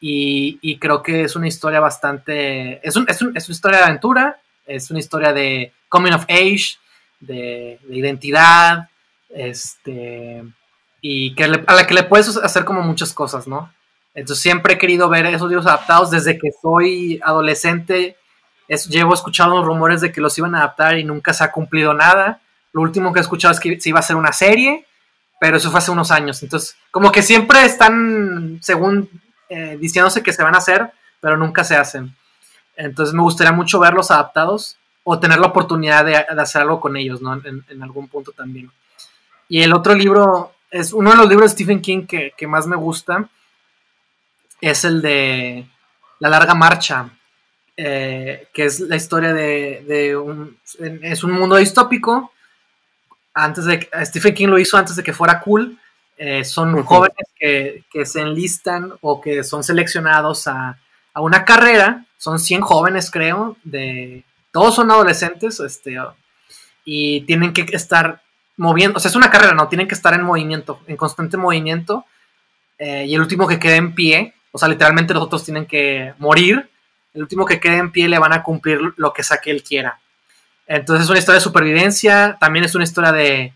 Y, 0.00 0.78
creo 0.78 1.00
que 1.00 1.22
es 1.22 1.36
una 1.36 1.46
historia 1.46 1.78
bastante. 1.78 2.86
Es, 2.86 2.96
un, 2.96 3.06
es, 3.08 3.22
una 3.22 3.38
historia 3.38 3.78
de 3.78 3.84
aventura, 3.84 4.40
es 4.66 4.90
una 4.90 4.98
historia 4.98 5.32
de 5.32 5.72
coming 5.88 6.12
of 6.12 6.24
age, 6.24 6.78
de, 7.20 7.78
identidad, 7.88 8.88
este. 9.28 10.42
Y 11.00 11.34
que 11.34 11.44
a 11.44 11.48
la 11.48 11.86
que 11.86 11.94
le 11.94 12.02
puedes 12.02 12.36
hacer 12.36 12.64
como 12.64 12.82
muchas 12.82 13.12
cosas, 13.12 13.46
¿no? 13.46 13.72
Entonces 14.14 14.42
siempre 14.42 14.74
he 14.74 14.78
querido 14.78 15.08
ver 15.08 15.26
esos 15.26 15.48
libros 15.48 15.66
adaptados 15.66 16.10
desde 16.10 16.36
que 16.36 16.50
soy 16.60 17.20
adolescente. 17.22 18.16
Llevo 18.68 19.14
escuchando 19.14 19.62
rumores 19.64 20.00
de 20.00 20.12
que 20.12 20.20
los 20.20 20.36
iban 20.38 20.54
a 20.54 20.58
adaptar 20.58 20.98
y 20.98 21.04
nunca 21.04 21.32
se 21.32 21.44
ha 21.44 21.52
cumplido 21.52 21.94
nada. 21.94 22.40
Lo 22.72 22.82
último 22.82 23.12
que 23.12 23.20
he 23.20 23.22
escuchado 23.22 23.52
es 23.52 23.60
que 23.60 23.80
se 23.80 23.88
iba 23.88 23.98
a 23.98 24.00
hacer 24.00 24.16
una 24.16 24.32
serie 24.32 24.86
pero 25.42 25.56
eso 25.56 25.72
fue 25.72 25.78
hace 25.78 25.90
unos 25.90 26.12
años. 26.12 26.40
Entonces, 26.44 26.76
como 26.92 27.10
que 27.10 27.20
siempre 27.20 27.64
están, 27.64 28.60
según 28.62 29.10
eh, 29.48 29.76
diciéndose 29.76 30.22
que 30.22 30.32
se 30.32 30.44
van 30.44 30.54
a 30.54 30.58
hacer, 30.58 30.92
pero 31.20 31.36
nunca 31.36 31.64
se 31.64 31.74
hacen. 31.74 32.14
Entonces, 32.76 33.12
me 33.12 33.22
gustaría 33.22 33.50
mucho 33.50 33.80
verlos 33.80 34.12
adaptados 34.12 34.76
o 35.02 35.18
tener 35.18 35.40
la 35.40 35.48
oportunidad 35.48 36.04
de, 36.04 36.14
hacer 36.14 36.62
algo 36.62 36.78
con 36.78 36.96
ellos, 36.96 37.20
¿no? 37.22 37.34
En, 37.34 37.82
algún 37.82 38.06
punto 38.06 38.30
también. 38.30 38.70
Y 39.48 39.62
el 39.62 39.72
otro 39.72 39.96
libro, 39.96 40.52
es 40.70 40.92
uno 40.92 41.10
de 41.10 41.16
los 41.16 41.28
libros 41.28 41.50
de 41.50 41.54
Stephen 41.56 41.82
King 41.82 42.06
que, 42.06 42.46
más 42.46 42.68
me 42.68 42.76
gusta, 42.76 43.28
es 44.60 44.84
el 44.84 45.02
de 45.02 45.66
La 46.20 46.28
larga 46.28 46.54
marcha, 46.54 47.10
eh, 47.76 48.48
que 48.52 48.64
es 48.64 48.80
la 48.80 48.96
historia 48.96 49.32
de, 49.32 49.84
de 49.86 50.16
un, 50.16 50.58
es 51.02 51.24
un 51.24 51.32
mundo 51.32 51.56
distópico 51.56 52.32
antes 53.34 53.64
de 53.64 53.88
Stephen 54.04 54.34
King 54.34 54.48
lo 54.48 54.58
hizo 54.58 54.76
antes 54.76 54.96
de 54.96 55.02
que 55.02 55.12
fuera 55.12 55.40
cool. 55.40 55.78
Eh, 56.16 56.44
son 56.44 56.82
jóvenes 56.84 57.26
que, 57.38 57.84
se 58.04 58.20
enlistan 58.20 58.92
o 59.00 59.20
que 59.20 59.42
son 59.42 59.64
seleccionados 59.64 60.46
a, 60.46 60.78
una 61.16 61.44
carrera. 61.44 62.04
Son 62.18 62.38
100 62.38 62.60
jóvenes, 62.60 63.10
creo. 63.10 63.56
De, 63.64 64.24
todos 64.50 64.74
son 64.74 64.90
adolescentes 64.90 65.58
este, 65.60 65.96
y 66.84 67.22
tienen 67.22 67.52
que 67.52 67.66
estar 67.72 68.22
moviendo, 68.56 68.98
o 68.98 69.00
sea, 69.00 69.08
es 69.08 69.16
una 69.16 69.30
carrera, 69.30 69.54
¿no? 69.54 69.68
Tienen 69.68 69.88
que 69.88 69.94
estar 69.94 70.12
en 70.14 70.22
movimiento, 70.22 70.80
en 70.86 70.96
constante 70.96 71.36
movimiento. 71.36 72.04
Eh, 72.78 73.06
y 73.06 73.14
el 73.14 73.20
último 73.20 73.48
que 73.48 73.58
quede 73.58 73.76
en 73.76 73.94
pie, 73.94 74.34
o 74.52 74.58
sea, 74.58 74.68
literalmente 74.68 75.14
los 75.14 75.22
otros 75.22 75.44
tienen 75.44 75.66
que 75.66 76.14
morir. 76.18 76.68
El 77.14 77.22
último 77.22 77.44
que 77.44 77.60
quede 77.60 77.76
en 77.76 77.92
pie 77.92 78.08
le 78.08 78.18
van 78.18 78.32
a 78.32 78.42
cumplir 78.42 78.80
lo 78.96 79.12
que 79.12 79.22
sea 79.22 79.38
que 79.38 79.50
él 79.50 79.62
quiera. 79.62 79.98
Entonces 80.66 81.04
es 81.04 81.10
una 81.10 81.18
historia 81.18 81.38
de 81.38 81.44
supervivencia, 81.44 82.36
también 82.40 82.64
es 82.64 82.74
una 82.74 82.84
historia 82.84 83.12
de, 83.12 83.52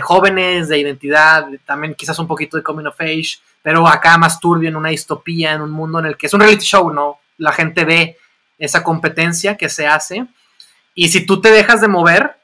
jóvenes, 0.00 0.68
de 0.68 0.78
identidad, 0.78 1.46
también 1.66 1.94
quizás 1.94 2.18
un 2.18 2.26
poquito 2.26 2.56
de 2.56 2.62
coming 2.62 2.86
of 2.86 3.00
age, 3.00 3.38
pero 3.62 3.86
acá 3.86 4.16
más 4.16 4.40
turbio 4.40 4.68
en 4.68 4.76
una 4.76 4.90
distopía, 4.90 5.52
en 5.52 5.60
un 5.60 5.70
mundo 5.70 5.98
en 5.98 6.06
el 6.06 6.16
que 6.16 6.26
es 6.26 6.34
un 6.34 6.40
reality 6.40 6.64
show, 6.64 6.90
¿no? 6.90 7.18
La 7.38 7.52
gente 7.52 7.84
ve 7.84 8.16
esa 8.58 8.82
competencia 8.82 9.56
que 9.56 9.68
se 9.68 9.86
hace 9.86 10.26
y 10.94 11.08
si 11.08 11.26
tú 11.26 11.40
te 11.40 11.50
dejas 11.50 11.82
de 11.82 11.88
mover, 11.88 12.36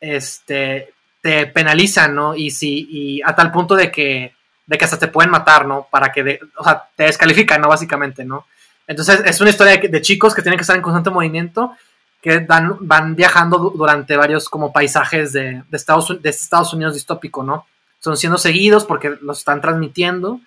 este, 0.00 0.92
te 1.20 1.46
penalizan, 1.46 2.14
¿no? 2.14 2.34
Y, 2.34 2.50
si, 2.50 3.22
a 3.24 3.36
tal 3.36 3.52
punto 3.52 3.76
de 3.76 3.92
que, 3.92 4.34
de 4.66 4.78
que 4.78 4.84
hasta 4.84 4.98
te 4.98 5.08
pueden 5.08 5.30
matar, 5.30 5.66
¿no? 5.66 5.86
Para 5.90 6.10
que, 6.10 6.40
o 6.56 6.64
sea, 6.64 6.88
te 6.96 7.04
descalifican, 7.04 7.60
¿no? 7.60 7.68
Básicamente, 7.68 8.24
¿no? 8.24 8.46
Entonces 8.90 9.22
es 9.24 9.40
una 9.40 9.50
historia 9.50 9.76
de, 9.76 10.02
chicos 10.02 10.34
que 10.34 10.42
tienen 10.42 10.58
que 10.58 10.62
estar 10.62 10.74
en 10.74 10.82
constante 10.82 11.10
movimiento, 11.10 11.76
que 12.20 12.40
dan, 12.40 12.76
van 12.80 13.14
viajando 13.14 13.72
durante 13.72 14.16
varios 14.16 14.48
como 14.48 14.72
paisajes 14.72 15.32
de, 15.32 15.62
de, 15.68 15.76
Estados, 15.76 16.20
de 16.20 16.28
Estados 16.28 16.74
Unidos 16.74 16.94
distópico, 16.94 17.44
¿no? 17.44 17.66
Son 18.00 18.16
siendo 18.16 18.36
seguidos 18.36 18.84
porque 18.84 19.16
los 19.22 19.38
están 19.38 19.60
transmitiendo 19.60 20.40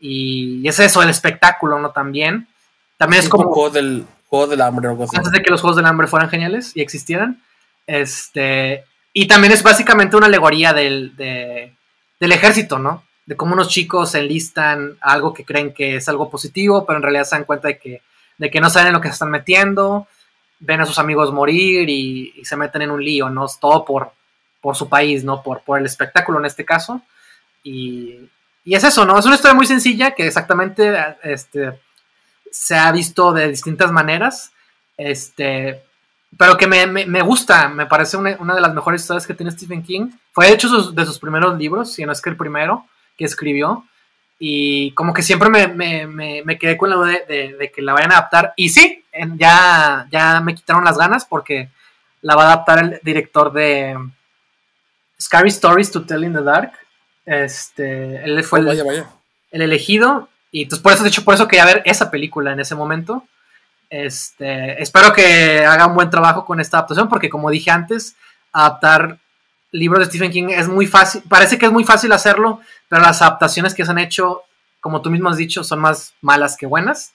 y, 0.00 0.66
es 0.66 0.80
eso, 0.80 1.00
el 1.00 1.10
espectáculo, 1.10 1.78
¿no? 1.78 1.92
También. 1.92 2.48
También 2.96 3.22
es 3.22 3.28
como... 3.28 3.52
Juego 3.52 3.70
del, 3.70 4.04
juego 4.26 4.48
del 4.48 4.62
hambre 4.62 4.88
o 4.88 5.00
Antes 5.00 5.30
de 5.30 5.42
que 5.42 5.50
los 5.52 5.60
Juegos 5.60 5.76
del 5.76 5.86
Hambre 5.86 6.08
fueran 6.08 6.28
geniales 6.28 6.72
y 6.74 6.80
existieran. 6.80 7.40
Este, 7.86 8.84
y 9.12 9.28
también 9.28 9.52
es 9.52 9.62
básicamente 9.62 10.16
una 10.16 10.26
alegoría 10.26 10.72
del, 10.72 11.14
del 11.14 12.32
ejército, 12.32 12.80
¿no? 12.80 13.04
De 13.26 13.36
cómo 13.36 13.54
unos 13.54 13.68
chicos 13.68 14.14
enlistan 14.14 14.96
algo 15.00 15.34
que 15.34 15.44
creen 15.44 15.74
que 15.74 15.96
es 15.96 16.08
algo 16.08 16.30
positivo, 16.30 16.86
pero 16.86 16.96
en 16.98 17.02
realidad 17.02 17.24
se 17.24 17.36
dan 17.36 17.44
cuenta 17.44 17.68
de 17.68 17.78
que, 17.78 18.02
de 18.38 18.50
que 18.50 18.60
no 18.60 18.70
saben 18.70 18.88
en 18.88 18.92
lo 18.94 19.00
que 19.00 19.08
se 19.08 19.14
están 19.14 19.30
metiendo, 19.30 20.06
ven 20.60 20.80
a 20.80 20.86
sus 20.86 20.98
amigos 20.98 21.32
morir 21.32 21.88
y, 21.90 22.32
se 22.44 22.56
meten 22.56 22.82
en 22.82 22.90
un 22.90 23.04
lío, 23.04 23.28
¿no? 23.28 23.46
Todo 23.60 23.84
por, 23.84 24.12
por 24.60 24.76
su 24.76 24.88
país, 24.88 25.24
¿no? 25.24 25.42
Por, 25.42 25.62
por 25.62 25.78
el 25.78 25.86
espectáculo 25.86 26.38
en 26.38 26.46
este 26.46 26.64
caso. 26.64 27.02
Y, 27.62 28.20
y 28.64 28.74
es 28.74 28.84
eso, 28.84 29.04
¿no? 29.04 29.18
Es 29.18 29.26
una 29.26 29.34
historia 29.34 29.54
muy 29.54 29.66
sencilla 29.66 30.12
que 30.12 30.26
exactamente 30.26 30.94
este, 31.22 31.80
se 32.50 32.76
ha 32.76 32.90
visto 32.92 33.32
de 33.32 33.48
distintas 33.48 33.90
maneras. 33.90 34.52
Este, 34.96 35.82
pero 36.38 36.56
que 36.56 36.66
me, 36.66 36.86
me, 36.86 37.22
gusta, 37.22 37.68
me 37.68 37.86
parece 37.86 38.16
una, 38.16 38.36
una, 38.38 38.54
de 38.54 38.60
las 38.60 38.74
mejores 38.74 39.02
historias 39.02 39.26
que 39.26 39.34
tiene 39.34 39.52
Stephen 39.52 39.82
King. 39.82 40.10
Fue 40.32 40.52
hecho 40.52 40.68
sus, 40.68 40.94
de 40.94 41.04
sus 41.06 41.18
primeros 41.18 41.58
libros, 41.58 41.92
si 41.92 42.04
no 42.04 42.12
es 42.12 42.20
que 42.20 42.30
el 42.30 42.36
primero 42.36 42.86
que 43.16 43.24
escribió. 43.24 43.84
Y 44.38 44.92
como 44.92 45.14
que 45.14 45.22
siempre 45.22 45.48
me, 45.48 45.66
me, 45.66 46.42
me 46.44 46.58
quedé 46.58 46.76
con 46.76 46.90
la 46.90 46.96
duda 46.96 47.12
de, 47.26 47.56
de, 47.58 47.72
que 47.72 47.82
la 47.82 47.94
vayan 47.94 48.12
a 48.12 48.18
adaptar. 48.18 48.52
Y 48.56 48.68
sí, 48.68 49.04
ya, 49.36 50.06
ya 50.10 50.40
me 50.40 50.54
quitaron 50.54 50.84
las 50.84 50.98
ganas 50.98 51.24
porque 51.24 51.70
la 52.20 52.36
va 52.36 52.42
a 52.42 52.52
adaptar 52.52 52.78
el 52.80 53.00
director 53.02 53.52
de 53.52 53.96
Scary 55.20 55.48
Stories 55.48 55.90
to 55.90 56.04
Tell 56.04 56.24
in 56.24 56.34
the 56.34 56.42
Dark. 56.42 56.72
Este, 57.24 58.22
él 58.24 58.44
fue 58.44 58.60
oh, 58.60 58.70
el, 58.70 59.06
el, 59.52 59.62
elegido. 59.62 60.28
Y 60.52 60.62
entonces 60.62 60.82
por 60.82 60.92
eso, 60.92 61.02
de 61.02 61.08
hecho, 61.08 61.24
por 61.24 61.34
eso 61.34 61.48
quería 61.48 61.64
ver 61.64 61.82
esa 61.86 62.10
película 62.10 62.52
en 62.52 62.60
ese 62.60 62.74
momento. 62.74 63.24
Este, 63.88 64.82
espero 64.82 65.12
que 65.12 65.64
haga 65.64 65.86
un 65.86 65.94
buen 65.94 66.10
trabajo 66.10 66.44
con 66.44 66.60
esta 66.60 66.78
adaptación, 66.78 67.08
porque 67.08 67.30
como 67.30 67.50
dije 67.50 67.70
antes, 67.70 68.16
adaptar 68.52 69.18
libros 69.72 70.00
de 70.00 70.06
Stephen 70.06 70.30
King 70.30 70.48
es 70.50 70.68
muy 70.68 70.86
fácil, 70.86 71.22
parece 71.28 71.58
que 71.58 71.66
es 71.66 71.72
muy 71.72 71.84
fácil 71.84 72.12
hacerlo, 72.12 72.60
pero 72.88 73.02
las 73.02 73.22
adaptaciones 73.22 73.74
que 73.74 73.84
se 73.84 73.90
han 73.90 73.98
hecho, 73.98 74.42
como 74.80 75.02
tú 75.02 75.10
mismo 75.10 75.28
has 75.28 75.36
dicho, 75.36 75.64
son 75.64 75.80
más 75.80 76.14
malas 76.20 76.56
que 76.56 76.66
buenas. 76.66 77.12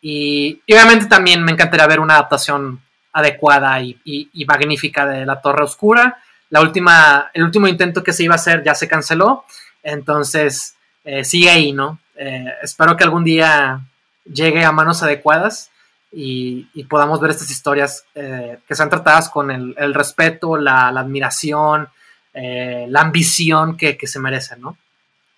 Y, 0.00 0.60
obviamente 0.70 1.06
también 1.06 1.42
me 1.42 1.52
encantaría 1.52 1.86
ver 1.86 2.00
una 2.00 2.14
adaptación 2.14 2.80
adecuada 3.12 3.80
y, 3.80 4.44
magnífica 4.46 5.06
de 5.06 5.24
La 5.24 5.40
Torre 5.40 5.64
Oscura. 5.64 6.18
La 6.50 6.60
última, 6.60 7.30
el 7.32 7.42
último 7.42 7.68
intento 7.68 8.02
que 8.02 8.12
se 8.12 8.24
iba 8.24 8.34
a 8.34 8.36
hacer 8.36 8.62
ya 8.62 8.74
se 8.74 8.86
canceló, 8.86 9.44
entonces 9.82 10.76
eh, 11.04 11.24
sigue 11.24 11.50
ahí, 11.50 11.72
¿no? 11.72 11.98
Eh, 12.16 12.52
espero 12.62 12.96
que 12.96 13.04
algún 13.04 13.24
día 13.24 13.80
llegue 14.24 14.64
a 14.64 14.72
manos 14.72 15.02
adecuadas 15.02 15.70
y, 16.16 16.84
podamos 16.84 17.20
ver 17.20 17.30
estas 17.30 17.50
historias 17.50 18.04
eh, 18.14 18.58
que 18.66 18.74
sean 18.74 18.88
tratadas 18.88 19.28
con 19.28 19.50
el, 19.50 19.94
respeto, 19.94 20.56
la, 20.56 20.88
admiración, 20.88 21.88
eh, 22.32 22.86
la 22.88 23.00
ambición 23.00 23.76
que, 23.76 23.98
se 24.06 24.20
merecen, 24.20 24.60
¿no? 24.60 24.78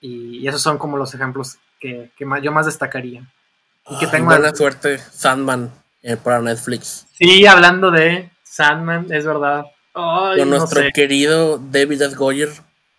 Y, 0.01 0.47
esos 0.47 0.61
son 0.61 0.77
como 0.79 0.97
los 0.97 1.15
ejemplos 1.15 1.57
que, 1.81 2.11
yo 2.43 2.53
más 2.53 2.67
destacaría. 2.67 3.23
Y 3.89 3.99
que 3.99 4.07
tengo 4.07 4.27
buena 4.27 4.55
suerte, 4.55 4.99
Sandman, 4.99 5.73
eh, 6.03 6.17
para 6.17 6.41
Netflix. 6.41 7.07
Sí, 7.13 7.47
hablando 7.47 7.91
de 7.91 8.31
Sandman, 8.43 9.07
es 9.11 9.25
verdad. 9.25 9.65
con 9.93 10.51
nuestro 10.51 10.83
querido 10.93 11.59
David 11.59 12.03
S. 12.03 12.17
Goyer 12.17 12.51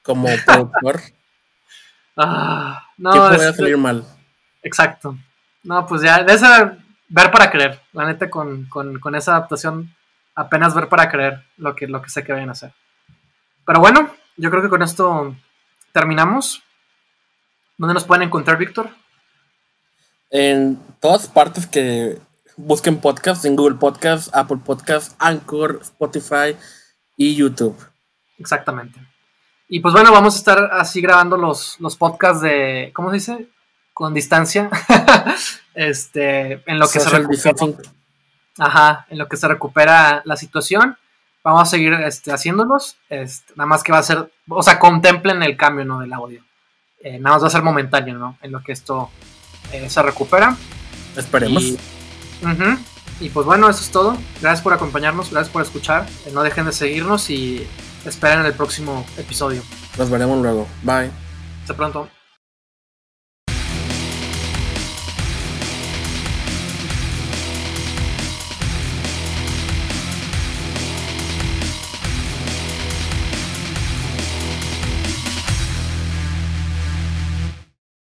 como 0.02 0.28
productor. 0.46 1.02
ah, 2.16 2.84
no, 2.98 3.12
¿Qué 3.12 3.20
puede 3.20 3.54
salir 3.54 3.78
mal? 3.78 4.04
Exacto. 4.64 5.16
No, 5.64 5.86
pues 5.86 6.02
ya, 6.02 6.24
de 6.24 6.34
esa 6.34 6.78
ver 7.10 7.32
para 7.32 7.50
creer. 7.50 7.80
La 7.94 8.06
neta, 8.06 8.30
con, 8.30 8.68
esa 9.16 9.36
adaptación, 9.36 9.94
apenas 10.36 10.76
ver 10.76 10.90
para 10.90 11.10
creer 11.10 11.44
lo 11.58 11.76
que, 11.76 11.88
lo 11.88 12.02
que 12.02 12.10
sé 12.10 12.24
que 12.24 12.34
vayan 12.34 12.50
a 12.50 12.54
hacer. 12.54 12.74
Pero 13.66 13.80
bueno, 13.80 14.10
yo 14.38 14.50
creo 14.50 14.62
que 14.62 14.70
con 14.70 14.82
esto 14.82 15.36
terminamos. 15.92 16.64
¿Dónde 17.78 17.94
nos 17.94 18.06
pueden 18.06 18.24
encontrar, 18.24 18.58
Víctor? 18.58 18.90
En 20.30 20.80
todas 21.00 21.28
partes 21.28 21.68
que 21.68 22.18
busquen 22.56 23.00
podcast, 23.00 23.46
en 23.46 23.56
Google 23.56 23.76
Podcast, 23.76 24.34
Apple 24.36 24.60
Podcast, 24.64 25.16
Anchor, 25.20 25.80
Spotify 25.82 26.56
y 27.16 27.36
YouTube. 27.36 27.78
Exactamente. 28.38 29.00
Y 29.70 29.80
pues 29.80 29.94
bueno, 29.94 30.12
vamos 30.12 30.36
a 30.36 30.38
estar 30.38 30.70
así 30.72 31.02
grabando 31.02 31.38
los, 31.38 31.80
los 31.80 31.96
podcasts 31.98 32.42
de, 32.42 32.92
¿cómo 32.94 33.10
se 33.10 33.16
dice? 33.16 33.50
Con 33.98 34.14
distancia. 34.14 34.70
este, 35.74 36.62
en 36.70 36.78
lo 36.78 36.88
que 36.88 37.00
se 37.00 37.10
recupera, 37.10 37.56
ajá, 38.60 39.08
en 39.10 39.18
lo 39.18 39.28
que 39.28 39.38
se 39.38 39.48
recupera 39.48 40.22
la 40.24 40.38
situación, 40.38 40.96
vamos 41.44 41.64
a 41.64 41.66
seguir 41.66 41.94
este, 41.94 42.32
haciéndolos, 42.32 42.98
este, 43.10 43.54
nada 43.56 43.66
más 43.66 43.82
que 43.82 43.92
va 43.92 43.98
a 43.98 44.04
ser, 44.04 44.32
o 44.48 44.62
sea, 44.62 44.78
contemplen 44.78 45.42
el 45.42 45.58
cambio, 45.58 45.84
¿no? 45.84 46.00
Del 46.00 46.14
audio, 46.14 46.44
eh, 47.00 47.18
nada 47.18 47.38
más 47.38 47.44
va 47.44 47.48
a 47.48 47.50
ser 47.50 47.64
momentáneo, 47.64 48.20
¿no? 48.20 48.38
En 48.44 48.52
lo 48.52 48.62
que 48.62 48.72
esto 48.74 49.10
eh, 49.72 49.90
se 49.90 50.04
recupera. 50.04 50.56
Esperemos. 51.16 51.64
Y, 53.20 53.30
pues 53.30 53.48
bueno, 53.48 53.68
eso 53.68 53.82
es 53.82 53.90
todo. 53.90 54.16
Gracias 54.42 54.62
por 54.62 54.74
acompañarnos, 54.74 55.32
gracias 55.32 55.52
por 55.52 55.64
escuchar. 55.64 56.06
Eh, 56.28 56.32
no 56.36 56.44
dejen 56.44 56.68
de 56.68 56.72
seguirnos 56.72 57.32
y 57.32 57.66
esperen 58.06 58.46
el 58.46 58.54
próximo 58.54 59.08
episodio. 59.18 59.64
Nos 59.98 60.12
veremos 60.12 60.40
luego. 60.40 60.68
Bye. 60.84 61.10
Hasta 61.64 61.76
pronto. 61.76 62.08